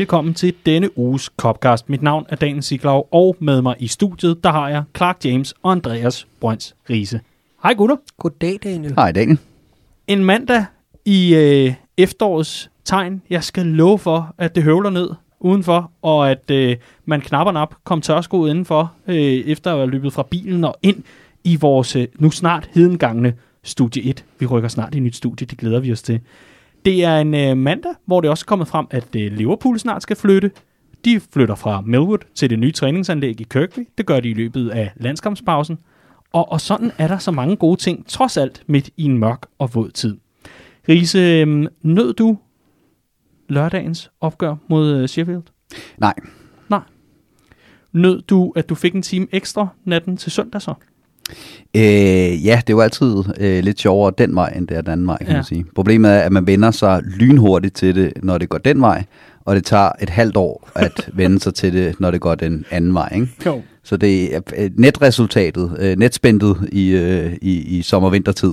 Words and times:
Velkommen 0.00 0.34
til 0.34 0.54
denne 0.66 0.98
uges 0.98 1.30
Copcast. 1.36 1.88
Mit 1.88 2.02
navn 2.02 2.26
er 2.28 2.36
Daniel 2.36 2.62
Siglau, 2.62 3.04
og 3.10 3.36
med 3.38 3.62
mig 3.62 3.74
i 3.78 3.86
studiet, 3.86 4.44
der 4.44 4.50
har 4.50 4.68
jeg 4.68 4.82
Clark 4.96 5.24
James 5.24 5.54
og 5.62 5.72
Andreas 5.72 6.26
Brøns 6.40 6.74
Riese. 6.90 7.20
Hej 7.62 7.74
gutter. 7.74 7.96
Goddag, 8.18 8.58
Daniel. 8.64 8.94
Hej 8.94 9.12
Daniel. 9.12 9.38
En 10.06 10.24
mandag 10.24 10.64
i 11.04 11.34
øh, 11.34 11.74
efterårets 11.96 12.70
tegn. 12.84 13.22
Jeg 13.30 13.44
skal 13.44 13.66
love 13.66 13.98
for, 13.98 14.34
at 14.38 14.54
det 14.54 14.62
høvler 14.62 14.90
ned 14.90 15.10
udenfor, 15.40 15.90
og 16.02 16.30
at 16.30 16.50
øh, 16.50 16.76
man 17.04 17.20
knapper 17.20 17.52
op, 17.52 17.74
kom 17.84 18.00
tørskoet 18.00 18.50
indenfor, 18.50 18.92
øh, 19.06 19.16
efter 19.16 19.70
at 19.72 19.78
have 19.78 19.90
løbet 19.90 20.12
fra 20.12 20.26
bilen 20.30 20.64
og 20.64 20.76
ind 20.82 21.02
i 21.44 21.56
vores 21.56 21.96
øh, 21.96 22.06
nu 22.18 22.30
snart 22.30 22.70
hedengangne 22.74 23.34
studie 23.62 24.02
1. 24.02 24.24
Vi 24.38 24.46
rykker 24.46 24.68
snart 24.68 24.94
i 24.94 24.96
et 24.96 25.02
nyt 25.02 25.16
studie, 25.16 25.46
det 25.46 25.58
glæder 25.58 25.80
vi 25.80 25.92
os 25.92 26.02
til. 26.02 26.20
Det 26.84 27.04
er 27.04 27.18
en 27.18 27.34
øh, 27.34 27.56
mandag, 27.56 27.92
hvor 28.06 28.20
det 28.20 28.30
også 28.30 28.44
er 28.44 28.48
kommet 28.48 28.68
frem, 28.68 28.86
at 28.90 29.16
øh, 29.16 29.32
Liverpool 29.32 29.78
snart 29.78 30.02
skal 30.02 30.16
flytte. 30.16 30.50
De 31.04 31.20
flytter 31.20 31.54
fra 31.54 31.80
Melwood 31.80 32.18
til 32.34 32.50
det 32.50 32.58
nye 32.58 32.72
træningsanlæg 32.72 33.40
i 33.40 33.46
Kirkby. 33.50 33.88
Det 33.98 34.06
gør 34.06 34.20
de 34.20 34.28
i 34.30 34.34
løbet 34.34 34.70
af 34.70 34.92
landskampspausen. 34.96 35.78
Og, 36.32 36.52
og 36.52 36.60
sådan 36.60 36.92
er 36.98 37.08
der 37.08 37.18
så 37.18 37.30
mange 37.30 37.56
gode 37.56 37.80
ting, 37.80 38.06
trods 38.06 38.36
alt 38.36 38.62
midt 38.66 38.90
i 38.96 39.04
en 39.04 39.18
mørk 39.18 39.46
og 39.58 39.74
våd 39.74 39.90
tid. 39.90 40.16
Riese, 40.88 41.18
øh, 41.18 41.66
nød 41.82 42.14
du 42.14 42.38
lørdagens 43.48 44.10
opgør 44.20 44.56
mod 44.68 44.94
øh, 44.94 45.08
Sheffield? 45.08 45.42
Nej, 45.98 46.14
Nød 47.92 48.22
du, 48.22 48.52
at 48.56 48.68
du 48.68 48.74
fik 48.74 48.94
en 48.94 49.02
time 49.02 49.26
ekstra 49.32 49.68
natten 49.84 50.16
til 50.16 50.32
søndag 50.32 50.62
så? 50.62 50.74
Øh, 51.76 52.46
ja, 52.46 52.60
det 52.66 52.70
er 52.72 52.76
jo 52.76 52.80
altid 52.80 53.14
øh, 53.40 53.64
lidt 53.64 53.80
sjovere 53.80 54.12
den 54.18 54.34
vej, 54.34 54.52
end 54.56 54.68
det 54.68 54.76
er 54.76 54.80
den 54.80 54.92
anden 54.92 55.06
vej, 55.06 55.18
kan 55.18 55.26
Ja. 55.26 55.32
ja. 55.32 55.36
man 55.38 55.44
sige. 55.44 55.64
Problemet 55.74 56.10
er, 56.10 56.18
at 56.18 56.32
man 56.32 56.46
vender 56.46 56.70
sig 56.70 57.02
lynhurtigt 57.02 57.74
til 57.76 57.94
det, 57.94 58.12
når 58.22 58.38
det 58.38 58.48
går 58.48 58.58
den 58.58 58.80
vej, 58.80 59.04
og 59.44 59.56
det 59.56 59.64
tager 59.64 59.90
et 60.02 60.10
halvt 60.10 60.36
år 60.36 60.70
at 60.74 61.08
vende 61.12 61.40
sig 61.40 61.54
til 61.54 61.72
det, 61.72 62.00
når 62.00 62.10
det 62.10 62.20
går 62.20 62.34
den 62.34 62.64
anden 62.70 62.94
vej. 62.94 63.08
Ikke? 63.14 63.28
Jo. 63.46 63.62
Så 63.82 63.96
det 63.96 64.34
er 64.36 64.40
øh, 64.56 64.70
netresultatet, 64.76 65.76
øh, 65.78 65.96
netspændet 65.98 66.68
i, 66.72 66.88
øh, 66.90 67.32
i, 67.42 67.78
i 67.78 67.82
sommer-vintertid, 67.82 68.52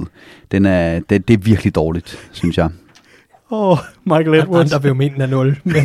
den 0.51 0.65
er, 0.65 0.99
det, 1.09 1.27
det 1.27 1.33
er 1.33 1.37
virkelig 1.37 1.75
dårligt, 1.75 2.29
synes 2.31 2.57
jeg. 2.57 2.69
Åh, 3.51 3.71
oh, 3.71 3.77
Michael 4.03 4.33
Edwards. 4.39 4.73
Andre 4.73 4.81
vil 4.81 4.89
jo 4.89 4.93
mene, 4.93 5.13
den 5.13 5.21
er 5.21 5.27
0. 5.27 5.59
Men, 5.63 5.75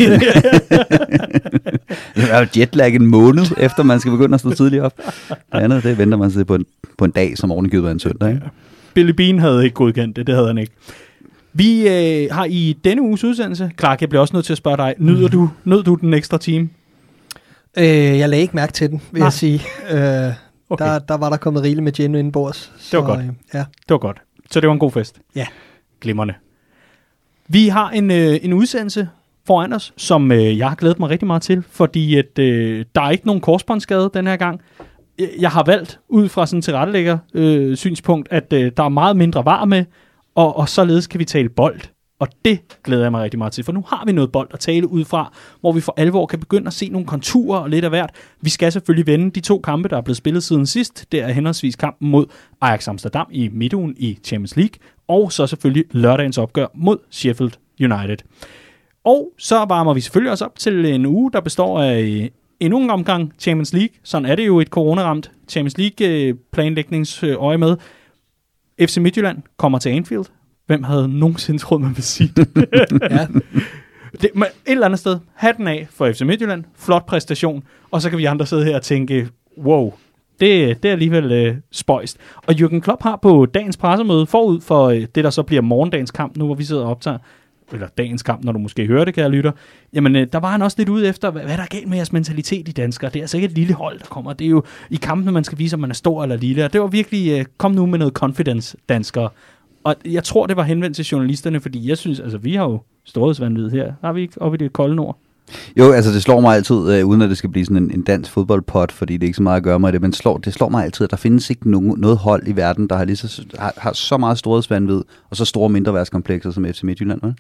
Det 2.15 2.31
er 2.31 2.39
jo 2.41 2.47
jetlag 2.57 2.95
en 2.95 3.07
måned, 3.07 3.45
efter 3.59 3.83
man 3.83 4.01
skal 4.01 4.13
begynde 4.13 4.35
at 4.35 4.41
stå 4.41 4.55
tidligt 4.55 4.83
op. 4.83 4.93
Det 5.29 5.37
andet, 5.53 5.83
det 5.83 5.99
venter 5.99 6.19
man 6.19 6.31
sig 6.31 6.47
på 6.47 6.55
en, 6.55 6.65
på 6.99 7.05
en 7.05 7.11
dag, 7.11 7.39
som 7.39 7.53
ovenikøbet 7.53 7.89
er 7.89 7.93
en 7.93 7.99
søndag. 8.01 8.29
Ikke? 8.31 8.43
Billy 8.95 9.11
Bean 9.11 9.39
havde 9.39 9.65
ikke 9.65 9.75
godkendt 9.75 10.17
det, 10.17 10.27
det 10.27 10.35
havde 10.35 10.47
han 10.47 10.59
ikke. 10.59 10.73
Vi 11.53 11.89
øh, 11.89 12.29
har 12.35 12.45
i 12.45 12.79
denne 12.85 13.03
uges 13.03 13.25
udsendelse, 13.25 13.71
Clark, 13.79 14.01
jeg 14.01 14.09
bliver 14.09 14.21
også 14.21 14.37
nødt 14.37 14.47
til 14.47 14.53
at 14.53 14.59
spørge 14.59 14.77
dig, 14.77 14.95
nyder 14.99 15.29
du, 15.29 15.51
nød 15.65 15.83
du 15.83 15.95
den 15.95 16.15
ekstra 16.15 16.39
time? 16.39 16.69
øh, 17.79 17.85
jeg 18.19 18.29
lagde 18.29 18.43
ikke 18.43 18.57
mærke 18.57 18.73
til 18.73 18.91
den, 18.91 19.01
vil 19.13 19.19
Nej. 19.19 19.27
jeg 19.27 19.33
sige. 19.33 19.63
Øh, 19.91 20.33
Okay. 20.71 20.85
der, 20.85 20.99
der 20.99 21.17
var 21.17 21.31
der 21.31 21.37
kommet 21.37 21.63
rigeligt 21.63 21.85
med 21.85 21.93
gin 21.93 22.15
indenbords. 22.15 22.73
Så, 22.79 23.01
var 23.01 23.07
godt. 23.07 23.21
Øh, 23.21 23.27
ja. 23.55 23.59
Det 23.59 23.91
var 23.91 23.99
godt. 23.99 24.17
Så 24.51 24.61
det 24.61 24.67
var 24.67 24.73
en 24.73 24.79
god 24.79 24.91
fest. 24.91 25.17
Ja. 25.35 25.47
Glimrende. 26.01 26.35
Vi 27.49 27.69
har 27.69 27.91
en, 27.91 28.11
øh, 28.11 28.39
en 28.43 28.53
udsendelse 28.53 29.09
foran 29.47 29.73
os, 29.73 29.93
som 29.97 30.33
øh, 30.33 30.59
jeg 30.59 30.69
har 30.69 30.75
glædet 30.77 30.99
mig 30.99 31.11
rigtig 31.11 31.27
meget 31.27 31.43
til, 31.43 31.63
fordi 31.71 32.17
at, 32.17 32.39
øh, 32.39 32.85
der 32.95 33.03
er 33.03 33.11
ikke 33.11 33.27
nogen 33.27 33.41
korsbåndsskade 33.41 34.11
den 34.15 34.27
her 34.27 34.37
gang. 34.37 34.61
Jeg- 35.41 35.51
har 35.51 35.63
valgt 35.67 36.01
ud 36.09 36.29
fra 36.29 36.47
sådan 36.47 36.59
en 36.59 36.63
tilrettelægger 36.63 37.19
øh, 37.35 37.77
synspunkt, 37.77 38.29
at 38.33 38.53
øh, 38.53 38.73
der 38.77 38.83
er 38.83 38.89
meget 38.89 39.17
mindre 39.17 39.45
var 39.45 39.65
med, 39.65 39.85
og, 40.35 40.57
og 40.57 40.69
således 40.69 41.07
kan 41.07 41.21
vi 41.21 41.25
tale 41.25 41.49
bold. 41.49 41.81
Og 42.23 42.29
det 42.45 42.61
glæder 42.85 43.03
jeg 43.03 43.11
mig 43.11 43.23
rigtig 43.23 43.39
meget 43.39 43.53
til, 43.53 43.65
for 43.65 43.73
nu 43.73 43.85
har 43.89 44.05
vi 44.07 44.13
noget 44.13 44.33
bold 44.33 44.49
at 44.53 44.61
tale 44.61 44.89
ud 44.89 45.05
fra, 45.05 45.33
hvor 45.61 45.73
vi 45.73 45.81
for 45.81 45.95
alvor 45.97 46.27
kan 46.27 46.41
begynde 46.41 46.67
at 46.67 46.73
se 46.73 46.89
nogle 46.89 47.07
konturer 47.07 47.59
og 47.59 47.71
lidt 47.71 47.85
af 47.85 47.91
hvert. 47.91 48.11
Vi 48.41 48.51
skal 48.51 48.73
selvfølgelig 48.73 49.07
vende 49.07 49.31
de 49.31 49.41
to 49.41 49.59
kampe, 49.59 49.89
der 49.89 49.97
er 49.97 50.01
blevet 50.01 50.17
spillet 50.17 50.43
siden 50.43 50.67
sidst. 50.67 51.07
Det 51.13 51.23
er 51.23 51.29
henholdsvis 51.29 51.77
kampen 51.77 52.11
mod 52.11 52.27
Ajax 52.61 52.89
Amsterdam 52.89 53.27
i 53.31 53.49
midtugen 53.53 53.95
i 53.97 54.19
Champions 54.25 54.57
League, 54.57 54.75
og 55.09 55.33
så 55.33 55.47
selvfølgelig 55.47 55.85
lørdagens 55.91 56.39
opgør 56.39 56.67
mod 56.75 56.99
Sheffield 57.11 57.53
United. 57.81 58.17
Og 59.05 59.33
så 59.39 59.65
varmer 59.65 59.95
vi 59.95 60.01
selvfølgelig 60.01 60.31
også 60.31 60.45
op 60.45 60.59
til 60.59 60.87
en 60.87 61.07
uge, 61.07 61.33
der 61.33 61.41
består 61.41 61.81
af 61.81 62.01
øh, 62.01 62.29
endnu 62.61 62.81
en 62.81 62.91
omgang 62.91 63.33
Champions 63.39 63.73
League. 63.73 63.95
Sådan 64.03 64.27
er 64.27 64.35
det 64.35 64.47
jo 64.47 64.61
et 64.61 64.69
coronaramt 64.69 65.31
Champions 65.49 65.79
League 65.79 66.09
øh, 66.09 66.35
planlægningsøje 66.53 67.59
med. 67.59 67.77
FC 68.81 68.97
Midtjylland 68.97 69.43
kommer 69.57 69.79
til 69.79 69.91
Anfield. 69.91 70.25
Hvem 70.67 70.83
havde 70.83 71.09
nogensinde 71.09 71.59
troet, 71.59 71.81
man 71.81 71.91
ville 71.91 72.03
sige 72.03 72.33
det? 72.37 72.49
ja. 73.11 73.27
det 74.21 74.31
men 74.35 74.43
et 74.43 74.73
eller 74.73 74.87
andet 74.87 74.99
sted, 74.99 75.19
hatten 75.35 75.69
af 75.69 75.87
for 75.91 76.13
FC 76.13 76.21
Midtjylland. 76.21 76.65
Flot 76.77 77.07
præstation. 77.07 77.63
Og 77.91 78.03
så 78.03 78.11
kan 78.11 78.19
vi 78.19 78.25
andre 78.25 78.47
sidde 78.47 78.65
her 78.65 78.77
og 78.77 78.83
tænke, 78.83 79.29
wow, 79.59 79.93
det, 80.41 80.83
det 80.83 80.89
er 80.89 80.93
alligevel 80.93 81.33
øh, 81.33 81.57
spøjst. 81.71 82.17
Og 82.37 82.55
Jürgen 82.55 82.81
Klopp 82.81 83.03
har 83.03 83.17
på 83.17 83.47
dagens 83.47 83.77
pressemøde 83.77 84.27
forud 84.27 84.61
for 84.61 84.89
øh, 84.89 85.07
det, 85.15 85.25
der 85.25 85.31
så 85.31 85.43
bliver 85.43 85.63
morgendagens 85.63 86.11
kamp, 86.11 86.37
nu 86.37 86.47
hvor 86.47 86.55
vi 86.55 86.65
sidder 86.65 86.83
og 86.83 86.91
optager, 86.91 87.19
eller 87.73 87.89
dagens 87.99 88.23
kamp, 88.23 88.45
når 88.45 88.53
du 88.53 88.59
måske 88.59 88.87
hører 88.87 89.05
det, 89.05 89.17
jeg 89.17 89.31
lytter, 89.31 89.53
jamen 89.93 90.17
øh, 90.17 90.27
der 90.33 90.39
var 90.39 90.51
han 90.51 90.63
også 90.63 90.75
lidt 90.79 90.89
ude 90.89 91.09
efter, 91.09 91.31
hvad, 91.31 91.43
hvad 91.43 91.57
der 91.57 91.63
er 91.63 91.67
galt 91.67 91.89
med 91.89 91.97
jeres 91.97 92.13
mentalitet 92.13 92.69
i 92.69 92.73
danskere. 92.73 93.11
Det 93.11 93.17
er 93.19 93.23
altså 93.23 93.37
ikke 93.37 93.47
et 93.47 93.53
lille 93.53 93.75
hold, 93.75 93.99
der 93.99 94.05
kommer. 94.05 94.33
Det 94.33 94.45
er 94.45 94.51
jo 94.51 94.63
i 94.91 94.97
kampene, 94.97 95.33
man 95.33 95.45
skal 95.45 95.59
vise, 95.59 95.77
om 95.77 95.81
man 95.81 95.91
er 95.91 95.95
stor 95.95 96.23
eller 96.23 96.37
lille. 96.37 96.65
Og 96.65 96.73
det 96.73 96.81
var 96.81 96.87
virkelig, 96.87 97.39
øh, 97.39 97.45
kom 97.57 97.73
nu 97.73 97.87
med 97.87 97.99
noget 97.99 98.15
confidence, 98.15 98.77
danskere. 98.89 99.29
Og 99.85 99.97
jeg 100.05 100.25
tror, 100.25 100.47
det 100.47 100.57
var 100.57 100.63
henvendt 100.63 100.97
til 100.97 101.05
journalisterne, 101.05 101.61
fordi 101.61 101.89
jeg 101.89 101.99
synes, 101.99 102.21
altså 102.21 102.39
vi 102.39 102.55
har 102.55 102.65
jo 102.65 102.81
storhedsvandvid 103.05 103.71
her. 103.71 103.93
Har 104.01 104.13
vi 104.13 104.21
ikke 104.21 104.43
oppe 104.43 104.55
i 104.55 104.59
det 104.59 104.73
kolde 104.73 104.97
nord? 104.97 105.19
Jo, 105.77 105.93
altså 105.93 106.11
det 106.11 106.23
slår 106.23 106.41
mig 106.41 106.57
altid, 106.57 106.93
øh, 106.93 107.07
uden 107.07 107.23
at 107.23 107.31
det 107.31 107.39
skal 107.39 107.51
blive 107.51 107.65
sådan 107.65 107.77
en, 107.77 107.91
en 107.91 108.03
dansk 108.03 108.31
fodboldpot, 108.31 108.93
fordi 108.93 109.17
det 109.17 109.23
er 109.23 109.29
ikke 109.29 109.37
så 109.37 109.43
meget 109.43 109.57
at 109.57 109.63
gøre 109.63 109.81
med 109.81 109.93
det, 109.93 110.03
men 110.03 110.13
slår, 110.13 110.39
det 110.39 110.55
slår 110.55 110.69
mig 110.69 110.85
altid, 110.85 111.05
at 111.05 111.11
der 111.11 111.17
findes 111.17 111.51
ikke 111.51 111.71
nogen, 111.71 111.95
noget 111.99 112.17
hold 112.17 112.49
i 112.49 112.57
verden, 112.57 112.89
der 112.89 112.97
har, 112.97 113.05
lige 113.05 113.17
så, 113.17 113.47
har, 113.59 113.75
har 113.77 113.93
så 113.93 114.17
meget 114.17 114.39
storhedsvandvid, 114.39 115.03
og 115.31 115.37
så 115.37 115.45
store 115.45 115.69
mindreværdskomplekser 115.69 116.51
som 116.51 116.65
FC 116.65 116.83
Midtjylland. 116.83 117.21
Vel? 117.23 117.35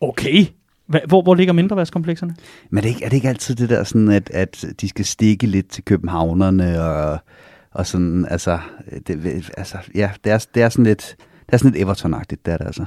Okay. 0.00 0.46
Hva, 0.86 1.00
hvor, 1.08 1.22
hvor 1.22 1.34
ligger 1.34 1.52
mindreværtskomplekserne? 1.52 2.34
Men 2.70 2.78
er 2.78 2.82
det, 2.82 2.88
ikke, 2.88 3.04
er 3.04 3.08
det 3.08 3.16
ikke 3.16 3.28
altid 3.28 3.54
det 3.54 3.68
der, 3.68 3.84
sådan 3.84 4.08
at, 4.08 4.30
at 4.34 4.64
de 4.80 4.88
skal 4.88 5.04
stikke 5.04 5.46
lidt 5.46 5.68
til 5.68 5.84
københavnerne, 5.84 6.82
og, 6.82 7.18
og 7.72 7.86
sådan, 7.86 8.26
altså, 8.30 8.58
det, 9.06 9.50
altså 9.56 9.76
ja, 9.94 10.10
det 10.24 10.32
er, 10.32 10.46
det 10.54 10.62
er 10.62 10.68
sådan 10.68 10.84
lidt, 10.84 11.16
er 11.52 11.56
sådan 11.56 11.72
lidt 11.72 11.88
Everton-agtigt, 11.88 12.46
det 12.46 12.52
er 12.52 12.56
det 12.56 12.66
altså. 12.66 12.84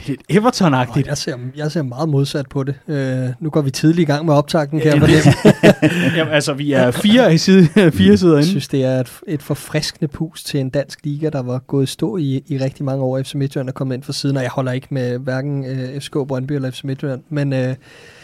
Er 0.00 0.08
lidt 0.08 0.20
Everton-agtigt. 0.28 1.06
Jeg, 1.06 1.18
ser, 1.18 1.36
jeg 1.56 1.72
ser 1.72 1.82
meget 1.82 2.08
modsat 2.08 2.48
på 2.48 2.62
det. 2.64 2.74
Øh, 2.88 3.28
nu 3.40 3.50
går 3.50 3.60
vi 3.60 3.70
tidligt 3.70 4.08
i 4.08 4.12
gang 4.12 4.26
med 4.26 4.34
optakten, 4.34 4.80
kan 4.80 4.88
jeg 4.92 4.98
fornemme. 5.00 6.12
Jamen, 6.16 6.32
altså, 6.34 6.52
vi 6.52 6.72
er 6.72 6.90
fire, 6.90 7.34
i 7.34 7.38
side, 7.38 7.68
fire 7.92 8.16
sider 8.16 8.32
Jeg 8.32 8.38
inde. 8.40 8.48
synes, 8.48 8.68
det 8.68 8.84
er 8.84 9.00
et, 9.00 9.10
et 9.28 9.42
forfriskende 9.42 10.08
pus 10.08 10.44
til 10.44 10.60
en 10.60 10.70
dansk 10.70 10.98
liga, 11.04 11.28
der 11.28 11.42
var 11.42 11.58
gået 11.58 11.82
i 11.82 11.86
stå 11.86 12.16
i, 12.16 12.42
i 12.46 12.58
rigtig 12.58 12.84
mange 12.84 13.04
år. 13.04 13.22
FC 13.22 13.34
Midtjylland 13.34 13.68
er 13.68 13.72
kommet 13.72 13.94
ind 13.94 14.02
for 14.02 14.12
siden, 14.12 14.36
og 14.36 14.42
jeg 14.42 14.50
holder 14.50 14.72
ikke 14.72 14.86
med 14.90 15.18
hverken 15.18 15.64
øh, 15.66 16.00
FSK 16.00 16.12
Brøndby 16.12 16.52
eller 16.52 16.70
FC 16.70 16.84
Midtjylland. 16.84 17.22
Men 17.28 17.52
øh, 17.52 17.74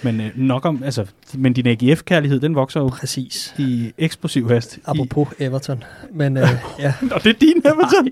Men 0.03 0.21
øh, 0.21 0.31
nok 0.37 0.65
om, 0.65 0.83
altså, 0.85 1.05
men 1.35 1.53
din 1.53 1.67
AGF-kærlighed, 1.67 2.41
den 2.41 2.55
vokser 2.55 2.81
jo 2.81 2.89
præcis. 2.89 3.55
i 3.59 3.93
eksplosiv 3.99 4.49
hast. 4.51 4.77
I, 4.77 4.81
Apropos 4.87 5.29
Everton. 5.39 5.85
Men 6.15 6.37
øh, 6.37 6.49
ja, 6.79 6.93
og 7.11 7.25
det 7.25 7.31
er 7.31 7.39
din 7.41 7.63
Everton. 7.65 8.09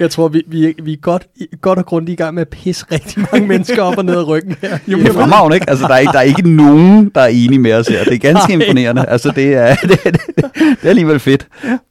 jeg 0.00 0.10
tror, 0.10 0.28
vi, 0.28 0.42
vi, 0.46 0.74
vi 0.82 0.92
er 0.92 0.96
godt, 0.96 1.26
godt 1.60 1.78
og 1.78 1.86
grundigt 1.86 2.13
i 2.14 2.16
gang 2.16 2.34
med 2.34 2.40
at 2.40 2.48
pisse 2.48 2.86
rigtig 2.92 3.26
mange 3.32 3.48
mennesker 3.48 3.82
op 3.82 3.98
og 3.98 4.04
ned 4.04 4.14
ad 4.14 4.28
ryggen 4.28 4.56
her. 4.62 4.78
Jo, 4.88 4.98
er 4.98 5.12
fremragende, 5.12 5.56
ikke? 5.56 5.70
Altså, 5.70 5.86
der 5.86 5.94
er, 5.94 5.98
ikke, 5.98 6.12
der 6.12 6.18
er 6.18 6.22
ikke 6.22 6.50
nogen, 6.50 7.10
der 7.14 7.20
er 7.20 7.26
enige 7.26 7.58
med 7.58 7.72
os 7.74 7.88
her. 7.88 8.04
Det 8.04 8.14
er 8.14 8.18
ganske 8.18 8.56
Nej. 8.56 8.66
imponerende. 8.66 9.04
Altså, 9.08 9.32
det 9.36 9.54
er, 9.54 9.74
det, 9.90 10.04
det, 10.04 10.20
det 10.36 10.76
er 10.82 10.88
alligevel 10.88 11.20
fedt. 11.20 11.46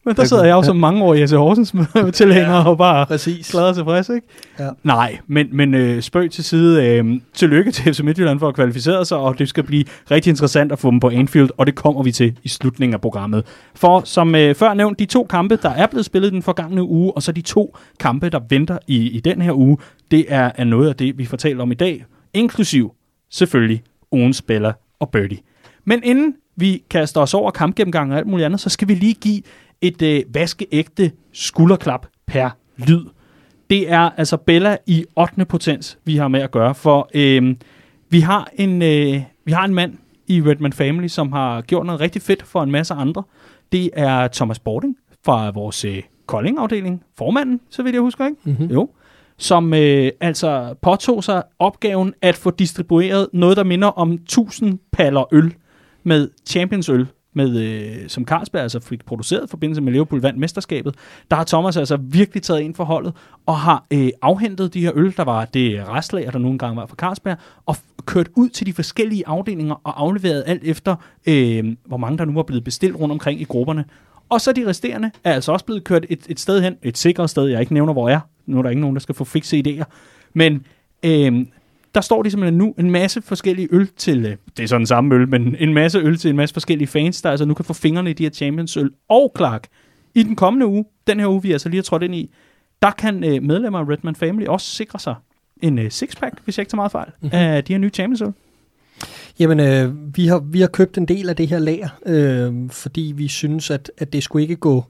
Men 0.06 0.16
der 0.16 0.24
sidder 0.24 0.44
jeg 0.44 0.54
jo 0.54 0.64
som 0.64 0.75
mange 0.75 1.04
år 1.04 1.14
i 1.14 1.22
AC 1.22 1.31
Horsens 1.31 1.74
med 1.74 2.12
tilhængere 2.12 2.66
og 2.66 2.78
bare 2.78 3.06
Præcis. 3.06 3.52
glad 3.52 3.64
og 3.64 3.75
tilfreds, 3.75 4.10
ikke? 4.10 4.28
Ja. 4.60 4.70
Nej, 4.84 5.18
men, 5.28 5.48
men 5.52 5.74
øh, 5.74 6.02
spøg 6.02 6.31
til 6.31 6.44
side. 6.44 6.86
Øh, 6.86 7.06
tillykke 7.34 7.72
til 7.72 7.94
FC 7.94 8.00
Midtjylland 8.00 8.40
for 8.40 8.48
at 8.48 8.56
kvalificere 8.56 9.06
sig, 9.06 9.18
og 9.18 9.40
det 9.40 9.50
skal 9.50 9.64
blive 9.64 9.86
rigtig 10.12 10.30
interessant 10.30 10.72
at 10.72 10.80
få 10.80 10.92
dem 10.92 11.00
på 11.00 11.10
Anfield, 11.10 11.50
og 11.58 11.66
det 11.66 11.75
kommer 11.75 12.04
vi 12.04 12.12
til 12.12 12.38
i 12.44 12.50
slutningen 12.50 12.94
af 12.94 13.02
programmet. 13.02 13.46
For 13.75 14.02
som 14.06 14.36
øh, 14.36 14.56
før 14.56 14.74
nævnt, 14.74 15.00
de 15.00 15.06
to 15.06 15.28
kampe, 15.30 15.60
der 15.62 15.70
er 15.70 15.88
blevet 15.88 16.06
spillet 16.06 16.31
den 16.31 16.42
forgangne 16.42 16.84
uge, 16.84 17.12
og 17.12 17.24
så 17.24 17.31
de 17.31 17.42
to 17.42 17.78
kampe, 18.00 18.30
der 18.30 18.40
venter 18.50 18.78
i, 18.88 19.10
i 19.10 19.20
den 19.20 19.42
her 19.42 19.52
uge, 19.52 19.78
det 20.13 20.25
er, 20.27 20.51
er 20.56 20.63
noget 20.63 20.89
af 20.89 20.95
det, 20.95 21.18
vi 21.18 21.25
fortæller 21.25 21.63
om 21.63 21.71
i 21.71 21.75
dag, 21.75 22.06
inklusiv 22.33 22.94
selvfølgelig 23.30 23.83
ugens 24.12 24.38
spiller 24.38 24.74
og 25.00 25.10
birdie. 25.10 25.38
Men 25.86 26.04
inden 26.04 26.36
vi 26.56 26.83
kaster 26.89 27.21
os 27.21 27.33
over 27.33 27.51
kampgennemgang 27.51 28.12
og 28.12 28.18
alt 28.18 28.27
muligt 28.27 28.45
andet, 28.45 28.60
så 28.60 28.69
skal 28.69 28.88
vi 28.88 28.94
lige 28.94 29.13
give 29.13 29.42
et 29.81 30.01
øh, 30.01 30.24
vaskeægte 30.33 31.12
skulderklap 31.31 32.07
per 32.27 32.50
lyd. 32.77 33.06
Det 33.69 33.92
er 33.92 34.10
altså 34.18 34.38
Bella 34.38 34.77
i 34.86 35.06
8. 35.15 35.45
potens, 35.45 35.98
vi 36.06 36.18
har 36.18 36.27
med 36.27 36.39
at 36.39 36.51
gøre, 36.51 36.75
for 36.75 37.10
øh, 37.13 37.56
vi, 38.10 38.19
har 38.19 38.50
en, 38.56 38.81
øh, 38.81 39.21
vi 39.45 39.51
har 39.51 39.65
en 39.65 39.74
mand 39.74 39.98
i 40.27 40.42
Redman 40.42 40.74
Family, 40.74 41.07
som 41.07 41.31
har 41.31 41.62
gjort 41.62 41.86
noget 41.86 42.01
rigtig 42.01 42.21
fedt 42.21 42.44
for 42.44 42.63
en 42.63 42.71
masse 42.71 42.94
andre. 42.94 43.24
Det 43.71 43.89
er 43.94 44.27
Thomas 44.27 44.60
Bording 44.60 44.98
fra 45.25 45.50
vores 45.50 45.86
øh, 45.86 46.04
Kolding-afdeling, 46.25 47.04
formanden, 47.18 47.60
så 47.69 47.83
vidt 47.83 47.94
jeg 47.94 48.01
husker, 48.01 48.25
ikke? 48.25 48.38
Mm-hmm. 48.44 48.65
Jo 48.65 48.89
som 49.38 49.74
øh, 49.74 50.12
altså 50.22 50.76
påtog 50.82 51.24
sig 51.24 51.44
opgaven 51.60 52.14
at 52.22 52.36
få 52.36 52.52
distribueret 52.52 53.28
noget, 53.34 53.58
der 53.58 53.64
minder 53.64 53.88
om 53.88 54.12
1000 54.12 54.80
paller 54.92 55.34
øl 55.34 55.54
med 56.04 56.30
Champions 56.46 56.90
øl, 56.90 57.08
med, 57.36 57.58
øh, 57.60 58.10
som 58.10 58.26
Carlsberg 58.26 58.62
altså 58.62 58.80
fik 58.80 59.06
produceret 59.06 59.44
i 59.44 59.50
forbindelse 59.50 59.82
med 59.82 59.92
Liverpool 59.92 60.22
vandt 60.22 60.40
mesterskabet, 60.40 60.96
der 61.32 61.38
har 61.38 61.44
Thomas 61.44 61.78
altså 61.78 61.98
virkelig 61.98 62.44
taget 62.44 62.62
ind 62.62 62.76
for 62.76 62.84
holdet, 62.84 63.14
og 63.46 63.58
har 63.58 63.86
øh, 63.94 64.10
afhentet 64.22 64.74
de 64.74 64.82
her 64.82 64.92
øl, 64.96 65.14
der 65.18 65.24
var 65.24 65.46
det 65.46 65.88
restlager, 65.88 66.32
der 66.32 66.40
nogle 66.40 66.58
gange 66.58 66.76
var 66.78 66.86
for 66.86 66.96
Carlsberg, 66.96 67.38
og 67.66 67.76
f- 67.76 67.96
kørt 68.06 68.28
ud 68.36 68.50
til 68.50 68.66
de 68.68 68.74
forskellige 68.74 69.24
afdelinger 69.28 69.76
og 69.84 70.02
afleveret 70.02 70.44
alt 70.48 70.64
efter, 70.64 70.96
øh, 71.28 71.76
hvor 71.86 71.98
mange 71.98 72.18
der 72.18 72.26
nu 72.26 72.34
var 72.34 72.44
blevet 72.44 72.64
bestilt 72.64 72.96
rundt 73.00 73.12
omkring 73.12 73.42
i 73.42 73.44
grupperne. 73.44 73.86
Og 74.30 74.42
så 74.42 74.52
de 74.52 74.68
resterende 74.68 75.12
er 75.24 75.34
altså 75.34 75.52
også 75.52 75.66
blevet 75.66 75.84
kørt 75.84 76.06
et, 76.10 76.20
et 76.30 76.40
sted 76.40 76.62
hen, 76.62 76.76
et 76.84 76.98
sikkert 76.98 77.30
sted, 77.30 77.46
jeg 77.48 77.60
ikke 77.60 77.74
nævner, 77.74 77.94
hvor 77.94 78.10
jeg 78.10 78.16
er. 78.16 78.20
Nu 78.45 78.57
er 78.57 78.62
der 78.62 78.69
ikke 78.69 78.81
nogen, 78.81 78.95
der 78.95 79.00
skal 79.00 79.16
få 79.16 79.24
fikse 79.24 79.63
idéer. 79.68 79.84
Men 80.34 80.66
øh, 81.06 81.45
der 81.95 82.01
står 82.01 82.24
de 82.24 82.31
simpelthen 82.31 82.57
nu 82.57 82.75
en 82.78 82.92
masse 82.92 83.22
forskellige 83.22 83.68
øl 83.72 83.88
til, 83.98 84.25
øh, 84.25 84.36
det 84.57 84.63
er 84.63 84.68
sådan 84.68 84.88
samme 84.88 85.16
øl, 85.16 85.30
men 85.30 85.56
en 85.60 85.74
masse 85.74 86.00
øl 86.00 86.18
til 86.18 86.30
en 86.30 86.36
masse 86.36 86.54
forskellige 86.54 86.88
fans, 86.88 87.22
der 87.22 87.30
altså 87.30 87.45
nu 87.45 87.54
kan 87.54 87.66
få 87.66 87.74
fingrene 87.74 88.10
i 88.10 88.13
de 88.13 88.24
her 88.24 88.30
Champions 88.30 88.78
øl. 88.78 88.92
Og 89.10 89.34
Clark, 89.38 89.68
i 90.16 90.24
den 90.24 90.36
kommende 90.36 90.66
uge, 90.66 90.86
den 91.07 91.19
her 91.19 91.28
uge, 91.28 91.42
vi 91.42 91.51
altså 91.51 91.69
lige 91.69 91.78
har 91.78 91.84
trådt 91.84 92.04
ind 92.04 92.16
i, 92.16 92.30
der 92.81 92.92
kan 92.92 93.24
øh, 93.24 93.44
medlemmer 93.44 93.80
af 93.80 93.90
Redman 93.90 94.16
Family 94.16 94.46
også 94.46 94.68
sikre 94.68 95.00
sig 95.00 95.16
en 95.62 95.80
øh, 95.80 95.92
sixpack, 95.92 96.34
hvis 96.44 96.57
jeg 96.57 96.62
ikke 96.62 96.69
tager 96.69 96.75
meget 96.75 96.92
fejl, 96.92 97.12
mm-hmm. 97.22 97.38
af 97.38 97.63
de 97.63 97.74
her 97.74 97.78
nye 97.78 97.89
Champions 97.89 98.22
øl. 98.22 98.34
Jamen, 99.39 99.60
øh, 99.60 100.16
vi, 100.16 100.28
har, 100.28 100.39
vi 100.39 100.60
har 100.60 100.68
købt 100.68 100.98
en 100.98 101.06
del 101.06 101.30
af 101.30 101.36
det 101.36 101.48
her 101.48 101.60
lager, 101.60 101.89
øh, 102.06 102.69
fordi 102.69 103.13
vi 103.16 103.28
synes, 103.28 103.72
at, 103.72 103.92
at 103.98 104.13
det 104.13 104.24
skulle 104.24 104.44
ikke 104.44 104.56
gå, 104.56 104.86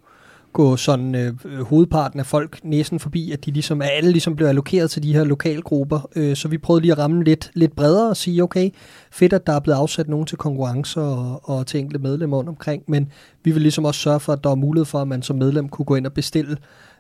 gå 0.54 0.78
sådan 0.78 1.16
øh, 1.16 1.34
hovedparten 1.62 2.20
af 2.20 2.26
folk 2.26 2.60
næsen 2.64 3.00
forbi, 3.00 3.32
at 3.32 3.46
de 3.46 3.52
ligesom, 3.52 3.82
at 3.82 3.90
alle 3.92 4.12
ligesom 4.12 4.36
blev 4.36 4.48
allokeret 4.48 4.92
til 4.92 5.04
de 5.04 5.14
her 5.14 5.24
lokalgrupper. 5.24 6.10
Øh, 6.16 6.36
så 6.36 6.48
vi 6.48 6.58
prøvede 6.58 6.82
lige 6.82 6.92
at 6.92 6.98
ramme 6.98 7.24
lidt, 7.24 7.52
lidt 7.54 7.76
bredere 7.76 8.10
og 8.10 8.18
sige, 8.18 8.44
okay, 8.44 8.70
fedt, 9.12 9.34
at 9.34 9.48
der 9.48 9.54
er 9.54 9.60
blevet 9.60 9.78
afsat 9.78 10.10
nogen 10.10 10.26
til 10.26 10.38
konkurrencer 10.38 11.02
og, 11.02 11.50
og 11.50 11.68
til 11.68 11.80
enkelte 11.80 12.00
medlemmer 12.00 12.38
rundt 12.38 12.50
omkring, 12.50 12.84
men 12.88 13.12
vi 13.44 13.52
vil 13.52 13.62
ligesom 13.62 13.86
også 13.86 14.00
sørge 14.00 14.20
for, 14.20 14.34
at 14.34 14.44
der 14.44 14.52
er 14.52 14.56
mulighed 14.56 14.86
for, 14.86 15.00
at 15.00 15.08
man 15.08 15.22
som 15.22 15.36
medlem 15.36 15.70
kunne 15.70 15.86
gå 15.86 15.96
ind 15.96 16.06
og 16.06 16.14
bestille 16.14 16.58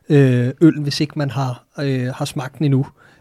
øh, 0.10 0.52
øllen, 0.62 0.84
hvis 0.84 1.02
ikke 1.02 1.14
man 1.20 1.32
har, 1.32 1.66
øh, 1.80 2.08
har 2.08 2.26
smagt 2.26 2.58
den 2.58 2.66
endnu. 2.66 2.80
Øh, 2.80 3.13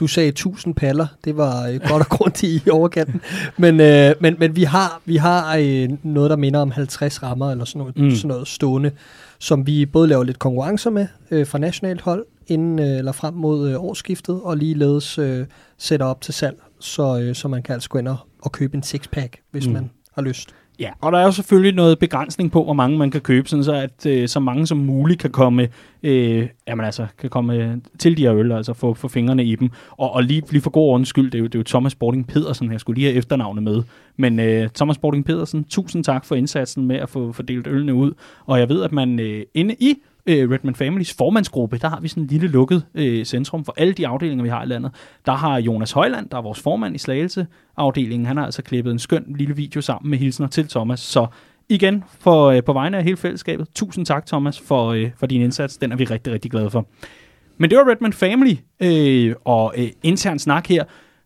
du 0.00 0.06
sagde 0.06 0.28
1000 0.28 0.74
paller, 0.74 1.06
det 1.24 1.36
var 1.36 1.66
øh, 1.68 1.80
godt 1.88 2.02
og 2.02 2.06
grundigt 2.08 2.66
i 2.66 2.70
overkanten, 2.70 3.20
men, 3.56 3.80
øh, 3.80 4.14
men, 4.20 4.36
men 4.38 4.56
vi 4.56 4.62
har, 4.64 5.00
vi 5.04 5.16
har 5.16 5.56
øh, 5.56 5.88
noget, 6.02 6.30
der 6.30 6.36
minder 6.36 6.60
om 6.60 6.70
50 6.70 7.22
rammer 7.22 7.50
eller 7.50 7.64
sådan 7.64 7.78
noget, 7.78 7.98
Mm. 7.98 8.10
sådan 8.10 8.28
noget 8.28 8.48
stående, 8.48 8.90
som 9.38 9.66
vi 9.66 9.86
både 9.86 10.08
laver 10.08 10.24
lidt 10.24 10.38
konkurrencer 10.38 10.90
med 10.90 11.06
øh, 11.30 11.46
fra 11.46 11.58
nationalt 11.58 12.00
hold, 12.00 12.24
inden 12.46 12.78
øh, 12.78 12.98
eller 12.98 13.12
frem 13.12 13.34
mod 13.34 13.70
øh, 13.70 13.84
årsskiftet, 13.84 14.40
og 14.42 14.56
ligeledes 14.56 15.18
øh, 15.18 15.46
sætter 15.78 16.06
op 16.06 16.20
til 16.20 16.34
salg, 16.34 16.56
så, 16.80 17.18
øh, 17.20 17.34
så 17.34 17.48
man 17.48 17.62
kan 17.62 17.74
altså 17.74 17.88
gå 17.88 17.98
ind 17.98 18.08
og, 18.08 18.16
og 18.42 18.52
købe 18.52 18.76
en 18.76 18.82
sixpack, 18.82 19.36
hvis 19.50 19.66
mm. 19.66 19.72
man 19.72 19.90
har 20.14 20.22
lyst. 20.22 20.54
Ja, 20.80 20.90
og 21.00 21.12
der 21.12 21.18
er 21.18 21.24
jo 21.24 21.32
selvfølgelig 21.32 21.74
noget 21.74 21.98
begrænsning 21.98 22.52
på, 22.52 22.64
hvor 22.64 22.72
mange 22.72 22.98
man 22.98 23.10
kan 23.10 23.20
købe, 23.20 23.48
sådan 23.48 23.64
så 23.64 23.72
at 23.72 24.06
øh, 24.06 24.28
så 24.28 24.40
mange 24.40 24.66
som 24.66 24.78
muligt 24.78 25.20
kan 25.20 25.30
komme, 25.30 25.68
øh, 26.02 26.48
jamen 26.68 26.86
altså, 26.86 27.06
kan 27.18 27.30
komme 27.30 27.54
øh, 27.54 27.76
til 27.98 28.16
de 28.16 28.22
her 28.22 28.34
øl, 28.34 28.52
altså 28.52 28.72
få, 28.72 28.94
få 28.94 29.08
fingrene 29.08 29.44
i 29.44 29.54
dem. 29.54 29.70
Og, 29.90 30.12
og 30.12 30.22
lige, 30.24 30.42
lige 30.50 30.62
for 30.62 30.70
god 30.70 30.90
ordens 30.90 31.08
skyld, 31.08 31.30
det 31.30 31.38
er, 31.38 31.40
jo, 31.40 31.46
det 31.46 31.54
er 31.54 31.58
jo 31.58 31.62
Thomas 31.62 31.92
Sporting 31.92 32.26
Pedersen, 32.26 32.72
jeg 32.72 32.80
skulle 32.80 33.00
lige 33.00 33.06
have 33.06 33.18
efternavnet 33.18 33.62
med. 33.62 33.82
Men 34.16 34.40
øh, 34.40 34.68
Thomas 34.74 34.94
Sporting 34.94 35.24
Pedersen, 35.24 35.64
tusind 35.64 36.04
tak 36.04 36.24
for 36.24 36.34
indsatsen 36.34 36.86
med 36.86 36.96
at 36.96 37.08
få 37.08 37.32
fordelt 37.32 37.66
ølene 37.66 37.94
ud. 37.94 38.12
Og 38.46 38.58
jeg 38.60 38.68
ved, 38.68 38.82
at 38.82 38.92
man 38.92 39.20
øh, 39.20 39.42
inde 39.54 39.74
i 39.80 39.94
øh, 40.26 40.50
Redman 40.50 40.74
Families 40.74 41.14
formandsgruppe, 41.14 41.78
der 41.78 41.88
har 41.88 42.00
vi 42.00 42.08
sådan 42.08 42.22
en 42.22 42.26
lille 42.26 42.48
lukket 42.48 42.84
øh, 42.94 43.24
centrum 43.24 43.64
for 43.64 43.74
alle 43.76 43.92
de 43.92 44.06
afdelinger, 44.06 44.42
vi 44.42 44.48
har 44.48 44.62
i 44.62 44.66
landet. 44.66 44.92
Der 45.26 45.32
har 45.32 45.58
Jonas 45.58 45.92
Højland, 45.92 46.28
der 46.28 46.36
er 46.36 46.42
vores 46.42 46.60
formand 46.60 46.94
i 46.94 46.98
Slagelse 46.98 47.46
afdelingen, 47.76 48.26
han 48.26 48.36
har 48.36 48.44
altså 48.44 48.62
klippet 48.62 48.90
en 48.90 48.98
skøn 48.98 49.24
lille 49.38 49.56
video 49.56 49.80
sammen 49.80 50.10
med 50.10 50.18
hilsner 50.18 50.46
til 50.46 50.68
Thomas. 50.68 51.00
Så 51.00 51.26
igen, 51.68 52.04
for, 52.20 52.46
øh, 52.46 52.64
på 52.64 52.72
vegne 52.72 52.96
af 52.96 53.04
hele 53.04 53.16
fællesskabet, 53.16 53.68
tusind 53.74 54.06
tak 54.06 54.26
Thomas 54.26 54.60
for, 54.60 54.92
øh, 54.92 55.10
for 55.16 55.26
din 55.26 55.40
indsats. 55.40 55.76
Den 55.76 55.92
er 55.92 55.96
vi 55.96 56.04
rigtig, 56.04 56.32
rigtig 56.32 56.50
glade 56.50 56.70
for. 56.70 56.86
Men 57.58 57.70
det 57.70 57.78
var 57.78 57.90
Redman 57.90 58.12
Family 58.12 58.54
øh, 58.80 59.34
og 59.44 59.74
øh, 59.76 59.88
intern 60.02 60.38
snak 60.38 60.66
her. 60.66 60.84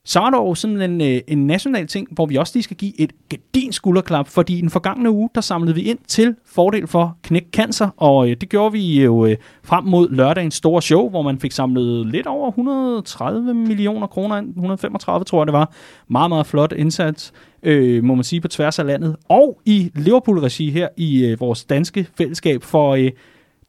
Så 0.09 0.21
er 0.21 0.31
der 0.31 0.39
jo 0.39 0.55
sådan 0.55 0.83
en, 0.83 1.01
øh, 1.01 1.21
en 1.27 1.47
national 1.47 1.87
ting, 1.87 2.09
hvor 2.11 2.27
vi 2.27 2.37
også 2.37 2.53
lige 2.55 2.63
skal 2.63 2.77
give 2.77 3.01
et 3.01 3.13
gedin 3.31 3.73
skulderklap, 3.73 4.29
fordi 4.29 4.59
i 4.59 4.61
den 4.61 4.71
forgangne 4.71 5.11
uge, 5.11 5.31
der 5.35 5.41
samlede 5.41 5.75
vi 5.75 5.83
ind 5.83 5.99
til 6.07 6.35
fordel 6.47 6.87
for 6.87 7.17
Knæk 7.23 7.47
Cancer, 7.53 7.89
og 7.97 8.31
øh, 8.31 8.37
det 8.41 8.49
gjorde 8.49 8.73
vi 8.73 9.03
jo 9.03 9.27
øh, 9.27 9.37
frem 9.63 9.85
mod 9.85 10.11
lørdagens 10.11 10.55
store 10.55 10.83
show, 10.83 11.11
hvor 11.11 11.23
man 11.23 11.39
fik 11.39 11.53
samlet 11.53 12.07
lidt 12.07 12.27
over 12.27 12.49
130 12.49 13.55
millioner 13.55 14.07
kroner 14.07 14.37
ind, 14.37 14.49
135 14.49 15.25
tror 15.25 15.41
jeg 15.41 15.47
det 15.47 15.53
var. 15.53 15.73
Meget, 16.09 16.31
meget 16.31 16.47
flot 16.47 16.73
indsats, 16.73 17.33
øh, 17.63 18.05
må 18.05 18.15
man 18.15 18.25
sige, 18.25 18.41
på 18.41 18.49
tværs 18.49 18.79
af 18.79 18.87
landet. 18.87 19.17
Og 19.29 19.61
i 19.65 19.91
Liverpool-regi 19.95 20.71
her 20.71 20.89
i 20.97 21.25
øh, 21.25 21.41
vores 21.41 21.65
danske 21.65 22.07
fællesskab 22.19 22.63
for... 22.63 22.95
Øh, 22.95 23.11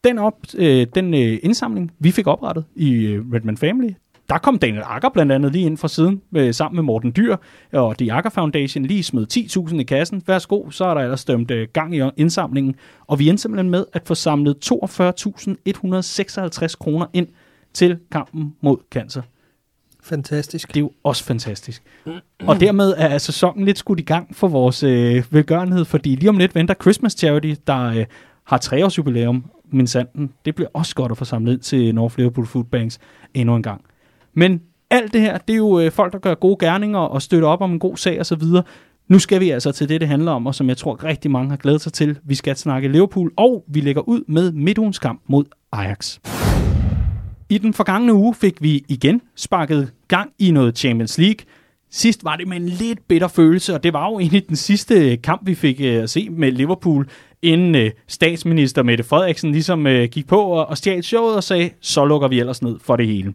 den, 0.04 0.18
op, 0.18 0.34
øh, 0.58 0.88
den 0.96 1.14
øh, 1.14 1.38
indsamling, 1.44 1.92
vi 2.00 2.12
fik 2.12 2.28
oprettet 2.28 2.66
i 2.76 3.06
øh, 3.06 3.34
Redman 3.34 3.58
Family, 3.58 3.90
der 4.30 4.38
kom 4.38 4.60
Daniel 4.60 4.84
Akker 4.86 5.10
blandt 5.10 5.32
andet 5.32 5.52
lige 5.52 5.66
ind 5.66 5.78
fra 5.78 5.88
siden, 5.88 6.22
øh, 6.36 6.54
sammen 6.54 6.76
med 6.76 6.84
Morten 6.84 7.14
Dyr 7.16 7.36
og 7.74 7.98
The 7.98 8.14
Akker 8.14 8.30
Foundation, 8.30 8.86
lige 8.86 9.04
smed 9.04 9.28
10.000 9.70 9.80
i 9.80 9.84
kassen. 9.84 10.24
Værsgo, 10.28 10.70
så 10.70 10.86
er 10.86 10.94
der 10.94 11.02
ellers 11.02 11.26
dømt 11.26 11.52
øh, 11.52 11.68
gang 11.74 11.96
i 11.96 12.02
indsamlingen. 12.18 12.76
Og 13.08 13.20
vi 13.20 13.30
endte 13.30 13.42
simpelthen 13.42 13.70
med 13.70 13.86
at 13.94 14.02
få 14.06 14.16
samlet 14.16 14.72
42.156 14.72 16.76
kroner 16.80 17.06
ind 17.14 17.28
til 17.74 17.98
kampen 18.12 18.56
mod 18.62 18.78
cancer. 18.92 19.22
Fantastisk. 20.04 20.68
Det 20.68 20.76
er 20.76 20.82
jo 20.82 20.92
også 21.04 21.24
fantastisk. 21.24 21.84
Og 22.40 22.60
dermed 22.60 22.94
er 22.98 23.18
sæsonen 23.18 23.66
lidt 23.66 23.78
skudt 23.78 24.00
i 24.00 24.04
gang 24.04 24.36
for 24.36 24.48
vores 24.48 24.84
øh, 24.84 25.24
velgørenhed, 25.32 25.86
fordi 25.86 26.16
lige 26.16 26.30
om 26.30 26.38
lidt 26.38 26.56
venter 26.56 26.74
Christmas 26.82 27.14
Charity, 27.14 27.54
der 27.68 27.84
øh, 27.84 28.06
har 28.44 28.58
treårsjubilæum, 28.58 29.46
min 29.72 29.88
sanden. 29.88 30.34
Det 30.46 30.56
bliver 30.56 30.70
også 30.74 30.96
godt 30.96 31.12
at 31.12 31.18
få 31.18 31.26
samlet 31.26 31.54
ind 31.54 31.62
til 31.62 31.96
North 31.96 32.18
Liverpool 32.18 32.48
Food 32.48 32.64
Banks 32.64 33.00
endnu 33.34 33.56
en 33.56 33.64
gang. 33.64 33.82
Men 34.34 34.62
alt 34.90 35.14
det 35.14 35.22
her, 35.22 35.38
det 35.38 35.54
er 35.54 35.58
jo 35.58 35.80
øh, 35.80 35.92
folk, 35.92 36.14
der 36.14 36.20
gør 36.20 36.34
gode 36.34 36.66
gerninger 36.66 37.00
og 37.00 37.22
støtter 37.22 37.48
op 37.48 37.62
om 37.62 37.72
en 37.72 37.80
god 37.80 37.98
sag 37.98 38.20
osv. 38.20 38.44
Nu 39.08 39.20
skal 39.20 39.40
vi 39.42 39.50
altså 39.50 39.72
til 39.72 39.90
det, 39.90 40.02
det 40.02 40.10
handler 40.10 40.32
om, 40.32 40.48
og 40.48 40.56
som 40.56 40.70
jeg 40.70 40.78
tror 40.78 41.04
rigtig 41.04 41.32
mange 41.32 41.50
har 41.50 41.58
glædet 41.58 41.82
sig 41.82 41.94
til. 41.94 42.20
Vi 42.24 42.36
skal 42.36 42.56
snakke 42.56 42.88
Liverpool, 42.88 43.32
og 43.38 43.64
vi 43.68 43.82
lægger 43.82 44.02
ud 44.02 44.24
med 44.28 44.52
midtugens 44.52 45.00
kamp 45.00 45.22
mod 45.28 45.46
Ajax. 45.72 46.20
I 47.50 47.58
den 47.58 47.74
forgangne 47.74 48.14
uge 48.14 48.36
fik 48.36 48.64
vi 48.64 48.86
igen 48.88 49.22
sparket 49.36 49.94
gang 50.08 50.32
i 50.40 50.52
noget 50.52 50.78
Champions 50.78 51.18
League. 51.18 51.46
Sidst 51.92 52.24
var 52.24 52.36
det 52.36 52.48
med 52.48 52.58
en 52.58 52.70
lidt 52.70 53.08
bitter 53.08 53.28
følelse, 53.28 53.74
og 53.74 53.84
det 53.84 53.94
var 53.94 54.10
jo 54.10 54.20
egentlig 54.20 54.48
den 54.48 54.56
sidste 54.56 55.12
øh, 55.12 55.18
kamp, 55.24 55.42
vi 55.48 55.56
fik 55.56 55.82
øh, 55.82 56.04
at 56.04 56.10
se 56.10 56.30
med 56.30 56.52
Liverpool, 56.52 57.10
inden 57.42 57.76
øh, 57.76 57.92
statsminister 58.08 58.84
Mette 58.84 59.04
Frederiksen 59.04 59.52
ligesom 59.52 59.88
gik 60.12 60.28
på 60.28 60.42
og, 60.42 60.66
og 60.66 60.78
stjal 60.78 61.04
showet 61.04 61.36
og 61.36 61.44
sagde, 61.44 61.70
så 61.82 62.06
lukker 62.06 62.28
vi 62.28 62.40
ellers 62.40 62.62
ned 62.62 62.80
for 62.82 62.96
det 62.96 63.08
hele. 63.08 63.34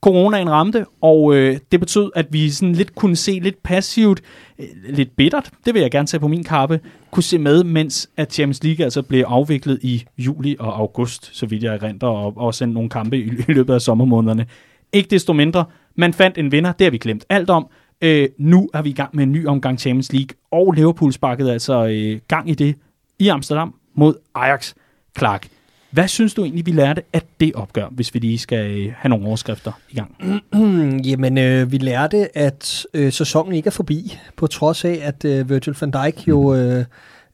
Coronaen 0.00 0.50
ramte, 0.50 0.86
og 1.00 1.34
øh, 1.34 1.58
det 1.72 1.80
betød, 1.80 2.10
at 2.14 2.26
vi 2.30 2.50
sådan 2.50 2.74
lidt 2.74 2.94
kunne 2.94 3.16
se 3.16 3.40
lidt 3.42 3.62
passivt, 3.62 4.20
øh, 4.58 4.66
lidt 4.88 5.16
bittert, 5.16 5.50
det 5.66 5.74
vil 5.74 5.82
jeg 5.82 5.90
gerne 5.90 6.06
tage 6.06 6.20
på 6.20 6.28
min 6.28 6.44
kappe, 6.44 6.80
kunne 7.10 7.22
se 7.22 7.38
med, 7.38 7.64
mens 7.64 8.10
at 8.16 8.32
Champions 8.32 8.64
League 8.64 8.84
altså 8.84 9.02
blev 9.02 9.24
afviklet 9.26 9.78
i 9.82 10.04
juli 10.18 10.56
og 10.58 10.78
august, 10.78 11.36
så 11.36 11.46
vidt 11.46 11.62
jeg 11.62 11.74
erindrer, 11.74 12.08
og 12.08 12.36
også 12.36 12.58
sendte 12.58 12.74
nogle 12.74 12.90
kampe 12.90 13.18
i, 13.18 13.22
i 13.48 13.52
løbet 13.52 13.74
af 13.74 13.80
sommermånederne. 13.80 14.46
Ikke 14.92 15.10
desto 15.10 15.32
mindre, 15.32 15.64
man 15.96 16.12
fandt 16.12 16.38
en 16.38 16.52
vinder, 16.52 16.72
det 16.72 16.84
har 16.84 16.90
vi 16.90 16.98
glemt 16.98 17.24
alt 17.28 17.50
om. 17.50 17.66
Øh, 18.02 18.28
nu 18.38 18.70
er 18.74 18.82
vi 18.82 18.90
i 18.90 18.92
gang 18.92 19.16
med 19.16 19.24
en 19.24 19.32
ny 19.32 19.46
omgang 19.46 19.80
Champions 19.80 20.12
League, 20.12 20.36
og 20.50 20.72
Liverpool 20.72 21.12
sparkede 21.12 21.52
altså 21.52 21.86
øh, 21.86 22.20
gang 22.28 22.50
i 22.50 22.54
det 22.54 22.74
i 23.18 23.28
Amsterdam 23.28 23.74
mod 23.94 24.14
Ajax. 24.34 24.74
Clark, 25.18 25.48
hvad 25.90 26.08
synes 26.08 26.34
du 26.34 26.44
egentlig, 26.44 26.66
vi 26.66 26.70
lærte 26.72 27.02
af 27.12 27.22
det 27.40 27.52
opgør, 27.54 27.86
hvis 27.90 28.14
vi 28.14 28.18
lige 28.18 28.38
skal 28.38 28.70
øh, 28.70 28.92
have 28.96 29.08
nogle 29.10 29.26
overskrifter 29.26 29.72
i 29.90 29.94
gang? 29.94 30.16
Jamen, 31.06 31.38
øh, 31.38 31.72
vi 31.72 31.78
lærte, 31.78 32.38
at 32.38 32.86
øh, 32.94 33.12
sæsonen 33.12 33.54
ikke 33.54 33.66
er 33.66 33.70
forbi, 33.70 34.18
på 34.36 34.46
trods 34.46 34.84
af, 34.84 35.00
at 35.02 35.24
øh, 35.24 35.50
Virgil 35.50 35.74
van 35.80 35.90
Dijk 35.90 36.28
jo 36.28 36.54
øh, 36.54 36.84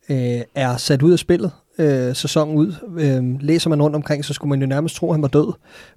øh, 0.08 0.40
er 0.54 0.76
sat 0.76 1.02
ud 1.02 1.12
af 1.12 1.18
spillet 1.18 1.50
øh, 1.78 2.14
sæsonen 2.16 2.56
ud. 2.56 2.74
Øh, 2.98 3.42
læser 3.42 3.70
man 3.70 3.82
rundt 3.82 3.96
omkring, 3.96 4.24
så 4.24 4.32
skulle 4.34 4.48
man 4.50 4.60
jo 4.60 4.66
nærmest 4.66 4.96
tro, 4.96 5.08
at 5.10 5.14
han 5.14 5.22
var 5.22 5.28
død. 5.28 5.52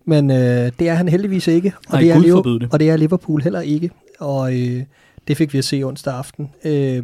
Men 0.06 0.32
øh, 0.32 0.72
det 0.80 0.89
er 0.89 0.94
han 0.94 1.10
heldigvis 1.10 1.48
ikke. 1.48 1.74
Og, 1.88 1.92
Nej, 1.92 2.01
det 2.01 2.10
er 2.12 2.16
Gud 2.16 2.24
Liver- 2.24 2.36
forbyde 2.38 2.60
det. 2.60 2.70
og 2.72 2.80
det 2.80 2.89
er 2.89 2.98
Liverpool 2.98 3.42
heller 3.44 3.62
ikke. 3.62 3.89
Og 4.20 4.54
øh, 4.60 4.84
det 5.28 5.38
fik 5.38 5.54
vi 5.54 5.58
at 5.58 5.66
se 5.66 5.84
onsdag 5.84 6.13
aften. 6.13 6.50
Øh, 6.66 7.04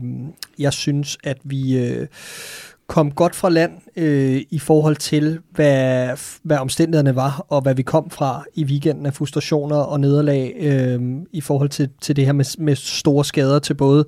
jeg 0.60 0.74
synes, 0.74 1.18
at 1.24 1.38
vi... 1.44 1.78
Øh, 1.78 2.08
kom 2.88 3.12
godt 3.12 3.36
fra 3.36 3.50
land 3.50 3.72
øh, 3.96 4.42
i 4.50 4.60
forhold 4.60 4.96
til, 4.96 5.40
hvad, 5.52 6.10
hvad 6.44 6.58
omstændighederne 6.58 7.16
var, 7.16 7.46
og 7.50 7.62
hvad 7.62 7.76
vi 7.76 7.82
kom 7.82 8.10
fra 8.10 8.44
i 8.54 8.64
weekenden 8.64 9.06
af 9.06 9.14
frustrationer 9.14 9.78
og 9.78 10.00
nederlag 10.00 10.56
øh, 10.60 11.02
i 11.32 11.42
forhold 11.42 11.70
til, 11.70 11.90
til 12.02 12.16
det 12.16 12.26
her 12.26 12.34
med, 12.34 12.46
med 12.58 12.76
store 12.76 13.26
skader 13.26 13.60
til 13.60 13.74
både 13.74 14.06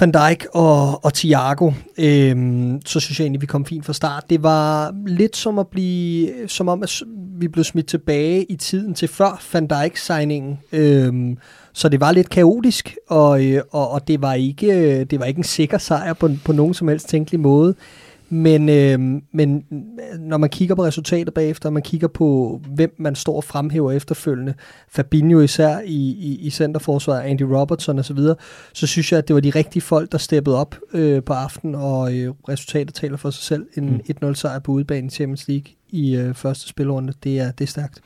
Van 0.00 0.12
Dijk 0.12 0.46
og, 0.52 1.04
og 1.04 1.14
Thiago, 1.14 1.72
øhm, 1.98 2.80
så 2.86 3.00
synes 3.00 3.18
jeg 3.18 3.24
egentlig, 3.24 3.40
vi 3.40 3.46
kom 3.46 3.66
fint 3.66 3.86
fra 3.86 3.92
start. 3.92 4.30
Det 4.30 4.42
var 4.42 4.94
lidt 5.06 5.36
som 5.36 5.58
at 5.58 5.68
blive, 5.68 6.48
som 6.48 6.68
om 6.68 6.82
at 6.82 7.02
vi 7.38 7.48
blev 7.48 7.64
smidt 7.64 7.86
tilbage 7.86 8.44
i 8.44 8.56
tiden 8.56 8.94
til 8.94 9.08
før 9.08 9.42
Van 9.52 9.66
Dijk-signingen. 9.66 10.58
Øhm, 10.72 11.38
så 11.74 11.88
det 11.88 12.00
var 12.00 12.12
lidt 12.12 12.30
kaotisk, 12.30 12.96
og, 13.08 13.46
øh, 13.46 13.62
og, 13.70 13.90
og 13.90 14.08
det, 14.08 14.22
var 14.22 14.34
ikke, 14.34 15.04
det 15.04 15.20
var 15.20 15.24
ikke 15.24 15.38
en 15.38 15.44
sikker 15.44 15.78
sejr 15.78 16.12
på, 16.12 16.30
på 16.44 16.52
nogen 16.52 16.74
som 16.74 16.88
helst 16.88 17.08
tænkelig 17.08 17.40
måde. 17.40 17.74
Men, 18.28 18.68
øh, 18.68 19.20
men 19.32 19.64
når 20.18 20.36
man 20.36 20.50
kigger 20.50 20.74
på 20.74 20.84
resultatet 20.84 21.34
bagefter, 21.34 21.68
og 21.68 21.72
man 21.72 21.82
kigger 21.82 22.08
på, 22.08 22.60
hvem 22.74 22.94
man 22.98 23.14
står 23.14 23.36
og 23.36 23.44
fremhæver 23.44 23.92
efterfølgende, 23.92 24.54
Fabinho 24.88 25.40
især 25.40 25.78
i, 25.84 26.10
i, 26.10 26.38
i 26.40 26.50
centerforsvaret, 26.50 27.22
Andy 27.22 27.42
Robertson 27.42 27.98
osv., 27.98 28.16
så, 28.16 28.34
så 28.72 28.86
synes 28.86 29.12
jeg, 29.12 29.18
at 29.18 29.28
det 29.28 29.34
var 29.34 29.40
de 29.40 29.50
rigtige 29.50 29.82
folk, 29.82 30.12
der 30.12 30.18
steppede 30.18 30.58
op 30.58 30.76
øh, 30.92 31.22
på 31.22 31.32
aften, 31.32 31.74
og 31.74 32.14
øh, 32.14 32.34
resultatet 32.48 32.94
taler 32.94 33.16
for 33.16 33.30
sig 33.30 33.42
selv. 33.42 33.66
En 33.76 34.02
mm. 34.22 34.28
1-0 34.28 34.34
sejr 34.34 34.58
på 34.58 34.72
udebane 34.72 35.06
i 35.06 35.10
Champions 35.10 35.48
League 35.48 35.66
i 35.88 36.16
øh, 36.16 36.34
første 36.34 36.68
spilrunde, 36.68 37.12
det 37.24 37.38
er, 37.38 37.50
det 37.50 37.64
er 37.64 37.68
stærkt. 37.68 38.00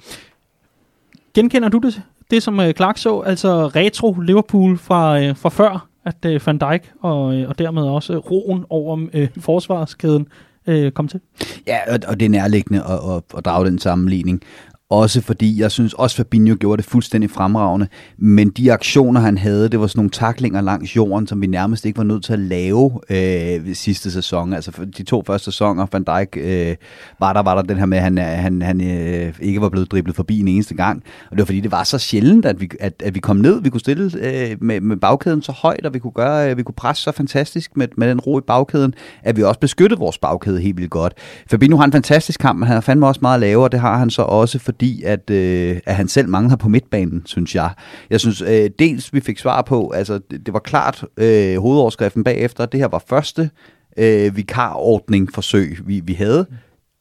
Genkender 1.34 1.68
du 1.68 1.78
det, 1.78 2.02
det 2.30 2.42
som 2.42 2.60
øh, 2.60 2.74
Clark 2.74 2.98
så, 2.98 3.20
altså 3.20 3.66
retro 3.66 4.12
Liverpool 4.12 4.78
fra, 4.78 5.20
øh, 5.22 5.36
fra 5.36 5.48
før? 5.48 5.88
at 6.08 6.24
øh, 6.26 6.40
Van 6.46 6.58
Dijk 6.58 6.92
og, 7.00 7.34
øh, 7.34 7.48
og 7.48 7.58
dermed 7.58 7.82
også 7.82 8.18
roen 8.18 8.64
over 8.70 9.06
øh, 9.14 9.28
forsvarskæden 9.40 10.26
øh, 10.66 10.92
kom 10.92 11.08
til. 11.08 11.20
Ja, 11.66 11.78
og, 11.92 11.98
og 12.08 12.20
det 12.20 12.26
er 12.26 12.30
nærliggende 12.30 12.82
at, 12.84 13.16
at, 13.16 13.22
at 13.36 13.44
drage 13.44 13.66
den 13.66 13.78
sammenligning. 13.78 14.42
Også 14.90 15.20
fordi, 15.20 15.60
jeg 15.60 15.70
synes 15.70 15.94
også 15.94 16.16
Fabinho 16.16 16.56
gjorde 16.60 16.82
det 16.82 16.90
fuldstændig 16.90 17.30
fremragende, 17.30 17.88
men 18.18 18.50
de 18.50 18.72
aktioner, 18.72 19.20
han 19.20 19.38
havde, 19.38 19.68
det 19.68 19.80
var 19.80 19.86
sådan 19.86 19.98
nogle 19.98 20.10
taklinger 20.10 20.60
langs 20.60 20.96
jorden, 20.96 21.26
som 21.26 21.40
vi 21.40 21.46
nærmest 21.46 21.86
ikke 21.86 21.98
var 21.98 22.04
nødt 22.04 22.24
til 22.24 22.32
at 22.32 22.38
lave 22.38 23.00
øh, 23.10 23.74
sidste 23.74 24.10
sæson. 24.10 24.52
Altså 24.52 24.72
de 24.98 25.02
to 25.02 25.22
første 25.26 25.44
sæsoner, 25.44 25.86
Van 25.92 26.02
Dijk, 26.02 26.36
øh, 26.36 26.76
var 27.20 27.32
der 27.32 27.42
var 27.42 27.54
der 27.54 27.62
den 27.62 27.76
her 27.76 27.86
med, 27.86 27.98
at 27.98 28.04
han, 28.04 28.18
han, 28.18 28.62
han 28.62 28.80
øh, 28.80 29.34
ikke 29.40 29.60
var 29.60 29.68
blevet 29.68 29.90
driblet 29.90 30.16
forbi 30.16 30.40
en 30.40 30.48
eneste 30.48 30.74
gang. 30.74 31.02
Og 31.24 31.30
det 31.30 31.38
var 31.38 31.44
fordi, 31.44 31.60
det 31.60 31.72
var 31.72 31.84
så 31.84 31.98
sjældent, 31.98 32.44
at 32.44 32.60
vi, 32.60 32.70
at, 32.80 33.02
at 33.04 33.14
vi 33.14 33.20
kom 33.20 33.36
ned. 33.36 33.62
Vi 33.62 33.70
kunne 33.70 33.80
stille 33.80 34.10
øh, 34.20 34.56
med, 34.60 34.80
med 34.80 34.96
bagkæden 34.96 35.42
så 35.42 35.52
højt, 35.52 35.86
og 35.86 35.94
vi 35.94 35.98
kunne, 35.98 36.12
gøre, 36.12 36.50
øh, 36.50 36.56
vi 36.56 36.62
kunne 36.62 36.74
presse 36.74 37.02
så 37.02 37.12
fantastisk 37.12 37.76
med, 37.76 37.88
med 37.96 38.08
den 38.08 38.20
ro 38.20 38.38
i 38.38 38.42
bagkæden, 38.42 38.94
at 39.22 39.36
vi 39.36 39.42
også 39.42 39.60
beskyttede 39.60 40.00
vores 40.00 40.18
bagkæde 40.18 40.60
helt 40.60 40.76
vildt 40.76 40.90
godt. 40.90 41.12
Fabinho 41.50 41.78
har 41.78 41.84
en 41.84 41.92
fantastisk 41.92 42.40
kamp, 42.40 42.58
men 42.58 42.66
han 42.66 42.74
har 42.74 42.80
fandme 42.80 43.06
også 43.06 43.18
meget 43.22 43.40
lavere, 43.40 43.64
og 43.64 43.72
det 43.72 43.80
har 43.80 43.98
han 43.98 44.10
så 44.10 44.22
også, 44.22 44.58
fordi 44.58 44.77
fordi 44.78 45.02
at, 45.02 45.30
øh, 45.30 45.80
at 45.86 45.94
han 45.94 46.08
selv 46.08 46.28
mangler 46.28 46.56
på 46.56 46.68
midtbanen, 46.68 47.22
synes 47.24 47.54
jeg. 47.54 47.70
Jeg 48.10 48.20
synes 48.20 48.40
øh, 48.42 48.70
dels, 48.78 49.12
vi 49.12 49.20
fik 49.20 49.38
svar 49.38 49.62
på, 49.62 49.90
altså 49.90 50.20
det, 50.30 50.46
det 50.46 50.54
var 50.54 50.60
klart 50.60 51.04
øh, 51.16 51.58
hovedoverskriften 51.58 52.24
bagefter, 52.24 52.66
det 52.66 52.80
her 52.80 52.88
var 52.88 53.04
første 53.08 53.50
øh, 53.96 54.36
vikarordning 54.36 55.32
forsøg, 55.34 55.78
vi, 55.84 56.00
vi 56.00 56.12
havde. 56.12 56.46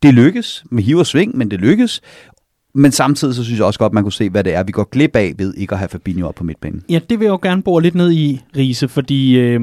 Det 0.04 0.14
lykkes 0.14 0.64
med 0.72 0.84
hiv 0.84 0.98
og 0.98 1.06
sving, 1.06 1.38
men 1.38 1.52
det 1.52 1.60
lykkes. 1.60 2.02
Men 2.78 2.92
samtidig 2.92 3.36
så 3.36 3.44
synes 3.44 3.58
jeg 3.58 3.66
også 3.66 3.80
godt, 3.80 3.94
man 3.94 4.04
kunne 4.04 4.14
se, 4.14 4.30
hvad 4.30 4.44
det 4.44 4.54
er, 4.54 4.64
vi 4.64 4.72
går 4.72 4.90
glip 4.92 5.16
af 5.16 5.34
ved 5.38 5.54
ikke 5.54 5.74
at 5.74 5.80
have 5.80 5.90
Fabinho 5.90 6.28
op 6.28 6.36
på 6.36 6.44
midtbanen. 6.44 6.84
Ja, 6.90 7.00
det 7.10 7.20
vil 7.20 7.26
jeg 7.26 7.32
jo 7.32 7.40
gerne 7.42 7.62
bore 7.62 7.82
lidt 7.82 7.96
ned 7.96 8.12
i, 8.12 8.42
Riese, 8.58 8.88
fordi 8.88 9.38
øh, 9.40 9.62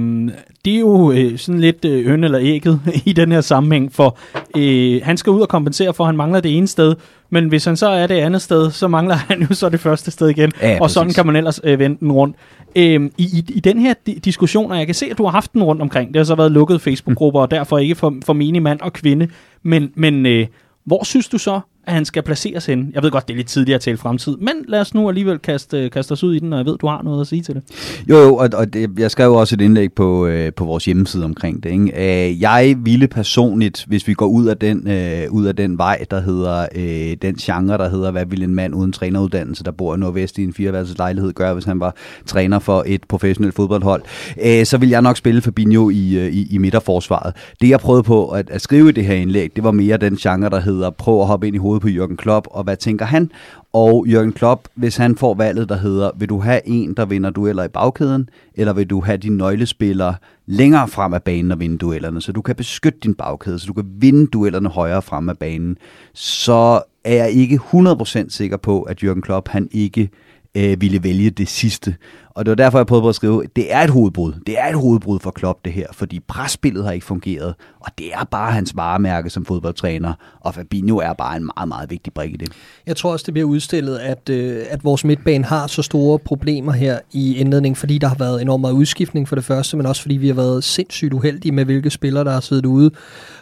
det 0.64 0.74
er 0.74 0.78
jo 0.78 1.12
øh, 1.12 1.38
sådan 1.38 1.60
lidt 1.60 1.84
øh, 1.84 2.12
øn 2.12 2.24
eller 2.24 2.38
ægget 2.42 2.80
i 3.04 3.12
den 3.12 3.32
her 3.32 3.40
sammenhæng, 3.40 3.92
for 3.92 4.18
øh, 4.56 5.00
han 5.02 5.16
skal 5.16 5.30
ud 5.30 5.40
og 5.40 5.48
kompensere 5.48 5.94
for, 5.94 6.04
at 6.04 6.08
han 6.08 6.16
mangler 6.16 6.40
det 6.40 6.56
ene 6.56 6.66
sted, 6.66 6.94
men 7.30 7.48
hvis 7.48 7.64
han 7.64 7.76
så 7.76 7.88
er 7.88 8.06
det 8.06 8.14
andet 8.14 8.42
sted, 8.42 8.70
så 8.70 8.88
mangler 8.88 9.14
han 9.14 9.42
jo 9.42 9.54
så 9.54 9.68
det 9.68 9.80
første 9.80 10.10
sted 10.10 10.28
igen, 10.28 10.52
ja, 10.62 10.78
og 10.80 10.90
sådan 10.90 11.12
kan 11.12 11.26
man 11.26 11.36
ellers 11.36 11.60
øh, 11.64 11.78
vende 11.78 11.96
den 12.00 12.12
rundt. 12.12 12.36
Øh, 12.76 13.10
i, 13.18 13.24
i, 13.24 13.44
I 13.48 13.60
den 13.60 13.78
her 13.78 13.94
di- 14.08 14.18
diskussion, 14.18 14.70
og 14.70 14.78
jeg 14.78 14.86
kan 14.86 14.94
se, 14.94 15.06
at 15.10 15.18
du 15.18 15.24
har 15.24 15.30
haft 15.30 15.52
den 15.52 15.62
rundt 15.62 15.82
omkring, 15.82 16.08
det 16.08 16.16
har 16.16 16.24
så 16.24 16.34
været 16.34 16.52
lukkede 16.52 16.78
Facebook-grupper, 16.78 17.40
og 17.40 17.50
derfor 17.50 17.78
ikke 17.78 17.94
for, 17.94 18.14
for 18.24 18.32
menig 18.32 18.62
mand 18.62 18.80
og 18.80 18.92
kvinde, 18.92 19.28
men, 19.62 19.90
men 19.94 20.26
øh, 20.26 20.46
hvor 20.84 21.04
synes 21.04 21.28
du 21.28 21.38
så, 21.38 21.60
at 21.86 21.94
han 21.94 22.04
skal 22.04 22.22
placeres 22.22 22.66
henne. 22.66 22.86
Jeg 22.94 23.02
ved 23.02 23.10
godt, 23.10 23.28
det 23.28 23.34
er 23.34 23.36
lidt 23.36 23.48
tidligere 23.48 23.74
at 23.74 23.80
tale 23.80 23.96
fremtid, 23.96 24.36
men 24.36 24.54
lad 24.68 24.80
os 24.80 24.94
nu 24.94 25.08
alligevel 25.08 25.38
kaste, 25.38 25.90
kaste 25.90 26.12
os 26.12 26.24
ud 26.24 26.34
i 26.34 26.38
den, 26.38 26.52
og 26.52 26.58
jeg 26.58 26.66
ved, 26.66 26.78
du 26.78 26.86
har 26.86 27.02
noget 27.02 27.20
at 27.20 27.26
sige 27.26 27.42
til 27.42 27.54
det. 27.54 27.62
Jo, 28.08 28.16
jo, 28.16 28.36
og, 28.36 28.48
og 28.54 28.72
det, 28.72 28.90
jeg 28.98 29.10
skrev 29.10 29.32
også 29.32 29.54
et 29.54 29.60
indlæg 29.60 29.92
på, 29.92 30.26
øh, 30.26 30.52
på 30.52 30.64
vores 30.64 30.84
hjemmeside 30.84 31.24
omkring 31.24 31.62
det. 31.62 31.70
Ikke? 31.70 32.28
Øh, 32.28 32.40
jeg 32.40 32.76
ville 32.78 33.08
personligt, 33.08 33.84
hvis 33.88 34.08
vi 34.08 34.14
går 34.14 34.26
ud 34.26 34.46
af 34.46 34.56
den, 34.56 34.88
øh, 34.88 35.30
ud 35.30 35.46
af 35.46 35.56
den 35.56 35.78
vej, 35.78 36.04
der 36.10 36.20
hedder, 36.20 36.66
øh, 36.74 37.16
den 37.22 37.34
genre, 37.34 37.78
der 37.78 37.88
hedder, 37.88 38.10
hvad 38.10 38.26
vil 38.26 38.42
en 38.42 38.54
mand 38.54 38.74
uden 38.74 38.92
træneruddannelse, 38.92 39.64
der 39.64 39.70
bor 39.70 39.94
i 39.94 39.98
Nordvest 39.98 40.38
i 40.38 40.44
en 40.44 40.52
fireværelses 40.52 40.98
lejlighed, 40.98 41.32
gøre, 41.32 41.54
hvis 41.54 41.64
han 41.64 41.80
var 41.80 41.94
træner 42.26 42.58
for 42.58 42.84
et 42.86 43.00
professionelt 43.08 43.54
fodboldhold, 43.54 44.02
øh, 44.44 44.66
så 44.66 44.78
vil 44.78 44.88
jeg 44.88 45.02
nok 45.02 45.16
spille 45.16 45.42
Fabinho 45.42 45.90
i, 45.90 46.14
øh, 46.14 46.32
i, 46.32 46.46
i 46.50 46.58
midterforsvaret. 46.58 47.34
Det 47.60 47.68
jeg 47.68 47.80
prøvede 47.80 48.02
på 48.02 48.28
at, 48.28 48.50
at 48.50 48.62
skrive 48.62 48.88
i 48.88 48.92
det 48.92 49.04
her 49.04 49.14
indlæg, 49.14 49.50
det 49.56 49.64
var 49.64 49.70
mere 49.70 49.96
den 49.96 50.16
genre, 50.16 50.50
der 50.50 50.60
hedder, 50.60 50.90
prøv 50.90 51.20
at 51.20 51.26
hoppe 51.26 51.46
ind 51.46 51.56
i 51.56 51.58
hovedet 51.58 51.73
på 51.80 51.88
Jørgen 51.88 52.16
Klopp, 52.16 52.46
og 52.50 52.64
hvad 52.64 52.76
tænker 52.76 53.04
han? 53.04 53.30
Og 53.72 54.04
Jørgen 54.08 54.32
Klopp, 54.32 54.68
hvis 54.74 54.96
han 54.96 55.16
får 55.16 55.34
valget, 55.34 55.68
der 55.68 55.76
hedder, 55.76 56.10
vil 56.18 56.28
du 56.28 56.40
have 56.40 56.60
en, 56.68 56.94
der 56.94 57.04
vinder 57.04 57.30
dueller 57.30 57.64
i 57.64 57.68
bagkæden, 57.68 58.28
eller 58.54 58.72
vil 58.72 58.90
du 58.90 59.00
have 59.00 59.16
dine 59.16 59.36
nøglespillere 59.36 60.14
længere 60.46 60.88
frem 60.88 61.14
af 61.14 61.22
banen 61.22 61.52
og 61.52 61.60
vinde 61.60 61.78
duellerne, 61.78 62.20
så 62.20 62.32
du 62.32 62.42
kan 62.42 62.56
beskytte 62.56 62.98
din 63.02 63.14
bagkæde, 63.14 63.58
så 63.58 63.66
du 63.66 63.72
kan 63.72 63.84
vinde 63.98 64.26
duellerne 64.26 64.68
højere 64.68 65.02
frem 65.02 65.28
af 65.28 65.38
banen, 65.38 65.76
så 66.14 66.82
er 67.04 67.14
jeg 67.14 67.30
ikke 67.30 67.60
100% 67.74 68.28
sikker 68.28 68.56
på, 68.56 68.82
at 68.82 69.02
Jørgen 69.02 69.22
Klopp, 69.22 69.48
han 69.48 69.68
ikke 69.72 70.10
øh, 70.54 70.80
ville 70.80 71.02
vælge 71.02 71.30
det 71.30 71.48
sidste. 71.48 71.94
Og 72.34 72.44
det 72.44 72.50
var 72.50 72.54
derfor, 72.54 72.78
jeg 72.78 72.86
prøvede 72.86 73.02
på 73.02 73.08
at 73.08 73.14
skrive, 73.14 73.42
det 73.56 73.72
er 73.72 73.80
et 73.80 73.90
hovedbrud. 73.90 74.32
Det 74.46 74.58
er 74.58 74.68
et 74.68 74.74
hovedbrud 74.74 75.18
for 75.20 75.30
Klopp, 75.30 75.64
det 75.64 75.72
her, 75.72 75.86
fordi 75.92 76.20
presspillet 76.20 76.84
har 76.84 76.92
ikke 76.92 77.06
fungeret, 77.06 77.54
og 77.80 77.92
det 77.98 78.06
er 78.12 78.24
bare 78.24 78.52
hans 78.52 78.76
varemærke 78.76 79.30
som 79.30 79.44
fodboldtræner, 79.44 80.12
og 80.40 80.54
Fabinho 80.54 80.96
er 80.96 81.12
bare 81.12 81.36
en 81.36 81.50
meget, 81.56 81.68
meget 81.68 81.90
vigtig 81.90 82.12
brik 82.12 82.34
i 82.34 82.36
det. 82.36 82.48
Jeg 82.86 82.96
tror 82.96 83.12
også, 83.12 83.24
det 83.26 83.34
bliver 83.34 83.48
udstillet, 83.48 83.98
at, 83.98 84.28
øh, 84.30 84.62
at 84.70 84.84
vores 84.84 85.04
midtbane 85.04 85.44
har 85.44 85.66
så 85.66 85.82
store 85.82 86.18
problemer 86.18 86.72
her 86.72 86.98
i 87.12 87.36
indledningen, 87.36 87.76
fordi 87.76 87.98
der 87.98 88.08
har 88.08 88.16
været 88.18 88.42
enormt 88.42 88.60
meget 88.60 88.74
udskiftning 88.74 89.28
for 89.28 89.36
det 89.36 89.44
første, 89.44 89.76
men 89.76 89.86
også 89.86 90.02
fordi 90.02 90.16
vi 90.16 90.26
har 90.26 90.34
været 90.34 90.64
sindssygt 90.64 91.12
uheldige 91.12 91.52
med, 91.52 91.64
hvilke 91.64 91.90
spillere, 91.90 92.24
der 92.24 92.32
har 92.32 92.40
siddet 92.40 92.66
ude 92.66 92.90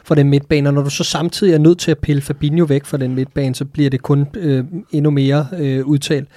for 0.04 0.14
den 0.14 0.28
midtbane. 0.28 0.68
Og 0.68 0.74
når 0.74 0.82
du 0.82 0.90
så 0.90 1.04
samtidig 1.04 1.54
er 1.54 1.58
nødt 1.58 1.78
til 1.78 1.90
at 1.90 1.98
pille 1.98 2.22
Fabinho 2.22 2.64
væk 2.64 2.84
fra 2.84 2.96
den 2.96 3.14
midtbane, 3.14 3.54
så 3.54 3.64
bliver 3.64 3.90
det 3.90 4.02
kun 4.02 4.26
øh, 4.34 4.64
endnu 4.90 5.10
mere 5.10 5.46
øh, 5.58 5.86
udtalt. 5.86 6.28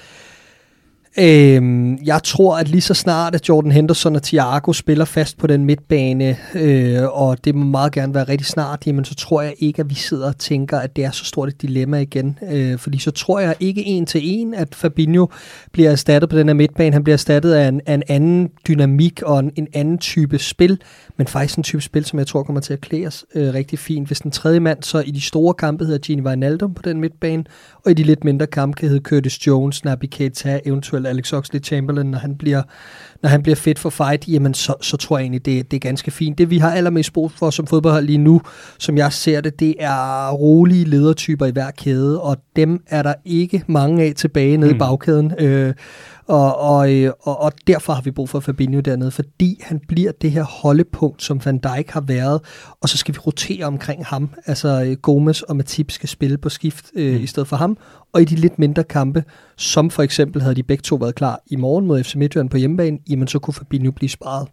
Øhm, 1.20 1.98
jeg 2.06 2.24
tror, 2.24 2.58
at 2.58 2.68
lige 2.68 2.82
så 2.82 2.94
snart, 2.94 3.36
at 3.36 3.50
Jordan 3.50 3.72
Henderson 3.72 4.16
og 4.16 4.24
Thiago 4.24 4.74
spiller 4.74 5.06
fast 5.06 5.38
på 5.38 5.48
den 5.48 5.66
midtbane, 5.66 6.38
øh, 6.54 7.04
og 7.04 7.46
det 7.46 7.56
må 7.56 7.66
meget 7.66 7.92
gerne 7.92 8.14
være 8.14 8.24
rigtig 8.24 8.48
snart, 8.48 8.88
jamen 8.88 9.06
så 9.06 9.16
tror 9.16 9.42
jeg 9.42 9.54
ikke, 9.60 9.80
at 9.80 9.90
vi 9.90 9.96
sidder 9.96 10.28
og 10.28 10.38
tænker, 10.38 10.80
at 10.80 10.96
det 10.96 11.04
er 11.06 11.12
så 11.12 11.26
stort 11.26 11.50
et 11.50 11.62
dilemma 11.62 11.98
igen. 11.98 12.40
Øh, 12.52 12.80
fordi 12.80 13.00
så 13.00 13.12
tror 13.12 13.40
jeg 13.40 13.56
ikke 13.60 13.86
en 13.86 14.06
til 14.06 14.22
en, 14.24 14.54
at 14.54 14.76
Fabinho 14.76 15.28
bliver 15.72 15.92
erstattet 15.92 16.30
på 16.30 16.38
den 16.38 16.48
her 16.48 16.54
midtbane. 16.54 16.94
Han 16.94 17.04
bliver 17.04 17.16
erstattet 17.16 17.54
af 17.54 17.68
en, 17.68 17.82
af 17.86 17.94
en 17.94 18.04
anden 18.08 18.50
dynamik 18.68 19.22
og 19.22 19.40
en, 19.40 19.52
en 19.56 19.68
anden 19.74 19.98
type 19.98 20.40
spil, 20.40 20.80
men 21.18 21.28
faktisk 21.28 21.58
en 21.58 21.64
type 21.64 21.82
spil, 21.82 22.06
som 22.06 22.20
jeg 22.20 22.28
tror 22.28 22.44
kommer 22.44 22.62
til 22.62 22.74
at 22.74 22.82
klæres 22.82 23.26
øh, 23.36 23.54
rigtig 23.54 23.80
fint. 23.80 24.08
Hvis 24.08 24.20
den 24.20 24.32
tredje 24.32 24.60
mand 24.60 24.84
så 24.84 25.00
i 25.00 25.12
de 25.12 25.22
store 25.22 25.54
kampe 25.54 25.86
hedder 25.86 26.00
Gini 26.00 26.22
Wijnaldum 26.22 26.74
på 26.74 26.82
den 26.82 27.02
midtbane, 27.02 27.44
og 27.86 27.92
i 27.92 27.94
de 27.94 28.04
lidt 28.04 28.24
mindre 28.24 28.48
kampe 28.48 28.76
kan 28.76 28.90
hedde 28.90 29.04
Curtis 29.04 29.48
Jones, 29.48 29.86
Naby 29.86 30.06
Keita, 30.12 30.60
eventuelt 30.66 31.08
Alex 31.08 31.34
Oxlade-Chamberlain, 31.34 32.04
når 32.04 32.18
han 32.18 32.36
bliver, 32.36 32.62
når 33.22 33.30
han 33.30 33.44
bliver 33.44 33.56
fit 33.56 33.80
for 33.80 33.90
fight, 33.90 34.28
jamen 34.28 34.54
så, 34.54 34.74
så 34.82 34.98
tror 34.98 35.18
jeg 35.18 35.24
egentlig, 35.24 35.46
det, 35.46 35.72
det 35.72 35.78
er 35.78 35.82
ganske 35.82 36.12
fint. 36.12 36.38
Det 36.38 36.50
vi 36.50 36.58
har 36.58 36.72
allermest 36.72 37.14
brug 37.14 37.32
for 37.32 37.50
som 37.50 37.68
fodboldhold 37.68 38.06
lige 38.06 38.18
nu, 38.18 38.42
som 38.80 38.98
jeg 38.98 39.14
ser 39.14 39.42
det, 39.42 39.60
det 39.60 39.76
er 39.80 40.32
rolige 40.32 40.86
ledertyper 40.86 41.46
i 41.46 41.52
hver 41.52 41.72
kæde, 41.72 42.22
og 42.22 42.38
dem 42.56 42.84
er 42.88 43.04
der 43.04 43.14
ikke 43.26 43.64
mange 43.68 44.04
af 44.04 44.14
tilbage 44.16 44.58
nede 44.58 44.72
mm. 44.72 44.76
i 44.76 44.80
bagkæden. 44.80 45.34
Øh, 45.40 45.74
og, 46.28 46.60
og, 46.60 46.94
øh, 46.94 47.12
og, 47.22 47.42
og 47.42 47.52
derfor 47.68 47.94
har 47.94 48.02
vi 48.02 48.12
brug 48.12 48.30
for 48.30 48.40
Fabinho 48.40 48.80
dernede, 48.80 49.12
fordi 49.12 49.60
han 49.64 49.82
bliver 49.88 50.12
det 50.12 50.32
her 50.32 50.44
holdepunkt, 50.44 51.24
som 51.24 51.46
Van 51.46 51.58
Dijk 51.58 51.90
har 51.90 52.02
været, 52.02 52.42
og 52.82 52.90
så 52.90 52.98
skal 52.98 53.14
vi 53.14 53.20
rotere 53.20 53.66
omkring 53.66 54.06
ham. 54.06 54.30
Altså 54.46 54.84
øh, 54.84 54.98
Gomes 54.98 55.42
og 55.42 55.56
Matip 55.56 55.92
skal 55.92 56.10
spille 56.10 56.38
på 56.38 56.50
skift 56.50 56.92
øh, 56.96 57.16
mm. 57.16 57.24
i 57.24 57.28
stedet 57.28 57.48
for 57.48 57.56
ham, 57.56 57.78
og 58.14 58.22
i 58.22 58.26
de 58.26 58.36
lidt 58.36 58.60
mindre 58.60 58.84
kampe, 58.84 59.24
som 59.58 59.90
for 59.90 60.04
eksempel 60.04 60.42
havde 60.42 60.56
de 60.56 60.64
begge 60.64 60.82
to 60.82 60.96
været 60.96 61.16
klar 61.16 61.42
i 61.48 61.56
morgen 61.56 61.86
mod 61.86 62.04
FC 62.04 62.16
Midtjylland 62.16 62.50
på 62.50 62.58
hjemmebane, 62.58 62.98
jamen 63.10 63.28
så 63.28 63.40
kunne 63.40 63.54
Fabinho 63.54 63.92
blive 63.92 64.10
sparet. 64.10 64.48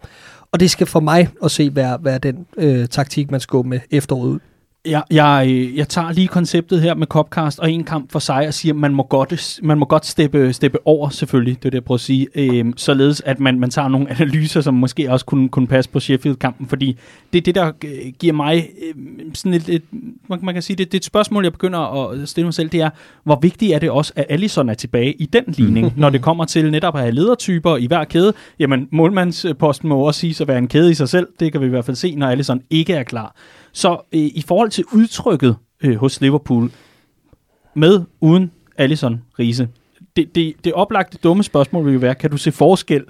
Og 0.53 0.61
det 0.61 0.71
skal 0.71 0.87
for 0.87 1.01
mig 1.01 1.29
at 1.45 1.51
se 1.51 1.77
være, 1.77 1.99
være 2.05 2.19
den 2.19 2.47
øh, 2.57 2.89
taktik, 2.89 3.31
man 3.31 3.41
skal 3.41 3.53
gå 3.53 3.63
med 3.63 3.81
efteråret 3.91 4.29
ud. 4.29 4.39
Jeg, 4.87 5.03
jeg, 5.11 5.47
øh, 5.49 5.77
jeg 5.77 5.89
tager 5.89 6.13
lige 6.13 6.29
konceptet 6.29 6.81
her 6.81 6.95
med 6.95 7.07
Copcast 7.07 7.59
og 7.59 7.73
en 7.73 7.85
kamp 7.85 8.13
for 8.13 8.19
sig 8.19 8.47
og 8.47 8.55
siger, 8.55 8.73
at 8.73 8.79
man 8.79 8.95
må 8.95 9.03
godt, 9.03 9.61
man 9.63 9.79
må 9.79 9.85
godt 9.85 10.07
steppe, 10.07 10.53
steppe 10.53 10.79
over 10.85 11.09
selvfølgelig, 11.09 11.57
det 11.57 11.65
er 11.65 11.71
det, 11.71 11.75
jeg 11.75 11.85
prøver 11.85 11.97
at 11.97 12.01
sige, 12.01 12.29
øh, 12.35 12.65
således 12.77 13.21
at 13.21 13.41
man, 13.41 13.61
man 13.61 13.71
tager 13.71 13.89
nogle 13.89 14.11
analyser, 14.21 14.61
som 14.61 14.75
måske 14.75 15.13
også 15.13 15.27
kunne, 15.27 15.49
kunne 15.49 15.67
passe 15.67 15.91
på 15.91 16.01
Sheffield-kampen, 16.01 16.67
fordi 16.67 16.97
det 17.33 17.39
er 17.39 17.43
det, 17.43 17.55
der 17.55 17.73
øh, 17.85 18.13
giver 18.19 18.33
mig 18.33 18.69
øh, 18.83 18.95
sådan 19.35 19.55
et, 19.55 19.69
et 19.69 19.83
man 20.29 20.55
kan 20.55 20.63
sige, 20.63 20.77
det, 20.77 20.93
det 20.93 20.95
er 20.95 21.01
et 21.01 21.05
spørgsmål, 21.05 21.45
jeg 21.45 21.53
begynder 21.53 22.11
at 22.11 22.29
stille 22.29 22.47
mig 22.47 22.55
selv, 22.55 22.69
det 22.69 22.81
er, 22.81 22.91
hvor 23.25 23.39
vigtigt 23.43 23.75
er 23.75 23.79
det 23.79 23.91
også, 23.91 24.13
at 24.17 24.27
Allison 24.29 24.69
er 24.69 24.75
tilbage 24.75 25.13
i 25.13 25.27
den 25.27 25.45
ligning, 25.49 25.93
når 26.01 26.11
det 26.11 26.23
kommer 26.23 26.45
til 26.45 26.71
netop 26.71 26.95
at 26.95 27.01
have 27.01 27.13
ledertyper 27.13 27.77
i 27.77 27.87
hver 27.87 28.05
kæde. 28.05 28.33
Jamen, 28.59 28.89
målmandsposten 28.91 29.89
må 29.89 29.99
også 29.99 30.21
sige 30.21 30.37
at 30.41 30.49
være 30.49 30.59
en 30.59 30.69
kæde 30.69 30.91
i 30.91 30.95
sig 30.95 31.09
selv, 31.09 31.29
det 31.41 31.53
kan 31.53 31.61
vi 31.61 31.67
i 31.67 31.71
hvert 31.71 31.85
fald 31.85 31.97
se, 31.97 32.15
når 32.15 32.27
Allison 32.27 32.63
ikke 32.71 32.95
er 32.95 33.03
klar. 33.03 33.35
Så 33.73 33.93
øh, 33.93 34.21
i 34.21 34.45
forhold 34.47 34.71
til 34.71 34.85
udtrykket 34.93 35.57
øh, 35.83 35.97
hos 35.97 36.21
Liverpool, 36.21 36.71
med 37.75 38.01
uden 38.21 38.51
Allison 38.79 39.23
Riese, 39.39 39.69
det, 40.17 40.35
det, 40.35 40.55
det 40.65 40.73
oplagte 40.73 41.19
dumme 41.23 41.43
spørgsmål 41.43 41.87
vil 41.87 41.93
jo 41.93 41.99
være, 41.99 42.15
kan 42.15 42.31
du 42.31 42.37
se 42.37 42.53
forskel? 42.53 43.05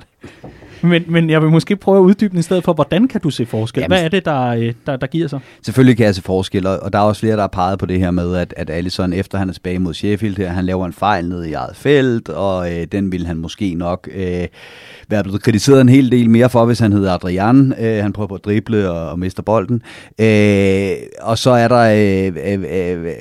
Men, 0.83 1.05
men 1.09 1.31
jeg 1.31 1.43
vil 1.43 1.51
måske 1.51 1.77
prøve 1.77 1.99
at 1.99 2.03
uddybe 2.03 2.39
i 2.39 2.43
stedet 2.43 2.65
for, 2.65 2.73
hvordan 2.73 3.09
kan 3.09 3.21
du 3.21 3.31
se 3.31 3.47
forskel? 3.47 3.81
Jamen, 3.81 3.97
Hvad 3.97 4.05
er 4.05 4.09
det, 4.09 4.25
der, 4.25 4.47
øh, 4.47 4.73
der, 4.87 4.97
der 4.97 5.07
giver 5.07 5.29
sig? 5.29 5.41
Selvfølgelig 5.62 5.97
kan 5.97 6.07
jeg 6.07 6.15
se 6.15 6.23
forskel, 6.23 6.67
og 6.67 6.93
der 6.93 6.99
er 6.99 7.03
også 7.03 7.21
flere, 7.21 7.37
der 7.37 7.43
har 7.43 7.49
peget 7.49 7.79
på 7.79 7.87
det 7.87 7.99
her 7.99 8.11
med, 8.11 8.37
at, 8.37 8.55
at 8.57 8.71
Allison, 8.71 9.12
efter 9.12 9.39
han 9.39 9.49
er 9.49 9.53
tilbage 9.53 9.79
mod 9.79 9.95
Sheffield, 9.95 10.37
her, 10.37 10.49
han 10.49 10.65
laver 10.65 10.87
en 10.87 10.93
fejl 10.93 11.29
nede 11.29 11.51
i 11.51 11.53
eget 11.53 11.77
felt, 11.77 12.29
og 12.29 12.73
øh, 12.73 12.87
den 12.93 13.12
vil 13.12 13.27
han 13.27 13.37
måske 13.37 13.75
nok 13.75 14.09
øh, 14.15 14.47
være 15.09 15.23
blevet 15.23 15.43
kritiseret 15.43 15.81
en 15.81 15.89
hel 15.89 16.12
del 16.12 16.31
mere 16.31 16.51
for, 16.51 16.65
hvis 16.65 16.79
han 16.79 16.93
hedder 16.93 17.12
Adrian. 17.12 17.75
Øh, 17.81 18.03
han 18.03 18.12
prøver 18.12 18.27
på 18.27 18.35
at 18.35 18.45
drible 18.45 18.91
og, 18.91 19.11
og 19.11 19.19
mister 19.19 19.43
bolden. 19.43 19.83
Øh, 20.19 20.93
og 21.21 21.39
så 21.39 21.51
er 21.51 21.69
der 21.69 21.79
øh, 21.79 22.33
øh, 22.47 22.62
øh, 22.62 23.12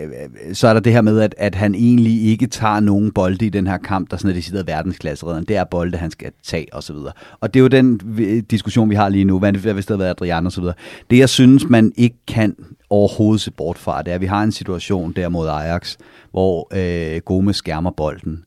så 0.54 0.68
er 0.68 0.74
der 0.74 0.80
det 0.80 0.94
her 0.94 1.02
med, 1.02 1.20
at, 1.20 1.36
at 1.38 1.56
han 1.56 1.76
egentlig 1.76 2.24
ikke 2.24 2.48
tager 2.48 2.80
nogen 2.80 3.12
bolde 3.12 3.46
i 3.46 3.50
den 3.50 3.68
her 3.68 3.78
kamp, 3.78 4.12
der 4.12 4.18
sådan 4.18 4.30
er 4.30 4.36
decideret 4.36 4.68
verdensklasse 4.68 5.26
Det 5.26 5.58
er 5.58 5.64
bolde, 5.64 5.98
han 5.98 6.12
skal 6.12 6.32
tage 6.44 6.68
osv. 6.72 6.96
Og, 6.96 7.14
og 7.40 7.51
det 7.54 7.60
er 7.60 7.62
jo 7.62 7.68
den 7.68 7.98
diskussion, 8.42 8.90
vi 8.90 8.96
har 8.96 9.10
lige 9.10 9.24
nu. 9.24 9.40
Hvad, 9.40 9.52
hvis 9.52 9.64
det 9.64 9.90
havde 9.90 10.00
været 10.00 10.10
Adrian 10.10 10.48
osv. 10.48 10.64
Det, 11.10 11.18
jeg 11.18 11.30
synes, 11.30 11.70
man 11.70 11.92
ikke 11.96 12.18
kan 12.28 12.56
overhovedet 12.90 13.42
se 13.42 13.52
bort 13.52 13.78
fra, 13.78 14.02
det 14.02 14.12
er, 14.12 14.16
at 14.16 14.22
vi 14.22 14.26
har 14.26 14.44
en 14.44 14.52
situation 14.52 15.12
der 15.12 15.30
mod 15.30 15.48
Ajax, 15.48 15.98
hvor 16.32 16.68
øh, 16.74 17.22
Gomes 17.26 17.56
skærmer 17.56 17.92
bolden. 17.92 18.44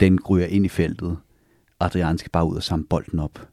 Den 0.00 0.18
ryger 0.28 0.46
ind 0.46 0.64
i 0.64 0.68
feltet 0.68 1.16
Adrian 1.80 2.18
skal 2.18 2.30
bare 2.30 2.46
ud 2.46 2.56
og 2.56 2.62
samle 2.62 2.86
bolden 2.90 3.20
op. 3.20 3.48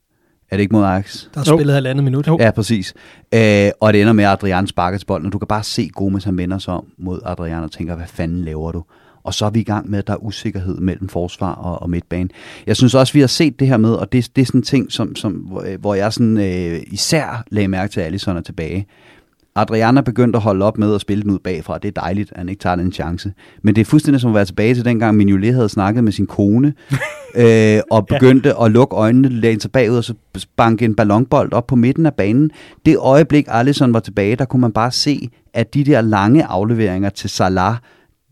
Er 0.52 0.58
det 0.58 0.62
ikke 0.62 0.76
mod 0.76 0.84
Ajax? 0.84 1.24
Der 1.34 1.40
har 1.40 1.56
spillet 1.56 1.74
halvandet 1.74 2.04
minut. 2.04 2.28
Ja, 2.28 2.52
præcis. 2.52 2.94
Øh, 3.34 3.72
og 3.82 3.94
det 3.94 4.02
ender 4.02 4.14
med, 4.14 4.24
at 4.24 4.32
Adrian 4.32 4.68
sparker 4.68 4.98
til 4.98 5.06
bolden, 5.06 5.26
og 5.26 5.34
du 5.34 5.38
kan 5.38 5.48
bare 5.48 5.64
se 5.64 5.90
Gomes, 5.94 6.24
han 6.24 6.38
vender 6.38 6.58
sig 6.58 6.74
om 6.74 6.86
mod 6.98 7.20
Adrian 7.26 7.64
og 7.64 7.72
tænker, 7.72 7.96
hvad 7.96 8.08
fanden 8.08 8.42
laver 8.42 8.72
du? 8.72 8.84
Og 9.26 9.34
så 9.34 9.46
er 9.46 9.50
vi 9.50 9.60
i 9.60 9.64
gang 9.64 9.90
med, 9.90 10.00
at 10.00 10.08
der 10.08 10.14
er 10.14 10.24
usikkerhed 10.24 10.78
mellem 10.78 11.10
forsvar 11.10 11.54
og, 11.54 11.82
og 11.82 11.90
midtbane. 11.90 12.30
Jeg 12.68 12.76
synes 12.76 12.96
også, 12.96 13.14
vi 13.14 13.20
har 13.20 13.28
set 13.28 13.60
det 13.60 13.68
her 13.68 13.78
med, 13.78 13.94
og 13.94 14.12
det, 14.12 14.36
det 14.36 14.42
er 14.42 14.46
sådan 14.46 14.60
en 14.60 14.64
ting, 14.64 14.92
som, 14.92 15.16
som, 15.16 15.34
hvor 15.80 15.94
jeg 15.94 16.14
sådan, 16.14 16.38
øh, 16.38 16.82
især 16.88 17.44
lagde 17.52 17.68
mærke 17.68 17.92
til, 17.92 18.00
at 18.00 18.06
Alisson 18.06 18.38
er 18.38 18.42
tilbage. 18.42 18.88
Adriana 19.58 20.02
begyndt 20.02 20.36
at 20.36 20.42
holde 20.42 20.66
op 20.66 20.78
med 20.78 20.96
at 20.96 21.02
spille 21.02 21.24
den 21.24 21.32
ud 21.32 21.40
bagfra. 21.40 21.78
Det 21.78 21.88
er 21.88 22.02
dejligt, 22.02 22.32
at 22.32 22.38
han 22.38 22.50
ikke 22.50 22.60
tager 22.60 22.76
den 22.76 22.92
chance. 22.92 23.34
Men 23.62 23.76
det 23.76 23.82
er 23.82 23.86
fuldstændig 23.86 24.22
som 24.22 24.30
at 24.30 24.36
være 24.36 24.46
tilbage 24.46 24.76
til 24.76 24.86
dengang 24.86 25.18
Mignolet 25.18 25.54
havde 25.54 25.70
snakket 25.70 26.04
med 26.04 26.12
sin 26.12 26.28
kone, 26.28 26.74
øh, 27.36 27.80
og 27.92 28.08
begyndte 28.08 28.50
ja. 28.50 28.66
at 28.66 28.72
lukke 28.72 28.96
øjnene, 28.96 29.30
læne 29.30 29.62
sig 29.62 29.72
bagud, 29.72 29.98
og 29.98 30.04
så 30.04 30.14
banke 30.56 30.86
en 30.86 30.96
ballonbold 30.96 31.54
op 31.54 31.68
på 31.68 31.76
midten 31.76 32.06
af 32.06 32.14
banen. 32.14 32.52
Det 32.86 32.98
øjeblik, 32.98 33.46
Alisson 33.48 33.94
var 33.94 34.00
tilbage, 34.00 34.36
der 34.36 34.46
kunne 34.46 34.62
man 34.62 34.72
bare 34.72 34.92
se, 34.92 35.30
at 35.54 35.74
de 35.74 35.84
der 35.84 36.02
lange 36.02 36.46
afleveringer 36.46 37.10
til 37.10 37.30
Salah, 37.30 37.76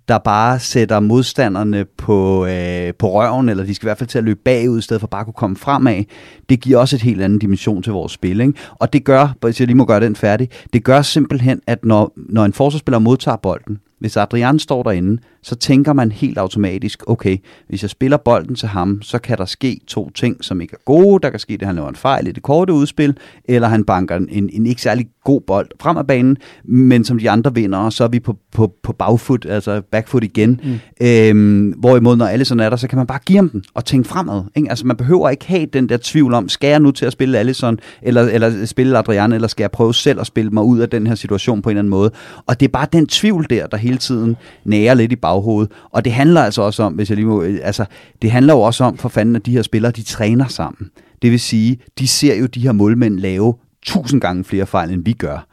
der 0.07 0.17
bare 0.17 0.59
sætter 0.59 0.99
modstanderne 0.99 1.85
på, 1.85 2.45
øh, 2.45 2.93
på 2.93 3.11
røven, 3.11 3.49
eller 3.49 3.63
de 3.63 3.75
skal 3.75 3.85
i 3.85 3.87
hvert 3.87 3.97
fald 3.97 4.09
til 4.09 4.17
at 4.17 4.23
løbe 4.23 4.39
bagud, 4.45 4.79
i 4.79 4.81
stedet 4.81 4.99
for 4.99 5.07
bare 5.07 5.19
at 5.19 5.25
kunne 5.25 5.33
komme 5.33 5.55
fremad. 5.55 6.03
Det 6.49 6.59
giver 6.59 6.77
også 6.77 6.95
et 6.95 7.01
helt 7.01 7.21
andet 7.21 7.41
dimension 7.41 7.83
til 7.83 7.93
vores 7.93 8.11
spil. 8.11 8.41
Ikke? 8.41 8.53
Og 8.69 8.93
det 8.93 9.03
gør, 9.03 9.35
hvis 9.41 9.59
jeg 9.59 9.67
lige 9.67 9.77
må 9.77 9.85
gøre 9.85 9.99
den 9.99 10.15
færdig, 10.15 10.49
det 10.73 10.83
gør 10.83 11.01
simpelthen, 11.01 11.61
at 11.67 11.85
når, 11.85 12.13
når 12.15 12.45
en 12.45 12.53
forsvarsspiller 12.53 12.99
modtager 12.99 13.37
bolden, 13.37 13.79
hvis 14.03 14.17
Adrian 14.17 14.59
står 14.59 14.83
derinde, 14.83 15.21
så 15.41 15.55
tænker 15.55 15.93
man 15.93 16.11
helt 16.11 16.37
automatisk, 16.37 17.03
okay, 17.07 17.37
hvis 17.69 17.81
jeg 17.81 17.89
spiller 17.89 18.17
bolden 18.17 18.55
til 18.55 18.67
ham, 18.67 19.01
så 19.01 19.19
kan 19.19 19.37
der 19.37 19.45
ske 19.45 19.79
to 19.87 20.09
ting, 20.09 20.43
som 20.43 20.61
ikke 20.61 20.73
er 20.73 20.83
gode. 20.85 21.19
Der 21.23 21.29
kan 21.29 21.39
ske, 21.39 21.53
at 21.53 21.67
han 21.67 21.75
laver 21.75 21.89
en 21.89 21.95
fejl 21.95 22.27
i 22.27 22.31
det 22.31 22.43
korte 22.43 22.73
udspil, 22.73 23.17
eller 23.45 23.67
han 23.67 23.83
banker 23.83 24.15
en, 24.15 24.49
en 24.53 24.65
ikke 24.65 24.81
særlig 24.81 25.07
god 25.23 25.41
bold 25.41 25.67
frem 25.81 25.97
af 25.97 26.07
banen, 26.07 26.37
men 26.63 27.03
som 27.03 27.19
de 27.19 27.29
andre 27.29 27.55
vinder, 27.55 27.77
og 27.77 27.93
så 27.93 28.03
er 28.03 28.07
vi 28.07 28.19
på, 28.19 28.37
på, 28.51 28.73
på 28.83 28.93
bagfoot, 28.93 29.45
altså 29.45 29.81
backfoot 29.91 30.23
igen. 30.23 30.61
Mm. 30.63 31.05
Øhm, 31.07 31.73
hvorimod, 31.77 32.15
når 32.15 32.25
Allison 32.25 32.59
er 32.59 32.69
der, 32.69 32.77
så 32.77 32.87
kan 32.87 32.97
man 32.97 33.07
bare 33.07 33.19
give 33.25 33.37
ham 33.37 33.49
den 33.49 33.63
og 33.73 33.85
tænke 33.85 34.09
fremad. 34.09 34.43
Ikke? 34.55 34.69
Altså, 34.69 34.87
man 34.87 34.97
behøver 34.97 35.29
ikke 35.29 35.45
have 35.47 35.65
den 35.65 35.89
der 35.89 35.97
tvivl 36.01 36.33
om, 36.33 36.49
skal 36.49 36.69
jeg 36.69 36.79
nu 36.79 36.91
til 36.91 37.05
at 37.05 37.13
spille 37.13 37.37
Allison, 37.37 37.79
eller, 38.01 38.21
eller 38.21 38.65
spille 38.65 38.97
Adrian, 38.97 39.33
eller 39.33 39.47
skal 39.47 39.63
jeg 39.63 39.71
prøve 39.71 39.93
selv 39.93 40.19
at 40.19 40.27
spille 40.27 40.51
mig 40.51 40.63
ud 40.63 40.79
af 40.79 40.89
den 40.89 41.07
her 41.07 41.15
situation 41.15 41.61
på 41.61 41.69
en 41.69 41.71
eller 41.71 41.81
anden 41.81 41.89
måde. 41.89 42.11
Og 42.45 42.59
det 42.59 42.65
er 42.65 42.71
bare 42.71 42.87
den 42.93 43.07
tvivl 43.07 43.45
der, 43.49 43.67
der 43.67 43.77
hele 43.77 43.92
tiden 43.97 44.35
nærer 44.65 44.93
lidt 44.93 45.11
i 45.11 45.15
baghovedet. 45.15 45.71
Og 45.91 46.05
det 46.05 46.13
handler 46.13 46.41
altså 46.41 46.61
også 46.61 46.83
om, 46.83 46.93
hvis 46.93 47.09
jeg 47.09 47.15
lige 47.15 47.27
må, 47.27 47.43
øh, 47.43 47.59
altså, 47.63 47.85
det 48.21 48.31
handler 48.31 48.53
jo 48.53 48.61
også 48.61 48.83
om 48.83 48.97
for 48.97 49.09
fanden, 49.09 49.35
at 49.35 49.45
de 49.45 49.51
her 49.51 49.61
spillere, 49.61 49.91
de 49.91 50.03
træner 50.03 50.47
sammen. 50.47 50.89
Det 51.21 51.31
vil 51.31 51.39
sige, 51.39 51.79
de 51.99 52.07
ser 52.07 52.35
jo 52.35 52.45
de 52.45 52.59
her 52.59 52.71
målmænd 52.71 53.19
lave 53.19 53.53
tusind 53.81 54.21
gange 54.21 54.43
flere 54.43 54.65
fejl, 54.65 54.91
end 54.91 55.05
vi 55.05 55.13
gør. 55.13 55.47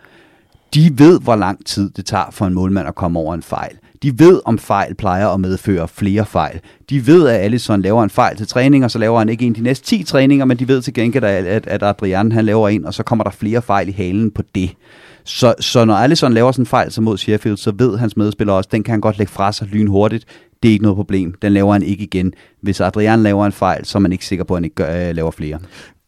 De 0.75 0.99
ved, 0.99 1.21
hvor 1.21 1.37
lang 1.37 1.67
tid 1.67 1.91
det 1.91 2.07
tager 2.07 2.31
for 2.31 2.47
en 2.47 2.55
målmand 2.55 2.89
at 2.89 2.95
komme 2.95 3.19
over 3.19 3.35
en 3.35 3.43
fejl. 3.43 3.77
De 4.03 4.19
ved, 4.19 4.41
om 4.45 4.59
fejl 4.59 4.95
plejer 4.95 5.29
at 5.29 5.41
medføre 5.41 5.89
flere 5.89 6.27
fejl. 6.27 6.61
De 6.91 7.07
ved, 7.07 7.29
at 7.29 7.41
Allison 7.41 7.83
laver 7.83 8.03
en 8.03 8.11
fejl 8.11 8.37
til 8.37 8.47
træning, 8.47 8.85
og 8.85 8.91
så 8.91 8.99
laver 8.99 9.19
han 9.19 9.29
ikke 9.29 9.47
en 9.47 9.55
de 9.55 9.61
næste 9.61 9.87
10 9.87 10.03
træninger, 10.03 10.45
men 10.45 10.59
de 10.59 10.69
ved 10.69 10.83
til 10.83 10.95
gengæld, 10.95 11.25
at, 11.25 11.67
at 11.67 11.83
Adrian 11.83 12.33
han 12.33 12.45
laver 12.45 12.69
en, 12.69 12.85
og 12.85 12.95
så 12.95 13.03
kommer 13.03 13.25
der 13.25 13.31
flere 13.31 13.63
fejl 13.63 13.89
i 13.89 13.93
halen 13.93 14.31
på 14.31 14.43
det. 14.55 14.71
Så, 15.31 15.55
så 15.61 15.85
når 15.85 15.95
Allison 15.95 16.33
laver 16.33 16.53
sådan 16.53 16.63
en 16.63 16.67
fejl 16.67 16.93
som 16.93 17.05
mod 17.05 17.19
Sheffield, 17.19 17.57
så 17.57 17.73
ved 17.79 17.99
hans 17.99 18.17
medspiller 18.17 18.53
også, 18.53 18.69
den 18.73 18.83
kan 18.83 18.93
han 18.93 19.01
godt 19.01 19.19
lægge 19.19 19.33
fra 19.33 19.53
sig 19.53 19.67
lynhurtigt. 19.67 20.25
Det 20.63 20.69
er 20.69 20.73
ikke 20.73 20.83
noget 20.83 20.97
problem. 20.97 21.35
Den 21.43 21.53
laver 21.53 21.73
han 21.73 21.83
ikke 21.83 22.05
igen. 22.05 22.33
Hvis 22.63 22.81
Adrian 22.81 23.23
laver 23.23 23.47
en 23.47 23.53
fejl, 23.53 23.85
så 23.85 23.99
er 23.99 24.01
man 24.01 24.13
ikke 24.13 24.27
sikker 24.27 24.45
på, 24.45 24.55
at 24.55 24.57
han 24.57 24.65
ikke 24.65 24.77
gør, 24.77 25.09
øh, 25.09 25.15
laver 25.15 25.31
flere. 25.31 25.59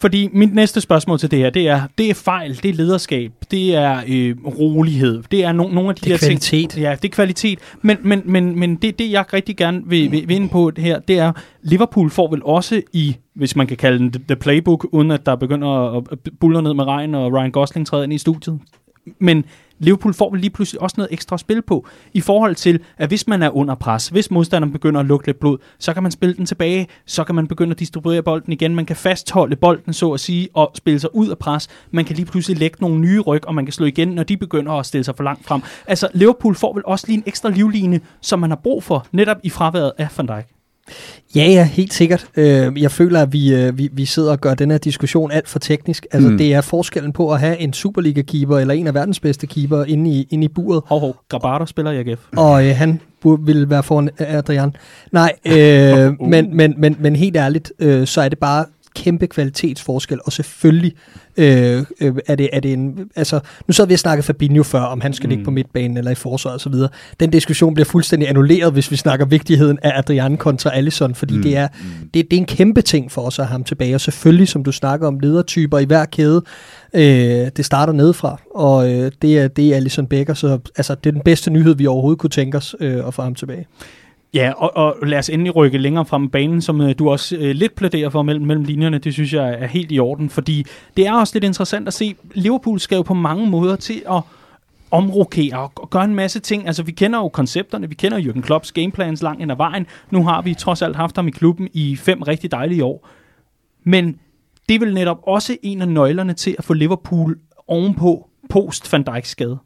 Fordi 0.00 0.28
mit 0.32 0.54
næste 0.54 0.80
spørgsmål 0.80 1.18
til 1.18 1.30
det 1.30 1.38
her, 1.38 1.50
det 1.50 1.68
er, 1.68 1.82
det 1.98 2.10
er 2.10 2.14
fejl, 2.14 2.60
det 2.62 2.68
er 2.68 2.74
lederskab, 2.74 3.32
det 3.50 3.74
er 3.74 4.02
øh, 4.08 4.36
rolighed, 4.44 5.22
det 5.30 5.44
er 5.44 5.52
no, 5.52 5.68
nogle 5.68 5.88
af 5.88 5.94
de 5.94 6.00
det 6.00 6.12
er 6.12 6.16
der 6.16 6.26
kvalitet. 6.26 6.70
ting. 6.70 6.82
Ja, 6.82 6.96
det 7.02 7.08
er 7.08 7.12
kvalitet. 7.12 7.58
Men, 7.82 7.96
men, 8.02 8.22
men, 8.24 8.58
men 8.58 8.76
det, 8.76 8.98
det, 8.98 9.10
jeg 9.10 9.24
rigtig 9.32 9.56
gerne 9.56 9.82
vil, 9.86 10.12
vil, 10.12 10.28
vil 10.28 10.36
ind 10.36 10.50
på 10.50 10.70
det 10.70 10.84
her, 10.84 10.98
det 10.98 11.18
er, 11.18 11.32
Liverpool 11.62 12.10
får 12.10 12.30
vel 12.30 12.40
også 12.44 12.82
i, 12.92 13.16
hvis 13.34 13.56
man 13.56 13.66
kan 13.66 13.76
kalde 13.76 13.98
den 13.98 14.12
the 14.12 14.36
playbook, 14.36 14.86
uden 14.92 15.10
at 15.10 15.26
der 15.26 15.36
begynder 15.36 15.96
at 15.96 16.18
bulle 16.40 16.62
ned 16.62 16.74
med 16.74 16.84
regn, 16.84 17.14
og 17.14 17.32
Ryan 17.32 17.50
Gosling 17.50 17.86
træder 17.86 18.04
ind 18.04 18.12
i 18.12 18.18
studiet. 18.18 18.58
Men 19.18 19.44
Liverpool 19.78 20.14
får 20.14 20.30
vel 20.30 20.40
lige 20.40 20.50
pludselig 20.50 20.82
også 20.82 20.94
noget 20.98 21.12
ekstra 21.12 21.38
spil 21.38 21.62
på, 21.62 21.86
i 22.12 22.20
forhold 22.20 22.54
til, 22.54 22.80
at 22.98 23.08
hvis 23.08 23.26
man 23.26 23.42
er 23.42 23.56
under 23.56 23.74
pres, 23.74 24.08
hvis 24.08 24.30
modstanderen 24.30 24.72
begynder 24.72 25.00
at 25.00 25.06
lukke 25.06 25.26
lidt 25.26 25.40
blod, 25.40 25.58
så 25.78 25.94
kan 25.94 26.02
man 26.02 26.12
spille 26.12 26.34
den 26.34 26.46
tilbage, 26.46 26.88
så 27.06 27.24
kan 27.24 27.34
man 27.34 27.46
begynde 27.46 27.70
at 27.70 27.78
distribuere 27.78 28.22
bolden 28.22 28.52
igen, 28.52 28.74
man 28.74 28.86
kan 28.86 28.96
fastholde 28.96 29.56
bolden, 29.56 29.92
så 29.92 30.12
at 30.12 30.20
sige, 30.20 30.48
og 30.54 30.70
spille 30.74 31.00
sig 31.00 31.14
ud 31.14 31.28
af 31.28 31.38
pres, 31.38 31.68
man 31.90 32.04
kan 32.04 32.16
lige 32.16 32.26
pludselig 32.26 32.58
lægge 32.58 32.76
nogle 32.80 32.98
nye 32.98 33.20
ryg, 33.20 33.46
og 33.46 33.54
man 33.54 33.66
kan 33.66 33.72
slå 33.72 33.86
igen, 33.86 34.08
når 34.08 34.22
de 34.22 34.36
begynder 34.36 34.72
at 34.72 34.86
stille 34.86 35.04
sig 35.04 35.16
for 35.16 35.24
langt 35.24 35.46
frem. 35.46 35.62
Altså, 35.86 36.08
Liverpool 36.14 36.54
får 36.54 36.74
vel 36.74 36.82
også 36.86 37.06
lige 37.06 37.16
en 37.16 37.24
ekstra 37.26 37.50
livline, 37.50 38.00
som 38.20 38.38
man 38.38 38.50
har 38.50 38.56
brug 38.62 38.84
for, 38.84 39.06
netop 39.12 39.36
i 39.42 39.50
fraværet 39.50 39.92
af 39.98 40.08
Van 40.16 40.26
Dijk. 40.26 40.61
Ja, 41.36 41.44
ja, 41.44 41.64
helt 41.64 41.92
sikkert. 41.92 42.26
Øh, 42.36 42.82
jeg 42.82 42.90
føler, 42.90 43.22
at 43.22 43.32
vi, 43.32 43.54
øh, 43.54 43.78
vi, 43.78 43.88
vi 43.92 44.04
sidder 44.04 44.32
og 44.32 44.40
gør 44.40 44.54
den 44.54 44.70
her 44.70 44.78
diskussion 44.78 45.30
alt 45.30 45.48
for 45.48 45.58
teknisk. 45.58 46.06
Altså, 46.12 46.28
mm. 46.28 46.38
det 46.38 46.54
er 46.54 46.60
forskellen 46.60 47.12
på 47.12 47.32
at 47.32 47.40
have 47.40 47.58
en 47.58 47.72
Superliga-keeper 47.72 48.58
eller 48.58 48.74
en 48.74 48.86
af 48.86 48.94
verdens 48.94 49.20
bedste 49.20 49.46
keeper 49.46 49.84
inde 49.84 50.10
i, 50.10 50.28
inde 50.30 50.44
i 50.44 50.48
buret. 50.48 50.82
Hov, 50.86 51.00
hov. 51.00 51.16
Grabato 51.28 51.66
spiller 51.66 51.90
i 51.90 51.98
AGF. 51.98 52.20
Og 52.36 52.66
øh, 52.66 52.76
han 52.76 53.00
vil 53.22 53.70
være 53.70 53.82
foran 53.82 54.10
Adrian. 54.18 54.76
Nej, 55.12 55.32
øh, 55.46 56.12
uh. 56.20 56.28
men, 56.28 56.56
men, 56.56 56.74
men, 56.78 56.96
men 56.98 57.16
helt 57.16 57.36
ærligt, 57.36 57.72
øh, 57.78 58.06
så 58.06 58.20
er 58.20 58.28
det 58.28 58.38
bare 58.38 58.64
kæmpe 58.94 59.26
kvalitetsforskel, 59.26 60.18
og 60.24 60.32
selvfølgelig 60.32 60.92
øh, 61.36 61.84
øh, 62.00 62.14
er, 62.26 62.34
det, 62.34 62.48
er 62.52 62.60
det 62.60 62.72
en... 62.72 63.10
Altså, 63.16 63.40
nu 63.68 63.72
sad 63.72 63.86
vi 63.86 63.92
og 63.92 63.98
snakkede 63.98 64.26
Fabinho 64.26 64.62
før, 64.62 64.80
om 64.80 65.00
han 65.00 65.12
skal 65.12 65.26
mm. 65.26 65.30
ligge 65.30 65.44
på 65.44 65.50
midtbanen 65.50 65.96
eller 65.96 66.10
i 66.10 66.14
forsvaret 66.14 66.54
osv. 66.54 66.74
Den 67.20 67.30
diskussion 67.30 67.74
bliver 67.74 67.84
fuldstændig 67.84 68.28
annulleret, 68.28 68.72
hvis 68.72 68.90
vi 68.90 68.96
snakker 68.96 69.26
vigtigheden 69.26 69.78
af 69.82 69.98
Adrian 69.98 70.36
kontra 70.36 70.76
Allison, 70.76 71.14
fordi 71.14 71.36
mm. 71.36 71.42
det, 71.42 71.56
er, 71.56 71.68
mm. 71.68 72.08
det, 72.14 72.30
det 72.30 72.36
er 72.36 72.40
en 72.40 72.46
kæmpe 72.46 72.82
ting 72.82 73.12
for 73.12 73.22
os 73.22 73.38
at 73.38 73.46
have 73.46 73.52
ham 73.52 73.64
tilbage, 73.64 73.94
og 73.94 74.00
selvfølgelig, 74.00 74.48
som 74.48 74.64
du 74.64 74.72
snakker 74.72 75.06
om, 75.06 75.20
ledertyper 75.20 75.78
i 75.78 75.84
hver 75.84 76.04
kæde, 76.04 76.42
øh, 76.94 77.02
det 77.56 77.64
starter 77.64 77.92
nedefra, 77.92 78.40
og 78.54 78.92
øh, 78.92 79.12
det, 79.22 79.38
er, 79.38 79.48
det 79.48 79.72
er 79.72 79.76
Allison 79.76 80.06
Becker, 80.06 80.34
så 80.34 80.58
altså, 80.76 80.94
det 80.94 81.10
er 81.10 81.12
den 81.12 81.22
bedste 81.22 81.50
nyhed, 81.50 81.74
vi 81.74 81.86
overhovedet 81.86 82.18
kunne 82.18 82.30
tænke 82.30 82.56
os 82.56 82.76
øh, 82.80 83.06
at 83.06 83.14
få 83.14 83.22
ham 83.22 83.34
tilbage. 83.34 83.66
Ja, 84.34 84.52
og, 84.56 84.76
og 84.76 85.06
lad 85.06 85.18
os 85.18 85.28
endelig 85.30 85.56
rykke 85.56 85.78
længere 85.78 86.04
frem 86.04 86.28
banen, 86.28 86.62
som 86.62 86.80
øh, 86.80 86.94
du 86.98 87.10
også 87.10 87.36
øh, 87.36 87.50
lidt 87.50 87.74
plæderer 87.74 88.10
for 88.10 88.22
mellem, 88.22 88.46
mellem 88.46 88.64
linjerne. 88.64 88.98
Det 88.98 89.12
synes 89.12 89.32
jeg 89.32 89.56
er 89.60 89.66
helt 89.66 89.92
i 89.92 89.98
orden, 89.98 90.30
fordi 90.30 90.66
det 90.96 91.06
er 91.06 91.12
også 91.12 91.34
lidt 91.34 91.44
interessant 91.44 91.88
at 91.88 91.94
se, 91.94 92.14
Liverpool 92.34 92.80
skal 92.80 92.96
jo 92.96 93.02
på 93.02 93.14
mange 93.14 93.50
måder 93.50 93.76
til 93.76 94.02
at 94.10 94.22
omrokere 94.90 95.58
og, 95.58 95.72
og 95.76 95.90
gøre 95.90 96.04
en 96.04 96.14
masse 96.14 96.40
ting. 96.40 96.66
Altså, 96.66 96.82
vi 96.82 96.92
kender 96.92 97.18
jo 97.18 97.28
koncepterne, 97.28 97.88
vi 97.88 97.94
kender 97.94 98.18
Jürgen 98.18 98.40
Klopps 98.40 98.72
gameplans 98.72 99.22
langt 99.22 99.42
ind 99.42 99.52
ad 99.52 99.56
vejen. 99.56 99.86
Nu 100.10 100.24
har 100.24 100.42
vi 100.42 100.54
trods 100.54 100.82
alt 100.82 100.96
haft 100.96 101.16
ham 101.16 101.28
i 101.28 101.30
klubben 101.30 101.68
i 101.72 101.96
fem 101.96 102.22
rigtig 102.22 102.52
dejlige 102.52 102.84
år. 102.84 103.08
Men 103.84 104.18
det 104.68 104.74
er 104.74 104.78
vel 104.78 104.94
netop 104.94 105.18
også 105.26 105.56
en 105.62 105.82
af 105.82 105.88
nøglerne 105.88 106.34
til 106.34 106.54
at 106.58 106.64
få 106.64 106.74
Liverpool 106.74 107.38
ovenpå 107.68 108.28
post 108.50 108.92
Van 108.92 109.02
Dijk 109.02 109.24
skade. 109.24 109.58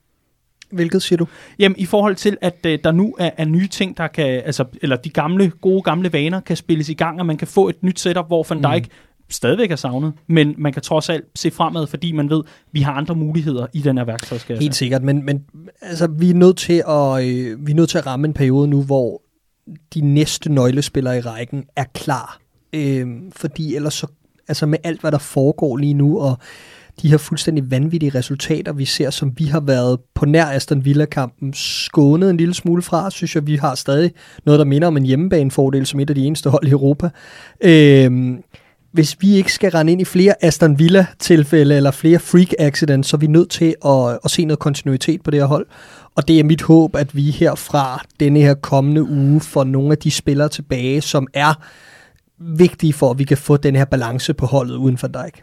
Hvilket 0.72 1.02
siger 1.02 1.16
du? 1.16 1.26
Jamen, 1.58 1.76
i 1.78 1.86
forhold 1.86 2.16
til, 2.16 2.36
at 2.40 2.56
øh, 2.66 2.78
der 2.84 2.92
nu 2.92 3.14
er, 3.18 3.30
er 3.36 3.44
nye 3.44 3.68
ting, 3.68 3.96
der 3.96 4.06
kan, 4.06 4.26
altså, 4.26 4.64
eller 4.82 4.96
de 4.96 5.10
gamle, 5.10 5.52
gode 5.60 5.82
gamle 5.82 6.12
vaner 6.12 6.40
kan 6.40 6.56
spilles 6.56 6.88
i 6.88 6.94
gang, 6.94 7.20
og 7.20 7.26
man 7.26 7.36
kan 7.36 7.48
få 7.48 7.68
et 7.68 7.82
nyt 7.82 8.00
setup, 8.00 8.26
hvor 8.26 8.46
Van 8.48 8.62
Dijk 8.62 8.86
mm. 8.86 8.90
stadigvæk 9.30 9.70
er 9.70 9.76
savnet, 9.76 10.12
men 10.26 10.54
man 10.58 10.72
kan 10.72 10.82
trods 10.82 11.08
alt 11.08 11.24
se 11.34 11.50
fremad, 11.50 11.86
fordi 11.86 12.12
man 12.12 12.30
ved, 12.30 12.42
vi 12.72 12.80
har 12.80 12.92
andre 12.92 13.14
muligheder 13.14 13.66
i 13.72 13.80
den 13.80 13.98
her 13.98 14.04
værktøjskasse. 14.04 14.62
Helt 14.62 14.74
sikkert, 14.74 15.02
men, 15.02 15.24
men 15.24 15.44
altså, 15.82 16.06
vi, 16.06 16.30
er 16.30 16.34
nødt 16.34 16.56
til 16.56 16.82
at, 16.88 17.24
øh, 17.24 17.66
vi 17.66 17.72
er 17.72 17.76
nødt 17.76 17.90
til 17.90 17.98
at 17.98 18.06
ramme 18.06 18.26
en 18.26 18.34
periode 18.34 18.68
nu, 18.68 18.82
hvor 18.82 19.22
de 19.94 20.00
næste 20.00 20.52
nøglespillere 20.52 21.18
i 21.18 21.20
rækken 21.20 21.64
er 21.76 21.84
klar. 21.94 22.38
Øh, 22.72 23.06
fordi 23.32 23.76
ellers 23.76 23.94
så, 23.94 24.06
altså 24.48 24.66
med 24.66 24.78
alt, 24.84 25.00
hvad 25.00 25.12
der 25.12 25.18
foregår 25.18 25.76
lige 25.76 25.94
nu, 25.94 26.20
og 26.20 26.38
de 27.02 27.10
her 27.10 27.16
fuldstændig 27.16 27.70
vanvittige 27.70 28.18
resultater, 28.18 28.72
vi 28.72 28.84
ser, 28.84 29.10
som 29.10 29.32
vi 29.36 29.44
har 29.44 29.60
været 29.60 30.00
på 30.14 30.26
nær 30.26 30.44
Aston 30.44 30.84
Villa-kampen 30.84 31.52
skånet 31.54 32.30
en 32.30 32.36
lille 32.36 32.54
smule 32.54 32.82
fra, 32.82 33.10
synes 33.10 33.34
jeg, 33.34 33.46
vi 33.46 33.56
har 33.56 33.74
stadig 33.74 34.12
noget, 34.46 34.58
der 34.58 34.64
minder 34.64 34.88
om 34.88 34.96
en 34.96 35.06
hjemmebanefordel 35.06 35.86
som 35.86 36.00
et 36.00 36.10
af 36.10 36.14
de 36.14 36.24
eneste 36.24 36.50
hold 36.50 36.66
i 36.66 36.70
Europa. 36.70 37.10
Øh, 37.60 38.38
hvis 38.92 39.16
vi 39.20 39.34
ikke 39.34 39.52
skal 39.52 39.70
rende 39.70 39.92
ind 39.92 40.00
i 40.00 40.04
flere 40.04 40.44
Aston 40.44 40.78
Villa-tilfælde 40.78 41.76
eller 41.76 41.90
flere 41.90 42.18
freak 42.18 42.52
accidents, 42.58 43.08
så 43.08 43.16
er 43.16 43.18
vi 43.18 43.26
nødt 43.26 43.50
til 43.50 43.74
at, 43.84 44.18
at 44.24 44.30
se 44.30 44.44
noget 44.44 44.58
kontinuitet 44.58 45.22
på 45.22 45.30
det 45.30 45.40
her 45.40 45.46
hold. 45.46 45.66
Og 46.14 46.28
det 46.28 46.40
er 46.40 46.44
mit 46.44 46.62
håb, 46.62 46.96
at 46.96 47.16
vi 47.16 47.30
herfra 47.30 48.04
denne 48.20 48.40
her 48.40 48.54
kommende 48.54 49.02
uge 49.02 49.40
får 49.40 49.64
nogle 49.64 49.92
af 49.92 49.98
de 49.98 50.10
spillere 50.10 50.48
tilbage, 50.48 51.00
som 51.00 51.26
er 51.34 51.54
vigtige 52.38 52.92
for, 52.92 53.10
at 53.10 53.18
vi 53.18 53.24
kan 53.24 53.36
få 53.36 53.56
den 53.56 53.76
her 53.76 53.84
balance 53.84 54.34
på 54.34 54.46
holdet 54.46 54.74
uden 54.74 54.98
for 54.98 55.06
Dijk. 55.06 55.42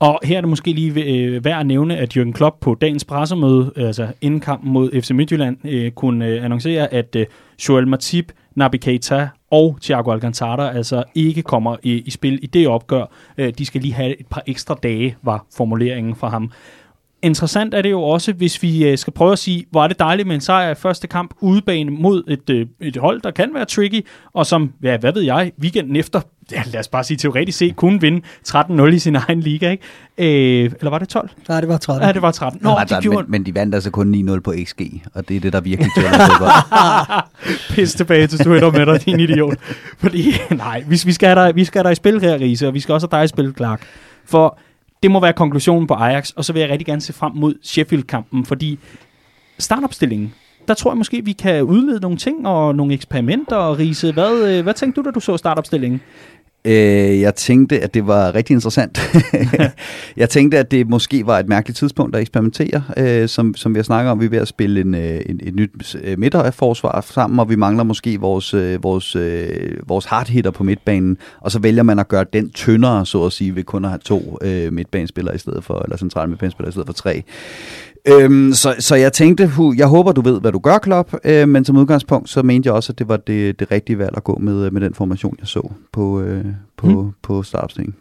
Og 0.00 0.20
her 0.24 0.36
er 0.36 0.40
det 0.40 0.48
måske 0.48 0.72
lige 0.72 1.04
øh, 1.04 1.44
værd 1.44 1.60
at 1.60 1.66
nævne, 1.66 1.96
at 1.96 2.16
Jürgen 2.16 2.32
Klopp 2.32 2.60
på 2.60 2.74
dagens 2.74 3.04
pressemøde, 3.04 3.72
øh, 3.76 3.86
altså 3.86 4.06
inden 4.20 4.40
kampen 4.40 4.72
mod 4.72 5.00
FC 5.02 5.10
Midtjylland, 5.10 5.56
øh, 5.64 5.90
kunne 5.90 6.26
øh, 6.26 6.44
annoncere, 6.44 6.94
at 6.94 7.16
øh, 7.16 7.26
Joel 7.68 7.88
Matip, 7.88 8.32
Naby 8.54 8.76
Keita 8.76 9.28
og 9.50 9.78
Thiago 9.82 10.12
Alcantara 10.12 10.76
altså 10.76 11.04
ikke 11.14 11.42
kommer 11.42 11.76
i, 11.82 11.92
i 11.92 12.10
spil 12.10 12.38
i 12.42 12.46
det 12.46 12.68
opgør. 12.68 13.04
Øh, 13.38 13.52
de 13.58 13.66
skal 13.66 13.80
lige 13.80 13.94
have 13.94 14.20
et 14.20 14.26
par 14.26 14.42
ekstra 14.46 14.74
dage, 14.82 15.16
var 15.22 15.46
formuleringen 15.56 16.16
fra 16.16 16.28
ham. 16.28 16.52
Interessant 17.22 17.74
er 17.74 17.82
det 17.82 17.90
jo 17.90 18.02
også, 18.02 18.32
hvis 18.32 18.62
vi 18.62 18.88
øh, 18.88 18.98
skal 18.98 19.12
prøve 19.12 19.32
at 19.32 19.38
sige, 19.38 19.66
hvor 19.70 19.84
er 19.84 19.88
det 19.88 19.98
dejligt 19.98 20.28
med 20.28 20.34
en 20.34 20.40
sejr 20.40 20.70
i 20.70 20.74
første 20.74 21.06
kamp 21.06 21.34
udebane 21.40 21.90
mod 21.90 22.22
et, 22.28 22.50
øh, 22.50 22.66
et 22.80 22.96
hold, 22.96 23.20
der 23.20 23.30
kan 23.30 23.54
være 23.54 23.64
tricky, 23.64 24.06
og 24.32 24.46
som, 24.46 24.72
ja, 24.82 24.96
hvad 24.96 25.12
ved 25.12 25.22
jeg, 25.22 25.52
weekenden 25.60 25.96
efter, 25.96 26.20
ja, 26.52 26.62
lad 26.66 26.80
os 26.80 26.88
bare 26.88 27.04
sige 27.04 27.16
teoretisk 27.16 27.58
set, 27.58 27.76
kunne 27.76 28.00
vinde 28.00 28.22
13-0 28.48 28.84
i 28.86 28.98
sin 28.98 29.16
egen 29.16 29.40
liga, 29.40 29.70
ikke? 29.70 29.84
Øh, 30.18 30.70
eller 30.78 30.90
var 30.90 30.98
det 30.98 31.08
12? 31.08 31.30
Nej, 31.48 31.60
det 31.60 31.68
var 31.68 31.76
13. 31.76 32.06
Ja, 32.06 32.12
det 32.12 32.22
var 32.22 32.30
13. 32.30 32.60
Nå, 32.62 32.74
altså, 32.74 32.96
de 32.96 33.02
gjorde... 33.02 33.22
men, 33.22 33.30
men 33.30 33.46
de 33.46 33.54
vandt 33.54 33.74
altså 33.74 33.90
kun 33.90 34.30
9-0 34.30 34.40
på 34.40 34.54
XG, 34.64 34.80
og 35.14 35.28
det 35.28 35.36
er 35.36 35.40
det, 35.40 35.52
der 35.52 35.60
virkelig 35.60 35.90
tæller 35.94 37.28
Pis 37.74 37.94
tilbage 37.94 38.26
til 38.26 38.38
Twitter 38.38 38.70
med 38.70 38.86
dig, 38.86 39.04
din 39.04 39.20
idiot. 39.20 39.58
Fordi, 39.98 40.32
nej, 40.50 40.84
vi, 40.86 41.00
vi, 41.04 41.12
skal 41.12 41.28
have 41.28 41.46
dig, 41.46 41.56
vi 41.56 41.64
skal 41.64 41.78
have 41.78 41.88
dig 41.88 41.92
i 41.92 41.94
spil 41.94 42.20
her, 42.20 42.34
Riese, 42.40 42.66
og 42.66 42.74
vi 42.74 42.80
skal 42.80 42.92
også 42.92 43.08
have 43.10 43.20
dig 43.20 43.24
i 43.24 43.28
spil, 43.28 43.54
Clark. 43.56 43.82
For 44.24 44.58
det 45.02 45.10
må 45.10 45.20
være 45.20 45.32
konklusionen 45.32 45.86
på 45.86 45.94
Ajax, 45.94 46.30
og 46.30 46.44
så 46.44 46.52
vil 46.52 46.60
jeg 46.60 46.70
rigtig 46.70 46.86
gerne 46.86 47.00
se 47.00 47.12
frem 47.12 47.32
mod 47.34 47.54
Sheffield-kampen, 47.62 48.46
fordi 48.46 48.78
startopstillingen, 49.58 50.34
der 50.68 50.74
tror 50.74 50.90
jeg 50.90 50.98
måske, 50.98 51.24
vi 51.24 51.32
kan 51.32 51.62
udlede 51.62 52.00
nogle 52.00 52.16
ting 52.16 52.46
og 52.46 52.74
nogle 52.74 52.94
eksperimenter. 52.94 53.56
Og 53.56 53.78
Riese, 53.78 54.12
hvad, 54.12 54.56
øh, 54.56 54.62
hvad 54.62 54.74
tænkte 54.74 55.00
du, 55.00 55.06
da 55.06 55.10
du 55.10 55.20
så 55.20 55.36
startopstillingen? 55.36 56.00
Øh, 56.64 57.20
jeg 57.20 57.34
tænkte, 57.34 57.80
at 57.80 57.94
det 57.94 58.06
var 58.06 58.34
rigtig 58.34 58.54
interessant. 58.54 59.00
jeg 60.16 60.30
tænkte, 60.30 60.58
at 60.58 60.70
det 60.70 60.88
måske 60.88 61.26
var 61.26 61.38
et 61.38 61.48
mærkeligt 61.48 61.78
tidspunkt 61.78 62.16
at 62.16 62.20
eksperimentere. 62.22 62.82
Øh, 62.96 63.28
som, 63.28 63.54
som 63.54 63.74
vi 63.74 63.78
har 63.78 63.84
snakket 63.84 64.10
om, 64.10 64.20
vi 64.20 64.24
er 64.24 64.30
ved 64.30 64.38
at 64.38 64.48
spille 64.48 64.80
en, 64.80 64.94
øh, 64.94 65.20
en, 65.26 65.40
et 65.42 65.54
nyt 65.54 65.96
øh, 66.02 66.18
midterforsvar 66.18 67.00
sammen, 67.00 67.38
og 67.40 67.50
vi 67.50 67.56
mangler 67.56 67.84
måske 67.84 68.20
vores, 68.20 68.54
øh, 68.54 68.82
vores, 68.82 69.16
øh, 69.16 69.76
vores 69.86 70.04
hardhitter 70.04 70.50
på 70.50 70.64
midtbanen. 70.64 71.16
Og 71.40 71.50
så 71.50 71.58
vælger 71.58 71.82
man 71.82 71.98
at 71.98 72.08
gøre 72.08 72.24
den 72.32 72.50
tyndere, 72.50 73.06
så 73.06 73.24
at 73.24 73.32
sige, 73.32 73.56
ved 73.56 73.64
kun 73.64 73.84
at 73.84 73.90
have 73.90 74.00
to 74.04 74.38
øh, 74.42 74.72
midtbanespillere 74.72 75.34
i 75.34 75.38
stedet 75.38 75.64
for, 75.64 75.82
eller 75.84 75.96
centrale 75.96 76.28
midtbanespillere 76.28 76.68
i 76.68 76.72
stedet 76.72 76.86
for 76.86 76.92
tre. 76.92 77.22
Øhm, 78.06 78.52
så, 78.52 78.74
så 78.78 78.94
jeg 78.94 79.12
tænkte, 79.12 79.46
hu, 79.46 79.74
jeg 79.76 79.86
håber, 79.86 80.12
du 80.12 80.20
ved, 80.20 80.40
hvad 80.40 80.52
du 80.52 80.58
gør, 80.58 80.78
Klopp, 80.78 81.14
øh, 81.24 81.48
men 81.48 81.64
som 81.64 81.76
udgangspunkt, 81.76 82.30
så 82.30 82.42
mente 82.42 82.66
jeg 82.66 82.74
også, 82.74 82.92
at 82.92 82.98
det 82.98 83.08
var 83.08 83.16
det, 83.16 83.60
det 83.60 83.70
rigtige 83.70 83.98
valg 83.98 84.12
at 84.16 84.24
gå 84.24 84.38
med, 84.38 84.70
med 84.70 84.80
den 84.80 84.94
formation, 84.94 85.36
jeg 85.40 85.48
så 85.48 85.70
på, 85.92 86.20
øh, 86.20 86.44
på, 86.76 86.86
mm. 86.86 87.10
på 87.22 87.42
startopstillingen. 87.42 87.94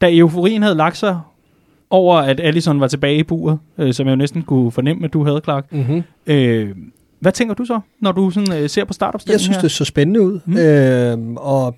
Da 0.00 0.16
euforien 0.16 0.62
havde 0.62 0.74
lagt 0.74 0.96
sig 0.96 1.20
over, 1.90 2.16
at 2.16 2.40
Allison 2.40 2.80
var 2.80 2.86
tilbage 2.88 3.18
i 3.18 3.22
buret, 3.22 3.58
øh, 3.78 3.94
som 3.94 4.06
jeg 4.06 4.10
jo 4.10 4.16
næsten 4.16 4.42
kunne 4.42 4.72
fornemme, 4.72 5.04
at 5.04 5.12
du 5.12 5.24
havde, 5.24 5.40
Clark, 5.44 5.72
Mm-hmm. 5.72 6.02
øh, 6.26 6.70
hvad 7.20 7.32
tænker 7.32 7.54
du 7.54 7.64
så, 7.64 7.80
når 8.00 8.12
du 8.12 8.30
sådan, 8.30 8.62
øh, 8.62 8.68
ser 8.68 8.84
på 8.84 8.92
startopstillingen 8.92 9.32
Jeg 9.32 9.40
synes, 9.40 9.56
her? 9.56 9.62
det 9.62 9.70
så 9.70 9.84
spændende 9.84 10.20
ud, 10.20 10.40
mm. 10.46 10.56
øh, 10.56 11.18
og 11.36 11.76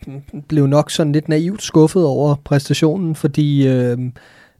blev 0.48 0.66
nok 0.66 0.90
sådan 0.90 1.12
lidt 1.12 1.28
naivt 1.28 1.62
skuffet 1.62 2.04
over 2.04 2.34
præstationen, 2.44 3.14
fordi 3.14 3.68
øh, 3.68 3.98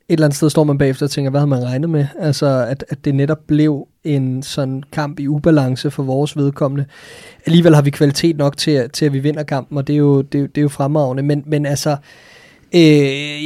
et 0.08 0.12
eller 0.12 0.26
andet 0.26 0.36
sted 0.36 0.50
står 0.50 0.64
man 0.64 0.78
bagefter 0.78 1.06
og 1.06 1.10
tænker, 1.10 1.30
hvad 1.30 1.40
havde 1.40 1.50
man 1.50 1.64
regnet 1.64 1.90
med? 1.90 2.06
Altså, 2.18 2.46
at, 2.68 2.84
at 2.88 3.04
det 3.04 3.14
netop 3.14 3.38
blev 3.46 3.88
en 4.04 4.42
sådan 4.42 4.82
kamp 4.92 5.20
i 5.20 5.28
ubalance 5.28 5.90
for 5.90 6.02
vores 6.02 6.36
vedkommende. 6.36 6.84
Alligevel 7.46 7.74
har 7.74 7.82
vi 7.82 7.90
kvalitet 7.90 8.36
nok 8.36 8.56
til, 8.56 8.70
at- 8.70 8.92
til 8.92 9.06
at 9.06 9.12
vi 9.12 9.18
vinder 9.18 9.42
kampen, 9.42 9.78
og 9.78 9.86
det 9.86 9.92
er 9.92 9.98
jo, 9.98 10.22
det, 10.22 10.38
er 10.38 10.42
jo- 10.42 10.46
det 10.46 10.58
er 10.58 10.62
jo 10.62 10.68
fremragende, 10.68 11.22
men, 11.22 11.42
men 11.46 11.66
altså... 11.66 11.90
Øh, 11.90 11.96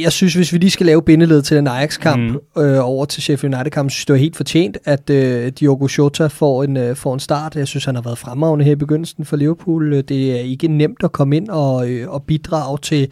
jeg 0.03 0.11
synes, 0.11 0.33
hvis 0.33 0.53
vi 0.53 0.57
lige 0.57 0.71
skal 0.71 0.85
lave 0.85 1.01
bindeled 1.01 1.41
til 1.41 1.57
den 1.57 1.67
Ajax-kamp 1.67 2.41
Mm. 2.55 2.61
øh, 2.61 2.79
over 2.89 3.05
til 3.05 3.23
Sheffield 3.23 3.55
United-kampen, 3.55 3.89
synes 3.89 4.05
det 4.05 4.13
er 4.13 4.17
helt 4.17 4.35
fortjent, 4.35 4.77
at 4.85 5.09
øh, 5.09 5.51
Diogo 5.59 5.87
Jota 5.97 6.27
får 6.27 6.63
en, 6.63 6.77
øh, 6.77 6.95
får 6.95 7.13
en 7.13 7.19
start. 7.19 7.55
Jeg 7.55 7.67
synes, 7.67 7.85
han 7.85 7.95
har 7.95 8.01
været 8.01 8.17
fremragende 8.17 8.65
her 8.65 8.71
i 8.71 8.75
begyndelsen 8.75 9.25
for 9.25 9.35
Liverpool. 9.35 9.93
Øh, 9.93 10.03
Det 10.09 10.31
er 10.31 10.39
ikke 10.39 10.67
nemt 10.67 11.03
at 11.03 11.11
komme 11.11 11.35
ind 11.37 11.49
og, 11.49 11.89
øh, 11.89 12.09
og 12.09 12.23
bidrage 12.23 12.77
til 12.81 13.07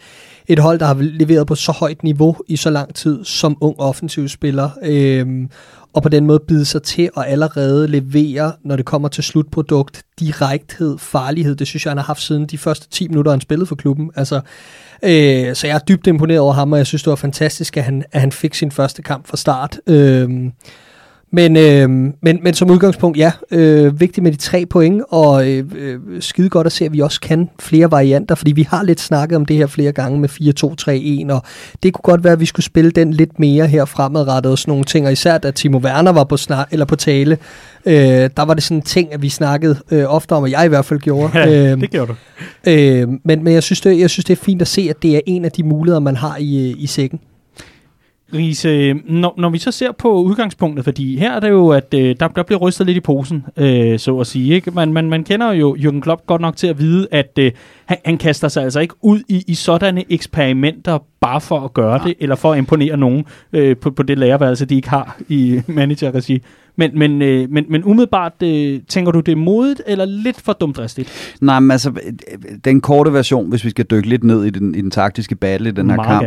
et 0.48 0.58
hold, 0.58 0.78
der 0.78 0.86
har 0.86 0.96
leveret 1.00 1.46
på 1.46 1.54
så 1.54 1.72
højt 1.72 2.02
niveau 2.02 2.36
i 2.48 2.56
så 2.56 2.70
lang 2.70 2.94
tid 2.94 3.24
som 3.24 3.56
ung 3.60 3.80
offensiv 3.80 4.28
spiller. 4.28 4.70
Øh, 4.84 5.26
og 5.96 6.02
på 6.02 6.08
den 6.08 6.26
måde 6.26 6.40
bide 6.48 6.64
sig 6.64 6.82
til 6.82 7.10
og 7.14 7.28
allerede 7.28 7.88
levere, 7.88 8.52
når 8.64 8.76
det 8.76 8.84
kommer 8.84 9.08
til 9.08 9.24
slutprodukt, 9.24 10.02
direkthed, 10.20 10.98
farlighed. 10.98 11.56
Det 11.56 11.66
synes 11.66 11.84
jeg, 11.84 11.90
han 11.90 11.98
har 11.98 12.04
haft 12.04 12.22
siden 12.22 12.46
de 12.46 12.58
første 12.58 12.88
10 12.90 13.08
minutter, 13.08 13.30
han 13.30 13.40
spillede 13.40 13.66
for 13.66 13.74
klubben. 13.74 14.10
Altså, 14.16 14.40
øh, 15.02 15.54
så 15.54 15.66
jeg 15.66 15.74
er 15.74 15.78
dybt 15.78 16.06
imponeret 16.06 16.40
over 16.40 16.52
ham, 16.52 16.72
og 16.72 16.78
jeg 16.78 16.86
synes, 16.86 17.02
det 17.02 17.10
var 17.10 17.16
fantastisk, 17.16 17.76
at 17.76 17.84
han, 17.84 18.04
at 18.12 18.20
han 18.20 18.32
fik 18.32 18.54
sin 18.54 18.70
første 18.70 19.02
kamp 19.02 19.26
fra 19.26 19.36
start. 19.36 19.80
Øh, 19.86 20.30
men, 21.32 21.56
øh, 21.56 21.90
men, 22.22 22.38
men 22.42 22.54
som 22.54 22.70
udgangspunkt, 22.70 23.18
ja, 23.18 23.32
øh, 23.50 24.00
vigtigt 24.00 24.22
med 24.22 24.32
de 24.32 24.36
tre 24.36 24.66
point, 24.66 25.02
og 25.08 25.48
øh, 25.50 25.64
øh, 25.76 25.98
skide 26.20 26.48
godt 26.48 26.66
at 26.66 26.72
se, 26.72 26.84
at 26.84 26.92
vi 26.92 27.00
også 27.00 27.20
kan 27.20 27.50
flere 27.60 27.90
varianter, 27.90 28.34
fordi 28.34 28.52
vi 28.52 28.62
har 28.62 28.82
lidt 28.82 29.00
snakket 29.00 29.36
om 29.36 29.44
det 29.44 29.56
her 29.56 29.66
flere 29.66 29.92
gange 29.92 30.20
med 30.20 30.28
4-2-3-1, 31.30 31.34
og 31.34 31.42
det 31.82 31.92
kunne 31.92 32.02
godt 32.02 32.24
være, 32.24 32.32
at 32.32 32.40
vi 32.40 32.46
skulle 32.46 32.64
spille 32.64 32.90
den 32.90 33.12
lidt 33.12 33.38
mere 33.38 33.66
her 33.66 33.84
fremadrettet 33.84 34.52
og 34.52 34.58
sådan 34.58 34.72
nogle 34.72 34.84
ting, 34.84 35.06
og 35.06 35.12
især 35.12 35.38
da 35.38 35.50
Timo 35.50 35.78
Werner 35.78 36.12
var 36.12 36.24
på, 36.24 36.36
snak, 36.36 36.68
eller 36.72 36.86
på 36.86 36.96
tale, 36.96 37.38
øh, 37.86 37.94
der 38.36 38.44
var 38.44 38.54
det 38.54 38.62
sådan 38.62 38.76
en 38.76 38.82
ting, 38.82 39.12
at 39.12 39.22
vi 39.22 39.28
snakkede 39.28 39.78
øh, 39.90 40.04
ofte 40.14 40.32
om, 40.32 40.42
og 40.42 40.50
jeg 40.50 40.64
i 40.64 40.68
hvert 40.68 40.84
fald 40.84 41.00
gjorde. 41.00 41.30
Ja, 41.38 41.72
øh, 41.72 41.80
det 41.80 41.90
gjorde 41.90 42.12
du. 42.12 42.70
øh, 42.70 43.08
men 43.24 43.44
men 43.44 43.52
jeg, 43.52 43.62
synes, 43.62 43.80
det, 43.80 44.00
jeg 44.00 44.10
synes, 44.10 44.24
det 44.24 44.38
er 44.38 44.44
fint 44.44 44.62
at 44.62 44.68
se, 44.68 44.86
at 44.90 45.02
det 45.02 45.16
er 45.16 45.20
en 45.26 45.44
af 45.44 45.52
de 45.52 45.62
muligheder, 45.62 46.00
man 46.00 46.16
har 46.16 46.36
i, 46.40 46.74
i 46.78 46.86
sækken. 46.86 47.20
Riese, 48.34 48.94
når, 49.04 49.34
når 49.38 49.50
vi 49.50 49.58
så 49.58 49.70
ser 49.70 49.92
på 49.92 50.22
udgangspunktet, 50.22 50.84
fordi 50.84 51.18
her 51.18 51.32
er 51.32 51.40
det 51.40 51.48
jo, 51.48 51.68
at 51.68 51.94
øh, 51.94 52.16
der, 52.20 52.28
der 52.28 52.42
bliver 52.42 52.58
rystet 52.58 52.86
lidt 52.86 52.96
i 52.96 53.00
posen, 53.00 53.44
øh, 53.56 53.98
så 53.98 54.18
at 54.18 54.26
sige. 54.26 54.54
Ikke? 54.54 54.70
Man, 54.70 54.92
man, 54.92 55.10
man 55.10 55.24
kender 55.24 55.52
jo 55.52 55.76
Jürgen 55.76 56.00
Klopp 56.00 56.26
godt 56.26 56.40
nok 56.40 56.56
til 56.56 56.66
at 56.66 56.78
vide, 56.78 57.08
at 57.10 57.38
øh, 57.38 57.52
han, 57.84 57.98
han 58.04 58.18
kaster 58.18 58.48
sig 58.48 58.64
altså 58.64 58.80
ikke 58.80 58.94
ud 59.00 59.20
i, 59.28 59.44
i 59.46 59.54
sådanne 59.54 60.04
eksperimenter 60.12 60.98
bare 61.20 61.40
for 61.40 61.60
at 61.60 61.74
gøre 61.74 62.00
det, 62.04 62.14
eller 62.20 62.36
for 62.36 62.52
at 62.52 62.58
imponere 62.58 62.96
nogen 62.96 63.24
øh, 63.52 63.76
på, 63.76 63.90
på 63.90 64.02
det 64.02 64.18
lærerværelse, 64.18 64.66
de 64.66 64.74
ikke 64.74 64.88
har 64.88 65.18
i 65.28 65.60
managerregi. 65.66 66.42
Men, 66.76 66.98
men, 66.98 67.22
øh, 67.22 67.50
men, 67.50 67.64
men 67.68 67.84
umiddelbart, 67.84 68.32
øh, 68.42 68.80
tænker 68.88 69.12
du, 69.12 69.20
det 69.20 69.32
er 69.32 69.36
modigt 69.36 69.82
eller 69.86 70.04
lidt 70.04 70.40
for 70.40 70.52
dumdristigt? 70.52 71.36
Nej, 71.40 71.60
men 71.60 71.70
altså, 71.70 71.92
den 72.64 72.80
korte 72.80 73.12
version, 73.12 73.48
hvis 73.48 73.64
vi 73.64 73.70
skal 73.70 73.84
dykke 73.84 74.08
lidt 74.08 74.24
ned 74.24 74.44
i 74.44 74.50
den, 74.50 74.74
i 74.74 74.80
den 74.80 74.90
taktiske 74.90 75.36
battle 75.36 75.68
i 75.68 75.72
den 75.72 75.90
her 75.90 75.96
Meget 75.96 76.08
kamp, 76.08 76.26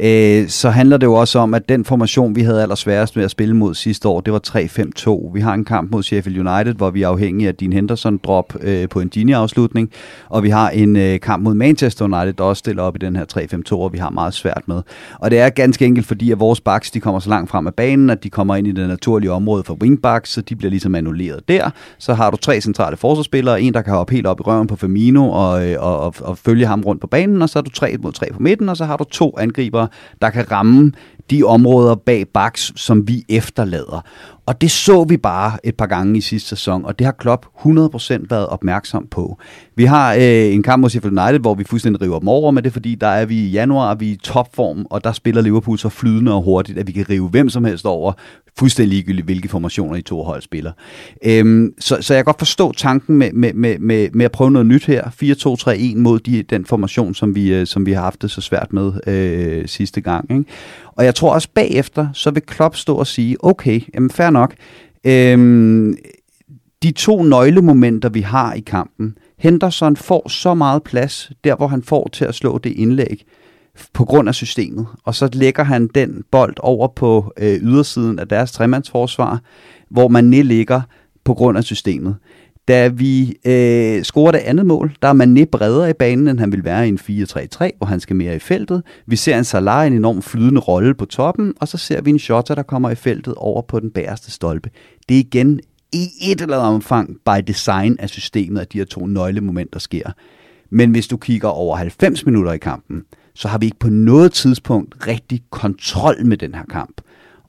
gerne. 0.00 0.40
øh, 0.42 0.48
så 0.48 0.70
handler 0.70 0.96
det 0.96 1.06
jo 1.06 1.14
også 1.14 1.38
om, 1.38 1.54
at 1.54 1.68
den 1.68 1.84
formation, 1.84 2.36
vi 2.36 2.40
havde 2.40 2.62
allersværest 2.62 3.16
med 3.16 3.24
at 3.24 3.30
spille 3.30 3.56
mod 3.56 3.74
sidste 3.74 4.08
år, 4.08 4.20
det 4.20 4.32
var 4.32 4.40
3-5-2. 4.48 5.30
Vi 5.34 5.40
har 5.40 5.54
en 5.54 5.64
kamp 5.64 5.92
mod 5.92 6.02
Sheffield 6.02 6.48
United, 6.48 6.74
hvor 6.74 6.90
vi 6.90 7.02
er 7.02 7.08
afhængige 7.08 7.48
af 7.48 7.54
Dean 7.54 7.72
Henderson-drop 7.72 8.54
øh, 8.60 8.88
på 8.88 9.00
en 9.00 9.08
Gini-afslutning, 9.08 9.90
og 10.28 10.42
vi 10.42 10.48
har 10.48 10.70
en 10.70 10.96
øh, 10.96 11.20
kamp 11.20 11.42
mod 11.44 11.54
Manchester 11.54 12.04
United, 12.04 12.32
der 12.32 12.44
også 12.44 12.60
stiller 12.60 12.82
op 12.82 12.96
i 12.96 12.98
den 12.98 13.16
her 13.16 13.24
3-5-2, 13.72 13.72
og 13.72 13.92
vi 13.92 13.98
har 13.98 14.10
meget 14.10 14.34
svært 14.34 14.62
med. 14.66 14.82
Og 15.18 15.30
det 15.30 15.38
er 15.38 15.48
ganske 15.48 15.84
enkelt 15.84 16.06
fordi, 16.06 16.30
at 16.30 16.40
vores 16.40 16.60
backs, 16.60 16.90
de 16.90 17.00
kommer 17.00 17.20
så 17.20 17.28
langt 17.28 17.50
frem 17.50 17.66
af 17.66 17.74
banen, 17.74 18.10
at 18.10 18.24
de 18.24 18.30
kommer 18.30 18.56
ind 18.56 18.66
i 18.66 18.72
det 18.72 18.88
naturlige 18.88 19.32
område 19.32 19.64
for 19.64 19.74
wingbacks, 19.90 20.30
så 20.30 20.40
de 20.40 20.56
bliver 20.56 20.70
ligesom 20.70 20.94
annulleret 20.94 21.48
der. 21.48 21.70
Så 21.98 22.14
har 22.14 22.30
du 22.30 22.36
tre 22.36 22.60
centrale 22.60 22.96
forsvarsspillere, 22.96 23.62
en 23.62 23.74
der 23.74 23.82
kan 23.82 23.94
hoppe 23.94 24.12
helt 24.14 24.26
op 24.26 24.40
i 24.40 24.42
røven 24.42 24.66
på 24.66 24.76
Firmino 24.76 25.30
og, 25.30 25.68
øh, 25.68 25.76
og, 25.80 26.00
og, 26.00 26.14
og 26.20 26.38
følge 26.38 26.66
ham 26.66 26.80
rundt 26.80 27.00
på 27.00 27.06
banen, 27.06 27.42
og 27.42 27.48
så 27.48 27.58
har 27.58 27.62
du 27.62 27.70
tre 27.70 27.96
mod 28.02 28.12
tre 28.12 28.26
på 28.32 28.38
midten, 28.42 28.68
og 28.68 28.76
så 28.76 28.84
har 28.84 28.96
du 28.96 29.04
to 29.04 29.38
angribere, 29.38 29.88
der 30.22 30.30
kan 30.30 30.50
ramme 30.50 30.92
de 31.30 31.42
områder 31.44 31.94
bag 31.94 32.24
baks, 32.34 32.72
som 32.76 33.08
vi 33.08 33.24
efterlader. 33.28 34.04
Og 34.50 34.60
det 34.60 34.70
så 34.70 35.04
vi 35.04 35.16
bare 35.16 35.66
et 35.66 35.76
par 35.76 35.86
gange 35.86 36.18
i 36.18 36.20
sidste 36.20 36.48
sæson, 36.48 36.84
og 36.84 36.98
det 36.98 37.04
har 37.04 37.12
Klopp 37.12 37.46
100% 37.58 38.26
været 38.30 38.46
opmærksom 38.46 39.06
på. 39.10 39.38
Vi 39.76 39.84
har 39.84 40.14
øh, 40.14 40.54
en 40.54 40.62
kamp 40.62 40.80
mod 40.80 40.90
Sheffield 40.90 41.18
United, 41.18 41.40
hvor 41.40 41.54
vi 41.54 41.64
fuldstændig 41.64 42.02
river 42.02 42.18
dem 42.18 42.28
over 42.28 42.50
med 42.50 42.62
det, 42.62 42.72
fordi 42.72 42.94
der 42.94 43.06
er 43.06 43.26
vi 43.26 43.38
i 43.38 43.50
januar, 43.50 43.94
vi 43.94 44.08
er 44.08 44.12
i 44.12 44.16
topform, 44.16 44.86
og 44.90 45.04
der 45.04 45.12
spiller 45.12 45.42
Liverpool 45.42 45.78
så 45.78 45.88
flydende 45.88 46.34
og 46.34 46.42
hurtigt, 46.42 46.78
at 46.78 46.86
vi 46.86 46.92
kan 46.92 47.10
rive 47.10 47.28
hvem 47.28 47.48
som 47.48 47.64
helst 47.64 47.86
over, 47.86 48.12
fuldstændig 48.58 48.88
ligegyldigt, 48.94 49.24
hvilke 49.24 49.48
formationer 49.48 49.94
de 49.94 50.00
to 50.02 50.22
hold 50.22 50.42
spiller. 50.42 50.72
Øhm, 51.24 51.74
så, 51.78 51.98
så 52.00 52.14
jeg 52.14 52.18
kan 52.18 52.24
godt 52.24 52.38
forstå 52.38 52.72
tanken 52.72 53.16
med, 53.16 53.32
med, 53.32 53.52
med, 53.52 53.78
med, 53.78 54.08
med 54.12 54.24
at 54.24 54.32
prøve 54.32 54.50
noget 54.50 54.66
nyt 54.66 54.86
her. 54.86 55.04
4-2-3-1 55.94 55.98
mod 55.98 56.18
de, 56.18 56.42
den 56.42 56.64
formation, 56.64 57.14
som 57.14 57.34
vi, 57.34 57.54
øh, 57.54 57.66
som 57.66 57.86
vi 57.86 57.92
har 57.92 58.02
haft 58.02 58.22
det 58.22 58.30
så 58.30 58.40
svært 58.40 58.72
med 58.72 58.92
øh, 59.06 59.68
sidste 59.68 60.00
gang. 60.00 60.30
Ikke? 60.30 60.44
Og 61.00 61.06
jeg 61.06 61.14
tror 61.14 61.34
også 61.34 61.48
bagefter, 61.54 62.08
så 62.12 62.30
vil 62.30 62.42
Klopp 62.42 62.76
stå 62.76 62.96
og 62.96 63.06
sige, 63.06 63.36
okay, 63.44 63.80
jamen 63.94 64.10
fair 64.10 64.30
nok, 64.30 64.54
øhm, 65.04 65.96
de 66.82 66.90
to 66.90 67.22
nøglemomenter, 67.22 68.08
vi 68.08 68.20
har 68.20 68.52
i 68.54 68.60
kampen, 68.60 69.18
Henderson 69.38 69.96
får 69.96 70.28
så 70.28 70.54
meget 70.54 70.82
plads, 70.82 71.32
der 71.44 71.56
hvor 71.56 71.66
han 71.66 71.82
får 71.82 72.08
til 72.12 72.24
at 72.24 72.34
slå 72.34 72.58
det 72.58 72.70
indlæg, 72.70 73.24
på 73.92 74.04
grund 74.04 74.28
af 74.28 74.34
systemet. 74.34 74.86
Og 75.04 75.14
så 75.14 75.28
lægger 75.32 75.64
han 75.64 75.86
den 75.94 76.24
bold 76.30 76.54
over 76.58 76.88
på 76.88 77.32
øh, 77.38 77.58
ydersiden 77.62 78.18
af 78.18 78.28
deres 78.28 78.52
tremandsforsvar, 78.52 79.40
hvor 79.90 80.08
man 80.08 80.30
ligger 80.30 80.80
på 81.24 81.34
grund 81.34 81.58
af 81.58 81.64
systemet. 81.64 82.16
Da 82.70 82.88
vi 82.88 83.36
øh, 83.44 84.02
scorer 84.02 84.32
det 84.32 84.38
andet 84.38 84.66
mål, 84.66 84.96
der 85.02 85.08
er 85.08 85.14
Mané 85.14 85.44
bredere 85.44 85.90
i 85.90 85.92
banen, 85.92 86.28
end 86.28 86.38
han 86.38 86.52
vil 86.52 86.64
være 86.64 86.86
i 86.86 86.88
en 86.88 86.98
4-3-3, 86.98 87.68
hvor 87.78 87.86
han 87.86 88.00
skal 88.00 88.16
mere 88.16 88.36
i 88.36 88.38
feltet. 88.38 88.82
Vi 89.06 89.16
ser 89.16 89.38
en 89.38 89.44
Salah 89.44 89.86
en 89.86 89.92
enorm 89.92 90.22
flydende 90.22 90.60
rolle 90.60 90.94
på 90.94 91.04
toppen, 91.04 91.54
og 91.60 91.68
så 91.68 91.78
ser 91.78 92.00
vi 92.00 92.10
en 92.10 92.18
Shota, 92.18 92.54
der 92.54 92.62
kommer 92.62 92.90
i 92.90 92.94
feltet 92.94 93.34
over 93.34 93.62
på 93.62 93.80
den 93.80 93.90
bagerste 93.90 94.30
stolpe. 94.30 94.70
Det 95.08 95.14
er 95.14 95.18
igen 95.18 95.60
i 95.92 96.06
et 96.22 96.40
eller 96.40 96.58
andet 96.58 96.74
omfang 96.74 97.16
by 97.24 97.42
design 97.46 97.96
af 97.98 98.08
systemet, 98.08 98.60
at 98.60 98.72
de 98.72 98.78
her 98.78 98.84
to 98.84 99.06
nøglemomenter 99.06 99.78
sker. 99.78 100.10
Men 100.70 100.90
hvis 100.90 101.08
du 101.08 101.16
kigger 101.16 101.48
over 101.48 101.76
90 101.76 102.26
minutter 102.26 102.52
i 102.52 102.58
kampen, 102.58 103.02
så 103.34 103.48
har 103.48 103.58
vi 103.58 103.66
ikke 103.66 103.78
på 103.78 103.90
noget 103.90 104.32
tidspunkt 104.32 105.06
rigtig 105.06 105.42
kontrol 105.50 106.26
med 106.26 106.36
den 106.36 106.54
her 106.54 106.64
kamp. 106.70 107.00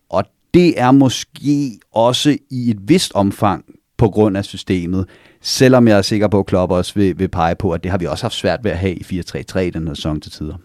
Og 0.10 0.24
det 0.54 0.80
er 0.82 0.92
måske 0.92 1.80
også 1.94 2.38
i 2.50 2.70
et 2.70 2.80
vist 2.88 3.12
omfang 3.16 3.66
på 4.02 4.10
grund 4.10 4.38
af 4.38 4.46
systemet, 4.46 5.06
selvom 5.42 5.88
jeg 5.88 5.98
er 5.98 6.02
sikker 6.02 6.28
på, 6.28 6.40
at 6.40 6.46
Klopp 6.46 6.72
også 6.72 6.94
vil, 6.96 7.20
vil 7.20 7.28
pege 7.28 7.56
på, 7.56 7.72
at 7.72 7.84
det 7.84 7.92
har 7.92 7.98
vi 7.98 8.06
også 8.06 8.24
haft 8.24 8.34
svært 8.34 8.60
ved 8.64 8.72
at 8.72 8.78
have 8.78 8.96
i 8.96 9.04
4-3-3 9.04 9.60
den 9.60 9.88
her 9.88 9.94
sæson 9.94 10.22
til 10.22 10.32
tider. 10.32 10.56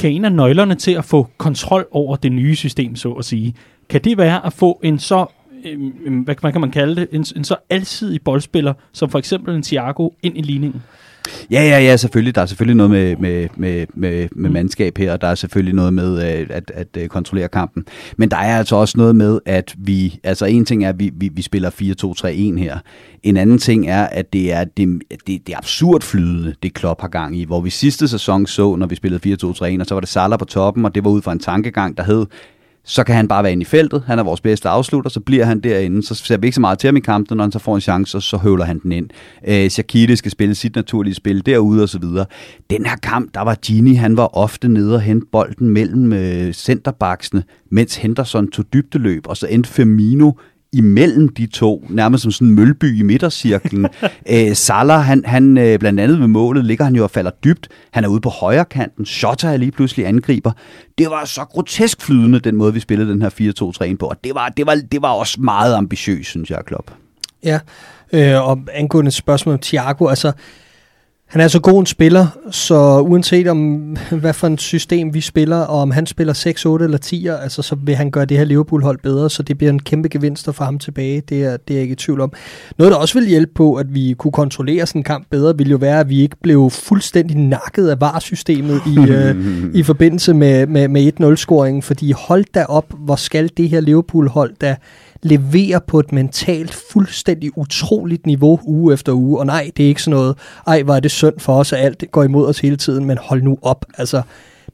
Kan 0.00 0.10
en 0.10 0.24
af 0.24 0.32
nøglerne 0.32 0.74
til 0.74 0.92
at 0.92 1.04
få 1.04 1.28
kontrol 1.38 1.86
over 1.90 2.16
det 2.16 2.32
nye 2.32 2.56
system, 2.56 2.96
så 2.96 3.12
at 3.12 3.24
sige, 3.24 3.54
kan 3.88 4.00
det 4.00 4.18
være 4.18 4.46
at 4.46 4.52
få 4.52 4.80
en 4.82 4.98
så 4.98 5.26
øh, 5.64 6.22
hvad 6.24 6.52
kan 6.52 6.60
man 6.60 6.70
kalde 6.70 6.96
det, 6.96 7.08
en, 7.12 7.24
en 7.36 7.44
så 7.44 7.56
alsidig 7.70 8.22
boldspiller, 8.22 8.74
som 8.92 9.10
for 9.10 9.18
eksempel 9.18 9.54
en 9.54 9.62
Thiago, 9.62 10.10
ind 10.22 10.38
i 10.38 10.42
ligningen? 10.42 10.82
Ja, 11.50 11.62
ja, 11.62 11.78
ja, 11.78 11.96
selvfølgelig. 11.96 12.34
Der 12.34 12.40
er 12.42 12.46
selvfølgelig 12.46 12.76
noget 12.76 12.90
med, 12.90 13.16
med, 13.16 13.48
med, 13.56 13.86
med, 13.94 14.28
med 14.32 14.48
mm. 14.48 14.52
mandskab 14.52 14.98
her, 14.98 15.12
og 15.12 15.20
der 15.20 15.26
er 15.26 15.34
selvfølgelig 15.34 15.74
noget 15.74 15.94
med 15.94 16.38
øh, 16.38 16.46
at, 16.50 16.70
at, 16.74 16.96
at 16.96 17.10
kontrollere 17.10 17.48
kampen. 17.48 17.84
Men 18.16 18.30
der 18.30 18.36
er 18.36 18.58
altså 18.58 18.76
også 18.76 18.94
noget 18.98 19.16
med, 19.16 19.40
at 19.46 19.74
vi, 19.78 20.20
altså 20.22 20.44
en 20.44 20.64
ting 20.64 20.84
er, 20.84 20.88
at 20.88 20.98
vi, 20.98 21.10
vi, 21.14 21.30
vi 21.32 21.42
spiller 21.42 21.70
4-2-3-1 21.70 22.58
her. 22.58 22.78
En 23.22 23.36
anden 23.36 23.58
ting 23.58 23.88
er, 23.88 24.06
at 24.06 24.32
det 24.32 24.52
er, 24.52 24.64
det, 24.64 25.02
det, 25.10 25.46
det 25.46 25.52
er 25.52 25.58
absurd 25.58 26.02
flydende, 26.02 26.54
det 26.62 26.74
Klopp 26.74 27.00
har 27.00 27.08
gang 27.08 27.36
i. 27.36 27.44
Hvor 27.44 27.60
vi 27.60 27.70
sidste 27.70 28.08
sæson 28.08 28.46
så, 28.46 28.76
når 28.76 28.86
vi 28.86 28.94
spillede 28.94 29.36
4-2-3-1, 29.42 29.80
og 29.80 29.86
så 29.86 29.94
var 29.94 30.00
det 30.00 30.08
Salah 30.08 30.38
på 30.38 30.44
toppen, 30.44 30.84
og 30.84 30.94
det 30.94 31.04
var 31.04 31.10
ud 31.10 31.22
fra 31.22 31.32
en 31.32 31.38
tankegang, 31.38 31.96
der 31.96 32.02
hed, 32.02 32.26
så 32.84 33.04
kan 33.04 33.14
han 33.14 33.28
bare 33.28 33.42
være 33.42 33.52
inde 33.52 33.62
i 33.62 33.64
feltet. 33.64 34.02
Han 34.06 34.18
er 34.18 34.22
vores 34.22 34.40
bedste 34.40 34.68
afslutter, 34.68 35.10
så 35.10 35.20
bliver 35.20 35.44
han 35.44 35.60
derinde. 35.60 36.06
Så 36.06 36.14
ser 36.14 36.36
vi 36.36 36.46
ikke 36.46 36.54
så 36.54 36.60
meget 36.60 36.78
til 36.78 36.88
ham 36.88 36.96
i 36.96 37.00
kampen, 37.00 37.36
når 37.36 37.44
han 37.44 37.52
så 37.52 37.58
får 37.58 37.74
en 37.74 37.80
chance, 37.80 38.20
så 38.20 38.36
høvler 38.36 38.64
han 38.64 38.78
den 38.78 38.92
ind. 38.92 39.10
Øh, 39.48 39.70
Shakiri 39.70 40.16
skal 40.16 40.30
spille 40.30 40.54
sit 40.54 40.76
naturlige 40.76 41.14
spil 41.14 41.46
derude 41.46 41.82
og 41.82 41.88
så 41.88 41.98
videre. 41.98 42.26
Den 42.70 42.86
her 42.86 42.96
kamp, 42.96 43.34
der 43.34 43.40
var 43.40 43.54
Gini, 43.54 43.94
han 43.94 44.16
var 44.16 44.36
ofte 44.36 44.68
nede 44.68 44.94
og 44.94 45.00
hente 45.00 45.26
bolden 45.32 45.68
mellem 45.68 46.12
øh, 46.12 46.52
centerbaksene, 46.52 47.42
mens 47.70 47.96
Henderson 47.96 48.50
tog 48.50 48.64
dybdeløb, 48.72 49.26
og 49.26 49.36
så 49.36 49.46
endte 49.46 49.70
Firmino 49.70 50.32
imellem 50.74 51.28
de 51.28 51.46
to, 51.46 51.86
nærmest 51.88 52.22
som 52.22 52.32
sådan 52.32 52.48
en 52.48 52.54
mølby 52.54 52.98
i 52.98 53.02
midtercirklen. 53.02 53.86
Æ, 54.26 54.48
øh, 54.48 54.56
Salah, 54.56 55.04
han, 55.04 55.22
han 55.24 55.58
øh, 55.58 55.78
blandt 55.78 56.00
andet 56.00 56.20
ved 56.20 56.26
målet, 56.26 56.64
ligger 56.64 56.84
han 56.84 56.94
jo 56.94 57.02
og 57.02 57.10
falder 57.10 57.30
dybt. 57.44 57.68
Han 57.90 58.04
er 58.04 58.08
ude 58.08 58.20
på 58.20 58.28
højre 58.28 58.64
kanten. 58.64 59.06
Shota 59.06 59.52
er 59.52 59.56
lige 59.56 59.70
pludselig 59.72 60.06
angriber. 60.06 60.52
Det 60.98 61.06
var 61.10 61.24
så 61.24 61.44
grotesk 61.44 62.02
flydende, 62.02 62.40
den 62.40 62.56
måde, 62.56 62.74
vi 62.74 62.80
spillede 62.80 63.10
den 63.12 63.22
her 63.22 63.92
4-2-3 63.92 63.96
på. 63.96 64.06
Og 64.06 64.16
det 64.24 64.34
var, 64.34 64.48
det, 64.48 64.66
var, 64.66 64.74
det 64.92 65.02
var 65.02 65.10
også 65.10 65.40
meget 65.40 65.74
ambitiøst, 65.74 66.30
synes 66.30 66.50
jeg, 66.50 66.58
Klopp. 66.66 66.90
Ja, 67.44 67.58
øh, 68.12 68.48
og 68.48 68.58
angående 68.72 69.10
spørgsmål 69.10 69.52
om 69.52 69.58
Thiago, 69.58 70.06
altså 70.06 70.32
han 71.34 71.40
er 71.40 71.48
så 71.48 71.60
god 71.60 71.80
en 71.80 71.86
spiller, 71.86 72.26
så 72.50 73.00
uanset 73.00 73.48
om 73.48 73.76
hvad 74.20 74.32
for 74.32 74.46
et 74.46 74.60
system 74.60 75.14
vi 75.14 75.20
spiller, 75.20 75.56
og 75.56 75.80
om 75.80 75.90
han 75.90 76.06
spiller 76.06 76.32
6, 76.32 76.66
8 76.66 76.84
eller 76.84 76.98
10, 76.98 77.26
altså, 77.26 77.62
så 77.62 77.74
vil 77.74 77.94
han 77.94 78.10
gøre 78.10 78.24
det 78.24 78.38
her 78.38 78.44
Liverpool-hold 78.44 78.98
bedre, 79.02 79.30
så 79.30 79.42
det 79.42 79.58
bliver 79.58 79.72
en 79.72 79.78
kæmpe 79.78 80.08
gevinst 80.08 80.48
at 80.48 80.54
få 80.54 80.64
ham 80.64 80.78
tilbage. 80.78 81.20
Det 81.28 81.44
er, 81.44 81.56
det 81.56 81.74
er 81.74 81.74
jeg 81.74 81.82
ikke 81.82 81.92
i 81.92 81.96
tvivl 81.96 82.20
om. 82.20 82.32
Noget, 82.78 82.92
der 82.92 82.96
også 82.96 83.18
vil 83.18 83.28
hjælpe 83.28 83.52
på, 83.54 83.74
at 83.74 83.94
vi 83.94 84.14
kunne 84.18 84.32
kontrollere 84.32 84.86
sådan 84.86 84.98
en 84.98 85.04
kamp 85.04 85.26
bedre, 85.30 85.56
ville 85.58 85.70
jo 85.70 85.76
være, 85.76 86.00
at 86.00 86.08
vi 86.08 86.20
ikke 86.20 86.36
blev 86.42 86.70
fuldstændig 86.70 87.36
nakket 87.36 87.88
af 87.88 88.00
VAR-systemet 88.00 88.80
i, 88.86 88.98
øh, 89.12 89.36
i 89.74 89.82
forbindelse 89.82 90.34
med, 90.34 90.66
med, 90.66 90.88
med 90.88 91.12
1-0-scoringen, 91.20 91.82
fordi 91.82 92.12
hold 92.12 92.44
da 92.54 92.64
op, 92.64 92.86
hvor 92.98 93.16
skal 93.16 93.50
det 93.56 93.68
her 93.68 93.80
Liverpool-hold 93.80 94.54
da 94.60 94.76
leverer 95.24 95.78
på 95.78 95.98
et 95.98 96.12
mentalt 96.12 96.82
fuldstændig 96.92 97.58
utroligt 97.58 98.26
niveau 98.26 98.60
uge 98.64 98.92
efter 98.92 99.12
uge. 99.12 99.38
Og 99.38 99.46
nej, 99.46 99.70
det 99.76 99.84
er 99.84 99.88
ikke 99.88 100.02
sådan 100.02 100.18
noget, 100.18 100.36
ej, 100.66 100.82
var 100.82 101.00
det 101.00 101.10
synd 101.10 101.38
for 101.38 101.58
os, 101.58 101.72
at 101.72 101.78
alt 101.78 102.04
går 102.10 102.22
imod 102.22 102.48
os 102.48 102.58
hele 102.58 102.76
tiden, 102.76 103.04
men 103.04 103.18
hold 103.18 103.42
nu 103.42 103.58
op. 103.62 103.84
Altså, 103.98 104.22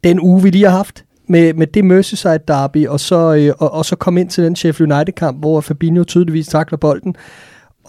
den 0.04 0.20
uge, 0.20 0.42
vi 0.42 0.50
lige 0.50 0.64
har 0.64 0.76
haft, 0.76 1.04
med, 1.28 1.54
med 1.54 1.66
det 1.66 1.84
Merseyside 1.84 2.38
derby, 2.48 2.86
og 2.86 3.00
så, 3.00 3.34
øh, 3.34 3.54
og, 3.58 3.72
og 3.74 3.84
så 3.84 3.96
kom 3.96 4.18
ind 4.18 4.30
til 4.30 4.44
den 4.44 4.56
Sheffield 4.56 4.92
United-kamp, 4.92 5.38
hvor 5.38 5.60
Fabinho 5.60 6.04
tydeligvis 6.04 6.48
takler 6.48 6.78
bolden, 6.78 7.16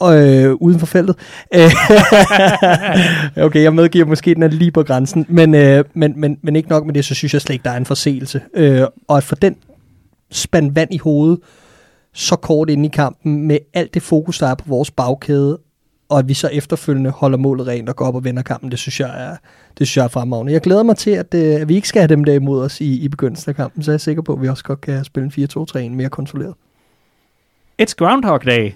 øh, 0.03 0.53
uden 0.53 0.79
for 0.79 0.85
feltet. 0.85 1.15
okay, 3.45 3.63
jeg 3.63 3.73
medgiver 3.73 4.05
måske, 4.05 4.35
den 4.35 4.43
er 4.43 4.47
lige 4.47 4.71
på 4.71 4.83
grænsen, 4.83 5.25
men, 5.29 5.55
øh, 5.55 5.83
men, 5.93 6.13
men, 6.17 6.37
men 6.41 6.55
ikke 6.55 6.69
nok 6.69 6.85
med 6.85 6.93
det, 6.93 7.05
så 7.05 7.15
synes 7.15 7.33
jeg 7.33 7.41
slet 7.41 7.53
ikke, 7.53 7.63
der 7.63 7.71
er 7.71 7.77
en 7.77 7.85
forseelse. 7.85 8.41
Øh, 8.53 8.81
og 9.07 9.17
at 9.17 9.23
få 9.23 9.35
den 9.35 9.55
spand 10.31 10.73
vand 10.73 10.93
i 10.93 10.97
hovedet, 10.97 11.39
så 12.13 12.35
kort 12.35 12.69
ind 12.69 12.85
i 12.85 12.89
kampen 12.89 13.47
med 13.47 13.57
alt 13.73 13.93
det 13.93 14.01
fokus, 14.01 14.39
der 14.39 14.47
er 14.47 14.55
på 14.55 14.65
vores 14.67 14.91
bagkæde, 14.91 15.59
og 16.09 16.19
at 16.19 16.27
vi 16.27 16.33
så 16.33 16.47
efterfølgende 16.47 17.09
holder 17.09 17.37
målet 17.37 17.67
rent 17.67 17.89
og 17.89 17.95
går 17.95 18.05
op 18.05 18.15
og 18.15 18.23
vinder 18.23 18.43
kampen, 18.43 18.71
det 18.71 18.79
synes 18.79 18.99
jeg 18.99 19.23
er, 19.23 19.37
det 19.77 19.87
synes 19.87 19.97
jeg 19.97 20.03
er 20.03 20.07
fremragende. 20.07 20.53
Jeg 20.53 20.61
glæder 20.61 20.83
mig 20.83 20.97
til, 20.97 21.11
at, 21.11 21.33
øh, 21.33 21.61
at 21.61 21.69
vi 21.69 21.75
ikke 21.75 21.87
skal 21.87 21.99
have 22.01 22.07
dem 22.07 22.23
der 22.23 22.33
imod 22.33 22.63
os 22.63 22.81
i, 22.81 22.99
i 22.99 23.07
begyndelsen 23.07 23.49
af 23.49 23.55
kampen, 23.55 23.83
så 23.83 23.91
jeg 23.91 23.93
er 23.93 23.99
sikker 23.99 24.21
på, 24.21 24.33
at 24.33 24.41
vi 24.41 24.47
også 24.47 24.63
godt 24.63 24.81
kan 24.81 25.03
spille 25.05 25.31
en 25.37 25.47
4-2-3 25.49 25.89
mere 25.89 26.09
kontrolleret. 26.09 26.53
It's 27.81 27.93
Groundhog 27.97 28.45
Day. 28.45 28.71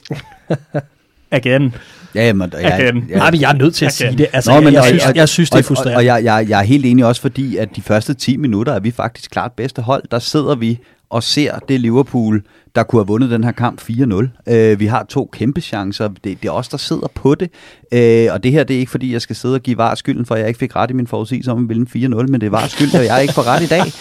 Again. 1.31 1.75
Ja, 2.15 2.33
men, 2.33 2.53
jeg, 2.53 2.61
jeg, 2.61 2.93
jeg, 3.09 3.33
jeg, 3.33 3.41
jeg 3.41 3.51
er 3.51 3.55
nødt 3.55 3.75
til 3.75 3.85
at 3.85 4.01
Again. 4.01 4.11
sige 4.11 4.23
det. 4.23 4.27
Altså, 4.33 4.51
Nå, 4.53 4.59
men, 4.59 4.65
jeg, 4.65 4.73
jeg, 4.73 4.83
synes, 4.85 5.05
jeg, 5.05 5.15
jeg 5.15 5.29
synes, 5.29 5.49
det 5.49 5.59
er 5.59 5.63
frustrerende. 5.63 5.95
Og, 5.95 5.95
og, 5.95 6.15
og 6.15 6.23
jeg, 6.23 6.23
jeg, 6.23 6.49
jeg 6.49 6.59
er 6.59 6.63
helt 6.63 6.85
enig 6.85 7.05
også, 7.05 7.21
fordi 7.21 7.57
at 7.57 7.75
de 7.75 7.81
første 7.81 8.13
10 8.13 8.37
minutter 8.37 8.73
er 8.73 8.79
vi 8.79 8.91
faktisk 8.91 9.31
klart 9.31 9.51
bedste 9.51 9.81
hold. 9.81 10.03
Der 10.11 10.19
sidder 10.19 10.55
vi 10.55 10.79
og 11.09 11.23
ser 11.23 11.59
det 11.59 11.81
Liverpool, 11.81 12.43
der 12.75 12.83
kunne 12.83 12.99
have 12.99 13.07
vundet 13.07 13.29
den 13.29 13.43
her 13.43 13.51
kamp 13.51 13.81
4-0. 13.81 14.53
Øh, 14.53 14.79
vi 14.79 14.85
har 14.85 15.03
to 15.03 15.29
kæmpe 15.33 15.61
chancer. 15.61 16.07
Det, 16.07 16.23
det 16.23 16.45
er 16.45 16.51
os, 16.51 16.69
der 16.69 16.77
sidder 16.77 17.07
på 17.15 17.35
det. 17.35 17.49
Øh, 17.91 18.27
og 18.31 18.43
det 18.43 18.51
her, 18.51 18.63
det 18.63 18.75
er 18.75 18.79
ikke 18.79 18.91
fordi, 18.91 19.13
jeg 19.13 19.21
skal 19.21 19.35
sidde 19.35 19.55
og 19.55 19.61
give 19.61 19.77
var 19.77 19.95
skylden 19.95 20.25
for, 20.25 20.35
at 20.35 20.41
jeg 20.41 20.47
ikke 20.47 20.57
fik 20.57 20.75
ret 20.75 20.89
i 20.89 20.93
min 20.93 21.07
forudsigelse 21.07 21.51
om 21.51 21.63
at 21.63 21.69
vinde 21.69 22.07
4-0, 22.07 22.27
men 22.27 22.41
det 22.41 22.51
var 22.51 22.67
skyld, 22.67 22.95
at 22.95 23.05
jeg 23.05 23.21
ikke 23.21 23.33
får 23.33 23.47
ret 23.47 23.61
i 23.61 23.67
dag. 23.67 23.83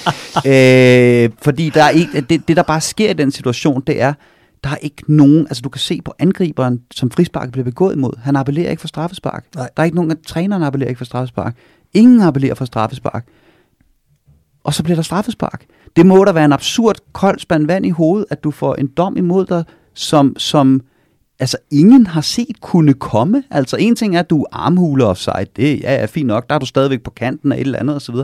Øh, 0.47 1.31
fordi 1.43 1.71
der 1.71 1.83
er 1.83 1.91
ikke, 1.91 2.21
det, 2.21 2.49
det, 2.49 2.57
der 2.57 2.63
bare 2.63 2.81
sker 2.81 3.11
i 3.11 3.13
den 3.13 3.31
situation, 3.31 3.83
det 3.87 4.03
er, 4.03 4.13
der 4.65 4.71
er 4.71 4.77
ikke 4.77 5.03
nogen, 5.09 5.47
altså 5.47 5.61
du 5.63 5.69
kan 5.69 5.81
se 5.81 6.01
på 6.05 6.15
angriberen, 6.19 6.81
som 6.95 7.11
frispark 7.11 7.53
bliver 7.53 7.65
begået 7.65 7.97
imod. 7.97 8.13
Han 8.23 8.37
appellerer 8.37 8.71
ikke 8.71 8.81
for 8.81 8.89
straffespark. 8.89 9.45
Nej. 9.55 9.69
Der 9.77 9.83
er 9.83 9.85
ikke 9.85 9.97
nogen, 9.97 10.11
at 10.11 10.19
træneren 10.27 10.63
appellerer 10.63 10.89
ikke 10.89 10.99
for 10.99 11.05
straffespark. 11.05 11.57
Ingen 11.95 12.21
appellerer 12.21 12.55
for 12.55 12.65
straffespark. 12.65 13.27
Og 14.65 14.75
så 14.75 14.83
bliver 14.83 14.95
der 14.95 15.03
straffespark. 15.03 15.65
Det 15.97 16.07
må 16.07 16.25
da 16.25 16.33
være 16.33 16.45
en 16.45 16.53
absurd 16.53 16.97
kold 17.13 17.39
spand 17.39 17.67
vand 17.67 17.87
i 17.87 17.91
hovedet, 17.91 18.27
at 18.31 18.45
du 18.45 18.51
får 18.51 18.75
en 18.75 18.87
dom 18.87 19.17
imod 19.17 19.47
dig, 19.47 19.65
som, 19.95 20.39
som 20.39 20.81
altså 21.39 21.57
ingen 21.71 22.07
har 22.07 22.21
set 22.21 22.61
kunne 22.61 22.95
komme. 22.95 23.43
Altså 23.51 23.77
en 23.77 23.97
ting 23.97 24.17
er, 24.17 24.21
at 24.21 24.31
du 24.31 24.47
armhuler 24.53 24.67
armhule 24.67 25.05
offside, 25.05 25.47
det 25.57 25.81
ja, 25.81 25.95
er 25.95 26.07
fint 26.07 26.27
nok, 26.27 26.49
der 26.49 26.55
er 26.55 26.59
du 26.59 26.67
stadigvæk 26.67 27.03
på 27.03 27.11
kanten 27.11 27.53
af 27.53 27.57
et 27.57 27.61
eller 27.61 27.79
andet 27.79 27.97
osv. 27.97 28.15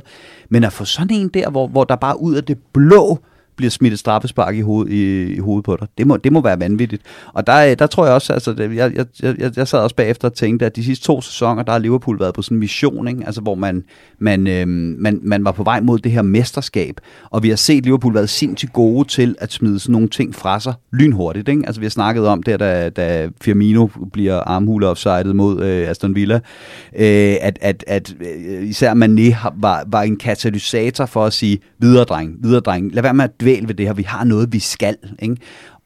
Men 0.48 0.64
at 0.64 0.72
få 0.72 0.84
sådan 0.84 1.16
en 1.16 1.28
der, 1.28 1.50
hvor, 1.50 1.68
hvor 1.68 1.84
der 1.84 1.96
bare 1.96 2.20
ud 2.20 2.34
af 2.34 2.44
det 2.44 2.58
blå 2.72 3.18
bliver 3.60 3.70
smidt 3.70 3.92
et 3.92 3.98
straffespark 3.98 4.56
i, 4.56 4.60
hoved, 4.60 4.88
i, 4.88 5.32
i 5.34 5.38
hovedet 5.38 5.64
på 5.64 5.76
dig. 5.80 5.88
Det 5.98 6.06
må, 6.06 6.16
det 6.16 6.32
må 6.32 6.40
være 6.40 6.60
vanvittigt. 6.60 7.02
Og 7.32 7.46
der, 7.46 7.70
øh, 7.70 7.78
der 7.78 7.86
tror 7.86 8.04
jeg 8.04 8.14
også, 8.14 8.32
altså, 8.32 8.52
det, 8.52 8.76
jeg, 8.76 8.92
jeg, 8.96 9.06
jeg, 9.22 9.56
jeg 9.56 9.68
sad 9.68 9.78
også 9.78 9.96
bagefter 9.96 10.28
og 10.28 10.34
tænkte, 10.34 10.66
at 10.66 10.76
de 10.76 10.84
sidste 10.84 11.04
to 11.06 11.20
sæsoner, 11.20 11.62
der 11.62 11.72
har 11.72 11.78
Liverpool 11.78 12.20
været 12.20 12.34
på 12.34 12.42
sådan 12.42 12.56
en 12.56 12.60
mission, 12.60 13.08
ikke? 13.08 13.22
Altså, 13.26 13.40
hvor 13.40 13.54
man, 13.54 13.84
man, 14.18 14.46
øh, 14.46 14.68
man, 14.98 15.20
man 15.22 15.44
var 15.44 15.52
på 15.52 15.62
vej 15.62 15.80
mod 15.80 15.98
det 15.98 16.12
her 16.12 16.22
mesterskab. 16.22 17.00
Og 17.30 17.42
vi 17.42 17.48
har 17.48 17.56
set 17.56 17.84
Liverpool 17.84 18.14
været 18.14 18.28
sindssygt 18.28 18.72
gode 18.72 19.08
til 19.08 19.36
at 19.38 19.52
smide 19.52 19.80
sådan 19.80 19.92
nogle 19.92 20.08
ting 20.08 20.34
fra 20.34 20.60
sig 20.60 20.74
lynhurtigt. 20.92 21.48
Ikke? 21.48 21.62
Altså, 21.66 21.80
vi 21.80 21.84
har 21.84 21.90
snakket 21.90 22.26
om 22.26 22.42
det, 22.42 22.60
da, 22.60 22.88
da 22.88 23.28
Firmino 23.40 23.88
bliver 24.12 24.40
armhule 24.40 24.86
offsidet 24.86 25.36
mod 25.36 25.62
øh, 25.62 25.88
Aston 25.88 26.14
Villa, 26.14 26.34
øh, 26.96 27.36
at, 27.40 27.58
at, 27.60 27.84
at 27.86 28.14
øh, 28.20 28.68
især 28.68 28.94
Mané 28.94 29.50
var, 29.56 29.84
var 29.86 30.02
en 30.02 30.16
katalysator 30.16 31.06
for 31.06 31.24
at 31.24 31.32
sige, 31.32 31.58
videre 31.78 32.04
dreng, 32.04 32.36
videre 32.42 32.60
dreng, 32.60 32.94
lad 32.94 33.02
være 33.02 33.14
med 33.14 33.24
at 33.24 33.30
dvæl 33.50 33.68
ved 33.68 33.74
det 33.74 33.86
her, 33.86 33.92
vi 33.92 34.02
har 34.02 34.24
noget, 34.24 34.52
vi 34.52 34.58
skal. 34.58 34.96
Ikke? 35.22 35.36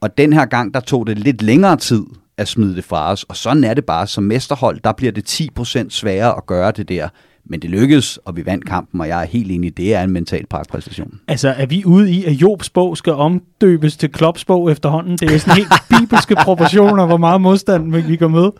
Og 0.00 0.18
den 0.18 0.32
her 0.32 0.44
gang, 0.44 0.74
der 0.74 0.80
tog 0.80 1.06
det 1.06 1.18
lidt 1.18 1.42
længere 1.42 1.76
tid 1.76 2.02
at 2.38 2.48
smide 2.48 2.76
det 2.76 2.84
fra 2.84 3.12
os, 3.12 3.22
og 3.22 3.36
sådan 3.36 3.64
er 3.64 3.74
det 3.74 3.84
bare. 3.84 4.06
Som 4.06 4.24
mesterhold, 4.24 4.80
der 4.84 4.92
bliver 4.92 5.12
det 5.12 5.40
10% 5.58 5.86
sværere 5.90 6.36
at 6.36 6.46
gøre 6.46 6.72
det 6.72 6.88
der, 6.88 7.08
men 7.46 7.62
det 7.62 7.70
lykkedes, 7.70 8.16
og 8.16 8.36
vi 8.36 8.46
vandt 8.46 8.66
kampen, 8.66 9.00
og 9.00 9.08
jeg 9.08 9.22
er 9.22 9.26
helt 9.26 9.50
enig, 9.50 9.76
det 9.76 9.94
er 9.94 10.02
en 10.02 10.10
mental 10.10 10.46
præstation. 10.46 11.20
Altså, 11.28 11.48
er 11.48 11.66
vi 11.66 11.84
ude 11.84 12.12
i, 12.12 12.24
at 12.24 12.32
Jobs 12.32 12.70
bog 12.70 12.96
skal 12.96 13.12
omdøbes 13.12 13.96
til 13.96 14.12
Klopps 14.12 14.44
bog 14.44 14.70
efterhånden? 14.70 15.18
Det 15.18 15.34
er 15.34 15.38
sådan 15.38 15.56
helt 15.56 15.72
bibelske 16.00 16.34
proportioner, 16.34 17.06
hvor 17.06 17.16
meget 17.16 17.40
modstand 17.40 17.92
vi 17.92 18.16
kan 18.16 18.30
møde. 18.30 18.52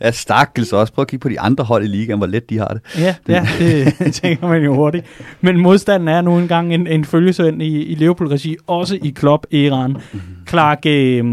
Ja, 0.00 0.10
stakkels 0.10 0.72
også. 0.72 0.92
Prøv 0.92 1.02
at 1.02 1.08
kigge 1.08 1.22
på 1.22 1.28
de 1.28 1.40
andre 1.40 1.64
hold 1.64 1.84
i 1.84 1.86
ligaen, 1.86 2.18
hvor 2.18 2.26
let 2.26 2.50
de 2.50 2.58
har 2.58 2.68
det. 2.68 2.80
Ja, 2.98 3.14
ja 3.28 3.46
det 3.58 3.94
tænker 4.22 4.48
man 4.48 4.62
jo 4.62 4.74
hurtigt. 4.74 5.06
Men 5.40 5.58
modstanden 5.58 6.08
er 6.08 6.20
nu 6.20 6.38
engang 6.38 6.74
en, 6.74 6.86
en 6.86 7.04
følgesøn 7.04 7.60
i, 7.60 7.82
i 7.82 7.94
Liverpool-regi, 7.94 8.56
også 8.66 8.98
i 9.02 9.10
Klopp-æraen. 9.10 9.92
Mm-hmm. 9.92 10.20
Clark, 10.48 10.78
øh, 10.86 11.24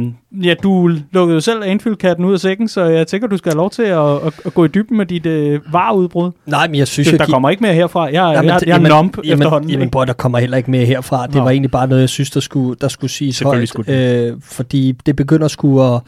ja, 0.43 0.53
du 0.63 0.87
lukkede 1.11 1.35
jo 1.35 1.41
selv 1.41 1.63
Anfield-katten 1.63 2.25
ud 2.25 2.33
af 2.33 2.39
sækken, 2.39 2.67
så 2.67 2.83
jeg 2.83 3.07
tænker, 3.07 3.27
du 3.27 3.37
skal 3.37 3.51
have 3.51 3.57
lov 3.57 3.69
til 3.69 3.83
at, 3.83 4.15
at, 4.15 4.33
at 4.45 4.53
gå 4.53 4.65
i 4.65 4.67
dybden 4.67 4.97
med 4.97 5.05
dit 5.05 5.25
øh, 5.25 5.73
vareudbrud. 5.73 6.31
Nej, 6.45 6.67
men 6.67 6.75
jeg 6.75 6.87
synes... 6.87 7.07
Der, 7.07 7.17
der 7.17 7.25
kommer 7.25 7.49
ikke 7.49 7.61
mere 7.61 7.73
herfra. 7.73 8.05
Jeg, 8.05 8.13
jamen, 8.13 8.49
jeg, 8.49 8.59
jeg, 8.61 8.67
jeg 8.67 8.83
er 8.83 8.89
numb 8.89 9.17
jamen, 9.23 9.33
efterhånden. 9.33 9.69
Jamen, 9.69 9.89
bror, 9.89 10.05
der 10.05 10.13
kommer 10.13 10.37
heller 10.37 10.57
ikke 10.57 10.71
mere 10.71 10.85
herfra. 10.85 11.27
Det 11.27 11.35
Nå. 11.35 11.43
var 11.43 11.49
egentlig 11.49 11.71
bare 11.71 11.87
noget, 11.87 12.01
jeg 12.01 12.09
synes, 12.09 12.31
der 12.31 12.39
skulle, 12.39 12.75
der 12.81 12.87
skulle 12.87 13.11
siges 13.11 13.39
højt. 13.39 13.69
Skulle 13.69 13.93
øh, 13.93 14.33
fordi 14.43 14.95
det 15.05 15.15
begynder 15.15 15.47
sgu 15.47 15.81
at... 15.81 16.01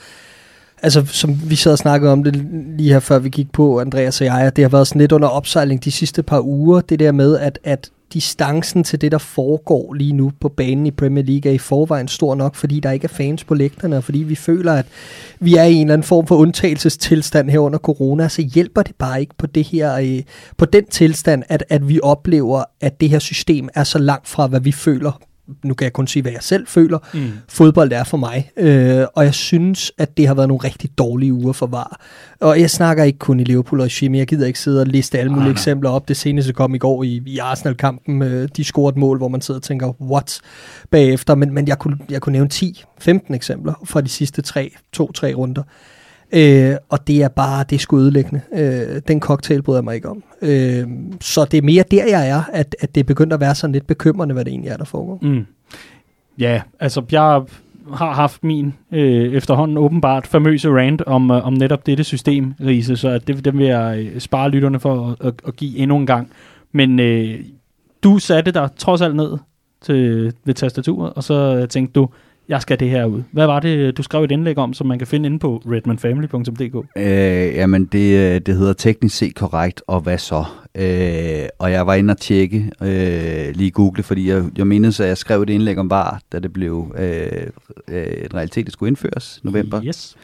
Altså, 0.82 1.06
som 1.06 1.40
vi 1.50 1.56
sad 1.56 1.72
og 1.72 1.78
snakkede 1.78 2.12
om 2.12 2.24
det 2.24 2.36
lige 2.78 2.92
her, 2.94 3.00
før 3.00 3.20
vi 3.20 3.30
gik 3.30 3.52
på, 3.52 3.80
Andreas 3.80 4.22
og 4.22 4.26
jeg, 4.26 4.56
det 4.56 4.64
har 4.64 4.70
været 4.70 4.88
sådan 4.88 5.00
lidt 5.00 5.12
under 5.12 5.28
opsejling 5.28 5.84
de 5.84 5.92
sidste 5.92 6.24
par 6.24 6.42
uger, 6.42 6.82
det 6.82 7.00
der 7.00 7.12
med, 7.12 7.38
at, 7.38 7.60
at 7.64 7.90
distancen 8.14 8.84
til 8.84 9.02
det, 9.02 9.12
der 9.12 9.18
foregår 9.18 9.94
lige 9.94 10.14
nu 10.14 10.32
på 10.42 10.50
banen 10.50 10.86
i 10.86 10.92
Premier 10.92 11.24
League, 11.24 11.52
er 11.52 11.56
i 11.56 11.58
forvejen 11.58 12.08
stor 12.08 12.36
nok, 12.36 12.56
fordi 12.56 12.80
der 12.80 12.92
ikke 12.92 13.06
er 13.06 13.10
fans 13.10 13.44
på 13.44 13.54
lægterne, 13.54 13.98
og 13.98 14.04
fordi 14.04 14.20
vi 14.20 14.36
føler, 14.36 14.74
at 14.74 14.86
vi 15.40 15.56
er 15.56 15.64
i 15.64 15.74
en 15.74 15.82
eller 15.82 15.94
anden 15.94 16.06
form 16.06 16.28
for 16.28 16.36
undtagelsestilstand 16.36 17.50
her 17.50 17.60
under 17.60 17.80
corona, 17.80 18.28
så 18.28 18.42
hjælper 18.42 18.82
det 18.82 18.96
bare 18.96 19.20
ikke 19.20 19.36
på 19.38 19.48
det 19.48 19.64
her, 19.64 19.96
øh, 19.96 20.22
på 20.58 20.66
den 20.66 20.86
tilstand, 20.86 21.44
at, 21.50 21.64
at 21.70 21.90
vi 21.90 22.00
oplever, 22.04 22.64
at 22.82 23.02
det 23.02 23.10
her 23.10 23.20
system 23.20 23.70
er 23.76 23.84
så 23.84 24.00
langt 24.00 24.28
fra, 24.28 24.48
hvad 24.48 24.60
vi 24.60 24.72
føler 24.72 25.22
nu 25.64 25.74
kan 25.74 25.86
jeg 25.86 25.94
kun 25.94 26.08
sige, 26.08 26.22
hvad 26.22 26.32
jeg 26.32 26.44
selv 26.44 26.68
føler, 26.68 26.98
mm. 27.14 27.32
fodbold 27.50 27.92
er 27.92 28.04
for 28.04 28.18
mig. 28.18 28.52
Øh, 28.58 29.06
og 29.16 29.24
jeg 29.24 29.34
synes, 29.34 29.92
at 29.98 30.18
det 30.18 30.28
har 30.28 30.34
været 30.34 30.48
nogle 30.48 30.64
rigtig 30.64 30.90
dårlige 30.98 31.34
uger 31.34 31.54
for 31.54 31.68
VAR. 31.68 32.02
Og 32.40 32.60
jeg 32.60 32.70
snakker 32.70 33.04
ikke 33.04 33.20
kun 33.20 33.40
i 33.40 33.44
Liverpool 33.44 33.82
og 33.82 34.02
Jimmy, 34.02 34.18
jeg 34.18 34.28
gider 34.28 34.48
ikke 34.48 34.60
sidde 34.60 34.82
og 34.82 34.88
liste 34.88 35.20
alle 35.20 35.32
mulige 35.32 35.50
ah, 35.50 35.52
eksempler 35.52 35.90
op. 35.90 36.08
Det 36.08 36.18
seneste 36.18 36.54
kom 36.54 36.76
i 36.76 36.78
går 36.78 37.04
i, 37.04 37.22
i 37.26 37.38
Arsenal-kampen, 37.38 38.22
øh, 38.22 38.50
de 38.58 38.64
scorede 38.64 38.94
et 38.94 38.98
mål, 38.98 39.18
hvor 39.18 39.28
man 39.28 39.42
sidder 39.42 39.60
og 39.60 39.64
tænker, 39.64 39.94
what, 40.02 40.40
bagefter. 40.92 41.36
Men, 41.36 41.54
men 41.54 41.68
jeg, 41.68 41.80
kunne, 41.80 41.98
jeg 42.10 42.22
kunne 42.22 42.34
nævne 42.34 42.50
10-15 42.54 43.34
eksempler 43.34 43.74
fra 43.86 44.02
de 44.02 44.10
sidste 44.10 44.44
2-3 44.98 45.02
runder. 45.34 45.64
Øh, 46.32 46.76
og 46.90 47.08
det 47.08 47.24
er 47.24 47.28
bare, 47.28 47.66
det 47.70 47.76
er 47.76 47.80
sgu 47.80 47.98
ødelæggende. 47.98 48.42
Øh, 48.54 49.02
den 49.08 49.20
cocktail 49.20 49.62
bryder 49.62 49.80
jeg 49.80 49.84
mig 49.84 49.96
ikke 49.96 50.10
om. 50.10 50.24
Øh, 50.42 50.88
så 51.22 51.46
det 51.46 51.58
er 51.58 51.62
mere 51.62 51.84
der, 51.92 52.06
jeg 52.06 52.30
er, 52.30 52.44
at, 52.54 52.76
at 52.80 52.96
det 52.96 53.02
er 53.02 53.06
begyndt 53.06 53.34
at 53.34 53.40
være 53.40 53.56
sådan 53.56 53.72
lidt 53.74 53.88
bekymrende, 53.88 54.34
hvad 54.34 54.46
det 54.46 54.52
egentlig 54.52 54.70
er, 54.70 54.78
der 54.78 54.86
foregår. 54.86 55.20
Mm. 55.22 55.46
Ja, 56.40 56.62
altså 56.80 57.02
jeg 57.12 57.42
har 57.94 58.14
haft 58.14 58.44
min 58.44 58.74
øh, 58.92 59.34
efterhånden 59.34 59.78
åbenbart 59.78 60.28
famøse 60.28 60.70
rant 60.70 61.02
om, 61.02 61.32
øh, 61.32 61.46
om 61.46 61.54
netop 61.54 61.86
dette 61.86 62.04
system, 62.04 62.54
Riese, 62.62 62.98
så 62.98 63.18
det, 63.18 63.46
dem 63.46 63.58
vil 63.58 63.68
jeg 63.68 64.00
øh, 64.00 64.20
spare 64.20 64.50
lytterne 64.50 64.80
for 64.80 65.18
at, 65.22 65.28
at, 65.28 65.34
at 65.48 65.56
give 65.56 65.78
endnu 65.78 65.98
en 65.98 66.06
gang. 66.06 66.30
Men 66.72 67.00
øh, 67.00 67.40
du 68.04 68.20
satte 68.20 68.52
dig 68.52 68.70
trods 68.78 69.02
alt 69.02 69.16
ned 69.16 69.38
til, 69.82 70.34
ved 70.46 70.54
tastaturet, 70.54 71.14
og 71.14 71.24
så 71.24 71.66
tænkte 71.66 71.94
du, 71.94 72.10
jeg 72.50 72.62
skal 72.62 72.80
det 72.80 72.90
her 72.90 73.06
ud. 73.06 73.24
Hvad 73.32 73.46
var 73.46 73.60
det, 73.60 73.98
du 73.98 74.04
skrev 74.04 74.24
et 74.24 74.32
indlæg 74.32 74.58
om, 74.58 74.74
som 74.74 74.88
man 74.88 74.98
kan 74.98 75.08
finde 75.08 75.28
inde 75.28 75.40
på 75.40 75.64
redmanfamily.dk? 75.66 76.86
Øh, 76.98 77.56
jamen, 77.56 77.86
det, 77.86 78.18
øh, 78.18 78.42
det 78.42 78.58
hedder 78.58 78.74
teknisk 78.74 79.18
set 79.18 79.36
korrekt, 79.36 79.82
og 79.88 80.02
hvad 80.02 80.18
så? 80.18 80.46
Øh, 80.76 81.48
og 81.60 81.72
jeg 81.72 81.88
var 81.88 81.94
inde 81.94 82.12
og 82.12 82.18
tjekke, 82.18 82.72
øh, 82.82 83.56
lige 83.56 83.72
google, 83.72 84.04
fordi 84.04 84.30
jeg, 84.30 84.44
jeg 84.58 84.68
mindes, 84.68 85.00
at 85.00 85.08
jeg 85.08 85.18
skrev 85.18 85.42
et 85.42 85.50
indlæg 85.50 85.78
om 85.78 85.90
VAR, 85.90 86.22
da 86.32 86.40
det 86.40 86.54
blev 86.54 86.96
øh, 86.98 87.48
øh, 87.88 88.08
en 88.24 88.34
realitet, 88.34 88.66
det 88.66 88.74
skulle 88.74 88.88
indføres 88.88 89.40
november. 89.44 89.84
Yes. 89.84 90.18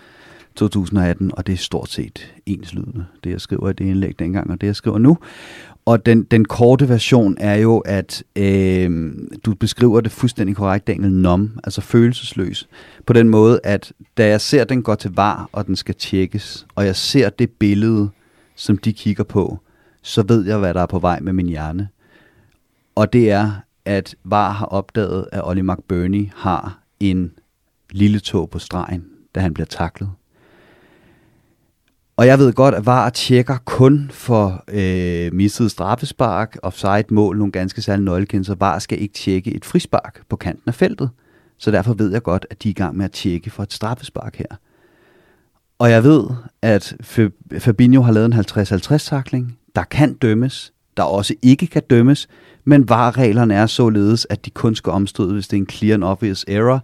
2018, 0.56 1.32
og 1.34 1.48
det 1.48 1.54
er 1.54 1.58
stort 1.58 1.90
set 1.90 2.34
enslydende, 2.46 3.06
det 3.24 3.30
jeg 3.30 3.42
skriver 3.42 3.70
i 3.70 3.74
det 3.74 3.86
indlæg 3.86 4.20
dengang, 4.20 4.52
og 4.52 4.62
det 4.62 4.68
jeg 4.68 4.76
skriver 4.76 4.98
nu. 4.98 5.18
Og 5.86 6.06
den, 6.06 6.24
den 6.24 6.46
korte 6.46 6.90
version 6.90 7.38
er 7.40 7.56
jo, 7.56 7.78
at 7.78 8.24
øh, 8.36 9.14
du 9.46 9.54
beskriver 9.54 10.02
det 10.02 10.12
fuldstændig 10.12 10.56
korrekt, 10.56 10.88
Daniel, 10.88 11.12
nom, 11.12 11.60
altså 11.64 11.82
følelsesløs. 11.82 12.68
På 13.06 13.14
den 13.14 13.30
måde, 13.30 13.60
at 13.64 13.94
da 14.18 14.28
jeg 14.28 14.42
ser 14.42 14.64
den 14.64 14.84
går 14.84 14.96
til 14.96 15.12
var, 15.16 15.50
og 15.52 15.68
den 15.68 15.76
skal 15.76 15.96
tjekkes, 15.96 16.68
og 16.76 16.86
jeg 16.86 16.96
ser 16.96 17.30
det 17.30 17.50
billede, 17.50 18.10
som 18.56 18.78
de 18.78 18.94
kigger 18.94 19.24
på, 19.24 19.60
så 20.02 20.24
ved 20.28 20.46
jeg, 20.46 20.58
hvad 20.58 20.74
der 20.74 20.82
er 20.82 20.86
på 20.86 21.00
vej 21.00 21.20
med 21.20 21.34
min 21.34 21.48
hjerne. 21.48 21.90
Og 22.96 23.14
det 23.14 23.32
er, 23.32 23.52
at 23.86 24.16
VAR 24.24 24.52
har 24.52 24.66
opdaget, 24.66 25.28
at 25.32 25.42
Ollie 25.48 25.64
McBurney 25.64 26.30
har 26.36 26.80
en 27.00 27.32
lille 27.92 28.20
tog 28.20 28.50
på 28.50 28.60
stregen, 28.60 29.06
da 29.36 29.40
han 29.40 29.54
bliver 29.54 29.68
taklet. 29.68 30.10
Og 32.18 32.28
jeg 32.28 32.40
ved 32.40 32.54
godt, 32.54 32.76
at 32.76 32.86
VAR 32.86 33.10
tjekker 33.10 33.58
kun 33.66 34.10
for 34.14 34.64
øh, 34.68 35.34
misset 35.34 35.72
straffespark, 35.72 36.58
offside 36.64 37.04
mål, 37.10 37.38
nogle 37.38 37.52
ganske 37.52 37.82
særlige 37.82 38.06
nøglekendelser. 38.06 38.56
VAR 38.56 38.80
skal 38.80 39.02
ikke 39.02 39.14
tjekke 39.14 39.56
et 39.56 39.66
frispark 39.66 40.22
på 40.30 40.36
kanten 40.36 40.64
af 40.68 40.76
feltet. 40.76 41.10
Så 41.58 41.72
derfor 41.72 41.94
ved 41.94 42.12
jeg 42.12 42.24
godt, 42.24 42.46
at 42.50 42.64
de 42.64 42.68
er 42.68 42.72
i 42.72 42.74
gang 42.74 42.98
med 42.98 43.06
at 43.06 43.12
tjekke 43.12 43.50
for 43.50 43.64
et 43.64 43.74
straffespark 43.74 44.36
her. 44.36 44.46
Og 45.80 45.92
jeg 45.92 46.04
ved, 46.04 46.24
at 46.62 46.96
Fabinho 47.60 48.02
har 48.02 48.12
lavet 48.12 48.26
en 48.26 48.34
50-50-takling. 48.34 49.58
Der 49.76 49.84
kan 49.84 50.14
dømmes. 50.14 50.74
Der 50.98 51.04
også 51.04 51.36
ikke 51.42 51.68
kan 51.68 51.82
dømmes. 51.90 52.28
Men 52.66 52.90
VAR-reglerne 52.90 53.54
er 53.54 53.66
således, 53.66 54.28
at 54.30 54.46
de 54.46 54.50
kun 54.50 54.76
skal 54.76 54.92
omstøde, 54.92 55.34
hvis 55.34 55.48
det 55.48 55.58
er 55.58 55.62
en 55.62 55.70
clear 55.70 55.94
and 55.94 56.04
obvious 56.04 56.46
error. 56.48 56.84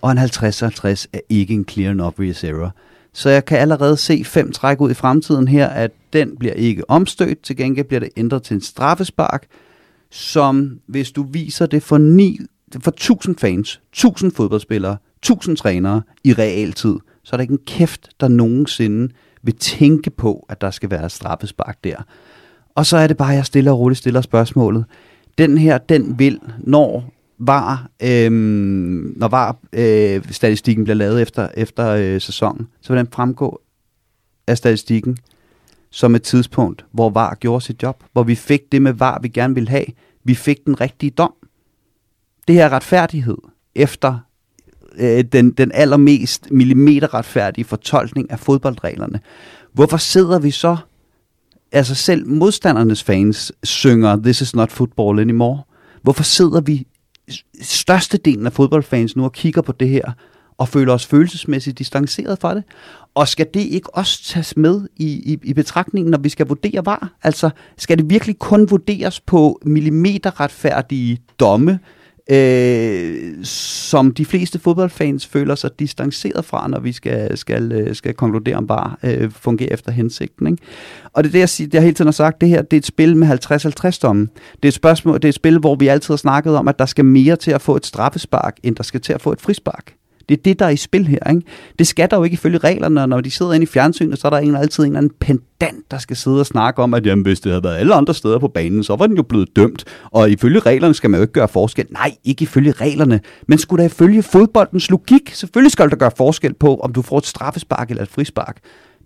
Og 0.00 0.12
en 0.12 0.18
50-50 0.18 1.06
er 1.12 1.20
ikke 1.28 1.54
en 1.54 1.64
clear 1.68 1.90
and 1.90 2.00
obvious 2.00 2.44
error. 2.44 2.74
Så 3.12 3.30
jeg 3.30 3.44
kan 3.44 3.58
allerede 3.58 3.96
se 3.96 4.24
fem 4.24 4.52
træk 4.52 4.80
ud 4.80 4.90
i 4.90 4.94
fremtiden 4.94 5.48
her, 5.48 5.66
at 5.66 5.90
den 6.12 6.36
bliver 6.38 6.54
ikke 6.54 6.90
omstødt. 6.90 7.42
Til 7.42 7.56
gengæld 7.56 7.86
bliver 7.86 8.00
det 8.00 8.08
ændret 8.16 8.42
til 8.42 8.54
en 8.54 8.60
straffespark, 8.60 9.46
som 10.10 10.80
hvis 10.86 11.12
du 11.12 11.22
viser 11.22 11.66
det 11.66 11.82
for, 11.82 11.98
ni, 11.98 12.38
for 12.80 12.90
1000 12.90 13.36
fans, 13.36 13.80
1000 13.92 14.32
fodboldspillere, 14.32 14.96
1000 15.16 15.56
trænere 15.56 16.02
i 16.24 16.32
realtid, 16.32 16.96
så 17.22 17.30
er 17.32 17.36
der 17.36 17.42
ikke 17.42 17.52
en 17.52 17.60
kæft, 17.66 18.08
der 18.20 18.28
nogensinde 18.28 19.12
vil 19.42 19.56
tænke 19.56 20.10
på, 20.10 20.46
at 20.48 20.60
der 20.60 20.70
skal 20.70 20.90
være 20.90 21.10
straffespark 21.10 21.84
der. 21.84 21.96
Og 22.74 22.86
så 22.86 22.96
er 22.96 23.06
det 23.06 23.16
bare, 23.16 23.30
at 23.30 23.36
jeg 23.36 23.46
stille 23.46 23.70
og 23.70 23.78
roligt 23.78 23.98
stiller 23.98 24.20
spørgsmålet. 24.20 24.84
Den 25.38 25.58
her, 25.58 25.78
den 25.78 26.18
vil, 26.18 26.40
når 26.58 27.12
var, 27.40 27.90
øh, 28.02 28.32
når 29.16 29.28
var 29.28 29.56
øh, 29.72 30.22
statistikken 30.30 30.84
bliver 30.84 30.96
lavet 30.96 31.22
efter, 31.22 31.48
efter 31.54 31.88
øh, 31.88 32.20
sæsonen, 32.20 32.68
så 32.80 32.92
vil 32.92 32.98
den 32.98 33.12
fremgå 33.12 33.60
af 34.46 34.58
statistikken 34.58 35.16
som 35.90 36.14
et 36.14 36.22
tidspunkt, 36.22 36.84
hvor 36.92 37.10
VAR 37.10 37.34
gjorde 37.34 37.64
sit 37.64 37.82
job, 37.82 38.04
hvor 38.12 38.22
vi 38.22 38.34
fik 38.34 38.72
det 38.72 38.82
med 38.82 38.92
VAR, 38.92 39.18
vi 39.22 39.28
gerne 39.28 39.54
ville 39.54 39.68
have. 39.68 39.84
Vi 40.24 40.34
fik 40.34 40.66
den 40.66 40.80
rigtige 40.80 41.10
dom. 41.10 41.34
Det 42.48 42.54
her 42.54 42.68
retfærdighed 42.68 43.36
efter 43.74 44.18
øh, 44.98 45.24
den, 45.24 45.50
den 45.50 45.72
allermest 45.74 46.50
millimeterretfærdige 46.50 47.64
fortolkning 47.64 48.30
af 48.30 48.38
fodboldreglerne. 48.38 49.20
Hvorfor 49.72 49.96
sidder 49.96 50.38
vi 50.38 50.50
så, 50.50 50.76
altså 51.72 51.94
selv 51.94 52.28
modstandernes 52.28 53.02
fans 53.02 53.52
synger 53.62 54.16
This 54.16 54.40
is 54.40 54.54
not 54.54 54.72
football 54.72 55.18
anymore. 55.18 55.62
Hvorfor 56.02 56.22
sidder 56.22 56.60
vi 56.60 56.86
størstedelen 57.62 58.46
af 58.46 58.52
fodboldfans 58.52 59.16
nu 59.16 59.24
og 59.24 59.32
kigger 59.32 59.62
på 59.62 59.72
det 59.72 59.88
her, 59.88 60.12
og 60.58 60.68
føler 60.68 60.92
os 60.92 61.06
følelsesmæssigt 61.06 61.78
distanceret 61.78 62.38
fra 62.38 62.54
det. 62.54 62.64
Og 63.14 63.28
skal 63.28 63.46
det 63.54 63.60
ikke 63.60 63.96
også 63.96 64.24
tages 64.24 64.56
med 64.56 64.88
i, 64.96 65.32
i, 65.32 65.38
i 65.42 65.54
betragtningen, 65.54 66.10
når 66.10 66.18
vi 66.18 66.28
skal 66.28 66.46
vurdere 66.46 66.86
var? 66.86 67.12
Altså, 67.22 67.50
skal 67.78 67.98
det 67.98 68.10
virkelig 68.10 68.38
kun 68.38 68.70
vurderes 68.70 69.20
på 69.20 69.60
millimeterretfærdige 69.64 71.18
domme, 71.40 71.78
øh, 72.30 73.44
som 73.44 74.14
de 74.14 74.24
fleste 74.24 74.58
fodboldfans 74.58 75.26
føler 75.26 75.54
sig 75.54 75.70
distanceret 75.78 76.44
fra, 76.44 76.68
når 76.68 76.80
vi 76.80 76.92
skal, 76.92 77.38
skal, 77.38 77.72
øh, 77.72 77.94
skal 77.94 78.14
konkludere 78.14 78.56
om 78.56 78.66
bare 78.66 78.96
øh, 79.02 79.30
fungerer 79.30 79.74
efter 79.74 79.92
hensigten. 79.92 80.46
Ikke? 80.46 80.62
Og 81.12 81.24
det 81.24 81.30
er 81.30 81.32
det, 81.32 81.38
jeg, 81.38 81.48
siger, 81.48 81.68
det 81.68 81.74
jeg 81.74 81.82
hele 81.82 81.94
tiden 81.94 82.06
har 82.06 82.12
sagt, 82.12 82.40
det 82.40 82.48
her 82.48 82.62
det 82.62 82.72
er 82.72 82.80
et 82.80 82.86
spil 82.86 83.16
med 83.16 83.28
50-50 83.28 83.98
domme. 84.02 84.28
Det 84.52 84.64
er, 84.64 84.68
et 84.68 84.74
spørgsmål, 84.74 85.14
det 85.14 85.24
er 85.24 85.28
et 85.28 85.34
spil, 85.34 85.58
hvor 85.58 85.74
vi 85.74 85.88
altid 85.88 86.12
har 86.12 86.16
snakket 86.16 86.56
om, 86.56 86.68
at 86.68 86.78
der 86.78 86.86
skal 86.86 87.04
mere 87.04 87.36
til 87.36 87.50
at 87.50 87.62
få 87.62 87.76
et 87.76 87.86
straffespark, 87.86 88.56
end 88.62 88.76
der 88.76 88.82
skal 88.82 89.00
til 89.00 89.12
at 89.12 89.22
få 89.22 89.32
et 89.32 89.40
frispark. 89.40 89.94
Det 90.30 90.38
er 90.38 90.42
det, 90.42 90.58
der 90.58 90.66
er 90.66 90.70
i 90.70 90.76
spil 90.76 91.06
her. 91.06 91.30
Ikke? 91.30 91.42
Det 91.78 91.86
skal 91.86 92.10
der 92.10 92.16
jo 92.16 92.24
ikke 92.24 92.34
ifølge 92.34 92.58
reglerne, 92.58 93.06
når 93.06 93.20
de 93.20 93.30
sidder 93.30 93.52
inde 93.52 93.64
i 93.64 93.66
fjernsynet, 93.66 94.18
så 94.18 94.28
er 94.28 94.30
der 94.30 94.38
en, 94.38 94.56
altid 94.56 94.84
en 94.84 94.90
eller 94.90 94.98
anden 94.98 95.12
pendant, 95.20 95.90
der 95.90 95.98
skal 95.98 96.16
sidde 96.16 96.40
og 96.40 96.46
snakke 96.46 96.82
om, 96.82 96.94
at 96.94 97.06
jamen, 97.06 97.22
hvis 97.22 97.40
det 97.40 97.52
havde 97.52 97.64
været 97.64 97.76
alle 97.76 97.94
andre 97.94 98.14
steder 98.14 98.38
på 98.38 98.48
banen, 98.48 98.84
så 98.84 98.96
var 98.96 99.06
den 99.06 99.16
jo 99.16 99.22
blevet 99.22 99.56
dømt. 99.56 99.84
Og 100.04 100.30
ifølge 100.30 100.60
reglerne 100.60 100.94
skal 100.94 101.10
man 101.10 101.18
jo 101.18 101.22
ikke 101.22 101.32
gøre 101.32 101.48
forskel. 101.48 101.86
Nej, 101.90 102.12
ikke 102.24 102.42
ifølge 102.42 102.72
reglerne. 102.72 103.20
Men 103.48 103.58
skulle 103.58 103.82
der 103.82 103.88
ifølge 103.88 104.22
fodboldens 104.22 104.90
logik, 104.90 105.30
selvfølgelig 105.34 105.72
skal 105.72 105.90
der 105.90 105.96
gøre 105.96 106.10
forskel 106.16 106.54
på, 106.54 106.76
om 106.76 106.92
du 106.92 107.02
får 107.02 107.18
et 107.18 107.26
straffespark 107.26 107.90
eller 107.90 108.02
et 108.02 108.08
frispark. 108.08 108.60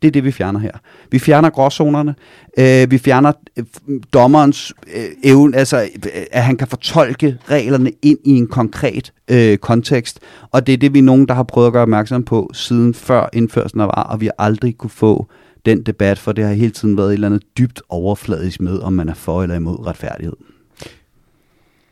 Det 0.04 0.08
er 0.08 0.12
det, 0.12 0.24
vi 0.24 0.32
fjerner 0.32 0.60
her. 0.60 0.70
Vi 1.10 1.18
fjerner 1.18 1.50
gråzonerne. 1.50 2.14
Øh, 2.58 2.90
vi 2.90 2.98
fjerner 2.98 3.32
øh, 3.56 3.64
dommerens 4.12 4.72
øh, 4.96 5.04
evne, 5.22 5.56
altså 5.56 5.76
øh, 5.76 6.22
at 6.32 6.42
han 6.42 6.56
kan 6.56 6.68
fortolke 6.68 7.38
reglerne 7.50 7.92
ind 8.02 8.18
i 8.24 8.30
en 8.30 8.46
konkret 8.46 9.12
øh, 9.30 9.58
kontekst. 9.58 10.20
Og 10.50 10.66
det 10.66 10.72
er 10.72 10.76
det, 10.76 10.94
vi 10.94 10.98
er 10.98 11.02
nogen, 11.02 11.28
der 11.28 11.34
har 11.34 11.42
prøvet 11.42 11.66
at 11.66 11.72
gøre 11.72 11.82
opmærksom 11.82 12.24
på 12.24 12.50
siden 12.52 12.94
før 12.94 13.28
indførelsen 13.32 13.80
af 13.80 13.86
var, 13.86 14.02
og 14.02 14.20
vi 14.20 14.26
har 14.26 14.34
aldrig 14.38 14.78
kunne 14.78 14.90
få 14.90 15.26
den 15.66 15.82
debat, 15.82 16.18
for 16.18 16.32
det 16.32 16.44
har 16.44 16.52
hele 16.52 16.72
tiden 16.72 16.96
været 16.96 17.08
et 17.08 17.14
eller 17.14 17.28
andet 17.28 17.42
dybt 17.58 17.82
overfladisk 17.88 18.60
med, 18.60 18.78
om 18.78 18.92
man 18.92 19.08
er 19.08 19.14
for 19.14 19.42
eller 19.42 19.56
imod 19.56 19.86
retfærdighed. 19.86 20.36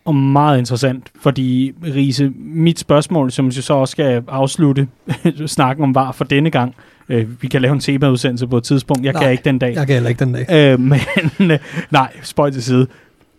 Og 0.05 0.15
meget 0.15 0.59
interessant, 0.59 1.13
fordi 1.21 1.75
Riese, 1.85 2.33
mit 2.37 2.79
spørgsmål, 2.79 3.31
som 3.31 3.47
jeg 3.47 3.53
så 3.53 3.75
også 3.75 3.93
skal 3.93 4.25
afslutte 4.29 4.89
snakken 5.47 5.85
om 5.85 5.95
var 5.95 6.13
for 6.13 6.25
denne 6.25 6.51
gang, 6.51 6.75
øh, 7.13 7.43
vi 7.43 7.49
kan 7.49 7.63
lave 7.63 7.73
en 7.73 7.81
temaudsendelse 7.81 8.47
på 8.47 8.57
et 8.57 8.65
tidspunkt, 8.65 9.05
jeg 9.05 9.13
Nej, 9.13 9.23
kan 9.23 9.33
ikke 9.33 9.45
den 9.45 9.59
dag. 9.59 9.75
Jeg 9.75 9.87
kan 9.87 9.95
heller 9.95 10.09
ikke 10.09 10.25
den 10.25 10.33
dag. 10.33 10.73
Øh, 10.73 10.81
men 11.39 11.51
øh, 11.51 11.59
nej, 11.91 12.13
spøj 12.23 12.51
til 12.51 12.63
side. 12.63 12.87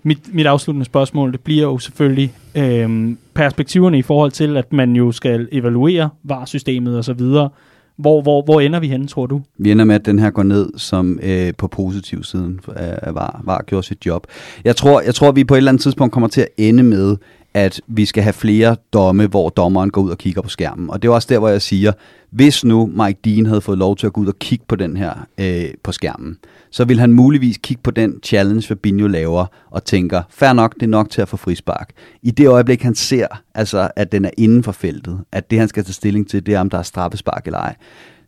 Mit, 0.03 0.33
mit 0.33 0.45
afsluttende 0.45 0.85
spørgsmål, 0.85 1.31
det 1.31 1.39
bliver 1.39 1.63
jo 1.63 1.77
selvfølgelig 1.77 2.33
øh, 2.55 3.15
perspektiverne 3.33 3.97
i 3.97 4.01
forhold 4.01 4.31
til, 4.31 4.57
at 4.57 4.73
man 4.73 4.95
jo 4.95 5.11
skal 5.11 5.49
evaluere 5.51 6.09
VAR-systemet 6.23 6.97
og 6.97 7.03
så 7.03 7.13
videre. 7.13 7.49
Hvor, 7.97 8.21
hvor, 8.21 8.41
hvor 8.41 8.61
ender 8.61 8.79
vi 8.79 8.87
henne, 8.87 9.07
tror 9.07 9.25
du? 9.25 9.41
Vi 9.57 9.71
ender 9.71 9.85
med, 9.85 9.95
at 9.95 10.05
den 10.05 10.19
her 10.19 10.29
går 10.29 10.43
ned 10.43 10.69
som 10.77 11.19
øh, 11.23 11.53
på 11.57 11.67
positiv 11.67 12.23
siden 12.23 12.59
af 12.75 13.15
VAR, 13.15 13.41
VAR 13.43 13.63
gjorde 13.67 13.87
sit 13.87 14.05
job. 14.05 14.27
Jeg 14.63 14.75
tror, 14.75 15.01
jeg 15.01 15.15
tror, 15.15 15.29
at 15.29 15.35
vi 15.35 15.43
på 15.43 15.53
et 15.53 15.57
eller 15.57 15.71
andet 15.71 15.83
tidspunkt 15.83 16.13
kommer 16.13 16.27
til 16.27 16.41
at 16.41 16.47
ende 16.57 16.83
med, 16.83 17.17
at 17.53 17.81
vi 17.87 18.05
skal 18.05 18.23
have 18.23 18.33
flere 18.33 18.75
domme, 18.93 19.27
hvor 19.27 19.49
dommeren 19.49 19.89
går 19.89 20.01
ud 20.01 20.09
og 20.09 20.17
kigger 20.17 20.41
på 20.41 20.49
skærmen. 20.49 20.89
Og 20.89 21.01
det 21.01 21.07
er 21.07 21.13
også 21.13 21.27
der, 21.31 21.39
hvor 21.39 21.49
jeg 21.49 21.61
siger, 21.61 21.91
hvis 22.31 22.65
nu 22.65 22.85
Mike 22.85 23.19
Dean 23.25 23.45
havde 23.45 23.61
fået 23.61 23.77
lov 23.77 23.95
til 23.95 24.07
at 24.07 24.13
gå 24.13 24.21
ud 24.21 24.27
og 24.27 24.39
kigge 24.39 24.65
på 24.67 24.75
den 24.75 24.97
her 24.97 25.13
øh, 25.37 25.65
på 25.83 25.91
skærmen, 25.91 26.37
så 26.71 26.85
vil 26.85 26.99
han 26.99 27.13
muligvis 27.13 27.57
kigge 27.57 27.83
på 27.83 27.91
den 27.91 28.19
challenge, 28.23 28.67
Fabinho 28.67 29.07
laver, 29.07 29.45
og 29.71 29.83
tænker, 29.83 30.21
fair 30.29 30.53
nok, 30.53 30.73
det 30.73 30.83
er 30.83 30.87
nok 30.87 31.09
til 31.09 31.21
at 31.21 31.29
få 31.29 31.37
frispark. 31.37 31.89
I 32.21 32.31
det 32.31 32.47
øjeblik, 32.47 32.81
han 32.81 32.95
ser, 32.95 33.27
altså, 33.55 33.89
at 33.95 34.11
den 34.11 34.25
er 34.25 34.29
inden 34.37 34.63
for 34.63 34.71
feltet, 34.71 35.19
at 35.31 35.51
det, 35.51 35.59
han 35.59 35.67
skal 35.67 35.83
tage 35.83 35.93
stilling 35.93 36.29
til, 36.29 36.45
det 36.45 36.53
er, 36.53 36.59
om 36.59 36.69
der 36.69 36.77
er 36.77 36.83
straffespark 36.83 37.45
eller 37.45 37.59
ej, 37.59 37.75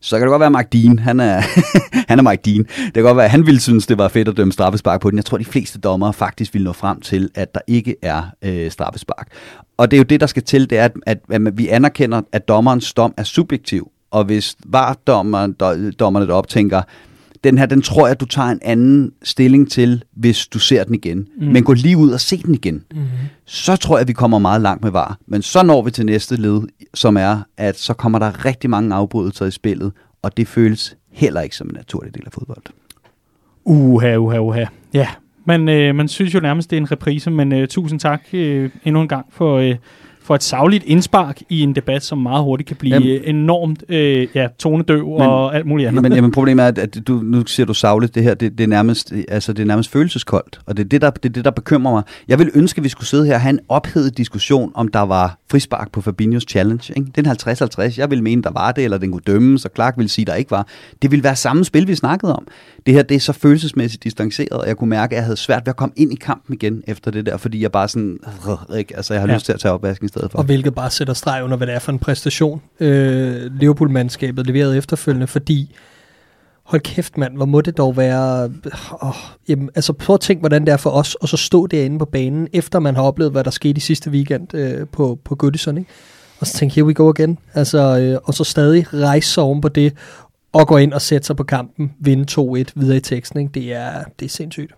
så 0.06 0.18
kan 0.18 0.28
det 0.28 0.32
godt 0.32 0.39
være, 0.39 0.60
at 0.60 0.74
Dean, 0.74 0.99
han 0.99 1.20
er, 1.20 1.41
han 2.10 2.20
er 2.20 2.24
Mark 2.24 2.45
Dean. 2.45 2.64
Det 2.64 2.93
kan 2.93 3.03
godt 3.03 3.18
være, 3.18 3.26
at 3.26 3.32
han 3.32 3.45
ville 3.45 3.60
synes, 3.60 3.88
det 3.88 3.97
var 3.97 4.08
fedt 4.08 4.28
at 4.28 4.38
dømme 4.38 4.53
straffespark 4.53 5.01
på 5.01 5.10
den. 5.10 5.18
Jeg 5.18 5.26
tror, 5.26 5.38
de 5.38 5.45
fleste 5.45 5.80
dommere 5.80 6.14
faktisk 6.14 6.53
vil 6.53 6.64
nå 6.64 6.74
frem 6.74 7.01
til, 7.01 7.30
at 7.36 7.56
der 7.56 7.62
ikke 7.68 7.95
er 8.01 8.24
øh, 8.41 8.72
straffespark. 8.72 9.28
Og 9.78 9.91
det 9.91 9.97
er 9.97 9.99
jo 9.99 10.03
det, 10.03 10.20
der 10.20 10.28
skal 10.28 10.43
til, 10.43 10.70
det 10.70 10.78
er, 10.78 10.84
at, 10.84 10.91
at, 11.06 11.18
at 11.30 11.58
vi 11.58 11.68
anerkender, 11.68 12.22
at 12.32 12.47
dommerens 12.47 12.93
dom 12.93 13.14
er 13.18 13.24
subjektiv. 13.24 13.91
Og 14.12 14.24
hvis 14.24 14.56
var 14.66 14.97
dommeren, 15.08 15.53
dommerne 15.99 16.28
deroppe 16.28 16.49
tænker, 16.49 16.82
den 17.46 17.58
her, 17.58 17.66
den 17.66 17.82
tror 17.82 18.08
jeg, 18.08 18.20
du 18.20 18.26
tager 18.26 18.50
en 18.50 18.60
anden 18.62 19.12
stilling 19.24 19.72
til, 19.72 20.04
hvis 20.14 20.48
du 20.48 20.60
ser 20.60 20.84
den 20.84 20.96
igen. 20.96 21.28
Mm. 21.38 21.48
Men 21.48 21.64
gå 21.64 21.74
lige 21.74 21.98
ud 21.98 22.12
og 22.12 22.20
se 22.20 22.38
den 22.38 22.54
igen. 22.54 22.84
Mm. 22.91 23.02
Så 23.46 23.76
tror 23.76 23.98
jeg, 23.98 24.08
vi 24.08 24.14
kommer 24.14 24.39
meget 24.39 24.62
langt 24.62 24.84
med 24.84 24.91
var. 24.91 25.18
Men 25.28 25.41
så 25.41 25.64
når 25.64 25.82
vi 25.82 25.91
til 25.91 26.06
næste 26.06 26.36
led, 26.36 26.62
som 26.93 27.18
er, 27.18 27.41
at 27.58 27.80
så 27.80 27.93
kommer 27.93 28.20
der 28.20 28.46
rigtig 28.46 28.70
mange 28.70 28.96
afbrydelser 28.96 29.46
i 29.46 29.52
spillet, 29.52 29.91
og 30.22 30.38
det 30.38 30.48
føles 30.48 30.98
heller 31.12 31.41
ikke 31.41 31.56
som 31.56 31.68
en 31.68 31.76
naturlig 31.76 32.16
del 32.16 32.24
af 32.26 32.32
fodbold. 32.32 32.64
Uha, 33.66 34.16
uha, 34.16 34.38
uha. 34.38 34.66
Ja, 34.93 35.08
men 35.46 35.70
øh, 35.70 35.96
man 35.96 36.08
synes 36.08 36.34
jo 36.34 36.39
nærmest, 36.39 36.70
det 36.70 36.78
er 36.78 36.82
en 36.82 36.91
reprise, 36.91 37.32
men 37.32 37.52
øh, 37.52 37.68
tusind 37.68 38.00
tak 38.00 38.22
øh, 38.34 38.70
endnu 38.86 39.02
en 39.02 39.08
gang 39.08 39.26
for... 39.30 39.58
Øh, 39.58 39.76
for 40.26 40.36
et 40.36 40.44
savligt 40.44 40.84
indspark 40.84 41.42
i 41.50 41.62
en 41.62 41.76
debat, 41.76 42.04
som 42.04 42.18
meget 42.18 42.44
hurtigt 42.44 42.68
kan 42.68 42.78
blive 42.78 42.96
jamen, 42.96 43.36
enormt 43.36 43.84
øh, 43.90 44.28
ja, 44.36 44.48
tonedøv 44.60 45.08
men, 45.08 45.22
og 45.22 45.56
alt 45.56 45.66
muligt 45.66 45.88
andet. 45.88 46.02
Men 46.02 46.14
jamen, 46.14 46.32
problemet 46.40 46.64
er, 46.64 46.68
at, 46.68 46.78
at 46.78 47.08
du, 47.08 47.22
nu 47.24 47.46
siger 47.46 47.66
du 47.66 47.74
savligt, 47.74 48.16
det 48.16 48.24
her, 48.24 48.34
det, 48.34 48.58
det, 48.58 48.64
er 48.64 48.68
nærmest, 48.68 49.14
altså, 49.28 49.54
det 49.54 49.62
er 49.62 49.68
nærmest 49.68 49.92
følelseskoldt, 49.92 50.60
og 50.66 50.78
det 50.78 50.84
er 50.86 50.90
det, 50.90 51.02
der, 51.02 51.10
det 51.10 51.30
er 51.30 51.34
det, 51.34 51.46
der 51.46 51.52
bekymrer 51.52 51.92
mig. 51.92 52.04
Jeg 52.28 52.40
vil 52.40 52.52
ønske, 52.54 52.80
at 52.80 52.84
vi 52.84 52.90
skulle 52.90 53.08
sidde 53.08 53.26
her 53.26 53.34
og 53.34 53.42
have 53.42 53.50
en 53.50 53.60
ophedet 53.70 54.18
diskussion, 54.18 54.72
om 54.76 54.88
der 54.88 55.00
var 55.00 55.38
frispark 55.52 55.92
på 55.92 56.02
Fabinhos 56.02 56.44
challenge. 56.50 56.94
Ikke? 56.96 57.12
Den 57.16 57.26
50-50, 57.28 57.98
jeg 57.98 58.12
vil 58.12 58.24
mene, 58.24 58.42
der 58.42 58.52
var 58.52 58.72
det, 58.72 58.84
eller 58.84 58.98
den 58.98 59.12
kunne 59.12 59.22
dømmes, 59.28 59.66
og 59.66 59.72
Clark 59.76 59.94
ville 59.98 60.10
sige, 60.10 60.26
der 60.26 60.36
ikke 60.36 60.52
var. 60.52 60.68
Det 61.02 61.12
ville 61.12 61.24
være 61.24 61.36
samme 61.36 61.66
spil, 61.66 61.88
vi 61.88 61.96
snakkede 61.96 62.36
om. 62.36 62.48
Det 62.86 62.94
her, 62.94 63.02
det 63.02 63.16
er 63.16 63.20
så 63.20 63.34
følelsesmæssigt 63.34 64.04
distanceret, 64.04 64.50
og 64.50 64.68
jeg 64.68 64.78
kunne 64.78 64.90
mærke, 64.90 65.16
at 65.16 65.18
jeg 65.18 65.24
havde 65.24 65.38
svært 65.38 65.62
ved 65.66 65.70
at 65.70 65.76
komme 65.76 65.94
ind 65.96 66.14
i 66.14 66.16
kampen 66.16 66.54
igen 66.54 66.84
efter 66.88 67.12
det 67.12 67.26
der, 67.26 67.38
fordi 67.38 67.62
jeg 67.62 67.72
bare 67.72 67.88
sådan, 67.88 68.20
ikke? 68.78 68.96
altså 68.98 69.14
jeg 69.14 69.22
har 69.22 69.28
ja. 69.28 69.34
lyst 69.34 69.46
til 69.46 69.54
at 69.54 69.60
tage 69.60 69.72
opvasken 69.72 70.10
stedet 70.16 70.32
for. 70.32 70.38
Og 70.38 70.43
hvilket 70.43 70.76
bare 70.76 70.89
sætter 70.89 71.13
streg 71.13 71.43
under, 71.43 71.57
hvad 71.57 71.68
det 71.68 71.76
er 71.76 71.80
for 71.80 71.91
en 71.91 71.99
præstation, 71.99 72.61
øh, 72.80 73.51
Liverpool-mandskabet 73.59 74.47
leverede 74.47 74.78
efterfølgende, 74.78 75.28
fordi 75.28 75.76
hold 76.63 76.82
kæft 76.82 77.18
mand, 77.18 77.36
hvor 77.36 77.45
må 77.45 77.61
det 77.61 77.78
dog 77.78 77.97
være, 77.97 78.51
åh, 79.03 79.16
jamen, 79.47 79.70
altså 79.76 79.93
prøv 79.93 80.13
at 80.13 80.20
tænke, 80.20 80.39
hvordan 80.39 80.66
det 80.66 80.72
er 80.72 80.78
for 80.78 80.89
os, 80.89 81.16
og 81.16 81.30
så 81.30 81.38
stå 81.38 81.68
derinde 81.68 81.99
på 81.99 82.05
banen, 82.05 82.47
efter 82.53 82.80
man 82.80 82.95
har 82.95 83.03
oplevet, 83.03 83.32
hvad 83.32 83.43
der 83.43 83.51
skete 83.51 83.78
i 83.78 83.80
sidste 83.80 84.11
weekend 84.11 84.53
øh, 84.53 84.88
på, 84.88 85.20
på 85.24 85.36
Goodison, 85.36 85.78
ikke? 85.78 85.89
Og 86.39 86.47
så 86.47 86.53
tænke, 86.53 86.76
here 86.76 86.86
we 86.86 86.93
go 86.93 87.09
again. 87.09 87.38
Altså, 87.53 87.99
øh, 87.99 88.20
og 88.24 88.34
så 88.34 88.43
stadig 88.43 88.93
rejse 88.93 89.30
sig 89.30 89.43
oven 89.43 89.61
på 89.61 89.70
det, 89.70 89.93
og 90.53 90.68
gå 90.68 90.78
ind 90.78 90.93
og 90.93 91.01
sætte 91.01 91.28
sig 91.28 91.36
på 91.36 91.43
kampen, 91.43 91.93
vinde 91.99 92.26
2-1 92.32 92.72
videre 92.76 92.97
i 92.97 92.99
teksten, 92.99 93.39
ikke? 93.39 93.51
Det, 93.53 93.74
er, 93.74 94.03
det 94.20 94.26
er 94.26 94.30
sindssygt. 94.30 94.72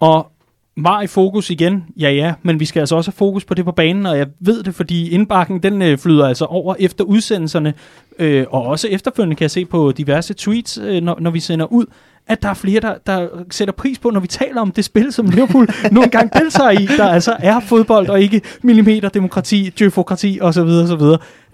Og 0.00 0.30
var 0.76 1.02
i 1.02 1.06
fokus 1.06 1.50
igen, 1.50 1.84
ja 2.00 2.10
ja, 2.10 2.34
men 2.42 2.60
vi 2.60 2.64
skal 2.64 2.80
altså 2.80 2.96
også 2.96 3.10
have 3.10 3.16
fokus 3.16 3.44
på 3.44 3.54
det 3.54 3.64
på 3.64 3.72
banen, 3.72 4.06
og 4.06 4.18
jeg 4.18 4.26
ved 4.40 4.62
det, 4.62 4.74
fordi 4.74 5.10
indbakken 5.10 5.62
den 5.62 5.82
øh, 5.82 5.98
flyder 5.98 6.28
altså 6.28 6.44
over 6.44 6.74
efter 6.78 7.04
udsendelserne, 7.04 7.74
øh, 8.18 8.46
og 8.50 8.62
også 8.62 8.88
efterfølgende 8.88 9.36
kan 9.36 9.42
jeg 9.42 9.50
se 9.50 9.64
på 9.64 9.92
diverse 9.92 10.34
tweets, 10.34 10.78
øh, 10.78 11.02
når, 11.02 11.16
når 11.20 11.30
vi 11.30 11.40
sender 11.40 11.72
ud, 11.72 11.86
at 12.26 12.42
der 12.42 12.48
er 12.48 12.54
flere, 12.54 12.80
der, 12.80 12.94
der 13.06 13.28
sætter 13.50 13.72
pris 13.72 13.98
på, 13.98 14.10
når 14.10 14.20
vi 14.20 14.26
taler 14.26 14.60
om 14.60 14.72
det 14.72 14.84
spil, 14.84 15.12
som 15.12 15.26
Liverpool 15.26 15.68
nogle 15.92 16.10
gange 16.10 16.40
deltager 16.40 16.70
i, 16.70 16.86
der 16.86 17.08
altså 17.08 17.36
er 17.38 17.60
fodbold 17.60 18.08
og 18.08 18.20
ikke 18.20 18.40
millimeter 18.62 19.08
demokrati, 19.08 19.72
djøfokrati 19.78 20.38
osv. 20.42 20.60
osv. 20.60 21.02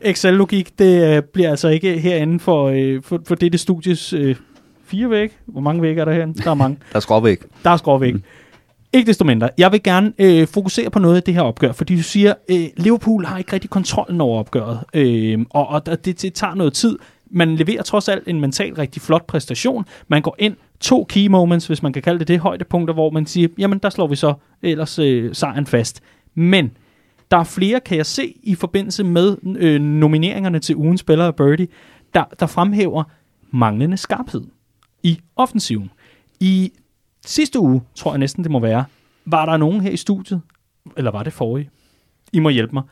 Excel-logik, 0.02 0.78
det 0.78 1.16
øh, 1.16 1.22
bliver 1.22 1.50
altså 1.50 1.68
ikke 1.68 1.98
herinde 1.98 2.40
for, 2.40 2.68
øh, 2.68 3.02
for, 3.02 3.20
for 3.26 3.34
dette 3.34 3.58
studies 3.58 4.12
øh, 4.12 4.36
fire 4.86 5.10
væg. 5.10 5.30
Hvor 5.46 5.60
mange 5.60 5.82
væg 5.82 5.98
er 5.98 6.04
der 6.04 6.12
herinde? 6.12 6.42
Der 6.42 6.50
er 6.50 6.54
mange. 6.54 6.76
der 6.92 6.96
er 6.96 7.00
skråvæg. 7.00 7.38
Der 7.64 7.70
er 7.70 7.76
skråvæg. 7.76 8.14
Mm. 8.14 8.22
Ikke 8.92 9.06
desto 9.06 9.24
mindre. 9.24 9.50
Jeg 9.58 9.72
vil 9.72 9.82
gerne 9.82 10.12
øh, 10.18 10.46
fokusere 10.46 10.90
på 10.90 10.98
noget 10.98 11.16
af 11.16 11.22
det 11.22 11.34
her 11.34 11.40
opgør, 11.40 11.72
fordi 11.72 11.96
du 11.96 12.02
siger, 12.02 12.34
øh, 12.48 12.64
Liverpool 12.76 13.24
har 13.24 13.38
ikke 13.38 13.52
rigtig 13.52 13.70
kontrollen 13.70 14.20
over 14.20 14.38
opgøret, 14.38 14.80
øh, 14.94 15.38
og, 15.50 15.68
og 15.68 15.86
det, 15.86 16.22
det 16.22 16.34
tager 16.34 16.54
noget 16.54 16.72
tid. 16.72 16.98
Man 17.30 17.56
leverer 17.56 17.82
trods 17.82 18.08
alt 18.08 18.28
en 18.28 18.40
mentalt 18.40 18.78
rigtig 18.78 19.02
flot 19.02 19.26
præstation. 19.26 19.84
Man 20.08 20.22
går 20.22 20.36
ind 20.38 20.56
to 20.80 21.06
key 21.08 21.26
moments, 21.26 21.66
hvis 21.66 21.82
man 21.82 21.92
kan 21.92 22.02
kalde 22.02 22.18
det 22.18 22.28
det, 22.28 22.38
højdepunkter, 22.38 22.94
hvor 22.94 23.10
man 23.10 23.26
siger, 23.26 23.48
jamen 23.58 23.78
der 23.78 23.90
slår 23.90 24.06
vi 24.06 24.16
så 24.16 24.34
ellers 24.62 24.98
øh, 24.98 25.34
sejren 25.34 25.66
fast. 25.66 26.00
Men 26.34 26.70
der 27.30 27.36
er 27.36 27.44
flere, 27.44 27.80
kan 27.80 27.96
jeg 27.96 28.06
se, 28.06 28.34
i 28.42 28.54
forbindelse 28.54 29.04
med 29.04 29.36
øh, 29.44 29.80
nomineringerne 29.80 30.58
til 30.58 30.76
ugens 30.76 31.00
spiller 31.00 31.26
af 31.26 31.36
Birdie, 31.36 31.68
der, 32.14 32.24
der 32.40 32.46
fremhæver 32.46 33.04
manglende 33.50 33.96
skarphed 33.96 34.42
i 35.02 35.20
offensiven. 35.36 35.90
I 36.40 36.72
sidste 37.26 37.60
uge, 37.60 37.82
tror 37.94 38.12
jeg 38.12 38.18
næsten 38.18 38.44
det 38.44 38.52
må 38.52 38.60
være, 38.60 38.84
var 39.24 39.46
der 39.46 39.56
nogen 39.56 39.80
her 39.80 39.90
i 39.90 39.96
studiet, 39.96 40.40
eller 40.96 41.10
var 41.10 41.22
det 41.22 41.32
forrige? 41.32 41.70
I 42.32 42.38
må 42.38 42.48
hjælpe 42.48 42.72
mig. 42.72 42.82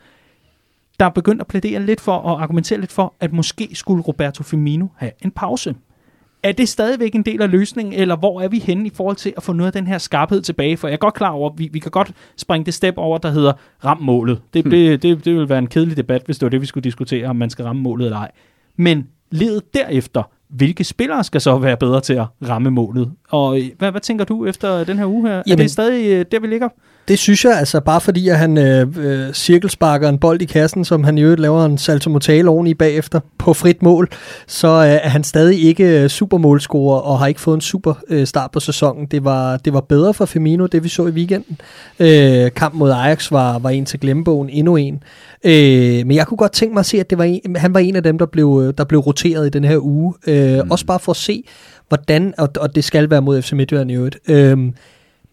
Der 0.99 1.05
er 1.05 1.09
begyndt 1.09 1.41
at 1.41 1.47
plædere 1.47 1.85
lidt 1.85 2.01
for 2.01 2.15
og 2.15 2.41
argumentere 2.41 2.79
lidt 2.79 2.91
for, 2.91 3.13
at 3.19 3.33
måske 3.33 3.69
skulle 3.73 4.03
Roberto 4.03 4.43
Firmino 4.43 4.87
have 4.95 5.11
en 5.21 5.31
pause. 5.31 5.75
Er 6.43 6.51
det 6.51 6.69
stadigvæk 6.69 7.15
en 7.15 7.23
del 7.23 7.41
af 7.41 7.51
løsningen, 7.51 7.93
eller 7.93 8.15
hvor 8.15 8.41
er 8.41 8.47
vi 8.47 8.59
henne 8.59 8.87
i 8.87 8.89
forhold 8.89 9.15
til 9.15 9.33
at 9.37 9.43
få 9.43 9.53
noget 9.53 9.67
af 9.67 9.73
den 9.73 9.87
her 9.87 9.97
skarphed 9.97 10.41
tilbage? 10.41 10.77
For 10.77 10.87
jeg 10.87 10.93
er 10.93 10.97
godt 10.97 11.13
klar 11.13 11.29
over, 11.29 11.49
at 11.49 11.59
vi, 11.59 11.69
vi 11.73 11.79
kan 11.79 11.91
godt 11.91 12.11
springe 12.37 12.65
det 12.65 12.73
step 12.73 12.93
over, 12.97 13.17
der 13.17 13.31
hedder 13.31 13.53
ram 13.85 14.01
målet. 14.01 14.41
Det, 14.53 14.63
hmm. 14.63 14.71
det, 14.71 15.03
det, 15.03 15.25
det 15.25 15.35
vil 15.35 15.49
være 15.49 15.59
en 15.59 15.67
kedelig 15.67 15.97
debat, 15.97 16.21
hvis 16.25 16.37
det 16.37 16.45
var 16.45 16.49
det, 16.49 16.61
vi 16.61 16.65
skulle 16.65 16.83
diskutere, 16.83 17.27
om 17.27 17.35
man 17.35 17.49
skal 17.49 17.65
ramme 17.65 17.81
målet 17.81 18.05
eller 18.05 18.17
ej. 18.17 18.31
Men 18.75 19.07
ledet 19.31 19.73
derefter, 19.73 20.23
hvilke 20.49 20.83
spillere 20.83 21.23
skal 21.23 21.41
så 21.41 21.57
være 21.57 21.77
bedre 21.77 22.01
til 22.01 22.13
at 22.13 22.25
ramme 22.49 22.71
målet? 22.71 23.11
Og 23.29 23.59
hvad, 23.77 23.91
hvad 23.91 24.01
tænker 24.01 24.25
du 24.25 24.45
efter 24.45 24.83
den 24.83 24.97
her 24.97 25.05
uge 25.05 25.27
her? 25.29 25.43
Jamen, 25.47 25.51
er 25.51 25.55
det 25.55 25.71
stadig 25.71 26.11
øh, 26.11 26.25
der, 26.31 26.39
vi 26.39 26.47
ligger? 26.47 26.69
Det 27.09 27.19
synes 27.19 27.45
jeg, 27.45 27.57
altså 27.59 27.79
bare 27.79 28.01
fordi, 28.01 28.29
at 28.29 28.37
han 28.37 28.57
øh, 28.57 28.87
øh, 28.97 29.33
cirkelsparker 29.33 30.09
en 30.09 30.17
bold 30.17 30.41
i 30.41 30.45
kassen, 30.45 30.85
som 30.85 31.03
han 31.03 31.17
i 31.17 31.21
øvrigt 31.21 31.41
laver 31.41 31.65
en 31.65 31.77
salto 31.77 32.09
mortale 32.09 32.49
oveni 32.49 32.73
bagefter 32.73 33.19
på 33.37 33.53
frit 33.53 33.83
mål, 33.83 34.09
så 34.47 34.67
øh, 34.67 34.89
er 34.89 35.09
han 35.09 35.23
stadig 35.23 35.63
ikke 35.63 36.03
øh, 36.03 36.09
supermålscorer 36.09 36.99
og 36.99 37.19
har 37.19 37.27
ikke 37.27 37.41
fået 37.41 37.55
en 37.55 37.61
super 37.61 37.93
øh, 38.09 38.27
start 38.27 38.51
på 38.51 38.59
sæsonen. 38.59 39.05
Det 39.05 39.23
var, 39.23 39.57
det 39.57 39.73
var 39.73 39.81
bedre 39.81 40.13
for 40.13 40.25
Firmino, 40.25 40.65
det 40.65 40.83
vi 40.83 40.89
så 40.89 41.07
i 41.07 41.11
weekenden. 41.11 41.57
Øh, 41.99 42.51
kamp 42.51 42.75
mod 42.75 42.91
Ajax 42.91 43.31
var, 43.31 43.59
var 43.59 43.69
en 43.69 43.85
til 43.85 43.99
glemmebogen, 43.99 44.49
endnu 44.49 44.75
en. 44.75 45.03
Øh, 45.43 45.51
men 46.07 46.11
jeg 46.11 46.27
kunne 46.27 46.37
godt 46.37 46.51
tænke 46.51 46.73
mig 46.73 46.79
at 46.79 46.85
se, 46.85 46.99
at 46.99 47.09
det 47.09 47.17
var 47.17 47.23
en, 47.23 47.55
han 47.55 47.73
var 47.73 47.79
en 47.79 47.95
af 47.95 48.03
dem, 48.03 48.17
der 48.17 48.25
blev, 48.25 48.61
øh, 48.63 48.73
der 48.77 48.83
blev 48.83 48.99
roteret 48.99 49.47
i 49.47 49.49
den 49.49 49.63
her 49.63 49.77
uge. 49.77 50.13
Øh, 50.27 50.63
mm. 50.63 50.71
Også 50.71 50.85
bare 50.85 50.99
for 50.99 51.11
at 51.11 51.17
se, 51.17 51.43
hvordan, 51.87 52.33
og, 52.37 52.49
og 52.59 52.75
det 52.75 52.83
skal 52.83 53.09
være 53.09 53.21
mod 53.21 53.41
FC 53.41 53.51
Midtjylland 53.51 53.91
i 53.91 53.93
øvrigt, 53.93 54.17
øh, 54.27 54.57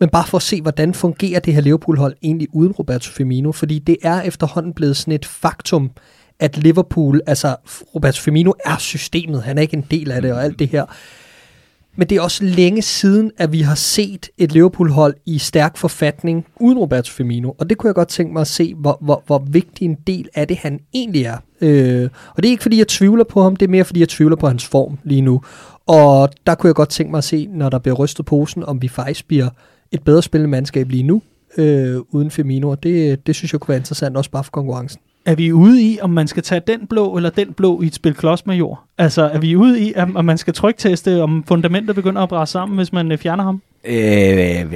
men 0.00 0.08
bare 0.08 0.26
for 0.26 0.36
at 0.36 0.42
se, 0.42 0.62
hvordan 0.62 0.94
fungerer 0.94 1.40
det 1.40 1.54
her 1.54 1.60
Liverpool-hold 1.60 2.16
egentlig 2.22 2.48
uden 2.52 2.72
Roberto 2.72 3.10
Firmino, 3.10 3.52
fordi 3.52 3.78
det 3.78 3.96
er 4.02 4.20
efterhånden 4.20 4.72
blevet 4.72 4.96
sådan 4.96 5.14
et 5.14 5.24
faktum, 5.24 5.90
at 6.40 6.56
Liverpool, 6.56 7.20
altså 7.26 7.56
Roberto 7.94 8.22
Firmino 8.22 8.52
er 8.64 8.76
systemet, 8.78 9.42
han 9.42 9.58
er 9.58 9.62
ikke 9.62 9.76
en 9.76 9.86
del 9.90 10.10
af 10.10 10.22
det 10.22 10.32
og 10.32 10.44
alt 10.44 10.58
det 10.58 10.68
her. 10.68 10.84
Men 11.98 12.08
det 12.08 12.16
er 12.16 12.20
også 12.20 12.44
længe 12.44 12.82
siden, 12.82 13.30
at 13.38 13.52
vi 13.52 13.60
har 13.60 13.74
set 13.74 14.28
et 14.38 14.52
Liverpool-hold 14.52 15.14
i 15.26 15.38
stærk 15.38 15.76
forfatning 15.76 16.46
uden 16.60 16.78
Roberto 16.78 17.12
Firmino. 17.12 17.50
Og 17.58 17.70
det 17.70 17.78
kunne 17.78 17.88
jeg 17.88 17.94
godt 17.94 18.08
tænke 18.08 18.32
mig 18.32 18.40
at 18.40 18.46
se, 18.46 18.74
hvor, 18.74 18.98
hvor, 19.00 19.22
hvor 19.26 19.44
vigtig 19.50 19.84
en 19.84 19.96
del 20.06 20.28
af 20.34 20.48
det 20.48 20.56
han 20.56 20.80
egentlig 20.94 21.22
er. 21.22 21.36
Øh, 21.60 22.08
og 22.34 22.42
det 22.42 22.48
er 22.48 22.50
ikke 22.50 22.62
fordi, 22.62 22.78
jeg 22.78 22.88
tvivler 22.88 23.24
på 23.24 23.42
ham, 23.42 23.56
det 23.56 23.66
er 23.66 23.70
mere 23.70 23.84
fordi, 23.84 24.00
jeg 24.00 24.08
tvivler 24.08 24.36
på 24.36 24.48
hans 24.48 24.64
form 24.64 24.98
lige 25.04 25.20
nu. 25.20 25.42
Og 25.86 26.28
der 26.46 26.54
kunne 26.54 26.68
jeg 26.68 26.74
godt 26.74 26.88
tænke 26.88 27.10
mig 27.10 27.18
at 27.18 27.24
se, 27.24 27.46
når 27.46 27.68
der 27.68 27.78
bliver 27.78 27.94
rystet 27.94 28.26
posen, 28.26 28.64
om 28.64 28.82
vi 28.82 28.88
faktisk 28.88 29.28
bliver 29.28 29.48
et 29.92 30.02
bedre 30.02 30.22
spillende 30.22 30.50
mandskab 30.50 30.90
lige 30.90 31.02
nu, 31.02 31.22
øh, 31.58 31.96
uden 32.10 32.30
Firmino. 32.30 32.70
Og 32.70 32.82
det, 32.82 33.26
det 33.26 33.34
synes 33.34 33.52
jeg 33.52 33.60
kunne 33.60 33.68
være 33.68 33.78
interessant, 33.78 34.16
også 34.16 34.30
bare 34.30 34.44
for 34.44 34.50
konkurrencen. 34.50 35.00
Er 35.26 35.34
vi 35.34 35.52
ude 35.52 35.82
i, 35.82 35.98
om 36.00 36.10
man 36.10 36.28
skal 36.28 36.42
tage 36.42 36.60
den 36.66 36.86
blå 36.86 37.16
eller 37.16 37.30
den 37.30 37.52
blå 37.52 37.82
i 37.82 37.86
et 37.86 37.94
spil 37.94 38.14
klods 38.14 38.46
med 38.46 38.56
jord? 38.56 38.84
Altså, 38.98 39.22
er 39.22 39.38
vi 39.38 39.56
ude 39.56 39.80
i, 39.80 39.94
om 39.96 40.24
man 40.24 40.38
skal 40.38 40.54
trykteste, 40.54 41.22
om 41.22 41.44
fundamentet 41.48 41.94
begynder 41.94 42.22
at 42.22 42.28
brænde 42.28 42.46
sammen, 42.46 42.76
hvis 42.76 42.92
man 42.92 43.12
øh, 43.12 43.18
fjerner 43.18 43.44
ham? 43.44 43.62
Øh, 43.84 44.72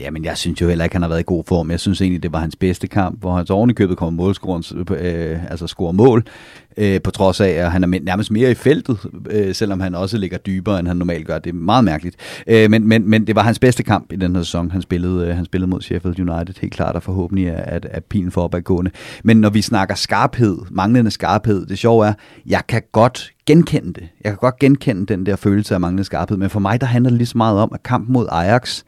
jamen, 0.00 0.24
jeg 0.24 0.36
synes 0.36 0.60
jo 0.60 0.68
heller 0.68 0.84
ikke, 0.84 0.94
han 0.94 1.02
har 1.02 1.08
været 1.08 1.20
i 1.20 1.24
god 1.26 1.44
form. 1.48 1.70
Jeg 1.70 1.80
synes 1.80 2.00
egentlig, 2.00 2.22
det 2.22 2.32
var 2.32 2.38
hans 2.38 2.56
bedste 2.56 2.86
kamp, 2.86 3.20
hvor 3.20 3.36
han 3.36 3.46
så 3.46 3.52
oven 3.52 3.70
i 3.70 3.72
købet 3.72 3.96
kommer 3.96 4.22
målscoren, 4.24 4.64
øh, 4.96 5.50
altså 5.50 5.66
scorer 5.66 5.92
mål, 5.92 6.24
øh, 6.76 7.00
på 7.02 7.10
trods 7.10 7.40
af, 7.40 7.48
at 7.48 7.72
han 7.72 7.84
er 7.84 8.00
nærmest 8.02 8.30
mere 8.30 8.50
i 8.50 8.54
feltet, 8.54 8.98
øh, 9.30 9.54
selvom 9.54 9.80
han 9.80 9.94
også 9.94 10.18
ligger 10.18 10.38
dybere, 10.38 10.78
end 10.78 10.88
han 10.88 10.96
normalt 10.96 11.26
gør. 11.26 11.38
Det 11.38 11.50
er 11.50 11.54
meget 11.54 11.84
mærkeligt. 11.84 12.16
Øh, 12.46 12.70
men, 12.70 12.88
men, 12.88 13.10
men 13.10 13.26
det 13.26 13.36
var 13.36 13.42
hans 13.42 13.58
bedste 13.58 13.82
kamp 13.82 14.12
i 14.12 14.16
den 14.16 14.36
her 14.36 14.42
sæson. 14.42 14.70
Han 14.70 14.82
spillede, 14.82 15.28
øh, 15.28 15.36
han 15.36 15.44
spillede 15.44 15.70
mod 15.70 15.80
Sheffield 15.80 16.20
United, 16.20 16.54
helt 16.60 16.72
klart, 16.72 16.94
og 16.94 17.02
forhåbentlig 17.02 17.46
er, 17.46 17.56
at, 17.56 17.86
at 17.90 18.04
pilen 18.04 18.30
for 18.30 18.42
opadgående. 18.42 18.90
Men 19.24 19.36
når 19.36 19.50
vi 19.50 19.62
snakker 19.62 19.94
skarphed, 19.94 20.58
manglende 20.70 21.10
skarphed, 21.10 21.66
det 21.66 21.78
sjove 21.78 22.06
er, 22.06 22.12
jeg 22.46 22.62
kan 22.68 22.82
godt 22.92 23.32
genkende 23.46 23.92
det. 23.92 24.08
Jeg 24.24 24.32
kan 24.32 24.36
godt 24.36 24.58
genkende 24.58 25.06
den 25.06 25.26
der 25.26 25.36
følelse 25.36 25.74
af 25.74 25.80
manglende 25.80 26.04
skarphed, 26.04 26.36
men 26.36 26.50
for 26.50 26.60
mig 26.60 26.80
der 26.80 26.86
handler 26.86 27.10
det 27.10 27.18
lige 27.18 27.26
så 27.26 27.38
meget 27.38 27.58
om, 27.58 27.70
at 27.74 27.82
kampen 27.82 28.12
mod 28.12 28.26
Ajax, 28.32 28.82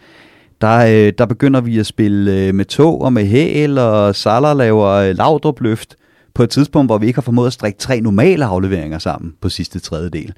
der, 0.60 0.78
øh, 0.78 1.12
der 1.18 1.26
begynder 1.26 1.60
vi 1.60 1.78
at 1.78 1.86
spille 1.86 2.46
øh, 2.46 2.54
med 2.54 2.64
tog 2.64 3.02
og 3.02 3.12
med 3.12 3.26
hæl, 3.26 3.78
og 3.78 4.14
Salah 4.14 4.56
laver 4.56 4.88
øh, 4.88 5.16
lavdrupløft 5.16 5.96
på 6.38 6.42
et 6.42 6.50
tidspunkt, 6.50 6.88
hvor 6.88 6.98
vi 6.98 7.06
ikke 7.06 7.16
har 7.16 7.22
formået 7.22 7.46
at 7.46 7.52
strikke 7.52 7.78
tre 7.78 8.00
normale 8.00 8.44
afleveringer 8.44 8.98
sammen 8.98 9.34
på 9.40 9.48
sidste 9.48 9.78
tredjedel. 9.78 10.32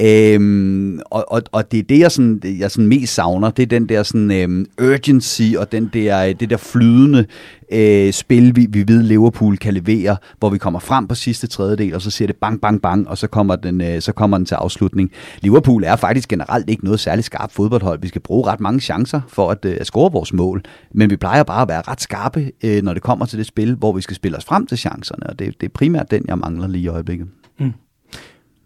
Øhm, 0.00 1.00
og, 1.10 1.32
og, 1.32 1.42
og 1.52 1.72
det 1.72 1.78
er 1.78 1.82
det, 1.82 1.98
jeg, 1.98 2.12
sådan, 2.12 2.40
jeg 2.58 2.70
sådan 2.70 2.86
mest 2.86 3.14
savner, 3.14 3.50
det 3.50 3.62
er 3.62 3.66
den 3.66 3.88
der 3.88 4.02
sådan, 4.02 4.30
øhm, 4.30 4.66
urgency 4.82 5.42
og 5.58 5.72
den 5.72 5.90
der, 5.92 6.32
det 6.32 6.50
der 6.50 6.56
flydende 6.56 7.26
øh, 7.74 8.12
spil, 8.12 8.56
vi, 8.56 8.66
vi 8.70 8.84
ved 8.88 9.02
Liverpool 9.02 9.56
kan 9.56 9.74
levere, 9.74 10.16
hvor 10.38 10.50
vi 10.50 10.58
kommer 10.58 10.80
frem 10.80 11.08
på 11.08 11.14
sidste 11.14 11.46
tredjedel, 11.46 11.94
og 11.94 12.02
så 12.02 12.10
siger 12.10 12.26
det 12.26 12.36
bang, 12.36 12.60
bang, 12.60 12.82
bang, 12.82 13.08
og 13.08 13.18
så 13.18 13.26
kommer 13.26 13.56
den, 13.56 13.80
øh, 13.80 14.00
så 14.00 14.12
kommer 14.12 14.36
den 14.36 14.46
til 14.46 14.54
afslutning. 14.54 15.10
Liverpool 15.40 15.84
er 15.84 15.96
faktisk 15.96 16.28
generelt 16.28 16.70
ikke 16.70 16.84
noget 16.84 17.00
særligt 17.00 17.24
skarpt 17.24 17.52
fodboldhold. 17.52 18.00
Vi 18.00 18.08
skal 18.08 18.20
bruge 18.20 18.46
ret 18.46 18.60
mange 18.60 18.80
chancer 18.80 19.20
for 19.28 19.50
at, 19.50 19.64
øh, 19.64 19.76
at 19.80 19.86
score 19.86 20.12
vores 20.12 20.32
mål, 20.32 20.62
men 20.92 21.10
vi 21.10 21.16
plejer 21.16 21.42
bare 21.42 21.62
at 21.62 21.68
være 21.68 21.82
ret 21.88 22.00
skarpe, 22.00 22.52
øh, 22.64 22.82
når 22.82 22.94
det 22.94 23.02
kommer 23.02 23.26
til 23.26 23.38
det 23.38 23.46
spil, 23.46 23.74
hvor 23.74 23.92
vi 23.92 24.00
skal 24.00 24.16
spille 24.16 24.36
os 24.36 24.44
frem 24.44 24.66
til 24.66 24.78
chancerne, 24.78 25.26
og 25.26 25.38
det, 25.38 25.60
det 25.60 25.66
er 25.66 25.72
primært 25.74 26.10
den, 26.10 26.24
jeg 26.28 26.38
mangler 26.38 26.66
lige 26.68 26.82
i 26.82 26.88
øjeblikket. 26.88 27.26
Mm. 27.58 27.72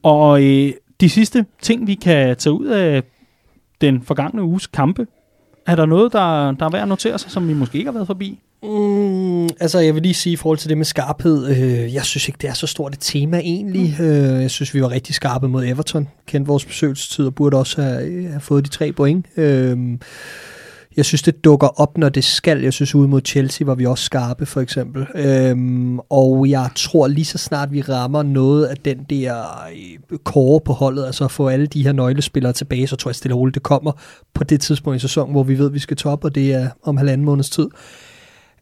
Og 0.02 0.44
øh, 0.44 0.72
de 1.00 1.08
sidste 1.08 1.46
ting, 1.62 1.86
vi 1.86 1.94
kan 1.94 2.36
tage 2.36 2.52
ud 2.52 2.66
af 2.66 3.02
den 3.80 4.02
forgangne 4.02 4.42
uges 4.42 4.66
kampe, 4.66 5.06
er 5.66 5.76
der 5.76 5.86
noget, 5.86 6.12
der, 6.12 6.52
der 6.52 6.66
er 6.66 6.70
værd 6.70 6.82
at 6.82 6.88
notere 6.88 7.18
sig, 7.18 7.30
som 7.30 7.48
vi 7.48 7.54
måske 7.54 7.78
ikke 7.78 7.88
har 7.88 7.92
været 7.92 8.06
forbi? 8.06 8.40
Mm, 8.62 9.44
altså, 9.44 9.78
jeg 9.78 9.94
vil 9.94 10.02
lige 10.02 10.14
sige 10.14 10.32
i 10.32 10.36
forhold 10.36 10.58
til 10.58 10.68
det 10.68 10.76
med 10.76 10.84
skarphed, 10.84 11.48
øh, 11.48 11.94
jeg 11.94 12.04
synes 12.04 12.28
ikke, 12.28 12.38
det 12.40 12.50
er 12.50 12.54
så 12.54 12.66
stort 12.66 12.94
et 12.94 13.00
tema 13.00 13.38
egentlig. 13.38 13.96
Mm. 13.98 14.04
Øh, 14.04 14.42
jeg 14.42 14.50
synes, 14.50 14.74
vi 14.74 14.82
var 14.82 14.90
rigtig 14.90 15.14
skarpe 15.14 15.48
mod 15.48 15.64
Everton, 15.64 16.08
kendte 16.26 16.48
vores 16.48 16.64
besøgelsestid 16.64 17.26
og 17.26 17.34
burde 17.34 17.56
også 17.56 17.82
have, 17.82 18.28
have 18.28 18.40
fået 18.40 18.64
de 18.64 18.70
tre 18.70 18.92
point. 18.92 19.26
Øh, 19.36 19.78
jeg 20.96 21.04
synes, 21.04 21.22
det 21.22 21.44
dukker 21.44 21.80
op, 21.80 21.98
når 21.98 22.08
det 22.08 22.24
skal. 22.24 22.62
Jeg 22.62 22.72
synes, 22.72 22.94
ude 22.94 23.08
mod 23.08 23.20
Chelsea 23.24 23.66
var 23.66 23.74
vi 23.74 23.86
også 23.86 24.04
skarpe, 24.04 24.46
for 24.46 24.60
eksempel. 24.60 25.06
Øhm, 25.14 25.98
og 25.98 26.50
jeg 26.50 26.68
tror 26.76 27.06
lige 27.06 27.24
så 27.24 27.38
snart, 27.38 27.72
vi 27.72 27.82
rammer 27.82 28.22
noget 28.22 28.66
af 28.66 28.76
den 28.76 29.06
der 29.10 29.36
øh, 30.12 30.18
kåre 30.24 30.60
på 30.60 30.72
holdet, 30.72 31.06
altså 31.06 31.24
at 31.24 31.30
få 31.30 31.48
alle 31.48 31.66
de 31.66 31.82
her 31.82 31.92
nøglespillere 31.92 32.52
tilbage, 32.52 32.86
så 32.86 32.96
tror 32.96 33.10
jeg 33.10 33.16
stille 33.16 33.34
og 33.34 33.38
roligt, 33.38 33.54
det 33.54 33.62
kommer 33.62 33.92
på 34.34 34.44
det 34.44 34.60
tidspunkt 34.60 34.96
i 34.96 35.00
sæsonen, 35.00 35.32
hvor 35.32 35.42
vi 35.42 35.58
ved, 35.58 35.66
at 35.66 35.74
vi 35.74 35.78
skal 35.78 35.96
toppe, 35.96 36.26
og 36.26 36.34
det 36.34 36.52
er 36.52 36.68
om 36.82 36.96
halvanden 36.96 37.24
måneds 37.24 37.50
tid. 37.50 37.68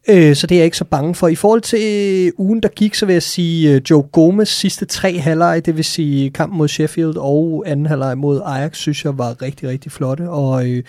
Øh, 0.09 0.37
så 0.37 0.47
det 0.47 0.55
er 0.55 0.59
jeg 0.59 0.65
ikke 0.65 0.77
så 0.77 0.85
bange 0.85 1.15
for. 1.15 1.29
I 1.29 1.35
forhold 1.35 1.61
til 1.61 1.81
øh, 2.27 2.33
ugen, 2.39 2.63
der 2.63 2.69
gik, 2.69 2.95
så 2.95 3.07
vil 3.07 3.13
jeg 3.13 3.23
sige 3.23 3.75
øh, 3.75 3.81
Joe 3.91 4.03
Gomez 4.03 4.49
sidste 4.49 4.85
tre 4.85 5.19
halvleg, 5.19 5.67
det 5.67 5.77
vil 5.77 5.85
sige 5.85 6.31
kampen 6.31 6.59
mod 6.59 6.69
Sheffield 6.69 7.17
og 7.17 7.65
anden 7.67 7.87
halvleg 7.87 8.19
mod 8.19 8.41
Ajax, 8.45 8.77
synes 8.77 9.05
jeg 9.05 9.19
var 9.19 9.43
rigtig, 9.43 9.69
rigtig 9.69 9.93
flotte. 9.93 10.31
Og 10.31 10.69
øh, 10.69 10.83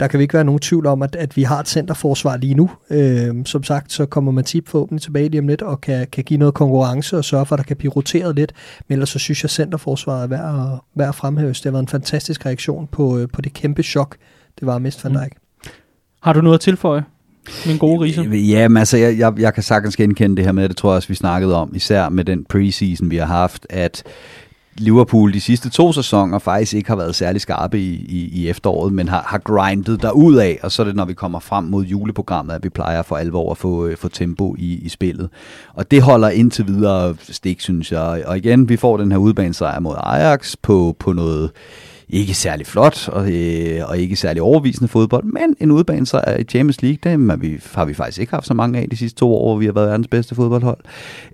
der 0.00 0.06
kan 0.06 0.18
vi 0.18 0.22
ikke 0.22 0.34
være 0.34 0.44
nogen 0.44 0.60
tvivl 0.60 0.86
om, 0.86 1.02
at, 1.02 1.16
at 1.16 1.36
vi 1.36 1.42
har 1.42 1.60
et 1.60 1.68
centerforsvar 1.68 2.36
lige 2.36 2.54
nu. 2.54 2.70
Øh, 2.90 3.34
som 3.44 3.62
sagt, 3.62 3.92
så 3.92 4.06
kommer 4.06 4.32
Matip 4.32 4.68
forhåbentlig 4.68 5.02
tilbage 5.02 5.28
lige 5.28 5.40
om 5.40 5.48
lidt, 5.48 5.62
og 5.62 5.80
kan, 5.80 6.06
kan 6.12 6.24
give 6.24 6.38
noget 6.38 6.54
konkurrence 6.54 7.16
og 7.16 7.24
sørge 7.24 7.46
for, 7.46 7.54
at 7.54 7.58
der 7.58 7.64
kan 7.64 7.76
blive 7.76 7.92
roteret 7.92 8.36
lidt. 8.36 8.52
Men 8.88 8.92
ellers 8.92 9.08
så 9.08 9.18
synes 9.18 9.42
jeg, 9.42 9.46
at 9.46 9.50
centerforsvaret 9.50 10.22
er 10.22 10.26
værd 10.26 10.72
at, 10.72 10.80
værd 10.94 11.08
at 11.08 11.14
fremhæve. 11.14 11.52
Det 11.52 11.72
været 11.72 11.82
en 11.82 11.88
fantastisk 11.88 12.46
reaktion 12.46 12.86
på, 12.92 13.18
øh, 13.18 13.28
på 13.32 13.42
det 13.42 13.52
kæmpe 13.52 13.82
chok, 13.82 14.16
det 14.60 14.66
var 14.66 14.78
Mist 14.78 15.04
van 15.04 15.12
mm. 15.12 15.18
Dijk. 15.18 15.32
Mm. 15.32 15.70
Har 16.22 16.32
du 16.32 16.40
noget 16.40 16.54
at 16.54 16.60
tilføje? 16.60 17.04
Min 17.66 17.78
gode 17.78 18.00
rise. 18.00 18.20
Øh, 18.20 18.32
øh, 18.32 18.50
ja, 18.50 18.68
men 18.68 18.76
altså, 18.76 18.96
jeg, 18.96 19.18
jeg, 19.18 19.32
jeg 19.38 19.54
kan 19.54 19.62
sagtens 19.62 19.96
genkende 19.96 20.36
det 20.36 20.44
her 20.44 20.52
med, 20.52 20.68
det 20.68 20.76
tror 20.76 20.90
jeg 20.90 20.96
også, 20.96 21.08
vi 21.08 21.14
snakkede 21.14 21.56
om, 21.56 21.72
især 21.74 22.08
med 22.08 22.24
den 22.24 22.44
preseason, 22.44 23.10
vi 23.10 23.16
har 23.16 23.26
haft, 23.26 23.66
at 23.70 24.04
Liverpool 24.78 25.32
de 25.32 25.40
sidste 25.40 25.70
to 25.70 25.92
sæsoner 25.92 26.38
faktisk 26.38 26.74
ikke 26.74 26.88
har 26.88 26.96
været 26.96 27.14
særlig 27.14 27.40
skarpe 27.40 27.80
i, 27.80 27.94
i, 27.94 28.28
i 28.32 28.48
efteråret, 28.48 28.92
men 28.92 29.08
har, 29.08 29.24
har 29.26 29.38
grindet 29.38 30.02
der 30.02 30.10
ud 30.10 30.34
af, 30.34 30.58
og 30.62 30.72
så 30.72 30.82
er 30.82 30.86
det, 30.86 30.96
når 30.96 31.04
vi 31.04 31.14
kommer 31.14 31.38
frem 31.38 31.64
mod 31.64 31.84
juleprogrammet, 31.84 32.54
at 32.54 32.64
vi 32.64 32.68
plejer 32.68 33.02
for 33.02 33.16
alvor 33.16 33.50
at 33.50 33.58
få, 33.58 33.86
øh, 33.86 33.96
få 33.96 34.08
tempo 34.08 34.54
i, 34.58 34.78
i 34.82 34.88
spillet. 34.88 35.28
Og 35.74 35.90
det 35.90 36.02
holder 36.02 36.28
indtil 36.28 36.66
videre 36.66 37.16
stik, 37.20 37.60
synes 37.60 37.92
jeg. 37.92 38.22
Og 38.26 38.36
igen, 38.36 38.68
vi 38.68 38.76
får 38.76 38.96
den 38.96 39.12
her 39.12 39.18
udbanesejr 39.18 39.80
mod 39.80 39.94
Ajax 40.02 40.54
på, 40.62 40.96
på 40.98 41.12
noget 41.12 41.50
ikke 42.08 42.34
særlig 42.34 42.66
flot 42.66 43.08
og, 43.08 43.32
øh, 43.32 43.80
og 43.88 43.98
ikke 43.98 44.16
særlig 44.16 44.42
overvisende 44.42 44.88
fodbold, 44.88 45.24
men 45.24 45.56
en 45.60 45.70
udbane 45.70 46.06
så 46.06 46.36
i 46.38 46.44
Champions 46.44 46.82
League, 46.82 46.98
dem 47.12 47.28
har 47.28 47.36
vi, 47.36 47.58
har 47.74 47.84
vi 47.84 47.94
faktisk 47.94 48.20
ikke 48.20 48.32
haft 48.32 48.46
så 48.46 48.54
mange 48.54 48.78
af 48.78 48.90
de 48.90 48.96
sidste 48.96 49.18
to 49.18 49.34
år, 49.34 49.48
hvor 49.48 49.58
vi 49.58 49.66
har 49.66 49.72
været 49.72 49.88
verdens 49.88 50.08
bedste 50.08 50.34
fodboldhold. 50.34 50.78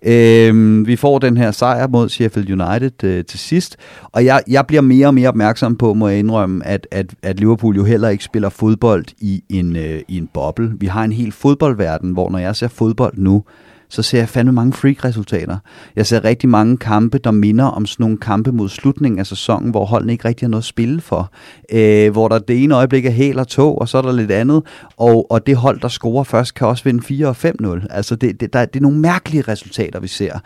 Øh, 0.03 0.87
vi 0.87 0.97
får 0.97 1.19
den 1.19 1.37
her 1.37 1.51
sejr 1.51 1.87
mod 1.87 2.09
Sheffield 2.09 2.61
United 2.61 3.05
øh, 3.05 3.25
til 3.25 3.39
sidst, 3.39 3.77
og 4.13 4.25
jeg, 4.25 4.43
jeg 4.49 4.67
bliver 4.67 4.83
mere 4.83 5.07
og 5.07 5.15
mere 5.15 5.29
opmærksom 5.29 5.77
på, 5.77 5.95
må 5.95 6.09
jeg 6.09 6.19
indrømme, 6.19 6.67
at, 6.67 6.87
at, 6.91 7.15
at 7.23 7.41
Liverpool 7.41 7.77
jo 7.77 7.85
heller 7.85 8.09
ikke 8.09 8.25
spiller 8.25 8.49
fodbold 8.49 9.05
i 9.21 9.43
en, 9.49 9.77
øh, 9.77 10.01
i 10.09 10.19
en 10.19 10.29
boble. 10.35 10.73
Vi 10.81 10.87
har 10.87 11.05
en 11.05 11.13
hel 11.13 11.33
fodboldverden, 11.33 12.11
hvor 12.13 12.31
når 12.31 12.39
jeg 12.39 12.57
ser 12.57 12.69
fodbold 12.69 13.15
nu, 13.17 13.45
så 13.93 14.03
ser 14.03 14.19
jeg 14.19 14.29
fandme 14.29 14.53
mange 14.53 14.73
freak-resultater. 14.73 15.59
Jeg 15.97 16.07
ser 16.07 16.25
rigtig 16.25 16.49
mange 16.49 16.77
kampe, 16.77 17.19
der 17.19 17.31
minder 17.31 17.65
om 17.65 17.87
sådan 17.87 18.05
nogle 18.05 18.19
kampe 18.19 18.53
mod 18.53 18.69
slutningen 18.69 19.19
af 19.19 19.27
sæsonen, 19.27 19.71
hvor 19.71 19.85
holdene 19.85 20.13
ikke 20.13 20.29
rigtig 20.29 20.47
har 20.47 20.51
noget 20.51 20.63
at 20.63 20.67
spille 20.67 21.01
for. 21.01 21.33
Øh, 21.73 22.13
hvor 22.13 22.29
der 22.29 22.39
det 22.39 22.63
ene 22.63 22.75
øjeblik 22.75 23.07
er 23.07 23.11
helt 23.11 23.39
og 23.39 23.49
to, 23.49 23.77
og 23.77 23.89
så 23.89 23.99
er 23.99 24.03
der 24.03 24.13
lidt 24.13 24.31
andet. 24.31 24.63
Og, 24.97 25.31
og 25.31 25.47
det 25.47 25.57
hold, 25.57 25.81
der 25.81 25.89
scorer 25.89 26.25
først, 26.25 26.55
kan 26.55 26.67
også 26.67 26.85
vinde 26.85 27.03
4 27.03 27.27
og 27.27 27.37
5-0. 27.45 27.87
Altså 27.91 28.17
det, 28.17 28.41
det, 28.41 28.53
der, 28.53 28.65
det 28.65 28.77
er 28.77 28.83
nogle 28.83 28.99
mærkelige 28.99 29.43
resultater, 29.43 30.01
vi 30.01 30.09
ser. 30.09 30.39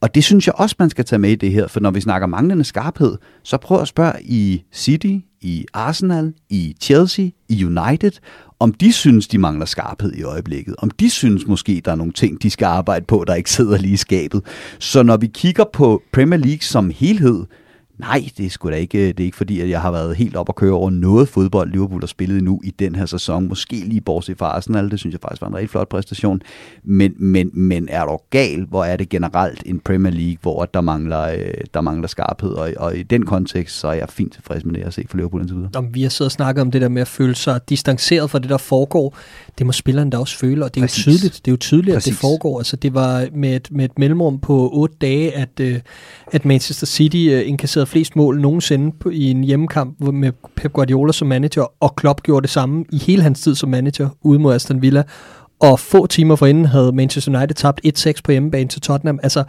Og 0.00 0.14
det 0.14 0.24
synes 0.24 0.46
jeg 0.46 0.54
også, 0.54 0.76
man 0.78 0.90
skal 0.90 1.04
tage 1.04 1.18
med 1.18 1.30
i 1.30 1.34
det 1.34 1.52
her, 1.52 1.66
for 1.66 1.80
når 1.80 1.90
vi 1.90 2.00
snakker 2.00 2.26
manglende 2.26 2.64
skarphed, 2.64 3.16
så 3.42 3.56
prøv 3.56 3.80
at 3.80 3.88
spørge 3.88 4.12
i 4.22 4.62
City, 4.72 5.16
i 5.40 5.66
Arsenal, 5.74 6.32
i 6.50 6.76
Chelsea, 6.80 7.28
i 7.48 7.64
United, 7.64 8.12
om 8.60 8.72
de 8.72 8.92
synes, 8.92 9.28
de 9.28 9.38
mangler 9.38 9.66
skarphed 9.66 10.12
i 10.14 10.22
øjeblikket. 10.22 10.74
Om 10.78 10.90
de 10.90 11.10
synes 11.10 11.46
måske, 11.46 11.82
der 11.84 11.92
er 11.92 11.96
nogle 11.96 12.12
ting, 12.12 12.42
de 12.42 12.50
skal 12.50 12.66
arbejde 12.66 13.04
på, 13.06 13.24
der 13.26 13.34
ikke 13.34 13.50
sidder 13.50 13.78
lige 13.78 13.92
i 13.92 13.96
skabet. 13.96 14.42
Så 14.78 15.02
når 15.02 15.16
vi 15.16 15.26
kigger 15.26 15.64
på 15.72 16.02
Premier 16.12 16.38
League 16.38 16.60
som 16.60 16.90
helhed, 16.90 17.44
Nej, 18.00 18.28
det 18.36 18.46
er 18.46 18.50
sgu 18.50 18.70
da 18.70 18.74
ikke, 18.74 18.98
det 18.98 19.20
er 19.20 19.24
ikke 19.24 19.36
fordi, 19.36 19.60
at 19.60 19.68
jeg 19.70 19.80
har 19.80 19.90
været 19.90 20.16
helt 20.16 20.36
op 20.36 20.48
og 20.48 20.54
køre 20.54 20.72
over 20.72 20.90
noget 20.90 21.28
fodbold, 21.28 21.72
Liverpool 21.72 22.00
har 22.00 22.06
spillet 22.06 22.42
nu 22.42 22.60
i 22.64 22.70
den 22.70 22.94
her 22.94 23.06
sæson. 23.06 23.48
Måske 23.48 23.76
lige 23.76 24.00
bortset 24.00 24.38
fra 24.38 24.46
Arsenal, 24.46 24.90
det 24.90 24.98
synes 24.98 25.12
jeg 25.12 25.20
faktisk 25.20 25.42
var 25.42 25.48
en 25.48 25.54
rigtig 25.54 25.70
flot 25.70 25.88
præstation. 25.88 26.42
Men, 26.82 27.14
men, 27.16 27.50
men 27.52 27.88
er 27.88 28.04
du 28.04 28.18
gal, 28.30 28.64
hvor 28.64 28.84
er 28.84 28.96
det 28.96 29.08
generelt 29.08 29.62
en 29.66 29.80
Premier 29.80 30.12
League, 30.12 30.36
hvor 30.42 30.64
der 30.64 30.80
mangler, 30.80 31.22
øh, 31.22 31.54
der 31.74 31.80
mangler 31.80 32.08
skarphed, 32.08 32.50
og, 32.50 32.72
og 32.76 32.96
i 32.96 33.02
den 33.02 33.26
kontekst, 33.26 33.78
så 33.78 33.88
er 33.88 33.92
jeg 33.92 34.08
fint 34.08 34.32
tilfreds 34.32 34.64
med 34.64 34.72
det, 34.72 34.78
jeg 34.78 34.86
har 34.86 34.90
set 34.90 35.08
for 35.10 35.16
Liverpool 35.16 35.40
indtil 35.40 35.56
videre. 35.56 35.70
Om 35.74 35.94
vi 35.94 36.02
har 36.02 36.08
siddet 36.08 36.28
og 36.28 36.32
snakket 36.32 36.62
om 36.62 36.70
det 36.70 36.80
der 36.80 36.88
med 36.88 37.02
at 37.02 37.08
føle 37.08 37.34
sig 37.34 37.60
distanceret 37.68 38.30
fra 38.30 38.38
det, 38.38 38.50
der 38.50 38.58
foregår, 38.58 39.16
det 39.58 39.66
må 39.66 39.72
spilleren 39.72 40.10
da 40.10 40.18
også 40.18 40.38
føle, 40.38 40.64
og 40.64 40.74
det 40.74 40.80
er 40.80 40.84
Præcis. 40.84 41.06
jo 41.06 41.12
tydeligt, 41.12 41.34
det 41.44 41.50
er 41.50 41.52
jo 41.52 41.56
tydeligt 41.56 41.94
Præcis. 41.94 42.08
at 42.08 42.12
det 42.12 42.20
foregår. 42.20 42.58
Altså, 42.58 42.76
det 42.76 42.94
var 42.94 43.26
med 43.34 43.56
et, 43.56 43.68
med 43.70 43.84
et 43.84 43.98
mellemrum 43.98 44.38
på 44.38 44.70
otte 44.72 44.96
dage, 45.00 45.36
at, 45.36 45.60
øh, 45.60 45.80
at 46.32 46.44
Manchester 46.44 46.86
City 46.86 47.28
øh, 47.30 47.48
inkasserede 47.48 47.86
flest 47.86 48.16
mål 48.16 48.40
nogensinde 48.40 48.92
på, 49.00 49.10
i 49.10 49.30
en 49.30 49.44
hjemmekamp 49.44 50.00
med 50.00 50.32
Pep 50.56 50.72
Guardiola 50.72 51.12
som 51.12 51.28
manager, 51.28 51.72
og 51.80 51.96
Klopp 51.96 52.22
gjorde 52.22 52.42
det 52.42 52.50
samme 52.50 52.84
i 52.92 52.98
hele 52.98 53.22
hans 53.22 53.40
tid 53.40 53.54
som 53.54 53.68
manager 53.68 54.08
ude 54.22 54.38
mod 54.38 54.54
Aston 54.54 54.82
Villa. 54.82 55.02
Og 55.60 55.80
få 55.80 56.06
timer 56.06 56.36
forinden 56.36 56.64
havde 56.64 56.92
Manchester 56.92 57.38
United 57.38 57.54
tabt 57.54 57.80
1-6 57.86 58.12
på 58.24 58.32
hjemmebane 58.32 58.68
til 58.68 58.80
Tottenham. 58.80 59.20
Altså, 59.22 59.44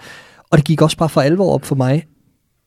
og 0.50 0.58
det 0.58 0.66
gik 0.66 0.82
også 0.82 0.98
bare 0.98 1.10
for 1.10 1.22
alvor 1.22 1.54
op 1.54 1.66
for 1.66 1.76
mig 1.76 2.06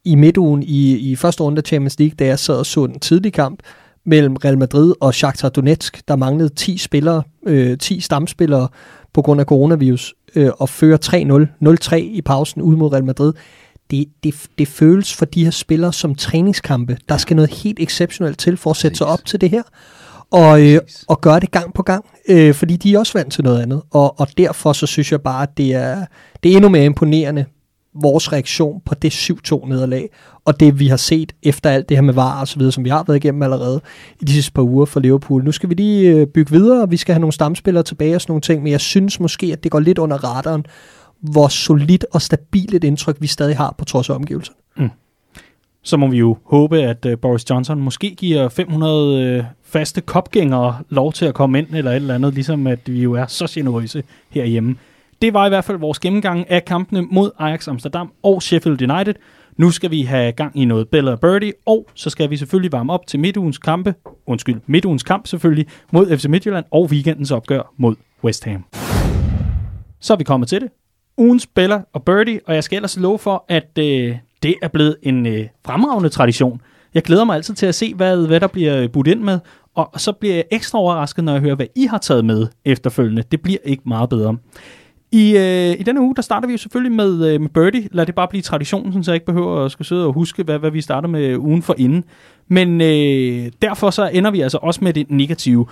i 0.04 0.14
midtugen 0.14 0.62
i, 0.62 0.96
i 0.96 1.16
første 1.16 1.42
runde 1.42 1.58
af 1.58 1.64
Champions 1.66 1.98
League, 1.98 2.14
da 2.18 2.26
jeg 2.26 2.38
sad 2.38 2.56
og 2.56 2.66
så 2.66 2.84
en 2.84 3.00
tidlig 3.00 3.32
kamp 3.32 3.62
mellem 4.06 4.36
Real 4.36 4.58
Madrid 4.58 4.94
og 5.00 5.14
Shakhtar 5.14 5.48
Donetsk. 5.48 6.08
Der 6.08 6.16
manglede 6.16 6.48
10 6.48 6.78
spillere, 6.78 7.22
øh, 7.46 7.78
10 7.78 8.00
stamspillere 8.00 8.68
på 9.12 9.22
grund 9.22 9.40
af 9.40 9.46
coronavirus, 9.46 10.14
øh, 10.34 10.50
og 10.58 10.68
fører 10.68 10.96
3-0, 10.96 11.48
0-3 11.60 11.96
i 11.96 12.22
pausen 12.22 12.62
ud 12.62 12.76
mod 12.76 12.92
Real 12.92 13.04
Madrid 13.04 13.32
det, 13.90 14.08
det, 14.24 14.34
det 14.58 14.68
føles 14.68 15.14
for 15.14 15.24
de 15.24 15.44
her 15.44 15.50
spillere 15.50 15.92
som 15.92 16.14
træningskampe. 16.14 16.98
Der 17.08 17.16
skal 17.16 17.36
noget 17.36 17.50
helt 17.50 17.80
exceptionelt 17.80 18.38
til 18.38 18.56
for 18.56 18.70
at 18.70 18.76
sætte 18.76 18.96
sig 18.96 19.06
op 19.06 19.24
til 19.24 19.40
det 19.40 19.50
her. 19.50 19.62
Og, 20.30 20.62
øh, 20.62 20.80
og 21.08 21.20
gøre 21.20 21.40
det 21.40 21.50
gang 21.50 21.74
på 21.74 21.82
gang, 21.82 22.04
øh, 22.28 22.54
fordi 22.54 22.76
de 22.76 22.94
er 22.94 22.98
også 22.98 23.18
vant 23.18 23.32
til 23.32 23.44
noget 23.44 23.62
andet. 23.62 23.82
Og, 23.90 24.20
og 24.20 24.28
derfor 24.38 24.72
så 24.72 24.86
synes 24.86 25.12
jeg 25.12 25.22
bare, 25.22 25.42
at 25.42 25.56
det 25.56 25.74
er, 25.74 26.06
det 26.42 26.52
er 26.52 26.56
endnu 26.56 26.68
mere 26.68 26.84
imponerende, 26.84 27.44
vores 28.02 28.32
reaktion 28.32 28.80
på 28.84 28.94
det 28.94 29.30
7-2 29.30 29.68
nederlag, 29.68 30.08
og 30.44 30.60
det 30.60 30.78
vi 30.78 30.88
har 30.88 30.96
set 30.96 31.32
efter 31.42 31.70
alt 31.70 31.88
det 31.88 31.96
her 31.96 32.02
med 32.02 32.14
VAR 32.14 32.40
og 32.40 32.48
så 32.48 32.58
videre, 32.58 32.72
som 32.72 32.84
vi 32.84 32.90
har 32.90 33.04
været 33.06 33.16
igennem 33.16 33.42
allerede 33.42 33.80
i 34.20 34.24
de 34.24 34.32
sidste 34.32 34.52
par 34.52 34.62
uger 34.62 34.84
for 34.84 35.00
Liverpool. 35.00 35.44
Nu 35.44 35.52
skal 35.52 35.68
vi 35.68 35.74
lige 35.74 36.10
øh, 36.10 36.26
bygge 36.26 36.52
videre, 36.52 36.82
og 36.82 36.90
vi 36.90 36.96
skal 36.96 37.12
have 37.12 37.20
nogle 37.20 37.32
stamspillere 37.32 37.84
tilbage 37.84 38.14
og 38.14 38.20
sådan 38.20 38.30
nogle 38.30 38.40
ting, 38.40 38.62
men 38.62 38.72
jeg 38.72 38.80
synes 38.80 39.20
måske, 39.20 39.46
at 39.52 39.64
det 39.64 39.70
går 39.70 39.80
lidt 39.80 39.98
under 39.98 40.24
radaren, 40.24 40.66
hvor 41.20 41.48
solidt 41.48 42.06
og 42.12 42.22
stabilt 42.22 42.74
et 42.74 42.84
indtryk 42.84 43.16
vi 43.20 43.26
stadig 43.26 43.56
har 43.56 43.74
på 43.78 43.84
trods 43.84 44.10
af 44.10 44.14
omgivelserne. 44.14 44.56
Mm. 44.76 44.90
Så 45.82 45.96
må 45.96 46.06
vi 46.06 46.18
jo 46.18 46.36
håbe, 46.44 46.82
at 46.82 47.06
øh, 47.06 47.18
Boris 47.18 47.50
Johnson 47.50 47.80
måske 47.80 48.14
giver 48.14 48.48
500 48.48 49.22
øh, 49.22 49.44
faste 49.64 50.00
kopgængere 50.00 50.78
lov 50.88 51.12
til 51.12 51.26
at 51.26 51.34
komme 51.34 51.58
ind, 51.58 51.66
eller 51.74 51.90
et 51.90 51.96
eller 51.96 52.14
andet, 52.14 52.34
ligesom 52.34 52.66
at 52.66 52.80
vi 52.86 53.02
jo 53.02 53.12
er 53.12 53.26
så 53.26 53.46
generøse 53.50 54.02
herhjemme. 54.30 54.76
Det 55.24 55.34
var 55.34 55.46
i 55.46 55.48
hvert 55.48 55.64
fald 55.64 55.78
vores 55.78 55.98
gennemgang 55.98 56.50
af 56.50 56.64
kampene 56.64 57.02
mod 57.02 57.30
Ajax 57.38 57.68
Amsterdam 57.68 58.12
og 58.22 58.42
Sheffield 58.42 58.90
United. 58.90 59.14
Nu 59.56 59.70
skal 59.70 59.90
vi 59.90 60.02
have 60.02 60.32
gang 60.32 60.60
i 60.60 60.64
noget 60.64 60.88
Bella 60.88 61.16
Birdie, 61.16 61.52
og 61.66 61.86
så 61.94 62.10
skal 62.10 62.30
vi 62.30 62.36
selvfølgelig 62.36 62.72
varme 62.72 62.92
op 62.92 63.06
til 63.06 63.20
midtugens 63.20 63.58
kampe, 63.58 63.94
undskyld, 64.26 64.60
midtugens 64.66 65.02
kamp 65.02 65.26
selvfølgelig, 65.26 65.66
mod 65.92 66.18
FC 66.18 66.24
Midtjylland 66.24 66.64
og 66.70 66.88
weekendens 66.90 67.30
opgør 67.30 67.72
mod 67.76 67.96
West 68.24 68.44
Ham. 68.44 68.64
Så 70.00 70.12
er 70.12 70.16
vi 70.16 70.24
kommet 70.24 70.48
til 70.48 70.60
det 70.60 70.68
ugens 71.16 71.46
Bella 71.46 71.82
og 71.92 72.04
Birdie, 72.04 72.40
og 72.46 72.54
jeg 72.54 72.64
skal 72.64 72.76
ellers 72.76 72.98
love 72.98 73.18
for, 73.18 73.44
at 73.48 73.78
øh, 73.78 74.16
det 74.42 74.54
er 74.62 74.68
blevet 74.68 74.96
en 75.02 75.26
øh, 75.26 75.46
fremragende 75.66 76.08
tradition. 76.08 76.60
Jeg 76.94 77.02
glæder 77.02 77.24
mig 77.24 77.34
altid 77.36 77.54
til 77.54 77.66
at 77.66 77.74
se, 77.74 77.94
hvad, 77.94 78.26
hvad 78.26 78.40
der 78.40 78.46
bliver 78.46 78.82
øh, 78.82 78.90
budt 78.90 79.06
ind 79.06 79.20
med, 79.20 79.38
og 79.74 79.90
så 79.96 80.12
bliver 80.12 80.34
jeg 80.34 80.44
ekstra 80.50 80.78
overrasket, 80.78 81.24
når 81.24 81.32
jeg 81.32 81.40
hører, 81.40 81.54
hvad 81.54 81.66
I 81.76 81.86
har 81.86 81.98
taget 81.98 82.24
med 82.24 82.46
efterfølgende. 82.64 83.22
Det 83.22 83.42
bliver 83.42 83.58
ikke 83.64 83.82
meget 83.86 84.08
bedre. 84.08 84.36
I, 85.14 85.36
øh, 85.36 85.80
I 85.80 85.82
denne 85.82 86.00
uge, 86.00 86.14
der 86.16 86.22
starter 86.22 86.46
vi 86.46 86.52
jo 86.52 86.58
selvfølgelig 86.58 86.92
med, 86.92 87.28
øh, 87.28 87.40
med 87.40 87.48
Birdie. 87.48 87.88
Lad 87.92 88.06
det 88.06 88.14
bare 88.14 88.28
blive 88.28 88.42
traditionen, 88.42 89.04
så 89.04 89.10
jeg 89.10 89.16
ikke 89.16 89.26
behøver 89.26 89.64
at 89.64 89.72
skulle 89.72 89.88
sidde 89.88 90.06
og 90.06 90.12
huske, 90.12 90.42
hvad, 90.42 90.58
hvad 90.58 90.70
vi 90.70 90.80
starter 90.80 91.08
med 91.08 91.36
ugen 91.36 91.62
for 91.62 91.74
inden. 91.78 92.04
Men 92.48 92.80
øh, 92.80 93.52
derfor 93.62 93.90
så 93.90 94.10
ender 94.12 94.30
vi 94.30 94.40
altså 94.40 94.58
også 94.62 94.84
med 94.84 94.92
det 94.92 95.10
negative 95.10 95.66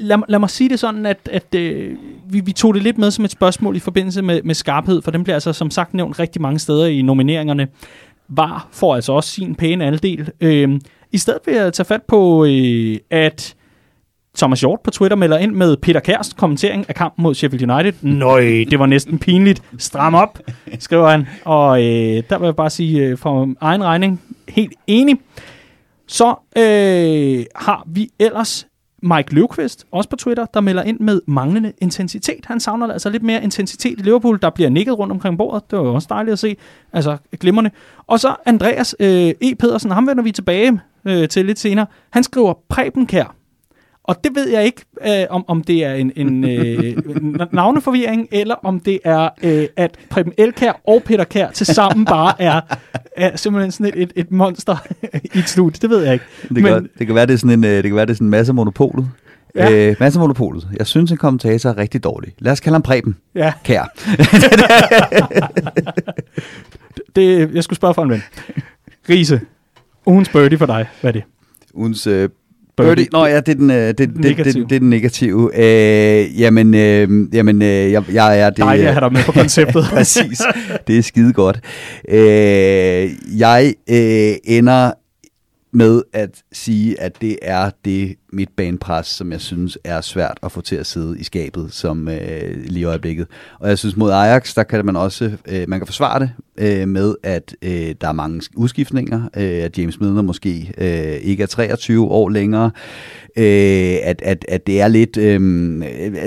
lad, 0.00 0.18
lad 0.28 0.38
mig 0.38 0.50
sige 0.50 0.70
det 0.70 0.80
sådan, 0.80 1.06
at, 1.06 1.28
at 1.32 1.54
øh, 1.54 1.96
vi, 2.28 2.40
vi 2.40 2.52
tog 2.52 2.74
det 2.74 2.82
lidt 2.82 2.98
med 2.98 3.10
som 3.10 3.24
et 3.24 3.30
spørgsmål 3.30 3.76
i 3.76 3.78
forbindelse 3.78 4.22
med, 4.22 4.42
med 4.42 4.54
skarphed, 4.54 5.02
for 5.02 5.10
den 5.10 5.24
bliver 5.24 5.36
altså 5.36 5.52
som 5.52 5.70
sagt 5.70 5.94
nævnt 5.94 6.18
rigtig 6.18 6.42
mange 6.42 6.58
steder 6.58 6.86
i 6.86 7.02
nomineringerne. 7.02 7.68
Var 8.28 8.68
får 8.72 8.94
altså 8.94 9.12
også 9.12 9.30
sin 9.30 9.54
pæne 9.54 9.84
andel. 9.84 10.30
Øh, 10.40 10.80
I 11.12 11.18
stedet 11.18 11.40
vil 11.46 11.54
jeg 11.54 11.72
tage 11.72 11.84
fat 11.84 12.02
på, 12.02 12.44
øh, 12.44 12.96
at 13.10 13.54
Thomas 14.36 14.60
Hjort 14.60 14.80
på 14.84 14.90
Twitter 14.90 15.16
melder 15.16 15.38
ind 15.38 15.52
med 15.52 15.76
Peter 15.76 16.00
Kærst 16.00 16.36
kommentering 16.36 16.84
af 16.88 16.94
kampen 16.94 17.22
mod 17.22 17.34
Sheffield 17.34 17.70
United. 17.70 17.92
Nøj, 18.02 18.40
det 18.40 18.78
var 18.78 18.86
næsten 18.86 19.18
pinligt. 19.18 19.62
Stram 19.78 20.14
op, 20.14 20.38
skriver 20.78 21.08
han. 21.08 21.26
Og 21.44 21.82
øh, 21.82 22.22
der 22.30 22.38
vil 22.38 22.46
jeg 22.46 22.56
bare 22.56 22.70
sige 22.70 23.06
øh, 23.06 23.18
fra 23.18 23.46
egen 23.60 23.84
regning, 23.84 24.20
helt 24.48 24.72
enig. 24.86 25.16
Så 26.06 26.34
øh, 26.56 27.44
har 27.56 27.84
vi 27.86 28.08
ellers 28.18 28.66
Mike 29.02 29.34
Løvqvist, 29.34 29.86
også 29.92 30.08
på 30.08 30.16
Twitter, 30.16 30.46
der 30.54 30.60
melder 30.60 30.82
ind 30.82 31.00
med 31.00 31.20
manglende 31.26 31.72
intensitet. 31.78 32.46
Han 32.46 32.60
savner 32.60 32.92
altså 32.92 33.10
lidt 33.10 33.22
mere 33.22 33.42
intensitet 33.42 33.98
i 33.98 34.02
Liverpool. 34.02 34.38
Der 34.42 34.50
bliver 34.50 34.70
nikket 34.70 34.98
rundt 34.98 35.12
omkring 35.12 35.38
bordet. 35.38 35.70
Det 35.70 35.78
var 35.78 35.84
jo 35.84 35.94
også 35.94 36.06
dejligt 36.10 36.32
at 36.32 36.38
se. 36.38 36.56
Altså, 36.92 37.16
glimrende. 37.40 37.70
Og 38.06 38.20
så 38.20 38.34
Andreas 38.46 38.96
øh, 39.00 39.08
E. 39.40 39.54
Pedersen, 39.58 39.90
ham 39.90 40.06
vender 40.06 40.22
vi 40.22 40.32
tilbage 40.32 40.80
øh, 41.04 41.28
til 41.28 41.46
lidt 41.46 41.58
senere. 41.58 41.86
Han 42.10 42.22
skriver 42.22 42.54
Preben 42.68 43.06
Kær. 43.06 43.34
Og 44.10 44.24
det 44.24 44.34
ved 44.34 44.48
jeg 44.48 44.64
ikke, 44.64 44.84
øh, 45.06 45.26
om, 45.30 45.44
om 45.48 45.62
det 45.62 45.84
er 45.84 45.94
en, 45.94 46.12
en 46.16 46.44
øh, 46.44 46.96
navneforvirring, 47.52 48.28
eller 48.32 48.54
om 48.54 48.80
det 48.80 48.98
er, 49.04 49.28
øh, 49.42 49.66
at 49.76 49.98
Preben 50.10 50.32
Elkær 50.38 50.80
og 50.86 51.02
Peter 51.02 51.24
Kær 51.24 51.50
til 51.50 51.66
sammen 51.66 52.04
bare 52.04 52.42
er, 52.42 52.60
er 53.16 53.36
simpelthen 53.36 53.72
sådan 53.72 53.86
et, 53.86 54.02
et, 54.02 54.12
et 54.16 54.30
monster 54.30 54.76
i 55.34 55.38
et 55.38 55.48
studie. 55.48 55.78
Det 55.82 55.90
ved 55.90 56.04
jeg 56.04 56.12
ikke. 56.12 56.24
Det 56.48 56.62
kan, 56.62 56.74
Men, 56.74 56.88
det 56.98 57.06
kan 57.06 57.14
være, 57.14 57.26
det 57.26 57.32
er 57.34 57.38
sådan 57.38 57.58
en, 57.58 57.64
øh, 57.64 57.70
det 57.70 57.84
kan 57.84 57.94
være, 57.94 58.06
det 58.06 58.10
er 58.10 58.14
sådan 58.14 58.26
en 58.26 58.30
masse 58.30 58.52
monopolet. 58.52 59.08
Ja. 59.54 59.88
Øh, 59.90 59.96
masse 60.00 60.18
monopolet. 60.18 60.68
Jeg 60.78 60.86
synes, 60.86 61.10
en 61.10 61.16
kommentator 61.16 61.70
er 61.70 61.76
rigtig 61.76 62.04
dårlig. 62.04 62.32
Lad 62.38 62.52
os 62.52 62.60
kalde 62.60 62.74
ham 62.74 62.82
Preben. 62.82 63.16
Ja. 63.34 63.52
Kær. 63.64 63.84
det, 67.16 67.54
jeg 67.54 67.64
skulle 67.64 67.76
spørge 67.76 67.94
for 67.94 68.02
en 68.02 68.10
ven. 68.10 68.22
Riese, 69.08 69.40
ugens 70.06 70.28
birdie 70.28 70.58
for 70.58 70.66
dig. 70.66 70.86
Hvad 71.00 71.10
er 71.10 71.12
det? 71.12 71.22
Ugens 71.74 72.06
øh, 72.06 72.28
Birdie. 72.82 73.06
Nå 73.12 73.26
ja, 73.26 73.40
det 73.40 73.48
er 73.48 73.54
den, 73.54 73.70
øh, 73.70 73.76
det, 73.76 73.98
det, 73.98 74.08
det, 74.16 74.36
det, 74.36 74.54
det 74.54 74.72
er 74.72 74.78
den 74.78 74.90
negative. 74.90 75.50
Øh, 75.54 76.40
jamen, 76.40 76.74
øh, 76.74 77.34
jamen 77.34 77.62
øh, 77.62 77.92
jeg, 77.92 78.04
jeg 78.12 78.40
er 78.40 78.50
det... 78.50 78.58
Dejligt 78.58 78.88
at 78.88 78.94
have 78.94 79.04
dig 79.04 79.12
med 79.12 79.24
på 79.24 79.32
konceptet. 79.32 79.84
præcis. 79.94 80.42
Det 80.86 80.98
er 80.98 81.02
skide 81.02 81.32
godt. 81.32 81.60
Øh, 82.08 83.10
jeg 83.38 83.74
øh, 83.90 84.34
ender 84.44 84.92
med 85.72 86.02
at 86.12 86.42
sige, 86.52 87.00
at 87.00 87.20
det 87.20 87.36
er 87.42 87.70
det 87.84 88.14
midtbanepres, 88.32 89.06
som 89.06 89.32
jeg 89.32 89.40
synes 89.40 89.78
er 89.84 90.00
svært 90.00 90.38
at 90.42 90.52
få 90.52 90.60
til 90.60 90.76
at 90.76 90.86
sidde 90.86 91.18
i 91.18 91.24
skabet 91.24 91.72
som 91.72 92.08
øh, 92.08 92.64
lige 92.64 92.80
i 92.80 92.84
øjeblikket. 92.84 93.26
Og 93.58 93.68
jeg 93.68 93.78
synes 93.78 93.96
mod 93.96 94.10
Ajax, 94.10 94.54
der 94.54 94.62
kan 94.62 94.86
man 94.86 94.96
også 94.96 95.32
øh, 95.48 95.68
man 95.68 95.80
kan 95.80 95.86
forsvare 95.86 96.20
det 96.20 96.30
øh, 96.58 96.88
med, 96.88 97.14
at 97.22 97.56
øh, 97.62 97.94
der 98.00 98.08
er 98.08 98.12
mange 98.12 98.42
udskiftninger, 98.56 99.22
øh, 99.36 99.64
at 99.64 99.78
James 99.78 100.00
Midler 100.00 100.22
måske 100.22 100.72
øh, 100.78 101.12
ikke 101.22 101.42
er 101.42 101.46
23 101.46 102.04
år 102.04 102.28
længere, 102.28 102.70
øh, 103.36 103.96
at, 104.02 104.22
at, 104.22 104.44
at 104.48 104.66
det 104.66 104.80
er 104.80 104.88
lidt, 104.88 105.16
øh, 105.16 105.40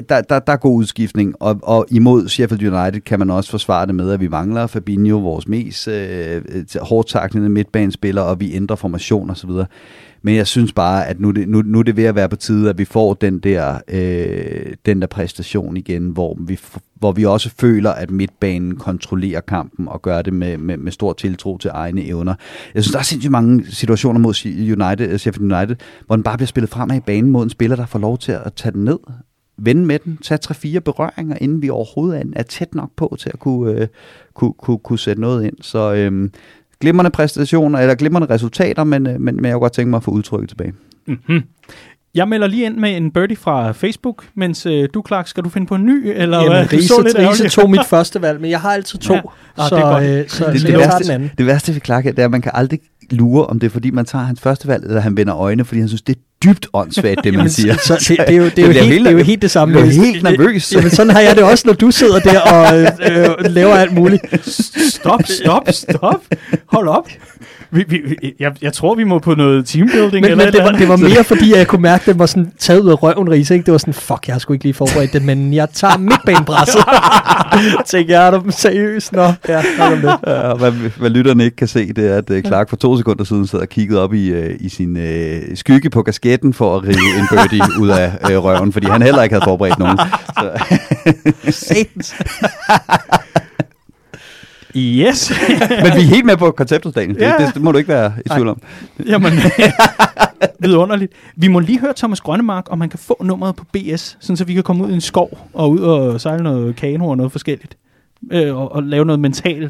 der, 0.09 0.21
der, 0.21 0.39
der 0.39 0.53
er 0.53 0.57
god 0.57 0.77
udskiftning, 0.77 1.35
og, 1.39 1.59
og 1.63 1.85
imod 1.89 2.27
Sheffield 2.27 2.73
United 2.73 3.01
kan 3.01 3.19
man 3.19 3.29
også 3.29 3.51
forsvare 3.51 3.85
det 3.85 3.95
med, 3.95 4.11
at 4.11 4.19
vi 4.19 4.27
mangler 4.27 4.67
Fabinho, 4.67 5.17
vores 5.17 5.47
mest 5.47 5.87
øh, 5.87 6.41
hårdt 6.81 7.49
midtbanespiller, 7.49 8.21
og 8.21 8.39
vi 8.39 8.53
ændrer 8.53 8.75
formation 8.75 9.29
osv., 9.29 9.49
men 10.25 10.35
jeg 10.35 10.47
synes 10.47 10.73
bare, 10.73 11.07
at 11.07 11.19
nu, 11.19 11.31
det, 11.31 11.49
nu, 11.49 11.61
nu 11.61 11.79
er 11.79 11.83
det 11.83 11.97
ved 11.97 12.03
at 12.03 12.15
være 12.15 12.29
på 12.29 12.35
tide, 12.35 12.69
at 12.69 12.77
vi 12.77 12.85
får 12.85 13.13
den 13.13 13.39
der, 13.39 13.79
øh, 13.87 14.73
den 14.85 15.01
der 15.01 15.07
præstation 15.07 15.77
igen, 15.77 16.09
hvor 16.09 16.37
vi, 16.39 16.59
hvor 16.95 17.11
vi 17.11 17.25
også 17.25 17.49
føler, 17.59 17.91
at 17.91 18.11
midtbanen 18.11 18.75
kontrollerer 18.75 19.41
kampen 19.41 19.87
og 19.87 20.01
gør 20.01 20.21
det 20.21 20.33
med, 20.33 20.57
med, 20.57 20.77
med 20.77 20.91
stor 20.91 21.13
tiltro 21.13 21.57
til 21.57 21.71
egne 21.73 22.05
evner. 22.05 22.35
Jeg 22.73 22.83
synes, 22.83 22.91
der 22.91 22.99
er 22.99 23.03
sindssygt 23.03 23.31
mange 23.31 23.65
situationer 23.65 24.19
mod 24.19 24.45
United, 24.45 25.09
øh, 25.09 25.19
Sheffield 25.19 25.53
United, 25.53 25.75
hvor 26.05 26.15
den 26.15 26.23
bare 26.23 26.37
bliver 26.37 26.47
spillet 26.47 26.69
fremad 26.69 26.97
i 26.97 26.99
banen 26.99 27.31
mod 27.31 27.43
en 27.43 27.49
spiller, 27.49 27.75
der 27.75 27.85
får 27.85 27.99
lov 27.99 28.17
til 28.17 28.31
at 28.31 28.53
tage 28.55 28.73
den 28.73 28.83
ned 28.83 28.99
vende 29.57 29.85
med 29.85 29.99
den, 29.99 30.17
tage 30.17 30.37
tre 30.37 30.53
fire 30.53 30.81
berøringer, 30.81 31.37
inden 31.41 31.61
vi 31.61 31.69
overhovedet 31.69 32.19
er, 32.19 32.25
er 32.35 32.43
tæt 32.43 32.75
nok 32.75 32.89
på 32.95 33.15
til 33.19 33.31
at 33.33 33.39
kunne, 33.39 33.71
øh, 33.71 33.87
kunne, 34.33 34.53
kunne, 34.53 34.79
kunne 34.79 34.99
sætte 34.99 35.21
noget 35.21 35.45
ind. 35.45 35.55
Så, 35.61 35.93
øh, 35.93 36.29
glimrende 36.83 37.11
præstationer, 37.11 37.79
eller 37.79 37.95
glimrende 37.95 38.27
resultater, 38.29 38.83
men, 38.83 39.07
øh, 39.07 39.21
men, 39.21 39.35
men 39.35 39.45
jeg 39.45 39.53
kunne 39.53 39.59
godt 39.59 39.73
tænke 39.73 39.89
mig 39.89 39.97
at 39.97 40.03
få 40.03 40.11
udtrykket 40.11 40.49
tilbage. 40.49 40.73
Mm-hmm. 41.07 41.41
Jeg 42.15 42.27
melder 42.27 42.47
lige 42.47 42.65
ind 42.65 42.77
med 42.77 42.97
en 42.97 43.11
birdie 43.11 43.37
fra 43.37 43.71
Facebook, 43.71 44.25
mens 44.35 44.65
øh, 44.65 44.89
du, 44.93 45.03
Clark, 45.07 45.27
skal 45.27 45.43
du 45.43 45.49
finde 45.49 45.67
på 45.67 45.75
en 45.75 45.85
ny? 45.85 46.11
Eller 46.15 46.37
Jamen? 46.37 46.73
Riese, 46.73 46.87
så 46.87 47.01
lidt 47.01 47.19
Riese 47.19 47.49
tog 47.49 47.69
mit 47.69 47.85
første 47.93 48.21
valg, 48.21 48.41
men 48.41 48.49
jeg 48.49 48.61
har 48.61 48.73
altid 48.73 48.99
to, 48.99 49.13
ja. 49.13 49.21
ah, 49.57 49.69
så, 49.69 49.75
det, 49.75 49.83
er 49.83 49.91
godt. 49.91 50.03
Øh, 50.03 50.29
så, 50.29 50.51
det, 50.51 50.61
så 50.61 50.67
det, 50.67 50.77
værste, 50.77 51.31
det 51.37 51.45
værste 51.45 51.73
ved 51.73 51.81
Clark 51.85 52.05
er, 52.05 52.13
at 52.17 52.31
man 52.31 52.41
kan 52.41 52.51
aldrig 52.55 52.79
lure, 53.11 53.45
om 53.45 53.59
det 53.59 53.67
er 53.67 53.71
fordi, 53.71 53.91
man 53.91 54.05
tager 54.05 54.25
hans 54.25 54.41
første 54.41 54.67
valg, 54.67 54.83
eller 54.83 55.01
han 55.01 55.17
vender 55.17 55.35
øjne, 55.35 55.65
fordi 55.65 55.79
han 55.79 55.87
synes, 55.87 56.01
det 56.01 56.15
er 56.15 56.19
dybt 56.43 56.67
åndssvagt, 56.73 57.23
det 57.23 57.33
man 57.33 57.39
Jamen, 57.39 57.49
siger. 57.49 57.77
Så, 57.77 57.93
det, 57.93 58.17
det, 58.27 58.29
er 58.29 58.37
jo, 58.37 58.45
det, 58.45 58.59
er 58.59 58.63
jo 58.63 58.69
bliver 58.69 58.83
helt, 58.83 59.05
det 59.05 59.13
er 59.13 59.17
jo 59.17 59.23
helt 59.23 59.41
det 59.41 59.51
samme. 59.51 59.77
Jeg 59.77 59.87
bliver 59.87 60.05
helt 60.05 60.23
nervøs. 60.23 60.73
Jamen, 60.73 60.91
sådan 60.91 61.11
har 61.11 61.19
jeg 61.19 61.35
det 61.35 61.43
også, 61.43 61.63
når 61.67 61.73
du 61.73 61.91
sidder 61.91 62.19
der 62.19 62.39
og 62.39 62.81
øh, 62.81 63.29
laver 63.39 63.75
alt 63.75 63.93
muligt. 63.93 64.23
Stop, 64.89 65.21
stop, 65.23 65.63
stop. 65.71 66.21
Hold 66.65 66.87
op. 66.87 67.09
Vi, 67.73 67.83
vi, 67.87 67.99
jeg, 68.39 68.51
jeg 68.61 68.73
tror, 68.73 68.95
vi 68.95 69.03
må 69.03 69.19
på 69.19 69.35
noget 69.35 69.65
teambuilding 69.65 70.11
Men, 70.11 70.23
eller 70.23 70.35
men 70.35 70.47
et 70.47 70.53
det, 70.53 70.59
eller 70.59 70.71
var, 70.71 70.77
det 70.77 70.89
var 70.89 70.97
mere 70.97 71.23
fordi, 71.23 71.53
at 71.53 71.59
jeg 71.59 71.67
kunne 71.67 71.81
mærke, 71.81 72.01
at 72.01 72.05
den 72.05 72.19
var 72.19 72.25
sådan 72.25 72.51
taget 72.59 72.79
ud 72.79 72.89
af 72.89 73.03
røven, 73.03 73.31
Riese. 73.31 73.53
Ikke? 73.53 73.65
Det 73.65 73.71
var 73.71 73.77
sådan, 73.77 73.93
fuck, 73.93 74.27
jeg 74.27 74.33
har 74.33 74.39
sgu 74.39 74.53
ikke 74.53 74.65
lige 74.65 74.73
forberedt 74.73 75.13
det, 75.13 75.23
men 75.23 75.53
jeg 75.53 75.67
tager 75.73 75.97
midtbanepresset. 75.97 76.81
Tænkte 77.91 78.13
jeg, 78.13 78.27
er 78.27 78.31
du 78.31 78.43
seriøs? 78.49 79.11
Nå, 79.11 79.23
ja, 79.47 79.63
nok 79.77 79.93
om 79.93 80.01
det. 80.01 80.15
Ja, 80.27 80.53
hvad, 80.53 80.71
hvad 80.71 81.09
lytterne 81.09 81.43
ikke 81.43 81.55
kan 81.55 81.67
se, 81.67 81.93
det 81.93 82.11
er, 82.11 82.17
at 82.17 82.29
øh, 82.29 82.43
Clark 82.43 82.69
for 82.69 82.75
to 82.75 82.97
sekunder 82.97 83.23
siden 83.23 83.47
sad 83.47 83.59
og 83.59 83.69
kiggede 83.69 84.01
op 84.01 84.13
i, 84.13 84.27
øh, 84.27 84.55
i 84.59 84.69
sin 84.69 84.97
øh, 84.97 85.41
skygge 85.55 85.89
på 85.89 86.03
kasketten 86.03 86.53
for 86.53 86.75
at 86.75 86.83
rive 86.83 87.19
en 87.19 87.27
birdie 87.29 87.63
ud 87.83 87.89
af 87.89 88.11
øh, 88.31 88.43
røven, 88.43 88.73
fordi 88.73 88.87
han 88.87 89.01
heller 89.01 89.23
ikke 89.23 89.33
havde 89.33 89.43
forberedt 89.43 89.79
nogen. 89.79 89.97
Så, 90.39 90.51
Satans. 91.49 92.15
Yes. 94.75 95.31
men 95.59 95.59
vi 95.69 95.99
er 95.99 96.07
helt 96.07 96.25
med 96.25 96.37
på 96.37 96.51
konceptet, 96.51 96.95
Daniel. 96.95 97.15
Det, 97.15 97.21
Ja. 97.21 97.33
det, 97.45 97.53
det 97.53 97.61
må 97.61 97.71
du 97.71 97.77
ikke 97.77 97.87
være 97.87 98.13
i 98.25 98.29
tvivl 98.29 98.47
om. 98.47 98.61
Jamen, 99.07 99.31
vidunderligt. 100.59 101.13
Vi 101.35 101.47
må 101.47 101.59
lige 101.59 101.79
høre 101.79 101.93
Thomas 101.97 102.21
Grønnemark, 102.21 102.65
om 102.69 102.81
han 102.81 102.89
kan 102.89 102.99
få 102.99 103.17
nummeret 103.23 103.55
på 103.55 103.65
BS, 103.73 104.17
sådan 104.19 104.37
så 104.37 104.45
vi 104.45 104.53
kan 104.53 104.63
komme 104.63 104.83
ud 104.85 104.89
i 104.91 104.93
en 104.93 105.01
skov 105.01 105.47
og 105.53 105.71
ud 105.71 105.79
og 105.79 106.21
sejle 106.21 106.43
noget 106.43 106.75
kano 106.75 107.07
og 107.09 107.17
noget 107.17 107.31
forskelligt. 107.31 107.77
Øh, 108.31 108.55
og, 108.57 108.71
og 108.71 108.83
lave 108.83 109.05
noget 109.05 109.19
mental 109.19 109.69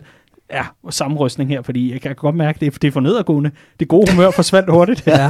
ja, 0.51 0.61
sammenrystning 0.89 1.49
her, 1.49 1.61
fordi 1.61 1.91
jeg 1.93 2.01
kan 2.01 2.15
godt 2.15 2.35
mærke, 2.35 2.59
det 2.59 2.67
er, 2.67 2.71
det 2.81 2.87
er 2.87 2.91
for 2.91 2.99
nedadgående. 2.99 3.51
Det 3.79 3.87
gode 3.87 4.11
humør 4.11 4.31
forsvandt 4.31 4.69
hurtigt. 4.71 5.07
Ja. 5.07 5.29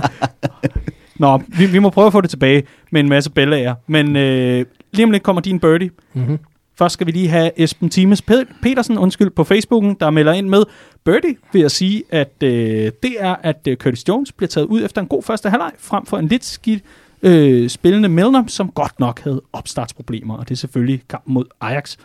Nå, 1.20 1.42
vi, 1.48 1.66
vi 1.66 1.80
må 1.80 1.90
prøve 1.90 2.08
at 2.08 2.14
få 2.14 2.22
det 2.22 2.30
tilbage 2.30 2.64
med 2.92 3.02
en 3.02 3.10
masse 3.10 3.30
bellager. 3.32 3.76
Men 3.88 4.16
øh, 4.16 4.66
lige 4.94 5.06
om 5.06 5.12
lidt 5.12 5.24
kommer 5.24 5.42
din 5.42 5.60
birdie. 5.60 5.90
Mm-hmm. 6.14 6.38
Først 6.78 6.94
skal 6.94 7.08
vi 7.08 7.12
lige 7.12 7.28
have 7.30 7.52
Esben 7.60 7.90
Times 7.90 8.24
Pe- 8.32 8.54
Petersen, 8.62 8.98
undskyld, 8.98 9.30
på 9.30 9.44
Facebooken, 9.44 9.98
der 10.00 10.10
melder 10.10 10.34
ind 10.34 10.50
med 10.50 10.64
birdie, 11.04 11.36
vil 11.54 11.62
jeg 11.62 11.72
sige, 11.72 12.04
at 12.12 12.34
øh, 12.44 12.92
det 13.04 13.16
er, 13.20 13.36
at 13.44 13.60
øh, 13.68 13.78
Curtis 13.78 14.08
Jones 14.08 14.32
bliver 14.32 14.48
taget 14.48 14.66
ud 14.68 14.84
efter 14.84 15.02
en 15.02 15.08
god 15.08 15.24
første 15.24 15.50
halvleg, 15.50 15.72
frem 15.80 16.06
for 16.06 16.18
en 16.18 16.28
lidt 16.28 16.46
skidt 16.46 16.84
øh, 17.24 17.70
spillende 17.70 18.10
Milner, 18.10 18.44
som 18.48 18.70
godt 18.72 19.00
nok 19.00 19.20
havde 19.24 19.42
opstartsproblemer, 19.54 20.38
og 20.38 20.50
det 20.50 20.56
er 20.56 20.58
selvfølgelig 20.58 21.02
kampen 21.10 21.34
mod 21.34 21.46
Ajax. 21.62 21.98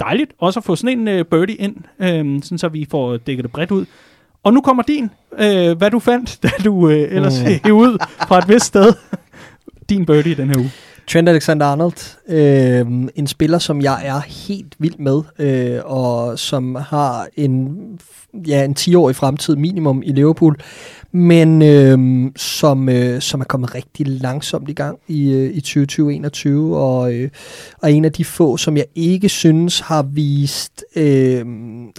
Dejligt 0.00 0.32
også 0.38 0.60
at 0.60 0.64
få 0.64 0.76
sådan 0.76 0.98
en 0.98 1.08
øh, 1.08 1.24
birdie 1.24 1.56
ind, 1.56 1.76
øh, 1.98 2.42
sådan 2.42 2.58
så 2.58 2.68
vi 2.68 2.86
får 2.90 3.16
dækket 3.16 3.42
det 3.44 3.52
bredt 3.52 3.70
ud. 3.70 3.84
Og 4.42 4.52
nu 4.52 4.60
kommer 4.60 4.82
din, 4.82 5.10
øh, 5.38 5.76
hvad 5.78 5.90
du 5.90 5.98
fandt, 5.98 6.38
da 6.42 6.50
du 6.64 6.88
øh, 6.88 7.06
ellers 7.10 7.42
Mm. 7.42 7.48
mm. 7.64 7.72
ud 7.76 7.98
fra 8.28 8.38
et 8.38 8.48
vist 8.48 8.64
sted. 8.66 8.92
Din 9.88 10.06
birdie 10.06 10.34
den 10.34 10.48
her 10.48 10.58
uge. 10.58 10.70
Trent 11.08 11.28
Alexander-Arnold, 11.28 12.16
øh, 12.28 12.86
en 13.14 13.26
spiller, 13.26 13.58
som 13.58 13.80
jeg 13.80 14.06
er 14.06 14.20
helt 14.20 14.74
vild 14.78 14.98
med, 14.98 15.22
øh, 15.38 15.80
og 15.84 16.38
som 16.38 16.74
har 16.74 17.28
en, 17.36 17.78
ja, 18.46 18.64
en 18.64 18.76
10-årig 18.78 19.16
fremtid 19.16 19.56
minimum 19.56 20.02
i 20.02 20.12
Liverpool, 20.12 20.56
men 21.12 21.62
øh, 21.62 22.30
som, 22.36 22.88
øh, 22.88 23.20
som 23.20 23.40
er 23.40 23.44
kommet 23.44 23.74
rigtig 23.74 24.06
langsomt 24.08 24.68
i 24.68 24.72
gang 24.72 24.98
i, 25.08 25.32
øh, 25.32 25.50
i 25.50 25.60
2020-21, 25.60 26.48
og, 26.76 27.14
øh, 27.14 27.30
og 27.82 27.92
en 27.92 28.04
af 28.04 28.12
de 28.12 28.24
få, 28.24 28.56
som 28.56 28.76
jeg 28.76 28.86
ikke 28.94 29.28
synes 29.28 29.80
har 29.80 30.02
vist, 30.02 30.84
øh, 30.96 31.44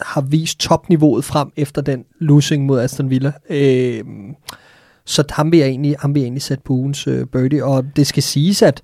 har 0.01 0.21
vist 0.21 0.59
topniveauet 0.59 1.25
frem 1.25 1.51
efter 1.57 1.81
den 1.81 2.03
losing 2.19 2.65
mod 2.65 2.79
Aston 2.79 3.09
Villa. 3.09 3.31
Øh, 3.49 4.03
så 5.07 5.23
ham 5.29 5.51
vil 5.51 5.59
jeg 5.59 5.67
egentlig, 5.67 5.95
ham 5.99 6.13
vil 6.13 6.21
jeg 6.21 6.25
egentlig 6.25 6.41
sætte 6.41 6.63
på 6.63 6.73
ugens 6.73 7.07
øh, 7.07 7.25
birdie. 7.25 7.65
Og 7.65 7.85
det 7.95 8.07
skal 8.07 8.23
siges, 8.23 8.61
at 8.61 8.81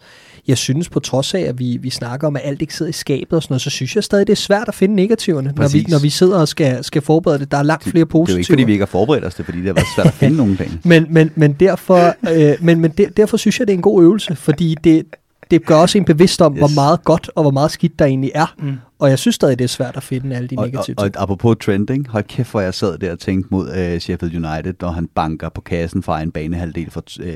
jeg 0.47 0.57
synes 0.57 0.89
på 0.89 0.99
trods 0.99 1.34
af, 1.34 1.39
at 1.39 1.59
vi, 1.59 1.78
vi 1.82 1.89
snakker 1.89 2.28
om, 2.28 2.36
at 2.36 2.41
alt 2.45 2.61
ikke 2.61 2.76
sidder 2.76 2.89
i 2.89 2.93
skabet 2.93 3.34
og 3.34 3.43
sådan 3.43 3.53
noget, 3.53 3.61
så 3.61 3.69
synes 3.69 3.95
jeg 3.95 4.03
stadig, 4.03 4.28
det 4.28 4.34
er 4.34 4.38
svært 4.38 4.67
at 4.67 4.76
finde 4.76 4.95
negativerne, 4.95 5.47
når 5.47 5.53
vi, 5.53 5.61
Præcis. 5.61 5.88
når 5.88 5.99
vi 5.99 6.09
sidder 6.09 6.38
og 6.39 6.47
skal, 6.47 6.84
skal 6.84 7.01
forberede 7.01 7.39
det. 7.39 7.51
Der 7.51 7.57
er 7.57 7.63
langt 7.63 7.84
flere 7.84 7.91
Det 7.93 7.97
er 7.97 7.99
jo 7.99 8.05
positive. 8.05 8.39
ikke, 8.39 8.47
fordi 8.47 8.63
vi 8.63 8.71
ikke 8.71 8.82
har 8.82 8.88
forberedt 8.88 9.26
os 9.26 9.36
det, 9.36 9.45
fordi 9.45 9.57
det 9.57 9.67
har 9.67 9.74
været 9.74 9.88
svært 9.95 10.07
at 10.07 10.13
finde 10.13 10.38
nogle 10.43 10.57
penge. 10.57 10.80
Men, 10.84 11.05
men, 11.09 11.32
men, 11.36 11.53
derfor, 11.53 12.15
øh, 12.32 12.53
men, 12.61 12.80
men 12.80 12.91
der, 12.91 13.09
derfor 13.09 13.38
synes 13.38 13.59
jeg, 13.59 13.67
det 13.67 13.74
er 13.74 13.78
en 13.78 13.82
god 13.82 14.03
øvelse, 14.03 14.36
fordi 14.36 14.76
det, 14.84 15.05
det 15.54 15.66
gør 15.66 15.76
også 15.76 15.97
en 15.97 16.06
bevidst 16.06 16.41
om, 16.41 16.54
yes. 16.54 16.60
hvor 16.60 16.76
meget 16.76 17.04
godt 17.04 17.30
og 17.36 17.43
hvor 17.43 17.51
meget 17.51 17.72
skidt 17.72 17.99
der 17.99 18.06
egentlig 18.06 18.32
er. 18.36 18.56
Mm. 18.60 18.76
Og 18.99 19.10
jeg 19.10 19.20
synes 19.20 19.36
stadig, 19.36 19.60
det 19.60 19.64
er 19.64 19.70
svært 19.70 19.97
at 19.97 20.04
finde 20.04 20.36
alle 20.36 20.47
de 20.47 20.56
Og, 20.58 20.66
negative 20.66 20.95
og, 20.97 21.04
og 21.04 21.14
ting. 21.14 21.24
apropos 21.24 21.56
trending, 21.62 22.10
hold 22.10 22.24
kæft, 22.24 22.51
hvor 22.51 22.62
jeg 22.62 22.74
sad 22.74 22.97
der 22.97 23.12
og 23.12 23.20
tænkte 23.20 23.47
mod 23.51 23.70
øh, 23.76 23.99
Sheffield 23.99 24.45
United, 24.45 24.74
når 24.82 24.91
han 24.91 25.08
banker 25.16 25.49
på 25.49 25.62
kassen 25.62 26.04
fra 26.04 26.22
en 26.22 26.32
banehalvdel 26.32 26.91
for, 26.91 27.04
øh, 27.20 27.28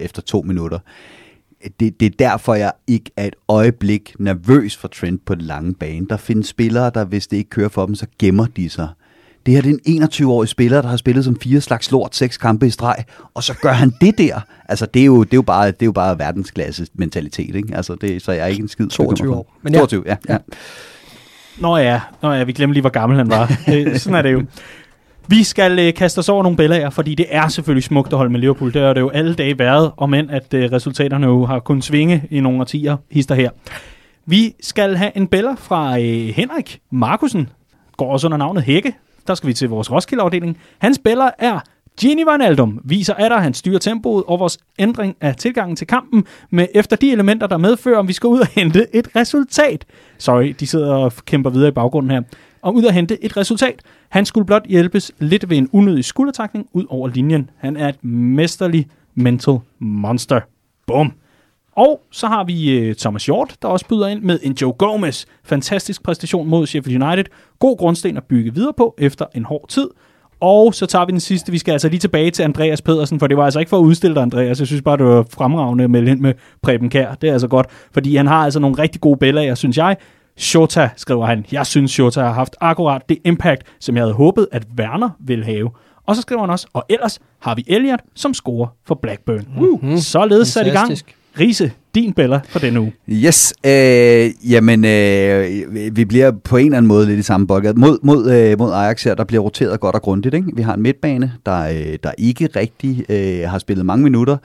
efter 0.00 0.22
to 0.22 0.42
minutter. 0.42 0.78
Det, 1.80 2.00
det 2.00 2.06
er 2.06 2.16
derfor, 2.18 2.54
jeg 2.54 2.72
ikke 2.86 3.10
er 3.16 3.26
et 3.26 3.36
øjeblik 3.48 4.14
nervøs 4.18 4.76
for 4.76 4.88
Trent 4.88 5.24
på 5.24 5.34
den 5.34 5.42
lange 5.42 5.74
bane. 5.74 6.06
Der 6.10 6.16
findes 6.16 6.46
spillere, 6.46 6.90
der 6.94 7.04
hvis 7.04 7.26
det 7.26 7.36
ikke 7.36 7.50
kører 7.50 7.68
for 7.68 7.86
dem, 7.86 7.94
så 7.94 8.06
gemmer 8.18 8.46
de 8.46 8.70
sig. 8.70 8.88
Det 9.46 9.54
her 9.54 9.62
det 9.62 9.72
er 9.72 9.78
en 9.86 10.02
21-årig 10.02 10.48
spiller, 10.48 10.82
der 10.82 10.88
har 10.88 10.96
spillet 10.96 11.24
som 11.24 11.40
fire 11.40 11.60
slags 11.60 11.90
lort, 11.90 12.16
seks 12.16 12.36
kampe 12.36 12.66
i 12.66 12.70
streg, 12.70 13.04
og 13.34 13.42
så 13.42 13.54
gør 13.62 13.72
han 13.72 13.92
det 14.00 14.18
der. 14.18 14.40
Altså, 14.68 14.86
det 14.86 15.02
er 15.02 15.06
jo, 15.06 15.22
det 15.22 15.32
er 15.32 15.36
jo, 15.36 15.42
bare, 15.42 15.66
det 15.66 15.82
er 15.82 15.86
jo 15.86 15.92
bare 15.92 16.18
verdensklasse 16.18 16.86
mentalitet, 16.94 17.54
ikke? 17.54 17.76
Altså, 17.76 17.94
det, 17.94 18.22
så 18.22 18.32
jeg 18.32 18.42
er 18.42 18.46
ikke 18.46 18.62
en 18.62 18.68
skid. 18.68 18.88
22 18.88 19.16
bekymret 19.16 19.34
for 19.34 19.38
år. 19.38 19.52
det. 19.54 19.64
Men 19.64 19.72
ja. 19.74 19.78
22, 19.78 20.02
ja. 20.06 20.16
ja. 20.28 20.38
Nå 21.58 21.76
ja, 21.76 22.00
Nå 22.22 22.32
ja, 22.32 22.44
vi 22.44 22.52
glemte 22.52 22.72
lige, 22.72 22.80
hvor 22.80 22.90
gammel 22.90 23.18
han 23.18 23.30
var. 23.30 23.52
Øh, 23.74 23.98
Sådan 23.98 24.14
er 24.14 24.22
det 24.22 24.32
jo. 24.32 24.42
Vi 25.28 25.44
skal 25.44 25.78
øh, 25.78 25.94
kaste 25.94 26.18
os 26.18 26.28
over 26.28 26.42
nogle 26.42 26.56
bellager, 26.56 26.90
fordi 26.90 27.14
det 27.14 27.26
er 27.30 27.48
selvfølgelig 27.48 27.84
smukt 27.84 28.12
at 28.12 28.16
holde 28.16 28.32
med 28.32 28.40
Liverpool. 28.40 28.72
Det 28.72 28.82
har 28.82 28.92
det 28.92 29.00
jo 29.00 29.08
alle 29.08 29.34
dage 29.34 29.58
været, 29.58 29.92
om 29.96 30.14
end 30.14 30.30
at 30.30 30.54
øh, 30.54 30.72
resultaterne 30.72 31.26
jo 31.26 31.44
har 31.46 31.58
kunnet 31.58 31.84
svinge 31.84 32.22
i 32.30 32.40
nogle 32.40 32.60
årtier, 32.60 32.96
hister 33.10 33.34
her. 33.34 33.50
Vi 34.26 34.54
skal 34.60 34.96
have 34.96 35.16
en 35.16 35.26
beller 35.26 35.56
fra 35.56 35.98
øh, 35.98 36.28
Henrik 36.28 36.80
Markusen, 36.90 37.48
går 37.96 38.12
også 38.12 38.26
under 38.26 38.36
navnet 38.38 38.62
Hække. 38.62 38.94
Der 39.26 39.34
skal 39.34 39.48
vi 39.48 39.52
til 39.54 39.68
vores 39.68 39.92
Roskilde-afdeling. 39.92 40.58
Hans 40.78 40.96
spiller 40.96 41.30
er 41.38 41.60
Gini 42.00 42.24
Wijnaldum 42.24 42.80
viser 42.84 43.14
at 43.14 43.42
han 43.42 43.54
styrer 43.54 43.78
tempoet 43.78 44.24
og 44.26 44.40
vores 44.40 44.58
ændring 44.78 45.16
af 45.20 45.36
tilgangen 45.36 45.76
til 45.76 45.86
kampen 45.86 46.24
med 46.50 46.66
efter 46.74 46.96
de 46.96 47.12
elementer, 47.12 47.46
der 47.46 47.56
medfører, 47.56 47.98
om 47.98 48.08
vi 48.08 48.12
skal 48.12 48.26
ud 48.26 48.40
og 48.40 48.46
hente 48.46 48.86
et 48.96 49.08
resultat. 49.16 49.84
Sorry, 50.18 50.54
de 50.60 50.66
sidder 50.66 50.94
og 50.94 51.12
kæmper 51.24 51.50
videre 51.50 51.68
i 51.68 51.72
baggrunden 51.72 52.10
her. 52.10 52.22
Om 52.62 52.76
ud 52.76 52.84
og 52.84 52.92
hente 52.92 53.24
et 53.24 53.36
resultat. 53.36 53.82
Han 54.08 54.26
skulle 54.26 54.46
blot 54.46 54.66
hjælpes 54.66 55.12
lidt 55.18 55.50
ved 55.50 55.56
en 55.56 55.68
unødig 55.72 56.04
skuldertakning 56.04 56.68
ud 56.72 56.84
over 56.88 57.08
linjen. 57.08 57.50
Han 57.56 57.76
er 57.76 57.88
et 57.88 58.04
mesterlig 58.04 58.86
mental 59.14 59.58
monster. 59.78 60.40
Bum. 60.86 61.12
Og 61.76 62.00
så 62.12 62.26
har 62.26 62.44
vi 62.44 62.88
uh, 62.88 62.94
Thomas 62.94 63.26
Hjort, 63.26 63.56
der 63.62 63.68
også 63.68 63.86
byder 63.88 64.06
ind 64.06 64.22
med 64.22 64.38
en 64.42 64.52
Joe 64.52 64.72
Gomez. 64.72 65.24
Fantastisk 65.44 66.02
præstation 66.02 66.48
mod 66.48 66.66
Sheffield 66.66 67.02
United. 67.02 67.24
God 67.58 67.76
grundsten 67.76 68.16
at 68.16 68.24
bygge 68.24 68.54
videre 68.54 68.72
på 68.76 68.94
efter 68.98 69.26
en 69.34 69.44
hård 69.44 69.68
tid. 69.68 69.88
Og 70.40 70.74
så 70.74 70.86
tager 70.86 71.04
vi 71.04 71.12
den 71.12 71.20
sidste. 71.20 71.52
Vi 71.52 71.58
skal 71.58 71.72
altså 71.72 71.88
lige 71.88 72.00
tilbage 72.00 72.30
til 72.30 72.42
Andreas 72.42 72.82
Pedersen, 72.82 73.18
for 73.18 73.26
det 73.26 73.36
var 73.36 73.44
altså 73.44 73.58
ikke 73.60 73.70
for 73.70 73.78
at 73.78 73.82
udstille 73.82 74.14
dig, 74.14 74.22
Andreas. 74.22 74.58
Jeg 74.58 74.66
synes 74.66 74.82
bare, 74.82 74.96
det 74.96 75.06
var 75.06 75.26
fremragende 75.30 75.84
at 75.84 75.90
melde 75.90 76.10
ind 76.10 76.20
med 76.20 76.34
Preben 76.62 76.90
Kær. 76.90 77.14
Det 77.14 77.28
er 77.28 77.32
altså 77.32 77.48
godt, 77.48 77.66
fordi 77.92 78.16
han 78.16 78.26
har 78.26 78.44
altså 78.44 78.60
nogle 78.60 78.78
rigtig 78.78 79.00
gode 79.00 79.16
billeder, 79.18 79.54
synes 79.54 79.76
jeg. 79.76 79.96
Shota, 80.36 80.90
skriver 80.96 81.26
han. 81.26 81.46
Jeg 81.52 81.66
synes, 81.66 81.90
Shota 81.90 82.20
har 82.20 82.32
haft 82.32 82.56
akkurat 82.60 83.02
det 83.08 83.18
impact, 83.24 83.62
som 83.80 83.96
jeg 83.96 84.02
havde 84.02 84.14
håbet, 84.14 84.48
at 84.52 84.66
Werner 84.78 85.10
ville 85.20 85.44
have. 85.44 85.70
Og 86.06 86.16
så 86.16 86.22
skriver 86.22 86.40
han 86.40 86.50
også, 86.50 86.66
og 86.72 86.84
ellers 86.88 87.20
har 87.40 87.54
vi 87.54 87.64
Elliot, 87.66 88.00
som 88.14 88.34
scorer 88.34 88.66
for 88.86 88.94
Blackburn. 88.94 89.46
Uh, 89.58 89.98
således 89.98 90.48
sat 90.48 90.66
i 90.66 90.70
gang. 90.70 90.98
Riese, 91.40 91.72
din 91.94 92.12
bæller 92.12 92.40
for 92.48 92.58
denne 92.58 92.80
uge. 92.80 92.92
Yes, 93.08 93.54
øh, 93.66 94.30
jamen 94.50 94.84
øh, 94.84 95.96
vi 95.96 96.04
bliver 96.04 96.30
på 96.44 96.56
en 96.56 96.66
eller 96.66 96.76
anden 96.76 96.88
måde 96.88 97.06
lidt 97.06 97.18
i 97.18 97.22
samme 97.22 97.46
boldgade. 97.46 97.80
Mod, 97.80 97.98
mod, 98.02 98.30
øh, 98.32 98.58
mod 98.58 98.72
Ajax 98.72 99.04
her, 99.04 99.14
der 99.14 99.24
bliver 99.24 99.42
roteret 99.42 99.80
godt 99.80 99.94
og 99.94 100.02
grundigt. 100.02 100.34
Ikke? 100.34 100.48
Vi 100.56 100.62
har 100.62 100.74
en 100.74 100.82
midtbane, 100.82 101.32
der, 101.46 101.68
øh, 101.68 101.98
der 102.02 102.12
ikke 102.18 102.48
rigtig 102.56 103.04
øh, 103.08 103.48
har 103.50 103.58
spillet 103.58 103.86
mange 103.86 104.04
minutter. 104.04 104.36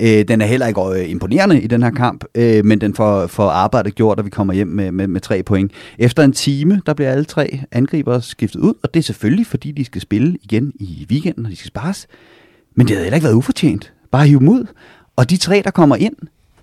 Øh, 0.00 0.24
den 0.28 0.40
er 0.40 0.46
heller 0.46 0.66
ikke 0.66 0.80
øh, 0.80 1.10
imponerende 1.10 1.60
i 1.60 1.66
den 1.66 1.82
her 1.82 1.90
kamp, 1.90 2.24
øh, 2.34 2.64
men 2.64 2.80
den 2.80 2.94
får, 2.94 3.26
får 3.26 3.48
arbejdet 3.48 3.94
gjort, 3.94 4.18
og 4.18 4.24
vi 4.24 4.30
kommer 4.30 4.54
hjem 4.54 4.68
med, 4.68 4.92
med, 4.92 5.06
med 5.06 5.20
tre 5.20 5.42
point. 5.42 5.72
Efter 5.98 6.22
en 6.22 6.32
time, 6.32 6.80
der 6.86 6.94
bliver 6.94 7.10
alle 7.10 7.24
tre 7.24 7.60
angribere 7.72 8.22
skiftet 8.22 8.60
ud, 8.60 8.74
og 8.82 8.94
det 8.94 9.00
er 9.00 9.04
selvfølgelig, 9.04 9.46
fordi 9.46 9.72
de 9.72 9.84
skal 9.84 10.00
spille 10.00 10.38
igen 10.42 10.72
i 10.80 11.06
weekenden, 11.10 11.44
og 11.46 11.50
de 11.50 11.56
skal 11.56 11.68
spares. 11.68 12.06
Men 12.74 12.86
det 12.86 12.96
havde 12.96 13.04
heller 13.04 13.16
ikke 13.16 13.24
været 13.24 13.34
ufortjent. 13.34 13.92
Bare 14.12 14.26
hive 14.26 14.38
dem 14.38 14.48
ud. 14.48 14.64
Og 15.16 15.30
de 15.30 15.36
tre, 15.36 15.62
der 15.64 15.70
kommer 15.70 15.96
ind, 15.96 16.14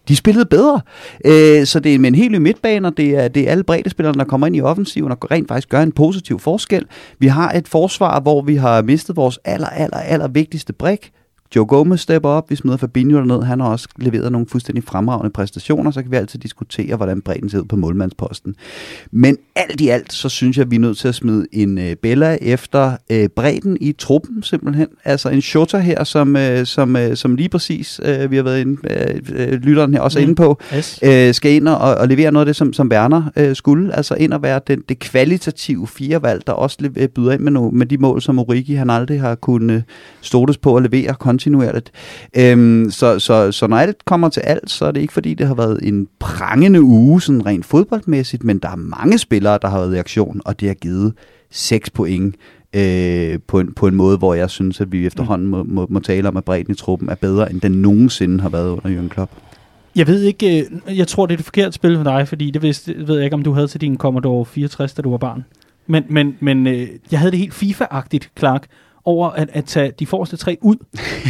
de 0.07 0.15
spillede 0.15 0.45
bedre. 0.45 0.81
Øh, 1.25 1.65
så 1.65 1.79
det 1.79 1.95
er 1.95 1.99
med 1.99 2.09
en 2.09 2.15
helt 2.15 2.31
ny 2.31 2.37
midtbane, 2.37 2.87
og 2.87 2.97
det 2.97 3.09
er, 3.09 3.27
det 3.27 3.47
er 3.47 3.51
alle 3.51 3.63
breddespillerne, 3.63 4.17
der 4.17 4.25
kommer 4.25 4.47
ind 4.47 4.55
i 4.55 4.61
offensiven 4.61 5.11
og 5.11 5.31
rent 5.31 5.47
faktisk 5.47 5.69
gør 5.69 5.81
en 5.81 5.91
positiv 5.91 6.39
forskel. 6.39 6.85
Vi 7.19 7.27
har 7.27 7.51
et 7.51 7.67
forsvar, 7.67 8.19
hvor 8.19 8.41
vi 8.41 8.55
har 8.55 8.81
mistet 8.81 9.15
vores 9.15 9.39
aller, 9.45 9.67
aller, 9.67 9.97
aller 9.97 10.27
vigtigste 10.27 10.73
brik. 10.73 11.11
Joe 11.55 11.65
Gomez 11.65 11.99
stepper 11.99 12.29
op, 12.29 12.49
vi 12.49 12.55
smider 12.55 12.77
Fabinho 12.77 13.17
derned, 13.17 13.43
han 13.43 13.59
har 13.59 13.67
også 13.67 13.87
leveret 13.97 14.31
nogle 14.31 14.47
fuldstændig 14.47 14.83
fremragende 14.83 15.29
præstationer, 15.29 15.91
så 15.91 16.01
kan 16.01 16.11
vi 16.11 16.15
altid 16.15 16.39
diskutere, 16.39 16.95
hvordan 16.95 17.21
bredden 17.21 17.49
ser 17.49 17.59
ud 17.59 17.65
på 17.65 17.75
målmandsposten. 17.75 18.55
Men 19.11 19.37
alt 19.55 19.81
i 19.81 19.89
alt, 19.89 20.13
så 20.13 20.29
synes 20.29 20.57
jeg, 20.57 20.71
vi 20.71 20.75
er 20.75 20.79
nødt 20.79 20.97
til 20.97 21.07
at 21.07 21.15
smide 21.15 21.47
en 21.51 21.77
øh, 21.77 21.95
Bella 21.95 22.37
efter 22.41 22.97
øh, 23.11 23.29
bredden 23.29 23.77
i 23.81 23.91
truppen, 23.91 24.43
simpelthen. 24.43 24.87
Altså 25.03 25.29
en 25.29 25.41
Shota 25.41 25.77
her, 25.77 26.03
som, 26.03 26.35
øh, 26.35 26.65
som, 26.65 26.95
øh, 26.95 27.15
som 27.15 27.35
lige 27.35 27.49
præcis, 27.49 28.01
øh, 28.03 28.31
vi 28.31 28.35
har 28.35 28.43
været 28.43 28.61
inde, 28.61 28.77
øh, 28.89 29.21
øh, 29.33 29.51
lytteren 29.53 29.93
her 29.93 30.01
også 30.01 30.19
mm. 30.19 30.23
inde 30.23 30.35
på, 30.35 30.59
Yes. 30.75 30.99
øh, 31.03 31.33
skal 31.33 31.51
ind 31.51 31.67
og, 31.67 31.95
og 31.95 32.07
levere 32.07 32.31
noget 32.31 32.41
af 32.41 32.45
det, 32.45 32.55
som, 32.55 32.73
som 32.73 32.87
Werner 32.91 33.23
øh, 33.35 33.55
skulle. 33.55 33.95
Altså 33.95 34.15
ind 34.15 34.33
og 34.33 34.43
være 34.43 34.59
den, 34.67 34.83
det 34.89 34.99
kvalitative 34.99 35.87
firevalg, 35.87 36.47
der 36.47 36.53
også 36.53 36.77
øh, 36.97 37.07
byder 37.07 37.31
ind 37.31 37.41
med, 37.41 37.51
no, 37.51 37.69
med 37.69 37.85
de 37.85 37.97
mål, 37.97 38.21
som 38.21 38.39
Origi 38.39 38.73
han 38.73 38.89
aldrig 38.89 39.21
har 39.21 39.35
kunnet 39.35 39.83
stoles 40.21 40.57
på 40.57 40.75
at 40.75 40.83
levere 40.83 41.13
kontinuerligt. 41.35 41.91
Øhm, 42.37 42.91
så, 42.91 43.19
så, 43.19 43.51
så 43.51 43.67
når 43.67 43.77
alt 43.77 44.05
kommer 44.05 44.29
til 44.29 44.41
alt, 44.41 44.71
så 44.71 44.85
er 44.85 44.91
det 44.91 45.01
ikke 45.01 45.13
fordi, 45.13 45.33
det 45.33 45.47
har 45.47 45.55
været 45.55 45.79
en 45.83 46.07
prangende 46.19 46.81
uge, 46.81 47.21
sådan 47.21 47.45
rent 47.45 47.65
fodboldmæssigt, 47.65 48.43
men 48.43 48.59
der 48.59 48.69
er 48.69 48.75
mange 48.75 49.17
spillere, 49.17 49.59
der 49.61 49.67
har 49.67 49.79
været 49.79 49.95
i 49.95 49.99
aktion, 49.99 50.41
og 50.45 50.59
det 50.59 50.67
har 50.67 50.75
givet 50.75 51.13
6 51.51 51.89
point 51.89 52.35
øh, 52.75 53.39
på, 53.47 53.59
en, 53.59 53.73
på 53.73 53.87
en 53.87 53.95
måde, 53.95 54.17
hvor 54.17 54.33
jeg 54.33 54.49
synes, 54.49 54.81
at 54.81 54.91
vi 54.91 55.05
efterhånden 55.05 55.47
må, 55.47 55.63
må, 55.63 55.87
må 55.89 55.99
tale 55.99 56.27
om, 56.27 56.37
at 56.37 56.43
bredden 56.43 56.73
i 56.73 56.77
truppen 56.77 57.09
er 57.09 57.15
bedre, 57.15 57.51
end 57.51 57.61
den 57.61 57.71
nogensinde 57.71 58.41
har 58.41 58.49
været 58.49 58.69
under 58.69 58.89
Jürgen 58.89 59.09
Klopp. 59.09 59.31
Jeg 59.95 60.07
ved 60.07 60.21
ikke, 60.21 60.67
øh, 60.87 60.97
jeg 60.97 61.07
tror, 61.07 61.25
det 61.25 61.33
er 61.33 61.37
det 61.37 61.45
forkerte 61.45 61.71
spil 61.71 61.95
for 61.97 62.03
dig, 62.03 62.27
fordi 62.27 62.51
det 62.51 62.61
vidste, 62.61 63.07
ved 63.07 63.15
jeg 63.15 63.23
ikke, 63.23 63.33
om 63.33 63.43
du 63.43 63.51
havde 63.51 63.67
til 63.67 63.81
din 63.81 63.97
Commodore 63.97 64.45
64, 64.45 64.93
da 64.93 65.01
du 65.01 65.09
var 65.09 65.17
barn. 65.17 65.45
Men, 65.87 66.03
men, 66.09 66.37
men 66.39 66.67
øh, 66.67 66.87
jeg 67.11 67.19
havde 67.19 67.31
det 67.31 67.39
helt 67.39 67.53
FIFA-agtigt, 67.53 68.29
Clark, 68.39 68.67
over 69.05 69.29
at, 69.29 69.49
at 69.53 69.65
tage 69.65 69.91
de 69.99 70.05
forreste 70.05 70.37
tre 70.37 70.57
ud, 70.61 70.75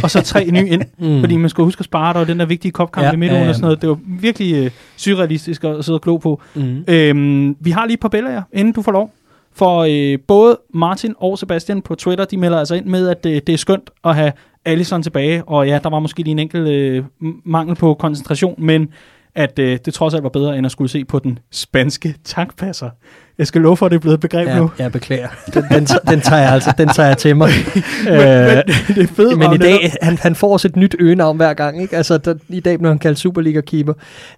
og 0.02 0.10
så 0.10 0.22
tre 0.22 0.50
nye 0.50 0.68
ind. 0.68 0.82
Mm. 0.98 1.20
Fordi 1.20 1.36
man 1.36 1.50
skulle 1.50 1.64
huske 1.64 1.80
at 1.80 1.84
spare, 1.84 2.12
der 2.12 2.18
var 2.18 2.26
den 2.26 2.40
der 2.40 2.46
vigtige 2.46 2.72
kopkamp 2.72 3.06
Ja, 3.06 3.12
i 3.12 3.16
midtugen 3.16 3.40
ja, 3.40 3.44
ja. 3.44 3.48
og 3.48 3.54
sådan 3.54 3.64
noget. 3.64 3.80
Det 3.82 3.88
var 3.88 3.98
virkelig 4.06 4.64
øh, 4.64 4.70
surrealistisk 4.96 5.64
at 5.64 5.84
sidde 5.84 5.96
og 5.96 6.02
glo 6.02 6.16
på. 6.16 6.40
Mm. 6.54 6.84
Øhm, 6.88 7.56
vi 7.60 7.70
har 7.70 7.86
lige 7.86 7.94
et 7.94 8.00
par 8.00 8.08
billeder, 8.08 8.42
inden 8.52 8.72
du 8.74 8.82
får 8.82 8.92
lov. 8.92 9.10
For 9.54 9.86
øh, 9.90 10.18
både 10.26 10.58
Martin 10.74 11.14
og 11.18 11.38
Sebastian 11.38 11.82
på 11.82 11.94
Twitter, 11.94 12.24
de 12.24 12.36
melder 12.36 12.58
altså 12.58 12.74
ind 12.74 12.86
med, 12.86 13.08
at 13.08 13.26
øh, 13.26 13.40
det 13.46 13.48
er 13.48 13.56
skønt 13.56 13.90
at 14.04 14.14
have 14.14 14.32
Allison 14.64 15.02
tilbage. 15.02 15.44
Og 15.44 15.66
ja, 15.68 15.78
der 15.82 15.90
var 15.90 15.98
måske 15.98 16.22
lige 16.22 16.32
en 16.32 16.38
enkelt 16.38 16.68
øh, 16.68 17.04
mangel 17.44 17.76
på 17.76 17.94
koncentration, 17.94 18.54
men 18.58 18.88
at 19.36 19.58
øh, 19.58 19.78
det 19.84 19.94
trods 19.94 20.14
alt 20.14 20.22
var 20.22 20.28
bedre, 20.28 20.58
end 20.58 20.66
at 20.66 20.72
skulle 20.72 20.90
se 20.90 21.04
på 21.04 21.18
den 21.18 21.38
spanske 21.52 22.14
tankpasser. 22.24 22.90
Jeg 23.38 23.46
skal 23.46 23.60
love 23.60 23.76
for, 23.76 23.86
at 23.86 23.90
det 23.92 23.96
er 23.96 24.00
blevet 24.00 24.14
et 24.14 24.20
begreb 24.20 24.48
Ja, 24.48 24.58
nu. 24.58 24.70
jeg 24.78 24.92
beklager. 24.92 25.28
Den, 25.54 25.62
den, 25.62 25.86
den, 26.08 26.20
tager 26.20 26.42
jeg 26.42 26.52
altså, 26.52 26.72
den 26.78 26.88
tager 26.88 27.06
jeg 27.06 27.18
til 27.18 27.36
mig. 27.36 27.50
Men, 28.04 28.12
øh, 28.14 28.18
men 28.18 28.96
det 28.96 29.02
er 29.02 29.06
fedt. 29.16 29.38
men 29.38 29.52
i 29.52 29.56
dag, 29.58 29.92
han, 30.02 30.18
han 30.18 30.34
får 30.34 30.52
også 30.52 30.68
et 30.68 30.76
nyt 30.76 30.94
øgenavn 30.98 31.36
hver 31.36 31.54
gang, 31.54 31.82
ikke? 31.82 31.96
Altså, 31.96 32.18
der, 32.18 32.34
i 32.48 32.60
dag 32.60 32.78
blev 32.78 32.88
han 32.90 32.98
kaldt 32.98 33.18
Superliga-keeper. 33.18 33.92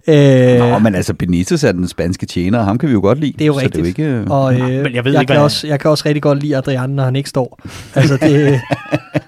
Øh, 0.07 0.59
Nå, 0.59 0.79
men 0.79 0.95
altså 0.95 1.13
Benitez 1.13 1.63
er 1.63 1.71
den 1.71 1.87
spanske 1.87 2.25
tjener, 2.25 2.59
og 2.59 2.65
ham 2.65 2.77
kan 2.77 2.89
vi 2.89 2.93
jo 2.93 3.01
godt 3.01 3.19
lide. 3.19 3.31
Det 3.31 3.41
er 3.41 3.45
jo 3.45 3.53
så 3.53 3.59
rigtigt. 3.59 3.97
Det 3.97 4.03
er 4.05 4.11
jo 4.13 4.19
ikke, 4.19 4.31
og 4.31 4.53
øh, 4.53 4.83
men 4.83 4.95
jeg 4.95 5.05
ved 5.05 5.11
jeg, 5.11 5.21
ikke, 5.21 5.33
kan 5.33 5.41
også, 5.41 5.67
jeg 5.67 5.79
kan 5.79 5.91
også 5.91 6.03
rigtig 6.05 6.21
godt 6.21 6.39
lide 6.43 6.57
Adrian, 6.57 6.89
når 6.89 7.03
han 7.03 7.15
ikke 7.15 7.29
står. 7.29 7.59
Altså, 7.95 8.17
det, 8.21 8.61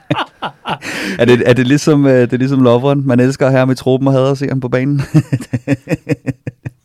er, 1.19 1.25
det, 1.25 1.43
er 1.45 1.53
det 1.53 1.67
ligesom, 1.67 2.05
øh, 2.05 2.21
det 2.21 2.33
er 2.33 2.37
ligesom 2.37 2.63
loveren? 2.63 3.07
Man 3.07 3.19
elsker 3.19 3.45
at 3.45 3.51
have 3.51 3.59
ham 3.59 3.71
i 3.71 3.75
truppen 3.75 4.07
og 4.07 4.13
hader 4.13 4.31
at 4.31 4.37
se 4.37 4.47
ham 4.47 4.59
på 4.59 4.69
banen. 4.69 5.01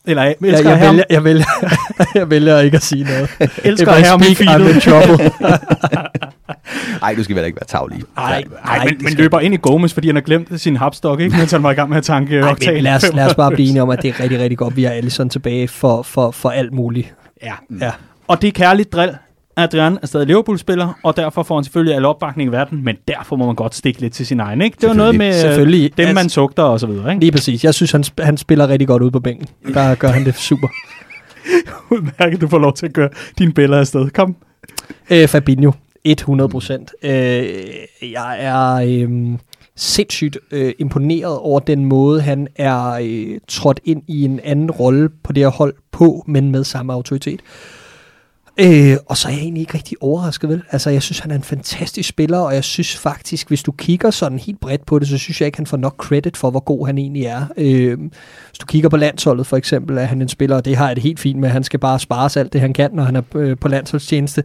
Eller 0.08 0.22
jeg 0.22 0.34
jeg, 0.40 0.48
elsker 0.50 0.70
jeg, 0.70 0.80
vælger, 0.90 1.04
jeg, 1.10 1.24
vælger, 1.24 1.44
jeg 2.14 2.30
vælger 2.30 2.58
ikke 2.60 2.76
at 2.76 2.82
sige 2.82 3.04
noget. 3.04 3.28
elsker 3.64 3.88
at 3.92 3.94
have 3.96 4.06
ham 4.10 4.20
i 4.30 4.34
speak, 4.34 4.48
I'm 4.60 4.74
in 4.74 4.80
trouble. 4.80 5.30
Nej, 7.00 7.14
du 7.14 7.24
skal 7.24 7.36
vel 7.36 7.44
ikke 7.44 7.56
være 7.56 7.66
tavlig. 7.66 8.02
Nej, 8.16 8.44
men, 8.84 8.88
det 8.88 9.02
men 9.02 9.10
skal- 9.12 9.22
løber 9.22 9.40
ind 9.40 9.54
i 9.54 9.58
Gomes, 9.62 9.94
fordi 9.94 10.08
han 10.08 10.16
har 10.16 10.22
glemt 10.22 10.60
sin 10.60 10.76
hapstok, 10.76 11.20
ikke? 11.20 11.36
Mens 11.36 11.50
han 11.52 11.62
var 11.62 11.70
i 11.70 11.74
gang 11.74 11.88
med 11.88 11.96
at 11.96 12.04
tanke 12.04 12.38
Ej, 12.40 12.54
men 12.74 12.82
lad, 12.82 12.94
os, 12.94 13.04
lad 13.14 13.26
os 13.26 13.34
bare 13.34 13.50
blive 13.50 13.68
enige 13.68 13.82
om, 13.82 13.90
at 13.90 14.02
det 14.02 14.08
er 14.08 14.20
rigtig, 14.20 14.40
rigtig 14.40 14.58
godt, 14.58 14.76
vi 14.76 14.84
har 14.84 14.90
Allison 14.90 15.28
tilbage 15.28 15.68
for, 15.68 16.02
for, 16.02 16.30
for 16.30 16.50
alt 16.50 16.72
muligt. 16.72 17.14
Ja. 17.42 17.52
Ja. 17.80 17.90
Og 18.28 18.42
det 18.42 18.48
er 18.48 18.52
kærligt 18.52 18.92
drill. 18.92 19.10
Adrian 19.56 19.98
er 20.02 20.06
stadig 20.06 20.26
Liverpool-spiller, 20.26 20.98
og 21.02 21.16
derfor 21.16 21.42
får 21.42 21.54
han 21.54 21.64
selvfølgelig 21.64 21.94
al 21.96 22.04
opbakning 22.04 22.48
i 22.48 22.52
verden, 22.52 22.84
men 22.84 22.96
derfor 23.08 23.36
må 23.36 23.46
man 23.46 23.54
godt 23.54 23.74
stikke 23.74 24.00
lidt 24.00 24.12
til 24.12 24.26
sin 24.26 24.40
egen, 24.40 24.62
ikke? 24.62 24.76
Det 24.80 24.88
var 24.88 24.94
noget 24.94 25.14
med 25.14 25.28
øh, 25.28 25.34
Selvfølgelig. 25.34 25.96
dem, 25.96 26.06
man 26.08 26.16
Altså- 26.18 26.34
sugter 26.34 26.62
og 26.62 26.80
så 26.80 26.86
videre, 26.86 27.10
ikke? 27.10 27.20
Lige 27.20 27.32
præcis. 27.32 27.64
Jeg 27.64 27.74
synes, 27.74 27.92
han, 27.92 28.04
han 28.18 28.36
spiller 28.36 28.68
rigtig 28.68 28.88
godt 28.88 29.02
ude 29.02 29.10
på 29.10 29.20
bænken. 29.20 29.46
Der 29.74 29.94
gør 29.94 30.08
han 30.08 30.24
det 30.24 30.34
super. 30.34 30.68
Udmærket, 31.92 32.40
du 32.40 32.48
får 32.48 32.58
lov 32.58 32.74
til 32.74 32.86
at 32.86 32.92
køre 32.92 33.08
dine 33.38 33.52
billeder 33.52 33.80
afsted. 33.80 34.10
Kom. 34.10 34.36
Øh, 35.10 35.28
Fabinho, 35.28 35.72
100 36.04 36.48
procent. 36.48 36.92
Øh, 37.02 37.10
jeg 38.12 38.36
er 38.38 38.74
øh, 38.74 39.38
sindssygt 39.76 40.38
øh, 40.50 40.72
imponeret 40.78 41.38
over 41.38 41.60
den 41.60 41.84
måde, 41.84 42.20
han 42.20 42.48
er 42.56 42.90
øh, 43.02 43.38
trådt 43.48 43.80
ind 43.84 44.02
i 44.08 44.24
en 44.24 44.40
anden 44.44 44.70
rolle 44.70 45.08
på 45.24 45.32
det 45.32 45.42
her 45.42 45.50
hold 45.50 45.74
på, 45.92 46.24
men 46.26 46.50
med 46.50 46.64
samme 46.64 46.92
autoritet. 46.92 47.40
Øh, 47.40 47.75
Øh, 48.60 48.96
og 49.06 49.16
så 49.16 49.28
er 49.28 49.32
jeg 49.32 49.40
egentlig 49.40 49.60
ikke 49.60 49.74
rigtig 49.74 49.96
overrasket, 50.00 50.50
vel? 50.50 50.62
Altså, 50.70 50.90
jeg 50.90 51.02
synes, 51.02 51.18
han 51.18 51.30
er 51.30 51.34
en 51.34 51.42
fantastisk 51.42 52.08
spiller, 52.08 52.38
og 52.38 52.54
jeg 52.54 52.64
synes 52.64 52.96
faktisk, 52.96 53.48
hvis 53.48 53.62
du 53.62 53.72
kigger 53.72 54.10
sådan 54.10 54.38
helt 54.38 54.60
bredt 54.60 54.86
på 54.86 54.98
det, 54.98 55.08
så 55.08 55.18
synes 55.18 55.40
jeg 55.40 55.46
ikke, 55.46 55.58
han 55.58 55.66
får 55.66 55.76
nok 55.76 55.94
credit 55.98 56.36
for, 56.36 56.50
hvor 56.50 56.60
god 56.60 56.86
han 56.86 56.98
egentlig 56.98 57.24
er. 57.24 57.46
Øh, 57.56 57.98
hvis 57.98 58.58
du 58.60 58.66
kigger 58.66 58.88
på 58.88 58.96
landsholdet 58.96 59.46
for 59.46 59.56
eksempel, 59.56 59.98
er 59.98 60.04
han 60.04 60.22
en 60.22 60.28
spiller, 60.28 60.56
og 60.56 60.64
det 60.64 60.76
har 60.76 60.86
jeg 60.86 60.96
det 60.96 61.02
helt 61.02 61.20
fint 61.20 61.40
med, 61.40 61.48
han 61.48 61.64
skal 61.64 61.80
bare 61.80 61.98
spares 61.98 62.36
alt 62.36 62.52
det, 62.52 62.60
han 62.60 62.72
kan, 62.72 62.90
når 62.92 63.02
han 63.02 63.16
er 63.16 63.22
øh, 63.34 63.56
på 63.58 63.68
landsholdstjeneste. 63.68 64.44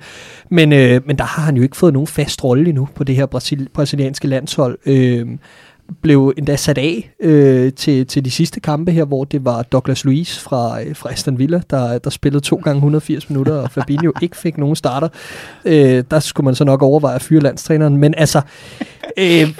Men, 0.49 0.73
øh, 0.73 1.01
men 1.05 1.17
der 1.17 1.23
har 1.23 1.43
han 1.43 1.55
jo 1.57 1.63
ikke 1.63 1.77
fået 1.77 1.93
nogen 1.93 2.07
fast 2.07 2.43
rolle 2.43 2.69
endnu 2.69 2.87
på 2.95 3.03
det 3.03 3.15
her 3.15 3.25
brasil- 3.25 3.69
brasilianske 3.73 4.27
landshold. 4.27 4.77
Øh, 4.85 5.27
blev 6.01 6.33
endda 6.37 6.55
sat 6.55 6.77
af 6.77 7.11
øh, 7.19 7.73
til, 7.73 8.07
til 8.07 8.25
de 8.25 8.31
sidste 8.31 8.59
kampe 8.59 8.91
her, 8.91 9.05
hvor 9.05 9.23
det 9.23 9.45
var 9.45 9.63
Douglas 9.63 10.05
Luiz 10.05 10.39
fra, 10.39 10.83
øh, 10.83 10.95
fra 10.95 11.11
Aston 11.11 11.39
Villa, 11.39 11.61
der, 11.69 11.97
der 11.97 12.09
spillede 12.09 12.43
to 12.43 12.55
gange 12.55 12.77
180 12.77 13.29
minutter, 13.29 13.53
og 13.53 13.71
Fabinho 13.71 14.11
ikke 14.21 14.37
fik 14.37 14.57
nogen 14.57 14.75
starter. 14.75 15.07
Øh, 15.65 16.03
der 16.11 16.19
skulle 16.19 16.45
man 16.45 16.55
så 16.55 16.63
nok 16.63 16.81
overveje 16.81 17.15
at 17.15 17.21
fyre 17.21 17.39
landstræneren, 17.39 17.97
men 17.97 18.13
altså, 18.17 18.41
øh, 19.17 19.59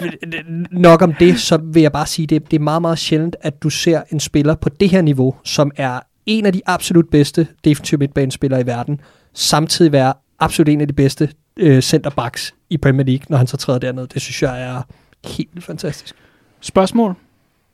nok 0.71 1.01
om 1.01 1.13
det, 1.13 1.39
så 1.39 1.57
vil 1.57 1.82
jeg 1.82 1.91
bare 1.91 2.07
sige, 2.07 2.27
det, 2.27 2.51
det 2.51 2.57
er 2.57 2.63
meget, 2.63 2.82
meget 2.82 2.99
sjældent, 2.99 3.36
at 3.41 3.63
du 3.63 3.69
ser 3.69 4.01
en 4.11 4.19
spiller 4.19 4.55
på 4.55 4.69
det 4.69 4.89
her 4.89 5.01
niveau, 5.01 5.36
som 5.43 5.71
er 5.77 5.99
en 6.25 6.45
af 6.45 6.53
de 6.53 6.61
absolut 6.65 7.09
bedste 7.11 7.47
defensive 7.65 7.99
midtbanespillere 7.99 8.61
i 8.61 8.65
verden, 8.65 8.99
samtidig 9.34 9.91
være 9.91 10.13
absolut 10.39 10.69
en 10.69 10.82
af 10.82 10.88
de 10.88 10.93
bedste 10.93 11.29
øh, 11.57 11.82
centerbacks 11.82 12.53
i 12.69 12.77
Premier 12.77 13.05
League, 13.05 13.25
når 13.29 13.38
han 13.38 13.47
så 13.47 13.57
træder 13.57 13.79
derned. 13.79 14.07
Det 14.07 14.21
synes 14.21 14.41
jeg 14.41 14.61
er 14.61 14.82
helt 15.26 15.63
fantastisk. 15.63 16.15
Spørgsmål. 16.59 17.15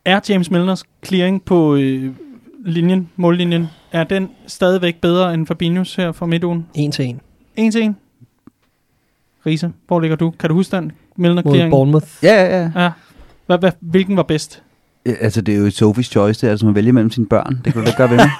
Er 0.06 0.20
James 0.30 0.52
Milners 0.52 0.84
clearing 1.06 1.44
på 1.44 1.76
øh, 1.76 2.14
linjen, 2.66 3.10
mållinjen, 3.16 3.68
er 3.92 4.04
den 4.04 4.30
stadigvæk 4.48 5.02
bedre 5.02 5.34
end 5.34 5.48
Fabinhos 5.48 5.96
her 5.96 6.12
fra 6.12 6.26
midtugen? 6.26 6.68
En 6.74 6.92
til 6.92 7.06
en 7.06 7.22
En 7.56 7.72
til 7.72 7.82
en. 7.82 7.98
Riese, 9.46 9.72
hvor 9.88 10.00
ligger 10.00 10.18
du? 10.18 10.32
Kan 10.40 10.50
du 10.50 10.56
huske 10.56 10.76
den 10.76 10.92
Milner 11.16 11.42
mod 11.46 11.54
clearing? 11.54 11.72
Bournemouth. 11.72 12.08
Ja, 12.24 12.34
ja, 12.34 12.58
ja. 12.58 12.84
Ja. 12.84 12.92
Hvad, 13.46 13.58
hvad, 13.58 13.72
hvilken 13.80 14.18
var 14.18 14.24
bedst? 14.24 14.64
Ja, 15.08 15.14
Altså, 15.22 15.42
det 15.42 15.56
er 15.56 15.60
jo 15.60 15.68
Sophie's 15.68 16.02
choice, 16.02 16.42
det 16.42 16.48
er 16.48 16.52
altså, 16.52 16.66
man 16.66 16.76
vælger 16.76 16.94
mellem 16.94 17.12
sine 17.12 17.26
børn. 17.26 17.62
Det 17.66 17.74
kan 17.74 17.82
du 17.84 17.88
da 17.88 17.94
gøre 17.98 18.10
ved 18.10 18.18
mig. 18.18 18.30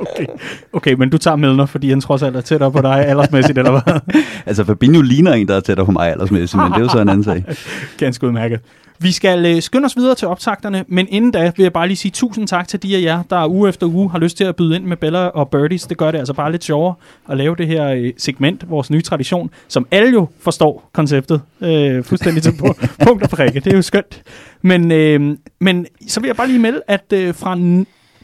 Okay. 0.00 0.26
okay, 0.72 0.92
men 0.92 1.10
du 1.10 1.18
tager 1.18 1.36
Milner, 1.36 1.66
fordi 1.66 1.88
han 1.88 2.00
trods 2.00 2.22
alt 2.22 2.36
er 2.36 2.40
tættere 2.40 2.72
på 2.72 2.80
dig 2.82 3.06
aldersmæssigt, 3.06 3.58
eller 3.58 3.70
hvad? 3.70 4.00
altså, 4.46 4.64
Fabinho 4.64 5.00
ligner 5.00 5.32
en, 5.32 5.48
der 5.48 5.56
er 5.56 5.60
tættere 5.60 5.86
på 5.86 5.92
mig 5.92 6.10
aldersmæssigt, 6.10 6.62
men 6.62 6.72
det 6.72 6.78
er 6.78 6.82
jo 6.82 6.88
så 6.88 6.98
en 6.98 7.08
anden 7.08 7.24
sag. 7.24 7.44
Ganske 7.98 8.26
udmærket. 8.26 8.60
Vi 8.98 9.12
skal 9.12 9.46
øh, 9.46 9.62
skynde 9.62 9.86
os 9.86 9.96
videre 9.96 10.14
til 10.14 10.28
optakterne, 10.28 10.84
men 10.88 11.06
inden 11.10 11.30
da 11.30 11.52
vil 11.56 11.62
jeg 11.62 11.72
bare 11.72 11.86
lige 11.86 11.96
sige 11.96 12.12
tusind 12.12 12.48
tak 12.48 12.68
til 12.68 12.82
de 12.82 12.96
af 12.96 13.02
jer, 13.02 13.22
der 13.30 13.46
uge 13.48 13.68
efter 13.68 13.86
uge 13.86 14.10
har 14.10 14.18
lyst 14.18 14.36
til 14.36 14.44
at 14.44 14.56
byde 14.56 14.76
ind 14.76 14.84
med 14.84 14.96
Bella 14.96 15.26
og 15.26 15.48
Birdies. 15.48 15.82
Det 15.82 15.96
gør 15.96 16.10
det 16.10 16.18
altså 16.18 16.34
bare 16.34 16.52
lidt 16.52 16.64
sjovere 16.64 16.94
at 17.28 17.36
lave 17.36 17.56
det 17.56 17.66
her 17.66 17.88
øh, 17.88 18.12
segment, 18.18 18.70
vores 18.70 18.90
nye 18.90 19.02
tradition, 19.02 19.50
som 19.68 19.86
alle 19.90 20.12
jo 20.12 20.28
forstår 20.40 20.90
konceptet 20.92 21.42
øh, 21.60 22.04
fuldstændig 22.04 22.42
til 22.42 22.52
på, 22.58 22.74
punkt 23.06 23.22
og 23.22 23.30
prikke. 23.30 23.60
Det 23.60 23.72
er 23.72 23.76
jo 23.76 23.82
skønt. 23.82 24.22
Men, 24.62 24.92
øh, 24.92 25.36
men 25.60 25.86
så 26.08 26.20
vil 26.20 26.28
jeg 26.28 26.36
bare 26.36 26.48
lige 26.48 26.58
melde, 26.58 26.82
at 26.88 27.12
øh, 27.12 27.34
fra 27.34 27.54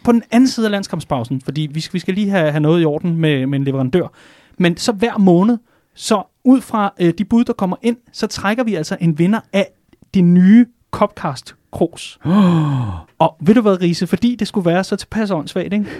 på 0.05 0.13
den 0.13 0.23
anden 0.31 0.49
side 0.49 0.67
af 0.67 0.71
landskampspausen, 0.71 1.41
fordi 1.41 1.69
vi 1.71 1.81
skal, 1.81 1.95
vi 1.95 1.99
skal 1.99 2.15
lige 2.15 2.31
have, 2.31 2.51
have 2.51 2.61
noget 2.61 2.83
i 2.83 2.85
orden 2.85 3.17
med, 3.17 3.47
med 3.47 3.59
en 3.59 3.65
leverandør, 3.65 4.13
men 4.59 4.77
så 4.77 4.93
hver 4.93 5.19
måned, 5.19 5.59
så 5.95 6.23
ud 6.45 6.61
fra 6.61 6.93
øh, 7.01 7.13
de 7.19 7.25
bud, 7.25 7.45
der 7.45 7.53
kommer 7.53 7.77
ind, 7.83 7.97
så 8.13 8.27
trækker 8.27 8.65
vi 8.65 8.75
altså 8.75 8.97
en 9.01 9.19
vinder 9.19 9.41
af 9.53 9.67
det 10.15 10.25
nye 10.25 10.67
Copcast 10.91 11.55
Kros. 11.73 12.19
Og 13.19 13.37
ved 13.41 13.55
du 13.55 13.61
hvad, 13.61 13.83
Riese, 13.83 14.07
fordi 14.07 14.35
det 14.35 14.49
skulle 14.49 14.67
være 14.71 14.85
så 14.85 14.97
tilpas 14.97 15.31
åndssvagt, 15.31 15.73
ikke? 15.73 15.87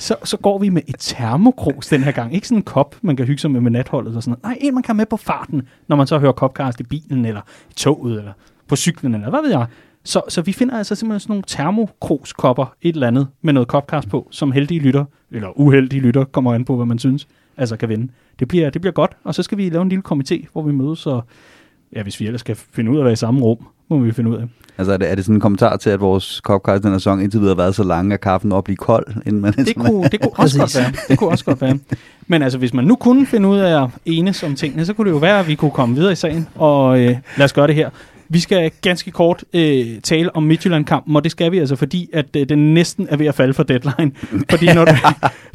Så, 0.00 0.16
så 0.24 0.36
går 0.36 0.58
vi 0.58 0.68
med 0.68 0.82
et 0.86 0.94
termokros 0.98 1.86
den 1.86 2.02
her 2.02 2.12
gang. 2.12 2.34
Ikke 2.34 2.48
sådan 2.48 2.58
en 2.58 2.62
kop, 2.62 2.96
man 3.02 3.16
kan 3.16 3.26
hygge 3.26 3.40
sig 3.40 3.50
med 3.50 3.60
med 3.60 3.70
natholdet 3.70 4.16
og 4.16 4.22
sådan 4.22 4.38
noget. 4.42 4.58
Nej, 4.60 4.68
en 4.68 4.74
man 4.74 4.82
kan 4.82 4.96
med 4.96 5.06
på 5.06 5.16
farten, 5.16 5.62
når 5.88 5.96
man 5.96 6.06
så 6.06 6.18
hører 6.18 6.32
Copcast 6.32 6.80
i 6.80 6.82
bilen, 6.82 7.24
eller 7.24 7.40
i 7.70 7.74
toget, 7.74 8.18
eller 8.18 8.32
på 8.68 8.76
cyklen, 8.76 9.14
eller 9.14 9.30
hvad 9.30 9.42
ved 9.42 9.50
jeg. 9.50 9.66
Så, 10.04 10.22
så 10.28 10.42
vi 10.42 10.52
finder 10.52 10.78
altså 10.78 10.94
simpelthen 10.94 11.20
sådan 11.20 11.32
nogle 11.32 11.42
termokroskopper, 11.46 12.74
et 12.82 12.94
eller 12.94 13.06
andet, 13.06 13.28
med 13.42 13.52
noget 13.52 13.68
Copcast 13.68 14.08
på, 14.08 14.28
som 14.30 14.52
heldige 14.52 14.80
lytter, 14.80 15.04
eller 15.30 15.60
uheldige 15.60 16.00
lytter, 16.00 16.24
kommer 16.24 16.54
an 16.54 16.64
på, 16.64 16.76
hvad 16.76 16.86
man 16.86 16.98
synes, 16.98 17.28
altså 17.56 17.76
kan 17.76 17.88
vinde. 17.88 18.12
Det 18.38 18.48
bliver, 18.48 18.70
det 18.70 18.80
bliver 18.80 18.92
godt, 18.92 19.16
og 19.24 19.34
så 19.34 19.42
skal 19.42 19.58
vi 19.58 19.68
lave 19.68 19.82
en 19.82 19.88
lille 19.88 20.02
komité, 20.12 20.46
hvor 20.52 20.62
vi 20.62 20.72
mødes 20.72 21.06
og 21.06 21.24
Ja, 21.96 22.02
hvis 22.02 22.20
vi 22.20 22.26
ellers 22.26 22.40
skal 22.40 22.56
finde 22.72 22.90
ud 22.90 22.96
af 22.96 23.00
at 23.00 23.04
være 23.04 23.12
i 23.12 23.16
samme 23.16 23.40
rum, 23.40 23.58
må 23.88 23.98
vi 23.98 24.12
finde 24.12 24.30
ud 24.30 24.36
af. 24.36 24.44
Altså 24.78 24.92
er 24.92 24.96
det, 24.96 25.10
er 25.10 25.14
det 25.14 25.24
sådan 25.24 25.36
en 25.36 25.40
kommentar 25.40 25.76
til, 25.76 25.90
at 25.90 26.00
vores 26.00 26.40
Copcast 26.44 26.82
den 26.82 26.90
her 26.90 26.98
sæson 26.98 27.20
indtil 27.20 27.40
videre 27.40 27.54
har 27.54 27.62
været 27.62 27.74
så 27.74 27.84
lang, 27.84 28.12
at 28.12 28.20
kaffen 28.20 28.52
op 28.52 28.64
blive 28.64 28.76
kold, 28.76 29.06
inden 29.26 29.42
man 29.42 29.52
Det 29.52 29.76
kunne, 29.76 30.08
det 30.08 30.20
kunne 30.20 30.32
også 30.38 30.58
godt 30.58 30.76
være. 30.76 30.92
Det 31.08 31.18
kunne 31.18 31.30
også 31.30 31.44
godt 31.44 31.60
være. 31.60 31.78
Men 32.26 32.42
altså, 32.42 32.58
hvis 32.58 32.74
man 32.74 32.84
nu 32.84 32.96
kunne 32.96 33.26
finde 33.26 33.48
ud 33.48 33.58
af 33.58 33.82
at 33.82 33.90
enes 34.04 34.42
om 34.42 34.54
tingene, 34.54 34.86
så 34.86 34.94
kunne 34.94 35.08
det 35.08 35.14
jo 35.14 35.18
være, 35.18 35.40
at 35.40 35.48
vi 35.48 35.54
kunne 35.54 35.70
komme 35.70 35.94
videre 35.94 36.12
i 36.12 36.14
sagen. 36.14 36.48
Og 36.54 37.00
øh, 37.00 37.16
lad 37.36 37.44
os 37.44 37.52
gøre 37.52 37.66
det 37.66 37.74
her. 37.74 37.90
Vi 38.28 38.40
skal 38.40 38.70
ganske 38.82 39.10
kort 39.10 39.44
øh, 39.54 40.00
tale 40.02 40.36
om 40.36 40.42
Midtjylland-kampen, 40.42 41.16
og 41.16 41.24
det 41.24 41.32
skal 41.32 41.52
vi 41.52 41.58
altså, 41.58 41.76
fordi 41.76 42.10
at 42.12 42.36
øh, 42.36 42.48
den 42.48 42.74
næsten 42.74 43.06
er 43.10 43.16
ved 43.16 43.26
at 43.26 43.34
falde 43.34 43.54
for 43.54 43.62
deadline. 43.62 44.12
Fordi 44.50 44.66
når 44.74 44.84
du, 44.84 44.92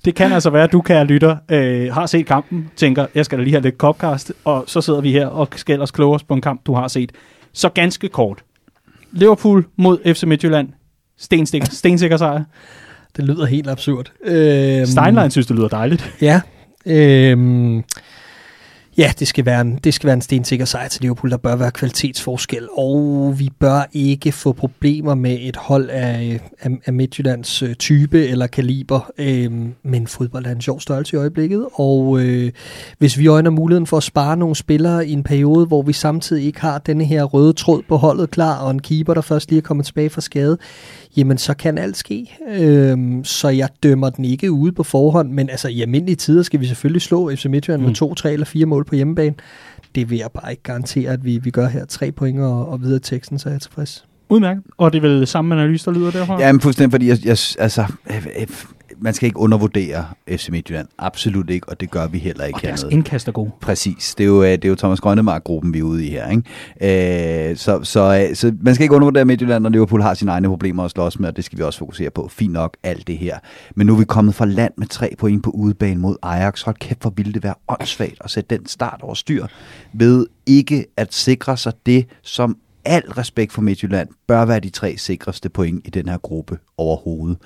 det 0.06 0.16
kan 0.16 0.32
altså 0.32 0.50
være, 0.50 0.64
at 0.64 0.72
du, 0.72 0.82
kan 0.82 1.08
lytter, 1.08 1.38
øh, 1.52 1.94
har 1.94 2.06
set 2.06 2.26
kampen, 2.26 2.70
tænker, 2.76 3.06
jeg 3.16 3.26
skal 3.26 3.38
da 3.38 3.44
lige 3.44 3.54
have 3.54 3.64
lidt 3.64 3.78
Copcast, 3.78 4.34
og 4.46 4.64
så 4.68 4.82
sidder 4.82 5.02
vi 5.02 5.12
her 5.12 5.28
og 5.28 5.48
skal 5.56 5.74
ellers 5.74 5.92
kloge 5.92 6.16
os 6.16 6.24
på 6.24 6.34
en 6.34 6.42
kamp, 6.42 6.66
du 6.66 6.74
har 6.74 6.88
set. 6.88 7.12
Så 7.54 7.70
ganske 7.70 8.10
kort. 8.10 8.44
Liverpool 9.12 9.66
mod 9.78 10.14
FC 10.14 10.24
Midtjylland. 10.24 10.70
Stensikker, 11.18 11.68
stensikker 11.72 12.18
sejr. 12.18 12.44
Det 13.18 13.26
lyder 13.26 13.46
helt 13.46 13.70
absurd. 13.70 14.12
Øhm, 14.26 14.86
Steinlein 14.86 15.32
synes, 15.32 15.48
det 15.48 15.56
lyder 15.56 15.68
dejligt. 15.68 16.16
Ja. 16.22 16.42
Øhm, 16.86 17.84
ja, 18.98 19.12
det 19.20 19.28
skal, 19.28 19.46
være 19.46 19.62
en, 19.62 19.80
det 19.84 19.94
skal 19.94 20.08
være 20.08 20.14
en 20.14 20.22
stensikker 20.22 20.66
sejr 20.66 20.88
til 20.88 21.02
Liverpool. 21.02 21.32
Der 21.32 21.38
bør 21.38 21.56
være 21.56 21.72
kvalitetsforskel, 21.72 22.68
og 22.78 23.36
vi 23.40 23.50
bør 23.60 23.90
ikke 23.94 24.32
få 24.32 24.54
problemer 24.54 25.16
med 25.16 25.38
et 25.42 25.56
hold 25.56 25.90
af, 25.90 26.40
af, 26.60 26.70
af 26.86 26.94
Midtjyllands 26.94 27.64
øh, 27.64 27.76
type 27.76 28.28
eller 28.28 28.48
kaliber. 28.48 29.12
Øhm, 29.18 29.74
men 29.84 30.08
fodbold 30.08 30.46
er 30.46 30.52
en 30.52 30.62
sjov 30.62 30.80
størrelse 30.80 31.16
i 31.16 31.20
øjeblikket, 31.20 31.68
og 31.74 32.20
øh, 32.20 32.52
hvis 32.98 33.18
vi 33.18 33.28
øjner 33.28 33.50
muligheden 33.50 33.88
for 33.88 33.98
at 33.98 34.04
spare 34.04 34.38
nogle 34.38 34.56
spillere 34.56 35.08
i 35.08 35.12
en 35.12 35.24
periode, 35.24 35.66
hvor 35.66 35.82
vi 35.82 35.94
samtidig 35.94 36.46
ikke 36.46 36.62
har 36.62 36.78
denne 36.78 37.06
her 37.06 37.24
røde 37.24 37.54
tråd 37.54 37.82
på 37.88 37.98
holdet 37.98 38.32
klar, 38.32 38.60
og 38.60 38.72
en 38.72 38.82
keeper, 38.82 39.14
der 39.14 39.22
først 39.22 39.50
lige 39.50 39.58
er 39.58 39.62
kommet 39.62 39.86
tilbage 39.86 40.10
fra 40.10 40.22
skade, 40.22 40.58
jamen 41.18 41.38
så 41.38 41.54
kan 41.54 41.78
alt 41.78 41.98
ske. 41.98 42.38
Øhm, 42.48 43.24
så 43.24 43.50
jeg 43.50 43.70
dømmer 43.84 44.10
den 44.10 44.26
ikke 44.26 44.52
ude 44.52 44.72
på 44.72 44.84
forhånd, 44.84 45.32
men 45.32 45.50
altså 45.50 45.68
i 45.68 45.82
almindelige 45.82 46.16
tider 46.16 46.44
skal 46.44 46.60
vi 46.60 46.66
selvfølgelig 46.66 47.02
slå 47.02 47.36
FC 47.36 47.46
Midtjylland 47.46 47.82
mm. 47.82 47.88
med 47.88 47.96
to, 47.96 48.14
tre 48.14 48.34
eller 48.34 48.46
fire 48.46 48.66
mål 48.66 48.86
på 48.86 48.96
hjemmebane. 48.96 49.36
Det 49.96 50.10
vil 50.10 50.18
jeg 50.18 50.30
bare 50.32 50.52
ikke 50.52 50.64
garantere, 50.64 51.12
at 51.12 51.26
vi, 51.26 51.38
vi 51.38 51.50
gør 51.50 51.68
her. 51.68 51.86
Tre 51.86 52.12
point 52.12 52.40
og, 52.40 52.70
og 52.70 52.82
videre 52.82 53.00
teksten, 53.00 53.40
så 53.40 53.50
er 53.50 53.54
jeg 53.54 53.62
tilfreds. 53.62 54.06
Udmærket. 54.30 54.64
Og 54.78 54.94
det 54.94 54.98
er 54.98 55.02
vel 55.02 55.28
samme 55.28 55.56
analyse, 55.56 55.86
der 55.86 55.92
lyder 55.92 56.12
derfra? 56.12 56.42
Ja, 56.42 56.52
men 56.52 56.62
fuldstændig, 56.62 56.92
fordi 56.92 57.08
jeg, 57.08 57.26
jeg, 57.26 57.38
altså, 57.60 57.86
øh, 58.10 58.28
øh, 58.40 58.48
man 59.04 59.14
skal 59.14 59.28
ikke 59.28 59.40
undervurdere 59.40 60.06
FC 60.28 60.50
Midtjylland. 60.50 60.88
Absolut 60.98 61.50
ikke, 61.50 61.70
og 61.70 61.80
det 61.80 61.92
gør 61.92 62.08
vi 62.08 62.18
heller 62.18 62.46
ikke 62.46 62.58
og 62.58 62.62
deres 62.62 62.82
hernede. 62.82 62.96
indkast 62.96 63.28
er 63.28 63.32
god. 63.32 63.50
Præcis. 63.62 64.16
Det 64.16 64.24
er 64.24 64.28
jo, 64.28 64.44
øh, 64.44 64.52
det 64.52 64.66
er 64.66 64.70
jo 64.70 64.76
Thomas 64.76 65.02
Grønnemark-gruppen, 65.02 65.74
vi 65.74 65.80
er 65.80 65.84
ude 65.84 66.06
i 66.06 66.10
her. 66.10 66.30
Ikke? 66.30 67.50
Øh, 67.50 67.58
så, 67.58 67.84
så, 67.84 68.28
øh, 68.30 68.36
så 68.36 68.54
man 68.62 68.76
skal 68.76 68.84
ikke 68.84 68.96
undervurdere 68.96 69.26
Midtjylland, 69.26 69.64
når 69.64 69.70
Liverpool 69.70 70.02
har 70.02 70.14
sine 70.14 70.32
egne 70.32 70.48
problemer 70.48 70.84
at 70.84 70.92
slås 70.92 71.20
med, 71.20 71.30
og 71.30 71.36
det 71.36 71.46
skal 71.46 71.58
vi 71.58 71.64
også 71.64 71.80
fokusere 71.80 72.10
på. 72.10 72.28
Fint 72.28 72.54
nok, 72.54 72.78
alt 72.84 73.08
det 73.08 73.18
her. 73.18 73.40
Men 73.76 73.88
nu 73.88 73.94
er 73.94 73.98
vi 73.98 74.06
kommet 74.06 74.36
fra 74.36 74.46
land 74.46 74.74
med 74.78 74.88
tre 74.88 75.14
point 75.18 75.44
på 75.44 75.50
udebane 75.50 76.02
mod 76.02 76.16
Ajax. 76.22 76.62
Hold 76.62 76.76
kæft, 76.76 77.02
hvor 77.02 77.14
ville 77.16 77.34
det 77.34 77.44
være 77.44 77.56
åndssvagt 77.68 78.18
at 78.22 78.32
sætte 78.32 78.58
den 78.58 78.66
start 78.66 79.00
over 79.02 79.14
styr 79.14 79.46
ved 79.94 80.26
ikke 80.46 80.86
at 80.98 81.14
sikre 81.14 81.58
sig 81.58 81.74
det, 81.86 82.06
som 82.22 82.58
al 82.86 83.02
respekt 83.02 83.54
for 83.54 83.62
Midtjylland 83.62 84.10
bør 84.28 84.46
være 84.46 84.60
de 84.60 84.70
tre 84.70 84.98
sikreste 84.98 85.50
point 85.50 85.88
i 85.88 85.90
den 85.90 86.10
her 86.10 86.18
gruppe 86.18 86.58
overhovedet. 86.78 87.38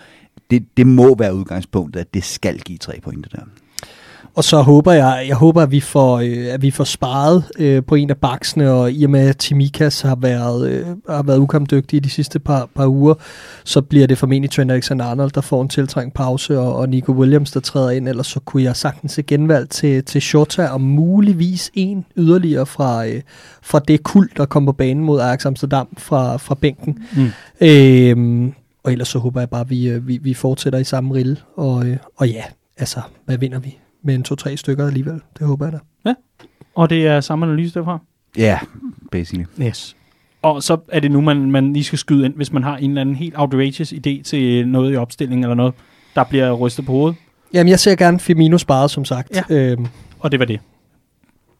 Det, 0.51 0.65
det 0.77 0.87
må 0.87 1.15
være 1.15 1.35
udgangspunktet, 1.35 1.99
at 1.99 2.13
det 2.13 2.23
skal 2.23 2.59
give 2.59 2.77
tre 2.77 2.99
point, 3.03 3.27
der. 3.31 3.39
Og 4.37 4.43
så 4.43 4.61
håber 4.61 4.91
jeg, 4.91 5.25
jeg 5.27 5.35
håber, 5.35 5.61
at 5.61 5.71
vi 5.71 5.79
får, 5.79 6.19
øh, 6.19 6.53
at 6.53 6.61
vi 6.61 6.71
får 6.71 6.83
sparet 6.83 7.43
øh, 7.59 7.83
på 7.83 7.95
en 7.95 8.09
af 8.09 8.17
baksene, 8.17 8.71
og 8.71 8.91
i 8.91 9.03
og 9.03 9.09
med, 9.09 9.29
at 9.29 9.37
Timikas 9.37 10.01
har 10.01 10.15
været, 10.15 10.69
øh, 10.69 10.85
har 11.09 11.23
været 11.23 11.37
ukampdygtig 11.37 11.97
i 11.97 11.99
de 11.99 12.09
sidste 12.09 12.39
par, 12.39 12.69
par 12.75 12.87
uger, 12.87 13.13
så 13.63 13.81
bliver 13.81 14.07
det 14.07 14.17
formentlig 14.17 14.51
Trent 14.51 14.71
Alexander-Arnold, 14.71 15.31
der 15.35 15.41
får 15.41 15.61
en 15.61 15.69
tiltrængt 15.69 16.13
pause, 16.13 16.59
og, 16.59 16.75
og 16.75 16.89
Nico 16.89 17.11
Williams, 17.11 17.51
der 17.51 17.59
træder 17.59 17.89
ind, 17.89 18.09
ellers 18.09 18.27
så 18.27 18.39
kunne 18.39 18.63
jeg 18.63 18.75
sagtens 18.75 19.11
se 19.11 19.23
genvalg 19.23 19.69
til, 19.69 20.03
til 20.03 20.21
Shota, 20.21 20.67
og 20.67 20.81
muligvis 20.81 21.71
en 21.73 22.05
yderligere 22.17 22.65
fra, 22.65 23.07
øh, 23.07 23.21
fra 23.61 23.79
det 23.79 24.03
kul, 24.03 24.29
der 24.37 24.45
kom 24.45 24.65
på 24.65 24.71
banen 24.71 25.03
mod 25.03 25.19
Ajax 25.19 25.45
Amsterdam 25.45 25.87
fra, 25.97 26.37
fra 26.37 26.55
bænken. 26.55 26.99
Mm. 27.15 27.29
Øh, 27.61 28.51
og 28.87 28.93
ellers 28.93 29.07
så 29.07 29.19
håber 29.19 29.41
jeg 29.41 29.49
bare, 29.49 29.61
at 29.61 29.69
vi, 29.69 29.89
øh, 29.89 30.07
vi, 30.07 30.17
vi 30.17 30.33
fortsætter 30.33 30.79
i 30.79 30.83
samme 30.83 31.13
rille, 31.13 31.37
og, 31.55 31.87
øh, 31.87 31.97
og 32.15 32.29
ja, 32.29 32.43
altså, 32.77 33.01
hvad 33.25 33.37
vinder 33.37 33.59
vi? 33.59 33.77
med 34.03 34.15
en 34.15 34.23
to-tre 34.23 34.57
stykker 34.57 34.87
alligevel. 34.87 35.21
Det 35.39 35.47
håber 35.47 35.65
jeg 35.65 35.73
da. 35.73 35.79
Ja, 36.09 36.13
og 36.75 36.89
det 36.89 37.07
er 37.07 37.21
samme 37.21 37.45
analyse 37.45 37.73
derfra? 37.73 37.99
Ja, 38.37 38.41
yeah, 38.41 38.59
basically. 39.11 39.45
Yes. 39.61 39.95
Og 40.41 40.63
så 40.63 40.77
er 40.89 40.99
det 40.99 41.11
nu, 41.11 41.21
man, 41.21 41.51
man 41.51 41.73
lige 41.73 41.83
skal 41.83 41.99
skyde 41.99 42.25
ind, 42.25 42.33
hvis 42.35 42.51
man 42.53 42.63
har 42.63 42.77
en 42.77 42.89
eller 42.89 43.01
anden 43.01 43.15
helt 43.15 43.33
outrageous 43.37 43.93
idé 43.93 44.23
til 44.23 44.67
noget 44.67 44.93
i 44.93 44.95
opstillingen 44.95 45.43
eller 45.43 45.55
noget, 45.55 45.73
der 46.15 46.23
bliver 46.23 46.53
rystet 46.53 46.85
på 46.85 46.91
hovedet. 46.91 47.15
Jamen, 47.53 47.69
jeg 47.69 47.79
ser 47.79 47.95
gerne 47.95 48.19
Firmino 48.19 48.57
sparet, 48.57 48.91
som 48.91 49.05
sagt. 49.05 49.41
Ja. 49.49 49.55
Øhm. 49.55 49.87
Og 50.19 50.31
det 50.31 50.39
var 50.39 50.45
det 50.45 50.59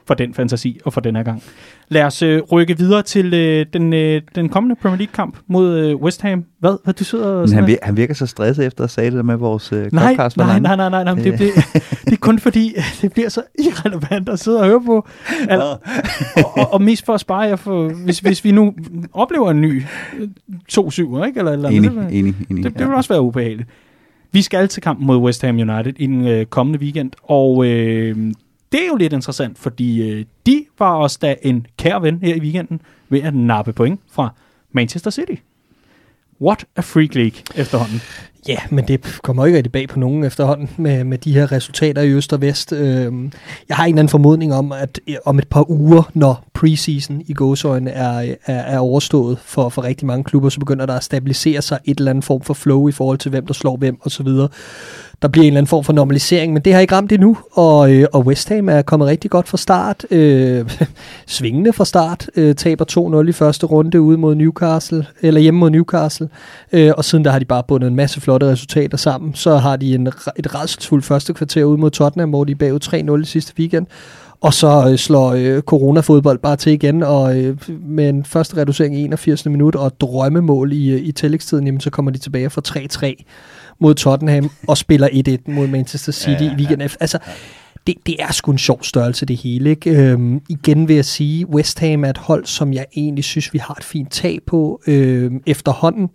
for 0.06 0.14
den 0.14 0.34
fantasi 0.34 0.80
og 0.86 0.94
for 0.94 1.02
den 1.02 1.16
her 1.16 1.24
gang. 1.24 1.44
Lad 1.90 2.04
os 2.04 2.22
øh, 2.22 2.42
rykke 2.52 2.78
videre 2.78 3.02
til 3.02 3.34
øh, 3.34 3.66
den, 3.74 3.94
øh, 3.94 4.22
den 4.36 4.50
kommende 4.50 4.76
Premier 4.82 4.98
League-kamp 4.98 5.38
mod 5.48 5.78
øh, 5.78 5.96
West 5.96 6.22
Ham. 6.22 6.46
Hvad? 6.60 6.78
Hvad 6.84 6.94
du 6.94 7.04
sidder 7.04 7.40
Men 7.40 7.54
han, 7.54 7.68
virker, 7.68 7.86
han 7.86 7.98
virker 7.98 8.14
så 8.14 8.26
stresset 8.26 8.66
efter 8.66 8.84
at 8.84 8.90
sige 8.90 9.12
det 9.12 9.26
med 9.26 9.36
vores 9.36 9.74
øh, 9.74 9.94
nej, 9.94 10.12
podcast. 10.12 10.38
Nej, 10.38 10.60
nej, 10.60 10.76
nej, 10.76 10.90
nej, 10.90 11.04
nej. 11.04 11.14
Det, 11.14 11.40
det, 11.40 11.50
det 12.06 12.14
er 12.14 12.18
kun 12.20 12.40
fordi, 12.40 12.76
det 13.02 13.14
bliver 13.14 13.30
så 13.30 13.42
irrelevant 13.60 14.30
at 14.30 14.40
sidde 14.40 14.60
og 14.60 14.66
høre 14.66 14.82
på. 14.86 15.08
Al- 15.50 15.62
og, 15.62 15.82
og, 16.58 16.74
og 16.74 16.82
mest 16.82 17.06
for 17.06 17.14
at 17.14 17.20
spare 17.20 17.42
jer, 17.42 17.56
for, 17.56 17.90
hvis, 17.90 18.20
hvis 18.20 18.44
vi 18.44 18.52
nu 18.52 18.74
oplever 19.14 19.52
en 19.52 19.62
ny 19.62 19.84
2-7, 20.72 21.26
ikke? 21.26 21.40
Eller, 21.40 21.52
eller 21.52 21.70
enig, 21.70 21.92
det, 21.92 22.08
enig, 22.12 22.36
enig. 22.50 22.64
Det, 22.64 22.80
det 22.80 22.88
vil 22.88 22.96
også 22.96 23.14
være 23.14 23.22
ubehageligt. 23.22 23.70
Vi 24.32 24.42
skal 24.42 24.68
til 24.68 24.84
kampen 24.84 25.08
mod 25.08 25.18
West 25.18 25.42
Ham 25.42 25.56
United 25.56 25.94
i 25.98 26.06
den 26.06 26.28
øh, 26.28 26.46
kommende 26.46 26.80
weekend, 26.80 27.12
og 27.24 27.66
øh, 27.66 28.34
det 28.72 28.84
er 28.84 28.88
jo 28.88 28.96
lidt 28.96 29.14
interessant, 29.14 29.58
fordi 29.58 30.10
øh, 30.10 30.26
de 30.46 30.66
var 30.80 30.94
også 30.94 31.20
da 31.22 31.36
en 31.42 31.66
kær 31.78 32.00
ven 32.00 32.20
her 32.22 32.36
i 32.36 32.40
weekenden 32.40 32.82
ved 33.10 33.22
at 33.22 33.36
nappe 33.36 33.74
point 33.74 34.00
fra 34.12 34.34
Manchester 34.72 35.12
City. 35.12 35.36
What 36.42 36.66
a 36.76 36.82
freak 36.82 37.16
league 37.16 37.42
efterhånden. 37.56 38.02
Ja, 38.48 38.58
men 38.70 38.88
det 38.88 39.20
kommer 39.24 39.46
ikke 39.46 39.58
rigtig 39.58 39.72
bag 39.72 39.88
på 39.88 40.00
nogen 40.00 40.24
efterhånden 40.24 40.70
med, 40.78 41.04
med 41.04 41.18
de 41.18 41.34
her 41.34 41.52
resultater 41.52 42.02
i 42.02 42.10
øst 42.10 42.34
og 42.34 42.42
vest. 42.42 42.74
Øhm, 42.74 43.32
jeg 43.70 43.78
har 43.78 43.84
en 43.84 43.90
eller 43.90 44.00
anden 44.00 44.10
formodning 44.10 44.54
om, 44.54 44.72
at 44.72 45.00
øh, 45.08 45.16
om 45.26 45.40
et 45.40 45.48
par 45.48 45.70
uger, 45.70 46.12
når 46.14 46.48
preseason 46.54 47.22
i 47.28 47.34
gåsøjne 47.34 47.90
er, 47.90 48.36
er, 48.46 48.60
er 48.60 48.80
overstået 48.80 49.38
for, 49.40 49.70
for 49.70 49.84
rigtig 49.84 50.08
mange 50.08 50.24
klubber, 50.24 50.50
så 50.50 50.60
begynder 50.60 50.86
der 50.86 50.94
at 50.94 51.04
stabilisere 51.04 51.62
sig 51.62 51.80
et 51.86 51.98
eller 51.98 52.10
andet 52.10 52.26
form 52.26 52.42
for 52.42 52.54
flow 52.54 52.88
i 52.88 52.92
forhold 52.92 53.18
til, 53.18 53.30
hvem 53.30 53.46
der 53.46 53.54
slår 53.54 53.78
hvem 53.78 53.98
osv 54.02 54.28
der 55.22 55.28
bliver 55.28 55.44
en 55.44 55.48
eller 55.48 55.58
anden 55.58 55.68
form 55.68 55.84
for 55.84 55.94
normalisering, 55.94 56.54
men 56.54 56.62
det 56.62 56.74
har 56.74 56.80
ikke 56.80 56.96
ramt 56.96 57.12
endnu, 57.12 57.38
og, 57.52 57.94
øh, 57.94 58.08
og 58.14 58.26
West 58.26 58.50
Ham 58.50 58.70
er 58.70 58.82
kommet 58.82 59.08
rigtig 59.08 59.32
godt 59.32 59.48
fra 59.48 59.58
start, 59.58 60.06
øh, 60.12 60.70
svingende 61.28 61.74
fra 61.74 61.86
start, 61.86 62.30
øh, 62.36 62.56
taber 62.56 63.22
2-0 63.24 63.30
i 63.30 63.32
første 63.32 63.66
runde 63.66 64.02
ude 64.02 64.18
mod 64.18 64.36
Newcastle, 64.36 65.06
eller 65.22 65.42
hjemme 65.42 65.60
mod 65.60 65.70
Newcastle, 65.70 66.30
øh, 66.72 66.92
og 66.98 67.06
siden 67.06 67.26
der 67.26 67.32
har 67.32 67.40
de 67.40 67.46
bare 67.46 67.64
bundet 67.68 67.88
en 67.88 67.96
masse 67.96 68.22
flotte 68.22 68.48
resultater 68.48 68.98
sammen, 68.98 69.34
så 69.34 69.58
har 69.58 69.76
de 69.76 69.96
en, 69.96 70.08
et 70.08 70.56
redselsfuldt 70.56 71.06
første 71.06 71.34
kvarter 71.34 71.64
ude 71.64 71.78
mod 71.78 71.92
Tottenham, 71.92 72.30
hvor 72.30 72.44
de 72.44 72.52
er 72.52 72.56
bagud 72.56 72.80
3-0 73.20 73.22
i 73.22 73.26
sidste 73.26 73.54
weekend, 73.60 73.88
og 74.42 74.54
så 74.54 74.90
øh, 74.92 74.98
slår 74.98 75.32
øh, 75.32 75.62
corona-fodbold 75.62 76.40
bare 76.40 76.56
til 76.56 76.74
igen, 76.74 77.04
og 77.04 77.40
øh, 77.40 77.58
med 77.70 78.10
en 78.10 78.26
første 78.26 78.58
reducering 78.58 78.96
i 79.00 79.04
81. 79.04 79.46
minut 79.46 79.76
og 79.76 80.02
drømmemål 80.02 80.74
i, 80.74 80.90
øh, 80.90 81.02
i 81.02 81.12
tillægstiden, 81.12 81.66
jamen, 81.66 81.82
så 81.82 81.90
kommer 81.90 82.12
de 82.12 82.18
tilbage 82.18 82.50
for 82.50 82.62
3-3 82.68 83.24
mod 83.80 83.96
Tottenham 83.96 84.50
og 84.68 84.78
spiller 84.78 85.08
1-1 85.48 85.52
mod 85.52 85.68
Manchester 85.68 86.12
City 86.12 86.44
ja, 86.44 86.52
i 86.52 86.56
weekenden 86.56 86.82
efter. 86.82 86.98
Altså, 87.02 87.20
det, 87.88 87.96
det 88.06 88.16
er 88.20 88.32
sgu 88.32 88.52
en 88.52 88.58
sjov 88.58 88.84
størrelse, 88.84 89.26
det 89.26 89.38
hele. 89.38 89.70
Ikke? 89.70 89.90
Øhm, 89.90 90.42
igen 90.50 90.88
vil 90.88 90.96
jeg 90.96 91.06
sige, 91.06 91.50
West 91.50 91.80
Ham 91.80 92.04
er 92.04 92.10
et 92.10 92.18
hold, 92.18 92.46
som 92.46 92.74
jeg 92.74 92.86
egentlig 92.96 93.24
synes, 93.24 93.54
vi 93.54 93.58
har 93.58 93.74
et 93.74 93.84
fint 93.84 94.12
tag 94.12 94.40
på 94.48 94.82
øhm, 94.88 95.42
efterhånden. 95.46 96.10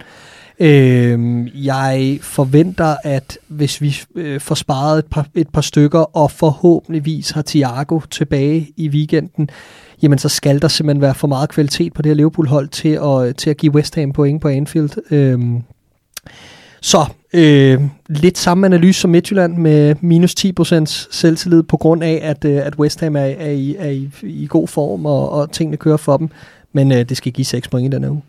Øh, 0.62 1.48
jeg 1.66 2.18
forventer, 2.20 2.96
at 3.04 3.38
hvis 3.48 3.80
vi 3.80 3.96
øh, 4.14 4.40
får 4.40 4.54
sparet 4.54 4.98
et 4.98 5.06
par, 5.06 5.26
et 5.34 5.48
par 5.48 5.60
stykker, 5.60 6.16
og 6.16 6.30
forhåbentligvis 6.30 7.30
har 7.30 7.42
Thiago 7.42 8.00
tilbage 8.10 8.68
i 8.76 8.88
weekenden, 8.88 9.48
jamen 10.02 10.18
så 10.18 10.28
skal 10.28 10.62
der 10.62 10.68
simpelthen 10.68 11.02
være 11.02 11.14
for 11.14 11.28
meget 11.28 11.48
kvalitet 11.48 11.92
på 11.92 12.02
det 12.02 12.10
her 12.10 12.14
Liverpool-hold 12.14 12.68
til 12.68 12.88
at, 12.88 13.28
øh, 13.28 13.34
til 13.34 13.50
at 13.50 13.56
give 13.56 13.74
West 13.74 13.94
Ham 13.94 14.12
point 14.12 14.42
på 14.42 14.48
Anfield. 14.48 15.12
Øh, 15.12 15.40
så 16.80 17.06
øh, 17.32 17.80
lidt 18.08 18.38
samme 18.38 18.66
analyse 18.66 19.00
som 19.00 19.10
Midtjylland 19.10 19.56
med 19.56 19.94
minus 20.00 20.34
10% 20.38 21.08
selvtillid 21.10 21.62
på 21.62 21.76
grund 21.76 22.04
af, 22.04 22.20
at, 22.22 22.44
øh, 22.44 22.66
at 22.66 22.78
West 22.78 23.00
Ham 23.00 23.16
er, 23.16 23.20
er, 23.20 23.50
i, 23.50 23.76
er 23.78 23.90
i, 23.90 24.10
i 24.22 24.46
god 24.50 24.68
form, 24.68 25.06
og, 25.06 25.30
og 25.30 25.52
tingene 25.52 25.76
kører 25.76 25.96
for 25.96 26.16
dem. 26.16 26.28
Men 26.72 26.92
øh, 26.92 27.08
det 27.08 27.16
skal 27.16 27.32
give 27.32 27.44
6 27.44 27.68
point 27.68 27.94
i 27.94 27.96
den 27.96 28.04
her 28.04 28.10
uge. 28.10 28.22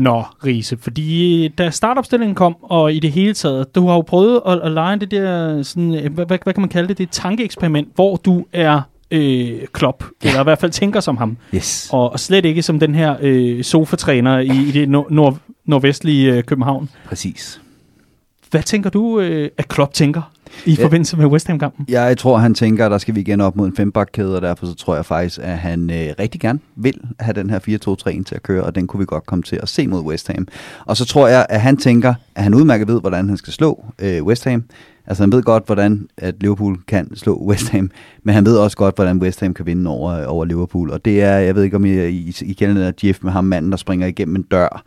Nå, 0.00 0.22
Riese, 0.46 0.76
fordi 0.80 1.48
da 1.48 1.70
startopstillingen 1.70 2.34
kom, 2.34 2.56
og 2.62 2.92
i 2.94 2.98
det 3.00 3.12
hele 3.12 3.34
taget, 3.34 3.74
du 3.74 3.86
har 3.86 3.94
jo 3.94 4.00
prøvet 4.00 4.40
at, 4.46 4.60
at 4.60 4.72
lege 4.72 4.96
det 4.96 5.10
der, 5.10 5.62
sådan, 5.62 5.90
hvad, 5.90 6.26
hvad, 6.26 6.38
hvad 6.44 6.54
kan 6.54 6.60
man 6.60 6.68
kalde 6.68 6.88
det, 6.88 6.98
det 6.98 7.10
tankeeksperiment, 7.10 7.88
hvor 7.94 8.16
du 8.16 8.44
er 8.52 8.80
øh, 9.10 9.50
Klopp, 9.72 10.04
ja. 10.24 10.28
eller 10.28 10.40
i 10.40 10.44
hvert 10.44 10.58
fald 10.58 10.70
tænker 10.70 11.00
som 11.00 11.16
ham, 11.16 11.36
Yes. 11.54 11.88
og, 11.92 12.12
og 12.12 12.20
slet 12.20 12.44
ikke 12.44 12.62
som 12.62 12.80
den 12.80 12.94
her 12.94 13.16
øh, 13.20 13.64
sofatræner 13.64 14.38
i, 14.38 14.46
i 14.48 14.70
det 14.72 14.88
nord- 14.88 15.10
nord- 15.10 15.38
nordvestlige 15.64 16.32
øh, 16.34 16.42
København. 16.44 16.88
Præcis. 17.06 17.60
Hvad 18.50 18.62
tænker 18.62 18.90
du, 18.90 19.20
øh, 19.20 19.50
at 19.58 19.68
Klopp 19.68 19.92
tænker 19.94 20.22
i 20.66 20.74
Ja. 20.74 20.84
forbindelse 20.84 21.16
med 21.16 21.26
West 21.26 21.46
Ham-kampen? 21.46 21.84
Jeg 21.88 22.18
tror, 22.18 22.38
han 22.38 22.54
tænker, 22.54 22.84
at 22.84 22.90
der 22.90 22.98
skal 22.98 23.14
vi 23.14 23.20
igen 23.20 23.40
op 23.40 23.56
mod 23.56 23.66
en 23.66 23.76
fembakkæde, 23.76 24.36
og 24.36 24.42
derfor 24.42 24.66
så 24.66 24.74
tror 24.74 24.94
jeg 24.94 25.04
faktisk, 25.06 25.38
at 25.42 25.58
han 25.58 25.90
øh, 25.90 26.06
rigtig 26.18 26.40
gerne 26.40 26.58
vil 26.76 26.94
have 27.20 27.34
den 27.34 27.50
her 27.50 27.58
4-2-3 28.18 28.22
til 28.24 28.34
at 28.34 28.42
køre, 28.42 28.62
og 28.62 28.74
den 28.74 28.86
kunne 28.86 28.98
vi 28.98 29.06
godt 29.08 29.26
komme 29.26 29.42
til 29.42 29.58
at 29.62 29.68
se 29.68 29.86
mod 29.86 30.00
West 30.00 30.28
Ham. 30.28 30.46
Og 30.86 30.96
så 30.96 31.04
tror 31.04 31.28
jeg, 31.28 31.46
at 31.48 31.60
han 31.60 31.76
tænker, 31.76 32.14
at 32.34 32.42
han 32.42 32.54
udmærket 32.54 32.88
ved, 32.88 33.00
hvordan 33.00 33.28
han 33.28 33.36
skal 33.36 33.52
slå 33.52 33.84
øh, 33.98 34.22
West 34.24 34.44
Ham. 34.44 34.64
Altså 35.06 35.22
han 35.22 35.32
ved 35.32 35.42
godt, 35.42 35.66
hvordan 35.66 36.08
at 36.16 36.34
Liverpool 36.40 36.76
kan 36.88 37.16
slå 37.16 37.42
West 37.48 37.68
Ham, 37.68 37.90
men 38.22 38.34
han 38.34 38.44
ved 38.46 38.56
også 38.56 38.76
godt, 38.76 38.94
hvordan 38.96 39.18
West 39.18 39.40
Ham 39.40 39.54
kan 39.54 39.66
vinde 39.66 39.90
over, 39.90 40.24
over 40.24 40.44
Liverpool. 40.44 40.90
Og 40.90 41.04
det 41.04 41.22
er, 41.22 41.36
jeg 41.36 41.54
ved 41.54 41.62
ikke 41.62 41.76
om 41.76 41.84
I, 41.84 42.08
I, 42.08 42.34
I 42.42 42.52
kender 42.52 42.74
den 42.74 42.84
der 42.84 42.90
gif 42.92 43.18
med 43.22 43.32
ham 43.32 43.44
manden, 43.44 43.70
der 43.70 43.76
springer 43.76 44.06
igennem 44.06 44.36
en 44.36 44.42
dør. 44.42 44.82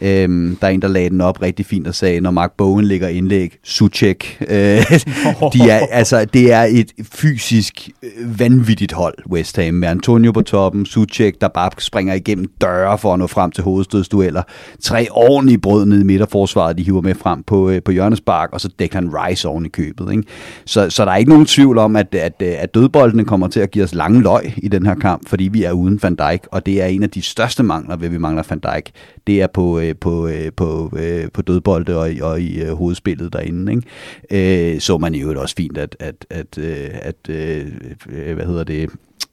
Øhm, 0.00 0.56
der 0.60 0.66
er 0.66 0.70
en, 0.70 0.82
der 0.82 0.88
lagde 0.88 1.10
den 1.10 1.20
op 1.20 1.42
rigtig 1.42 1.66
fint 1.66 1.86
og 1.86 1.94
sagde, 1.94 2.20
når 2.20 2.30
Mark 2.30 2.52
Bowen 2.56 2.84
ligger 2.84 3.08
indlæg, 3.08 3.58
Suchek. 3.62 4.38
Øh, 4.48 4.82
de 5.54 5.70
er, 5.70 5.86
altså, 5.90 6.24
det 6.24 6.52
er 6.52 6.62
et 6.62 6.92
fysisk 7.12 7.90
øh, 8.02 8.38
vanvittigt 8.40 8.92
hold, 8.92 9.14
West 9.30 9.56
Ham, 9.56 9.74
med 9.74 9.88
Antonio 9.88 10.32
på 10.32 10.42
toppen, 10.42 10.86
Suchek, 10.86 11.40
der 11.40 11.48
bare 11.48 11.70
springer 11.78 12.14
igennem 12.14 12.46
døre 12.60 12.98
for 12.98 13.12
at 13.12 13.18
nå 13.18 13.26
frem 13.26 13.50
til 13.50 13.64
hovedstødsdueller. 13.64 14.42
Tre 14.82 15.06
ordentlige 15.10 15.58
brød 15.58 15.86
nede 15.86 16.00
i 16.00 16.04
midterforsvaret, 16.04 16.78
de 16.78 16.82
hiver 16.82 17.00
med 17.00 17.14
frem 17.14 17.42
på, 17.42 17.70
øh, 17.70 17.82
på 17.82 17.92
hjørnespark, 17.92 18.48
og 18.52 18.60
så 18.60 18.68
Declan 18.78 19.10
Rice 19.14 19.48
oven 19.48 19.66
i 19.66 19.68
købet. 19.68 20.12
Ikke? 20.12 20.22
Så, 20.64 20.90
så 20.90 21.04
der 21.04 21.12
er 21.12 21.16
ikke 21.16 21.30
nogen 21.30 21.46
tvivl 21.46 21.78
om, 21.78 21.96
at, 21.96 22.14
at, 22.14 22.42
øh, 22.42 22.54
at 22.58 22.74
dødboldene 22.74 23.24
kommer 23.24 23.48
til 23.48 23.60
at 23.60 23.70
give 23.70 23.84
os 23.84 23.94
lange 23.94 24.22
løg 24.22 24.54
i 24.56 24.68
den 24.68 24.86
her 24.86 24.94
kamp, 24.94 25.28
fordi 25.28 25.44
vi 25.44 25.64
er 25.64 25.72
uden 25.72 25.98
Van 26.02 26.14
Dijk, 26.14 26.46
og 26.52 26.66
det 26.66 26.82
er 26.82 26.86
en 26.86 27.02
af 27.02 27.10
de 27.10 27.22
største 27.22 27.62
mangler, 27.62 27.96
ved 27.96 28.08
vi 28.08 28.18
mangler 28.18 28.42
Van 28.48 28.58
Dijk. 28.58 28.90
Det 29.26 29.42
er 29.42 29.46
på, 29.46 29.80
på, 30.00 30.28
på, 30.56 30.90
på, 30.90 30.98
på 31.34 31.42
dødbolde 31.42 31.96
og, 31.96 32.10
og 32.22 32.40
i 32.40 32.64
hovedspillet 32.64 33.32
derinde. 33.32 33.72
Ikke? 33.72 34.80
Så 34.80 34.91
så 34.92 34.98
man 34.98 35.14
i 35.14 35.20
øvrigt 35.20 35.38
også 35.38 35.54
fint, 35.58 35.78
at, 35.78 35.96
at, 36.00 36.26
at, 36.30 36.58
øh, 36.58 36.90
at, 36.92 37.28
at 37.28 38.34
hvad 38.34 38.46
hedder 38.46 38.64
det, 38.64 38.90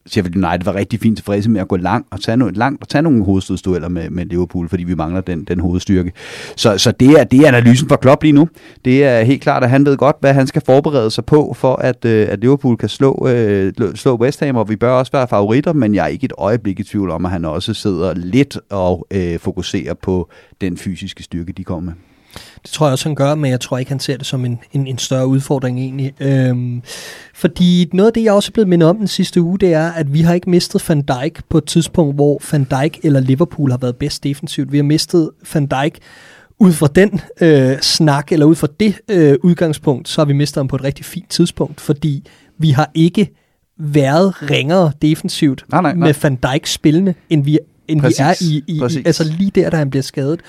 Sheffield 0.07 0.45
United 0.45 0.65
var 0.65 0.75
rigtig 0.75 0.99
fint 0.99 1.17
tilfredse 1.17 1.49
med 1.49 1.61
at 1.61 1.67
gå 1.67 1.77
langt 1.77 2.07
og 2.11 2.21
tage, 2.21 2.37
noget, 2.37 2.57
langt 2.57 2.81
og 2.81 2.89
tage 2.89 3.01
nogle 3.01 3.25
hovedstødstueller 3.25 3.87
med, 3.87 4.09
med 4.09 4.25
Liverpool, 4.25 4.69
fordi 4.69 4.83
vi 4.83 4.95
mangler 4.95 5.21
den, 5.21 5.43
den 5.43 5.59
hovedstyrke. 5.59 6.11
Så, 6.55 6.77
så 6.77 6.91
det, 6.91 7.09
er, 7.19 7.23
det 7.23 7.39
er 7.39 7.47
analysen 7.47 7.89
for 7.89 7.95
Klopp 7.95 8.23
lige 8.23 8.31
nu. 8.31 8.49
Det 8.85 9.03
er 9.03 9.21
helt 9.21 9.41
klart, 9.41 9.63
at 9.63 9.69
han 9.69 9.85
ved 9.85 9.97
godt, 9.97 10.15
hvad 10.19 10.33
han 10.33 10.47
skal 10.47 10.61
forberede 10.65 11.11
sig 11.11 11.25
på, 11.25 11.53
for 11.57 11.75
at, 11.75 12.05
at 12.05 12.39
Liverpool 12.39 12.77
kan 12.77 12.89
slå, 12.89 13.27
øh, 13.27 13.73
slå 13.95 14.15
West 14.15 14.39
Ham, 14.39 14.55
og 14.55 14.69
vi 14.69 14.75
bør 14.75 14.91
også 14.91 15.11
være 15.11 15.27
favoritter, 15.27 15.73
men 15.73 15.95
jeg 15.95 16.03
er 16.03 16.07
ikke 16.07 16.25
et 16.25 16.33
øjeblik 16.37 16.79
i 16.79 16.83
tvivl 16.83 17.09
om, 17.09 17.25
at 17.25 17.31
han 17.31 17.45
også 17.45 17.73
sidder 17.73 18.13
lidt 18.13 18.57
og 18.69 19.07
øh, 19.11 19.39
fokuserer 19.39 19.93
på 19.93 20.29
den 20.61 20.77
fysiske 20.77 21.23
styrke, 21.23 21.51
de 21.51 21.63
kommer 21.63 21.91
med. 21.91 22.08
Det 22.63 22.71
tror 22.71 22.85
jeg 22.85 22.91
også, 22.91 23.09
han 23.09 23.15
gør, 23.15 23.35
men 23.35 23.51
jeg 23.51 23.59
tror 23.59 23.77
ikke, 23.77 23.91
han 23.91 23.99
ser 23.99 24.17
det 24.17 24.25
som 24.25 24.45
en, 24.45 24.59
en, 24.73 24.87
en 24.87 24.97
større 24.97 25.27
udfordring 25.27 25.79
egentlig. 25.79 26.13
Øhm, 26.19 26.81
fordi 27.33 27.89
noget 27.93 28.07
af 28.07 28.13
det, 28.13 28.23
jeg 28.23 28.33
også 28.33 28.49
er 28.49 28.53
blevet 28.53 28.67
mindet 28.67 28.89
om 28.89 28.97
den 28.97 29.07
sidste 29.07 29.41
uge, 29.41 29.59
det 29.59 29.73
er, 29.73 29.91
at 29.91 30.13
vi 30.13 30.21
har 30.21 30.33
ikke 30.33 30.49
mistet 30.49 30.89
Van 30.89 31.01
Dijk 31.01 31.41
på 31.49 31.57
et 31.57 31.65
tidspunkt, 31.65 32.15
hvor 32.15 32.41
Van 32.51 32.63
Dijk 32.63 32.99
eller 33.03 33.19
Liverpool 33.19 33.71
har 33.71 33.77
været 33.77 33.95
bedst 33.95 34.23
defensivt. 34.23 34.71
Vi 34.71 34.77
har 34.77 34.83
mistet 34.83 35.29
Van 35.53 35.65
Dijk 35.65 35.99
ud 36.59 36.73
fra 36.73 36.87
den 36.87 37.21
øh, 37.41 37.81
snak, 37.81 38.31
eller 38.31 38.45
ud 38.45 38.55
fra 38.55 38.67
det 38.79 38.95
øh, 39.09 39.35
udgangspunkt, 39.43 40.09
så 40.09 40.21
har 40.21 40.25
vi 40.25 40.33
mistet 40.33 40.59
ham 40.59 40.67
på 40.67 40.75
et 40.75 40.83
rigtig 40.83 41.05
fint 41.05 41.29
tidspunkt, 41.29 41.81
fordi 41.81 42.27
vi 42.57 42.69
har 42.69 42.91
ikke 42.93 43.29
været 43.79 44.49
ringere 44.49 44.91
defensivt 45.01 45.65
Nej, 45.69 45.81
nej, 45.81 45.93
nej. 45.93 46.07
med 46.07 46.13
Van 46.21 46.35
Dijk 46.35 46.65
spillende, 46.65 47.13
end 47.29 47.43
vi, 47.43 47.59
end 47.87 48.01
vi 48.01 48.13
er 48.19 48.43
i, 48.43 48.63
i, 48.67 48.75
i, 48.75 48.79
præcis. 48.79 49.05
altså 49.05 49.23
lige 49.23 49.51
der, 49.55 49.69
da 49.69 49.77
han 49.77 49.89
bliver 49.89 50.03
skadet. 50.03 50.39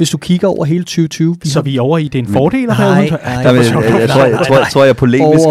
Hvis 0.00 0.10
du 0.10 0.18
kigger 0.18 0.48
over 0.48 0.64
hele 0.64 0.84
2020, 0.84 1.36
vi 1.42 1.48
Så 1.48 1.58
har 1.58 1.62
vi 1.62 1.76
er 1.76 1.80
over 1.80 1.98
i, 1.98 2.04
det 2.04 2.14
er 2.14 2.22
en 2.22 2.32
fordel 2.32 2.62
at 2.62 2.68
Nej, 2.68 2.76
have 2.76 2.94
nej. 3.10 3.42
det 3.42 3.44
var 3.44 3.52
jeg, 3.52 3.64
sjovt. 3.64 3.84
jeg, 3.84 4.08
tror, 4.08 4.24
jeg, 4.24 4.38
tror, 4.46 4.58
jeg, 4.58 4.66
tror, 4.72 4.84
jeg 4.84 4.96
polemisk, 4.96 5.44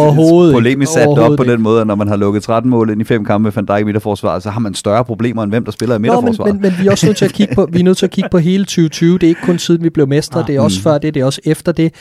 polemisk 0.54 0.92
sat 0.92 1.08
det 1.08 1.20
op 1.20 1.38
på 1.38 1.44
den 1.44 1.62
måde, 1.62 1.82
at 1.82 1.88
når 1.88 1.96
man 1.96 2.08
har 2.08 2.16
lukket 2.16 2.44
13 2.44 2.70
mål 2.72 2.90
ind 2.90 3.02
i 3.02 3.04
fem 3.04 3.26
kampe 3.26 3.44
med 3.44 3.52
Van 3.52 3.66
Dijk 3.66 3.82
i 3.82 3.84
midterforsvaret, 3.84 4.44
så 4.44 4.50
har 4.50 4.60
man 4.60 4.74
større 4.74 5.06
problemer 5.06 5.44
end 5.44 5.52
hvem, 5.52 5.66
der 5.66 5.72
spiller 5.72 5.96
i 5.96 5.98
Nå, 5.98 6.02
men, 6.02 6.12
midterforsvaret. 6.12 6.54
men, 6.54 6.62
men 6.62 6.74
vi 6.82 6.88
er 6.88 6.92
også 6.92 7.06
nødt 7.06 7.18
til 7.18 7.26
at 7.26 7.34
kigge 7.34 7.56
på, 7.56 7.70
vi 7.72 7.80
er 7.80 7.84
nødt 7.84 7.98
til 7.98 8.06
at 8.06 8.12
kigge 8.12 8.30
på 8.30 8.38
hele 8.38 8.64
2020. 8.64 9.14
Det 9.14 9.24
er 9.24 9.28
ikke 9.28 9.42
kun 9.42 9.60
siden 9.60 9.84
vi 9.84 9.90
blev 9.90 10.08
mestre, 10.08 10.40
Ah, 10.40 10.48
det 10.48 10.56
er 10.56 10.62
også 10.62 10.80
mm. 10.80 10.84
før 10.84 10.98
det, 10.98 11.14
det 11.14 11.22
er 11.22 11.26
også 11.26 11.42
efter 11.46 11.72
det. 11.72 11.94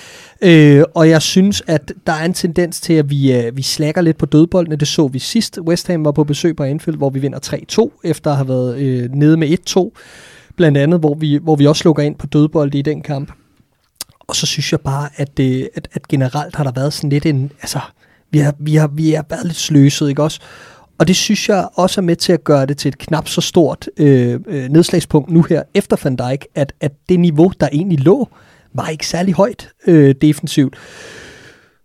Øh, 0.42 0.82
og 0.94 1.08
jeg 1.08 1.22
synes, 1.22 1.62
at 1.66 1.92
der 2.06 2.12
er 2.12 2.24
en 2.24 2.34
tendens 2.34 2.80
til, 2.80 2.92
at 2.92 3.10
vi, 3.10 3.32
øh, 3.32 3.56
vi 3.56 3.62
slækker 3.62 4.00
lidt 4.00 4.18
på 4.18 4.26
dødboldene. 4.26 4.76
Det 4.76 4.88
så 4.88 5.06
vi 5.06 5.18
sidst. 5.18 5.58
West 5.66 5.86
Ham 5.86 6.04
var 6.04 6.12
på 6.12 6.24
besøg 6.24 6.56
på 6.56 6.62
Anfield, 6.62 6.98
hvor 6.98 7.10
vi 7.10 7.18
vinder 7.18 7.38
3-2, 7.72 8.00
efter 8.04 8.30
at 8.30 8.36
have 8.36 8.48
været 8.48 8.78
øh, 8.78 9.08
nede 9.14 9.36
med 9.36 9.48
1-2. 9.70 9.90
Blandt 10.58 10.78
andet, 10.78 11.00
hvor 11.00 11.14
vi, 11.14 11.38
hvor 11.42 11.56
vi 11.56 11.66
også 11.66 11.82
lukker 11.84 12.02
ind 12.02 12.16
på 12.16 12.26
dødbolde 12.26 12.78
i 12.78 12.82
den 12.82 13.02
kamp. 13.02 13.32
Og 14.20 14.36
så 14.36 14.46
synes 14.46 14.72
jeg 14.72 14.80
bare, 14.80 15.08
at, 15.16 15.36
det, 15.36 15.68
at, 15.74 15.88
at 15.92 16.08
generelt 16.08 16.56
har 16.56 16.64
der 16.64 16.72
været 16.72 16.92
sådan 16.92 17.10
lidt 17.10 17.26
en... 17.26 17.52
Altså, 17.60 17.80
vi 18.30 18.38
har, 18.38 18.54
vi 18.58 18.74
har, 18.74 18.88
vi 18.88 19.12
har 19.12 19.24
været 19.30 19.46
lidt 19.46 19.56
sløset, 19.56 20.08
ikke 20.08 20.22
også? 20.22 20.40
Og 20.98 21.08
det 21.08 21.16
synes 21.16 21.48
jeg 21.48 21.68
også 21.74 22.00
er 22.00 22.02
med 22.02 22.16
til 22.16 22.32
at 22.32 22.44
gøre 22.44 22.66
det 22.66 22.78
til 22.78 22.88
et 22.88 22.98
knap 22.98 23.28
så 23.28 23.40
stort 23.40 23.88
øh, 23.96 24.40
øh 24.46 24.68
nedslagspunkt 24.68 25.30
nu 25.30 25.42
her 25.42 25.62
efter 25.74 25.96
Van 26.04 26.16
Dijk, 26.16 26.46
at, 26.54 26.72
at 26.80 26.92
det 27.08 27.20
niveau, 27.20 27.52
der 27.60 27.68
egentlig 27.72 28.00
lå, 28.00 28.28
var 28.74 28.88
ikke 28.88 29.06
særlig 29.06 29.34
højt 29.34 29.70
øh, 29.86 30.14
defensivt. 30.20 30.76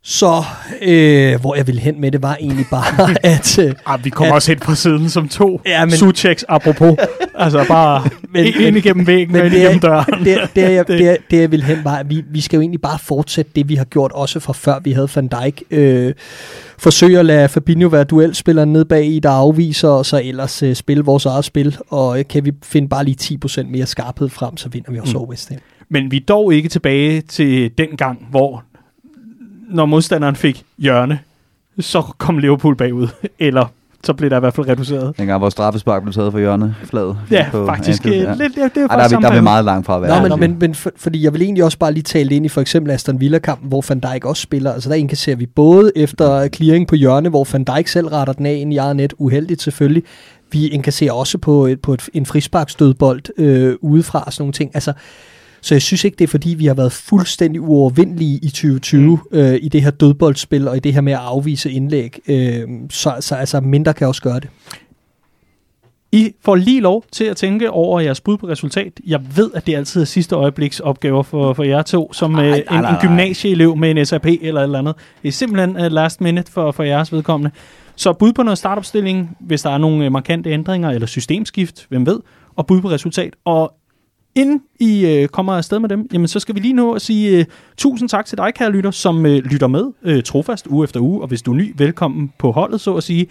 Så 0.05 0.43
øh, 0.81 1.41
hvor 1.41 1.55
jeg 1.55 1.67
ville 1.67 1.81
hen 1.81 2.01
med 2.01 2.11
det, 2.11 2.21
var 2.21 2.35
egentlig 2.35 2.65
bare, 2.71 3.15
at... 3.33 3.59
Øh, 3.59 3.73
Ah, 3.85 4.05
vi 4.05 4.09
kommer 4.09 4.33
At- 4.33 4.35
også 4.35 4.51
ind 4.51 4.59
på 4.59 4.75
siden 4.75 5.09
som 5.09 5.27
to 5.27 5.61
Ja, 5.65 5.85
men-. 5.85 5.91
Sucheks 5.91 6.45
apropos. 6.49 6.95
altså 7.35 7.65
bare 7.67 8.09
Men- 8.29 8.43
men, 8.43 8.53
ind 8.67 8.77
igennem 8.77 9.07
væggen 9.07 9.31
Men 9.33 9.41
og 9.41 9.45
ind 9.47 9.53
det 9.53 9.59
er- 9.61 9.63
igennem 9.65 9.79
døren. 9.79 10.23
det, 10.25 10.37
det, 10.55 10.61
jeg, 10.73 10.87
Det- 10.87 10.99
det, 10.99 11.17
det 11.31 11.41
jeg 11.41 11.51
vil 11.51 11.63
hen 11.63 11.77
var, 11.83 11.95
at 11.97 12.09
vi, 12.09 12.23
vi 12.31 12.41
skal 12.41 12.57
jo 12.57 12.61
egentlig 12.61 12.81
bare 12.81 12.99
fortsætte 12.99 13.51
det, 13.55 13.69
vi 13.69 13.75
har 13.75 13.85
gjort 13.85 14.11
også 14.11 14.39
fra 14.39 14.53
før 14.53 14.79
vi 14.83 14.91
havde 14.91 15.09
Van 15.15 15.27
Dijk. 15.27 15.63
Øh, 15.71 16.13
forsøge 16.77 17.19
at 17.19 17.25
lade 17.25 17.49
Fabinho 17.49 17.87
være 17.87 18.03
duelspilleren 18.03 18.73
ned 18.73 18.85
bag 18.85 19.05
i, 19.05 19.19
der 19.19 19.29
afviser, 19.29 19.89
og 19.89 20.05
så 20.05 20.21
ellers 20.23 20.63
øh, 20.63 20.75
spille 20.75 21.03
vores 21.03 21.25
eget 21.25 21.45
spil. 21.45 21.77
Og 21.89 22.19
øh, 22.19 22.25
kan 22.29 22.45
vi 22.45 22.51
finde 22.63 22.87
bare 22.89 23.05
lige 23.05 23.37
10% 23.45 23.63
mere 23.71 23.85
skarphed 23.85 24.29
frem, 24.29 24.57
så 24.57 24.69
vinder 24.69 24.91
vi 24.91 24.99
også 24.99 25.13
Mm. 25.13 25.17
over 25.19 25.29
West 25.29 25.49
Ham. 25.49 25.57
Men 25.89 26.11
vi 26.11 26.17
er 26.17 26.21
dog 26.27 26.53
ikke 26.53 26.69
tilbage 26.69 27.21
til 27.21 27.71
den 27.77 27.87
gang, 27.97 28.27
hvor 28.31 28.63
når 29.69 29.85
modstanderen 29.85 30.35
fik 30.35 30.63
hjørne, 30.77 31.19
så 31.79 32.01
kom 32.17 32.37
Liverpool 32.37 32.75
bagud. 32.75 33.07
Eller 33.39 33.65
så 34.03 34.13
blev 34.13 34.29
der 34.29 34.37
i 34.37 34.39
hvert 34.39 34.53
fald 34.53 34.67
reduceret. 34.67 35.17
Dengang 35.17 35.41
vores 35.41 35.51
straffespark 35.51 36.01
blev 36.01 36.13
taget 36.13 36.31
for 36.31 36.39
hjørne 36.39 36.75
flad. 36.83 37.15
Ja, 37.31 37.45
på 37.51 37.65
faktisk. 37.65 38.05
Anfield, 38.05 38.27
Ja. 38.27 38.33
Lidt, 38.33 38.55
det, 38.55 38.75
det 38.75 38.83
er 38.83 38.87
Ej, 38.87 38.95
der, 38.95 39.03
er 39.03 39.19
vi, 39.19 39.23
der 39.23 39.29
er 39.29 39.35
vi 39.35 39.41
meget 39.41 39.65
langt 39.65 39.85
fra 39.85 39.95
at 39.95 40.01
være. 40.01 40.29
Nå, 40.29 40.35
men, 40.35 40.39
men, 40.39 40.59
men 40.59 40.75
for, 40.75 40.91
fordi 40.97 41.23
jeg 41.23 41.33
vil 41.33 41.41
egentlig 41.41 41.63
også 41.63 41.77
bare 41.77 41.93
lige 41.93 42.03
tale 42.03 42.35
ind 42.35 42.45
i 42.45 42.49
for 42.49 42.61
eksempel 42.61 42.91
Aston 42.91 43.19
Villa-kampen, 43.19 43.67
hvor 43.67 43.85
Van 43.89 43.99
Dijk 43.99 44.25
også 44.25 44.41
spiller. 44.41 44.73
Altså 44.73 44.89
der 44.89 44.95
indkasserer 44.95 45.35
vi 45.35 45.45
både 45.45 45.91
efter 45.95 46.47
clearing 46.47 46.87
på 46.87 46.95
hjørne, 46.95 47.29
hvor 47.29 47.47
Van 47.51 47.63
Dijk 47.63 47.87
selv 47.87 48.07
retter 48.07 48.33
den 48.33 48.45
af 48.45 48.53
ind 48.53 48.73
i 48.73 48.77
eget 48.77 48.95
net, 48.95 49.13
uheldigt 49.17 49.61
selvfølgelig. 49.61 50.03
Vi 50.51 50.67
indkasserer 50.67 51.11
også 51.11 51.37
på, 51.37 51.65
et, 51.65 51.81
på 51.81 51.93
et, 51.93 52.09
en 52.13 52.25
frisparksdødbold 52.25 53.21
øh, 53.37 53.75
udefra 53.81 54.23
og 54.25 54.33
sådan 54.33 54.41
nogle 54.41 54.53
ting. 54.53 54.71
Altså, 54.73 54.93
så 55.63 55.75
jeg 55.75 55.81
synes 55.81 56.03
ikke, 56.03 56.15
det 56.15 56.23
er 56.23 56.27
fordi, 56.27 56.49
vi 56.49 56.65
har 56.65 56.73
været 56.73 56.91
fuldstændig 56.91 57.61
uovervindelige 57.61 58.39
i 58.43 58.47
2020 58.47 59.19
mm. 59.31 59.37
øh, 59.37 59.59
i 59.61 59.69
det 59.69 59.81
her 59.81 59.91
dødboldspil 59.91 60.67
og 60.67 60.77
i 60.77 60.79
det 60.79 60.93
her 60.93 61.01
med 61.01 61.13
at 61.13 61.19
afvise 61.19 61.71
indlæg. 61.71 62.19
Øh, 62.27 62.67
så, 62.89 63.17
så 63.19 63.35
altså 63.35 63.61
mindre 63.61 63.93
kan 63.93 64.07
også 64.07 64.21
gøre 64.21 64.39
det. 64.39 64.49
I 66.11 66.33
får 66.41 66.55
lige 66.55 66.81
lov 66.81 67.03
til 67.11 67.23
at 67.23 67.37
tænke 67.37 67.71
over 67.71 67.99
jeres 67.99 68.21
bud 68.21 68.37
på 68.37 68.47
resultat. 68.47 68.99
Jeg 69.07 69.21
ved, 69.35 69.51
at 69.53 69.67
det 69.67 69.75
altid 69.75 70.01
er 70.01 70.05
sidste 70.05 70.35
øjebliks 70.35 70.79
opgaver 70.79 71.23
for, 71.23 71.53
for 71.53 71.63
jer 71.63 71.81
to, 71.81 72.13
som 72.13 72.31
Nej, 72.31 72.45
øh, 72.45 72.49
nej, 72.49 72.57
en, 72.57 72.65
nej, 72.69 72.77
en 72.77 72.83
nej. 72.83 73.01
gymnasieelev 73.01 73.75
med 73.75 73.91
en 73.91 74.05
SAP 74.05 74.25
eller 74.25 74.61
et 74.61 74.63
eller 74.63 74.79
andet. 74.79 74.95
Det 75.21 75.27
er 75.27 75.31
simpelthen 75.31 75.75
uh, 75.75 75.91
last 75.91 76.21
minute 76.21 76.51
for, 76.51 76.71
for 76.71 76.83
jeres 76.83 77.11
vedkommende. 77.13 77.51
Så 77.95 78.13
bud 78.13 78.33
på 78.33 78.43
noget 78.43 78.57
startopstilling, 78.57 79.37
hvis 79.39 79.61
der 79.61 79.69
er 79.69 79.77
nogle 79.77 80.05
øh, 80.05 80.11
markante 80.11 80.49
ændringer 80.49 80.89
eller 80.89 81.07
systemskift, 81.07 81.85
hvem 81.89 82.05
ved, 82.05 82.19
og 82.55 82.67
bud 82.67 82.81
på 82.81 82.89
resultat. 82.89 83.33
Og 83.45 83.73
inden 84.35 84.61
I 84.79 85.05
øh, 85.05 85.27
kommer 85.27 85.53
afsted 85.53 85.79
med 85.79 85.89
dem, 85.89 86.07
jamen 86.13 86.27
så 86.27 86.39
skal 86.39 86.55
vi 86.55 86.59
lige 86.59 86.73
nå 86.73 86.93
at 86.93 87.01
sige 87.01 87.39
øh, 87.39 87.45
tusind 87.77 88.09
tak 88.09 88.25
til 88.25 88.37
dig, 88.37 88.53
kære 88.53 88.71
lytter, 88.71 88.91
som 88.91 89.25
øh, 89.25 89.31
lytter 89.31 89.67
med 89.67 89.91
øh, 90.03 90.23
trofast 90.23 90.67
uge 90.67 90.83
efter 90.83 90.99
uge. 90.99 91.21
Og 91.21 91.27
hvis 91.27 91.41
du 91.41 91.51
er 91.51 91.55
ny, 91.55 91.73
velkommen 91.77 92.33
på 92.37 92.51
holdet, 92.51 92.81
så 92.81 92.95
at 92.95 93.03
sige. 93.03 93.27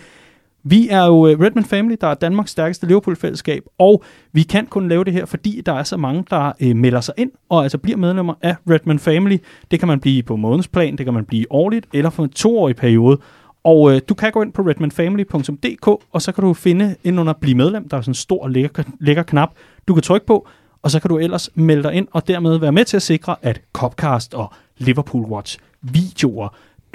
Vi 0.64 0.88
er 0.88 1.06
jo 1.06 1.26
øh, 1.26 1.40
Redman 1.40 1.64
Family, 1.64 1.96
der 2.00 2.06
er 2.06 2.14
Danmarks 2.14 2.50
stærkeste 2.50 2.86
Liverpool-fællesskab, 2.86 3.62
og 3.78 4.04
vi 4.32 4.42
kan 4.42 4.66
kun 4.66 4.88
lave 4.88 5.04
det 5.04 5.12
her, 5.12 5.24
fordi 5.24 5.62
der 5.66 5.72
er 5.72 5.82
så 5.82 5.96
mange, 5.96 6.24
der 6.30 6.52
øh, 6.60 6.76
melder 6.76 7.00
sig 7.00 7.14
ind, 7.16 7.30
og 7.48 7.62
altså 7.62 7.78
bliver 7.78 7.96
medlemmer 7.96 8.34
af 8.42 8.56
Redman 8.70 8.98
Family. 8.98 9.36
Det 9.70 9.78
kan 9.78 9.88
man 9.88 10.00
blive 10.00 10.22
på 10.22 10.36
månedsplan, 10.36 10.96
det 10.96 11.06
kan 11.06 11.14
man 11.14 11.24
blive 11.24 11.46
årligt, 11.50 11.86
eller 11.92 12.10
for 12.10 12.24
en 12.24 12.30
toårig 12.30 12.76
periode. 12.76 13.18
Og 13.64 13.94
øh, 13.94 14.00
du 14.08 14.14
kan 14.14 14.32
gå 14.32 14.42
ind 14.42 14.52
på 14.52 14.62
redmanfamily.dk, 14.62 15.88
og 16.12 16.22
så 16.22 16.32
kan 16.32 16.44
du 16.44 16.54
finde 16.54 16.94
ind 17.04 17.20
under 17.20 17.32
Bliv 17.32 17.56
medlem. 17.56 17.88
Der 17.88 17.96
er 17.96 18.00
sådan 18.00 18.10
en 18.10 18.14
stor 18.14 18.48
lækker, 18.48 18.82
lækker 19.00 19.22
knap, 19.22 19.50
du 19.88 19.94
kan 19.94 20.02
trykke 20.02 20.26
på, 20.26 20.48
og 20.82 20.90
så 20.90 21.00
kan 21.00 21.09
du 21.09 21.18
ellers 21.18 21.50
melde 21.54 21.82
dig 21.82 21.92
ind, 21.92 22.09
og 22.12 22.28
dermed 22.28 22.59
være 22.59 22.72
med 22.72 22.84
til 22.84 22.96
at 22.96 23.02
sikre, 23.02 23.36
at 23.42 23.60
Copcast 23.72 24.34
og 24.34 24.52
Liverpool 24.78 25.24
Watch 25.24 25.59
videoer 25.82 26.48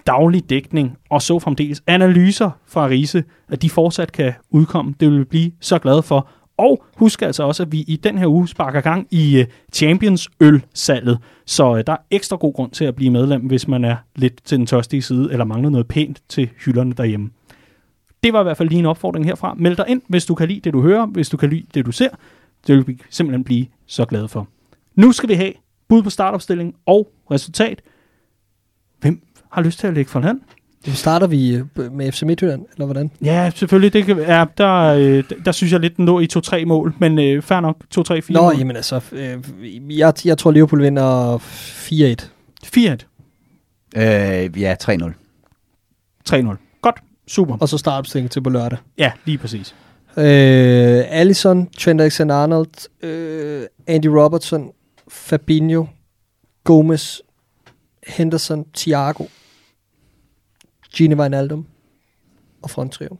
daglig 0.07 0.49
dækning 0.49 0.97
og 1.09 1.21
så 1.21 1.39
fremdeles 1.39 1.83
analyser 1.87 2.51
fra 2.67 2.87
Riese, 2.87 3.23
at 3.49 3.61
de 3.61 3.69
fortsat 3.69 4.11
kan 4.11 4.33
udkomme. 4.49 4.95
Det 4.99 5.11
vil 5.11 5.19
vi 5.19 5.23
blive 5.23 5.51
så 5.59 5.79
glade 5.79 6.03
for. 6.03 6.27
Og 6.57 6.83
husk 6.95 7.21
altså 7.21 7.43
også, 7.43 7.63
at 7.63 7.71
vi 7.71 7.79
i 7.79 7.95
den 7.95 8.17
her 8.17 8.27
uge 8.27 8.47
sparker 8.47 8.81
gang 8.81 9.07
i 9.11 9.39
øh, 9.39 9.45
Champions 9.73 10.29
øl-salget. 10.39 11.19
Så 11.45 11.75
øh, 11.75 11.83
der 11.87 11.93
er 11.93 11.97
ekstra 12.11 12.35
god 12.35 12.53
grund 12.53 12.71
til 12.71 12.85
at 12.85 12.95
blive 12.95 13.11
medlem, 13.11 13.41
hvis 13.41 13.67
man 13.67 13.85
er 13.85 13.95
lidt 14.15 14.43
til 14.43 14.57
den 14.57 14.65
tørstige 14.65 15.01
side, 15.01 15.31
eller 15.31 15.45
mangler 15.45 15.69
noget 15.69 15.87
pænt 15.87 16.21
til 16.29 16.49
hylderne 16.65 16.93
derhjemme. 16.93 17.29
Det 18.23 18.33
var 18.33 18.39
i 18.39 18.43
hvert 18.43 18.57
fald 18.57 18.69
lige 18.69 18.79
en 18.79 18.85
opfordring 18.85 19.25
herfra. 19.25 19.53
Meld 19.57 19.75
dig 19.75 19.85
ind, 19.87 20.01
hvis 20.07 20.25
du 20.25 20.35
kan 20.35 20.47
lide 20.47 20.59
det, 20.59 20.73
du 20.73 20.81
hører, 20.81 21.05
hvis 21.05 21.29
du 21.29 21.37
kan 21.37 21.49
lide 21.49 21.65
det, 21.73 21.85
du 21.85 21.91
ser. 21.91 22.09
Det 22.67 22.75
vil 22.75 22.87
vi 22.87 23.01
simpelthen 23.09 23.43
blive 23.43 23.65
så 23.87 24.05
glade 24.05 24.27
for. 24.27 24.47
Nu 24.95 25.11
skal 25.11 25.29
vi 25.29 25.33
have 25.33 25.53
bud 25.87 26.03
på 26.03 26.09
startopstilling 26.09 26.75
og 26.85 27.11
resultat. 27.31 27.81
Hvem 28.99 29.21
har 29.51 29.61
lyst 29.61 29.79
til 29.79 29.87
at 29.87 29.93
lægge 29.93 30.11
for 30.11 30.19
land? 30.19 30.41
Nu 30.87 30.93
starter 30.93 31.27
vi 31.27 31.55
øh, 31.55 31.91
med 31.91 32.11
FC 32.11 32.21
Midtjylland, 32.23 32.65
eller 32.73 32.85
hvordan? 32.85 33.11
Ja, 33.23 33.51
selvfølgelig. 33.55 33.93
Det 33.93 34.05
kan, 34.05 34.17
ja, 34.17 34.45
der, 34.57 34.73
øh, 34.83 35.23
der 35.45 35.51
synes 35.51 35.73
jeg 35.73 35.79
lidt, 35.79 35.97
den 35.97 36.05
lå 36.05 36.19
i 36.19 36.27
2-3 36.37 36.65
mål, 36.65 36.93
men 36.99 37.19
øh, 37.19 37.41
fair 37.41 37.59
nok. 37.59 37.77
2-3-4 37.99 38.21
Nå, 38.29 38.41
mål. 38.41 38.55
jamen 38.57 38.75
altså, 38.75 39.01
øh, 39.11 39.97
jeg, 39.99 40.13
jeg 40.25 40.37
tror 40.37 40.51
Liverpool 40.51 40.81
vinder 40.81 41.37
4-1. 41.37 41.41
4-1. 42.65 43.99
Øh, 44.01 44.61
ja, 44.61 44.75
3-0. 44.83 45.13
3-0. 46.29 46.55
Godt. 46.81 46.95
Super. 47.27 47.57
Og 47.57 47.69
så 47.69 47.77
startopstilling 47.77 48.31
til 48.31 48.41
på 48.41 48.49
lørdag. 48.49 48.77
Ja, 48.97 49.11
lige 49.25 49.37
præcis. 49.37 49.75
Øh, 50.17 51.03
Allison, 51.07 51.69
Trent 51.69 52.01
Alexander-Arnold, 52.01 53.05
øh, 53.07 53.65
Andy 53.87 54.05
Robertson, 54.05 54.71
Fabinho, 55.07 55.85
Gomez, 56.63 57.19
Henderson, 58.07 58.65
Thiago, 58.73 59.23
Gini 60.95 61.15
Wijnaldum 61.15 61.65
og 62.61 62.69
fronttrio. 62.69 63.17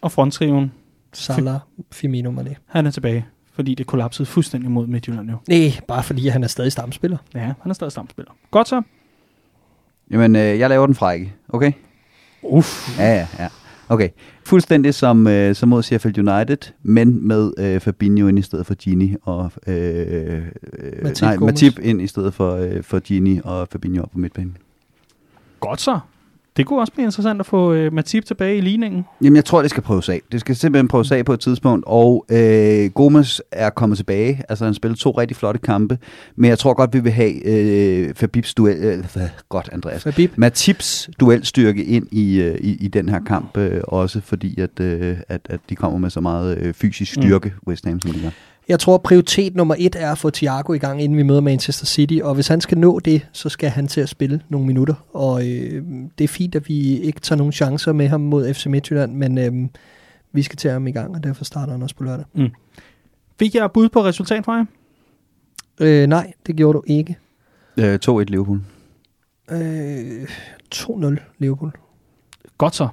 Og 0.00 0.12
fronttriven, 0.12 0.72
Salah, 1.12 1.58
Firmino, 1.92 2.30
Mané. 2.30 2.54
han 2.66 2.86
er 2.86 2.90
tilbage, 2.90 3.26
fordi 3.52 3.74
det 3.74 3.86
kollapsede 3.86 4.26
fuldstændig 4.26 4.70
mod 4.70 4.86
Midtjylland 4.86 5.30
jo. 5.30 5.36
Nej, 5.48 5.72
bare 5.88 6.02
fordi 6.02 6.28
han 6.28 6.44
er 6.44 6.48
stadig 6.48 6.72
stamspiller. 6.72 7.18
Ja, 7.34 7.40
han 7.40 7.70
er 7.70 7.72
stadig 7.74 7.92
stamspiller. 7.92 8.32
Godt 8.50 8.68
så. 8.68 8.82
Jamen, 10.10 10.36
øh, 10.36 10.58
jeg 10.58 10.68
laver 10.68 10.86
den 10.86 10.94
frække, 10.94 11.32
okay? 11.48 11.72
Uff. 12.42 12.98
Ja, 12.98 13.14
ja, 13.14 13.26
ja. 13.38 13.48
Okay. 13.88 14.08
Fuldstændig 14.44 14.94
som, 14.94 15.26
øh, 15.26 15.54
som 15.54 15.68
mod 15.68 15.82
Sheffield 15.82 16.18
United, 16.18 16.72
men 16.82 17.28
med 17.28 17.52
øh, 17.58 17.80
Fabinho 17.80 18.26
ind 18.26 18.38
i 18.38 18.42
stedet 18.42 18.66
for 18.66 18.74
Gini 18.74 19.16
og 19.22 19.52
øh, 19.66 19.76
øh, 19.76 20.42
Matip 21.02 21.22
nej. 21.22 21.36
Matip 21.36 21.78
ind 21.78 22.02
i 22.02 22.06
stedet 22.06 22.34
for, 22.34 22.54
øh, 22.54 22.82
for 22.82 22.98
Gini 22.98 23.40
og 23.44 23.68
Fabinho 23.68 24.02
op 24.02 24.10
på 24.10 24.18
midtbanen. 24.18 24.56
Godt 25.60 25.80
så. 25.80 25.98
Det 26.56 26.66
kunne 26.66 26.80
også 26.80 26.92
blive 26.92 27.04
interessant 27.04 27.40
at 27.40 27.46
få 27.46 27.72
øh, 27.72 27.92
Matip 27.92 28.24
tilbage 28.24 28.56
i 28.56 28.60
ligningen. 28.60 29.04
Jamen, 29.22 29.36
jeg 29.36 29.44
tror, 29.44 29.60
det 29.62 29.70
skal 29.70 29.82
prøves 29.82 30.08
af. 30.08 30.20
Det 30.32 30.40
skal 30.40 30.56
simpelthen 30.56 30.88
prøves 30.88 31.12
af 31.12 31.24
på 31.24 31.32
et 31.32 31.40
tidspunkt, 31.40 31.84
og 31.86 32.26
øh, 32.30 32.90
Gomes 32.90 33.42
er 33.52 33.70
kommet 33.70 33.98
tilbage. 33.98 34.42
Altså, 34.48 34.64
han 34.64 34.74
spillede 34.74 35.00
to 35.00 35.10
rigtig 35.10 35.36
flotte 35.36 35.60
kampe, 35.60 35.98
men 36.36 36.48
jeg 36.50 36.58
tror 36.58 36.74
godt, 36.74 36.94
vi 36.94 37.00
vil 37.00 37.12
have 37.12 37.46
øh, 37.46 38.14
Fabibs 38.14 38.54
duel... 38.54 38.76
Øh, 38.84 39.04
godt, 39.48 39.68
Andreas. 39.72 40.02
Fabib. 40.02 40.32
Matips 40.36 41.10
duelstyrke 41.20 41.84
ind 41.84 42.06
i, 42.10 42.40
øh, 42.40 42.58
i, 42.60 42.76
i 42.84 42.88
den 42.88 43.08
her 43.08 43.20
kamp, 43.26 43.56
øh, 43.56 43.80
også 43.84 44.20
fordi, 44.20 44.60
at, 44.60 44.80
øh, 44.80 45.16
at, 45.28 45.40
at 45.44 45.60
de 45.68 45.74
kommer 45.76 45.98
med 45.98 46.10
så 46.10 46.20
meget 46.20 46.58
øh, 46.58 46.74
fysisk 46.74 47.16
Mm. 47.16 47.22
styrke, 47.22 47.48
mm. 47.48 47.68
West 47.68 47.86
Ham, 47.86 48.00
som 48.00 48.10
de 48.10 48.20
gør. 48.20 48.30
Jeg 48.68 48.80
tror, 48.80 48.98
prioritet 48.98 49.54
nummer 49.54 49.74
et 49.78 49.96
er 49.96 50.12
at 50.12 50.18
få 50.18 50.30
Thiago 50.30 50.72
i 50.72 50.78
gang, 50.78 51.02
inden 51.02 51.18
vi 51.18 51.22
møder 51.22 51.40
Manchester 51.40 51.86
City. 51.86 52.18
Og 52.22 52.34
hvis 52.34 52.48
han 52.48 52.60
skal 52.60 52.78
nå 52.78 53.00
det, 53.00 53.26
så 53.32 53.48
skal 53.48 53.70
han 53.70 53.88
til 53.88 54.00
at 54.00 54.08
spille 54.08 54.40
nogle 54.48 54.66
minutter. 54.66 54.94
Og 55.12 55.48
øh, 55.48 55.82
det 56.18 56.24
er 56.24 56.28
fint, 56.28 56.54
at 56.54 56.68
vi 56.68 56.98
ikke 56.98 57.20
tager 57.20 57.36
nogen 57.38 57.52
chancer 57.52 57.92
med 57.92 58.08
ham 58.08 58.20
mod 58.20 58.54
FC 58.54 58.66
Midtjylland, 58.66 59.14
men 59.14 59.38
øh, 59.38 59.68
vi 60.32 60.42
skal 60.42 60.56
til 60.56 60.70
ham 60.70 60.86
i 60.86 60.92
gang, 60.92 61.14
og 61.14 61.24
derfor 61.24 61.44
starter 61.44 61.72
han 61.72 61.82
også 61.82 61.96
på 61.96 62.04
lørdag. 62.04 62.24
Fik 63.38 63.54
jeg 63.54 63.72
bud 63.72 63.88
på 63.88 64.04
resultat 64.04 64.44
fra 64.44 64.52
jer? 64.52 64.64
Øh, 65.80 66.06
nej, 66.06 66.32
det 66.46 66.56
gjorde 66.56 66.76
du 66.76 66.82
ikke. 66.86 67.18
Øh, 67.76 67.98
2-1 68.06 68.24
Liverpool. 68.24 68.60
Øh, 69.50 70.28
2-0 70.74 71.16
Liverpool. 71.38 71.72
Godt 72.58 72.74
så. 72.74 72.88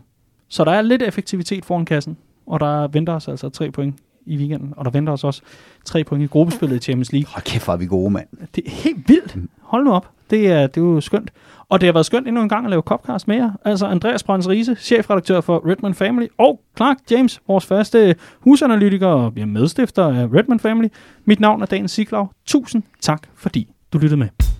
Så 0.47 0.63
der 0.63 0.71
er 0.71 0.81
lidt 0.81 1.01
effektivitet 1.01 1.65
foran 1.65 1.85
kassen, 1.85 2.17
og 2.45 2.59
der 2.59 2.87
venter 2.87 3.13
os 3.13 3.27
altså 3.27 3.49
tre 3.49 3.71
point 3.71 3.95
i 4.25 4.37
weekenden, 4.37 4.73
og 4.77 4.85
der 4.85 4.91
venter 4.91 5.13
os 5.13 5.23
også 5.23 5.41
tre 5.85 6.03
point 6.03 6.23
i 6.23 6.27
gruppespillet 6.27 6.75
i 6.75 6.79
Champions 6.79 7.11
League. 7.11 7.27
Hold 7.33 7.43
kæft, 7.43 7.65
hvor 7.65 7.73
er 7.73 7.77
vi 7.77 7.85
gode, 7.85 8.11
mand. 8.11 8.27
Det 8.55 8.63
er 8.65 8.71
helt 8.71 9.09
vildt. 9.09 9.35
Hold 9.61 9.83
nu 9.83 9.91
op. 9.91 10.07
Det 10.29 10.47
er, 10.47 10.67
det 10.67 10.77
er 10.77 10.85
jo 10.85 11.01
skønt. 11.01 11.31
Og 11.69 11.81
det 11.81 11.87
har 11.87 11.93
været 11.93 12.05
skønt 12.05 12.27
endnu 12.27 12.41
en 12.41 12.49
gang 12.49 12.65
at 12.65 12.69
lave 12.69 12.81
Copcast 12.81 13.27
med 13.27 13.35
jer. 13.35 13.51
Altså 13.65 13.85
Andreas 13.85 14.23
Brøns 14.23 14.49
Riese, 14.49 14.75
chefredaktør 14.75 15.41
for 15.41 15.69
Redman 15.69 15.93
Family, 15.93 16.27
og 16.37 16.61
Clark 16.77 16.97
James, 17.11 17.41
vores 17.47 17.65
faste 17.65 18.15
husanalytiker 18.39 19.07
og 19.07 19.33
medstifter 19.47 20.07
af 20.07 20.27
Redman 20.33 20.59
Family. 20.59 20.87
Mit 21.25 21.39
navn 21.39 21.61
er 21.61 21.65
Dan 21.65 21.87
Siglaug. 21.87 22.31
Tusind 22.45 22.83
tak, 23.01 23.27
fordi 23.35 23.67
du 23.93 23.97
lyttede 23.97 24.19
med. 24.19 24.50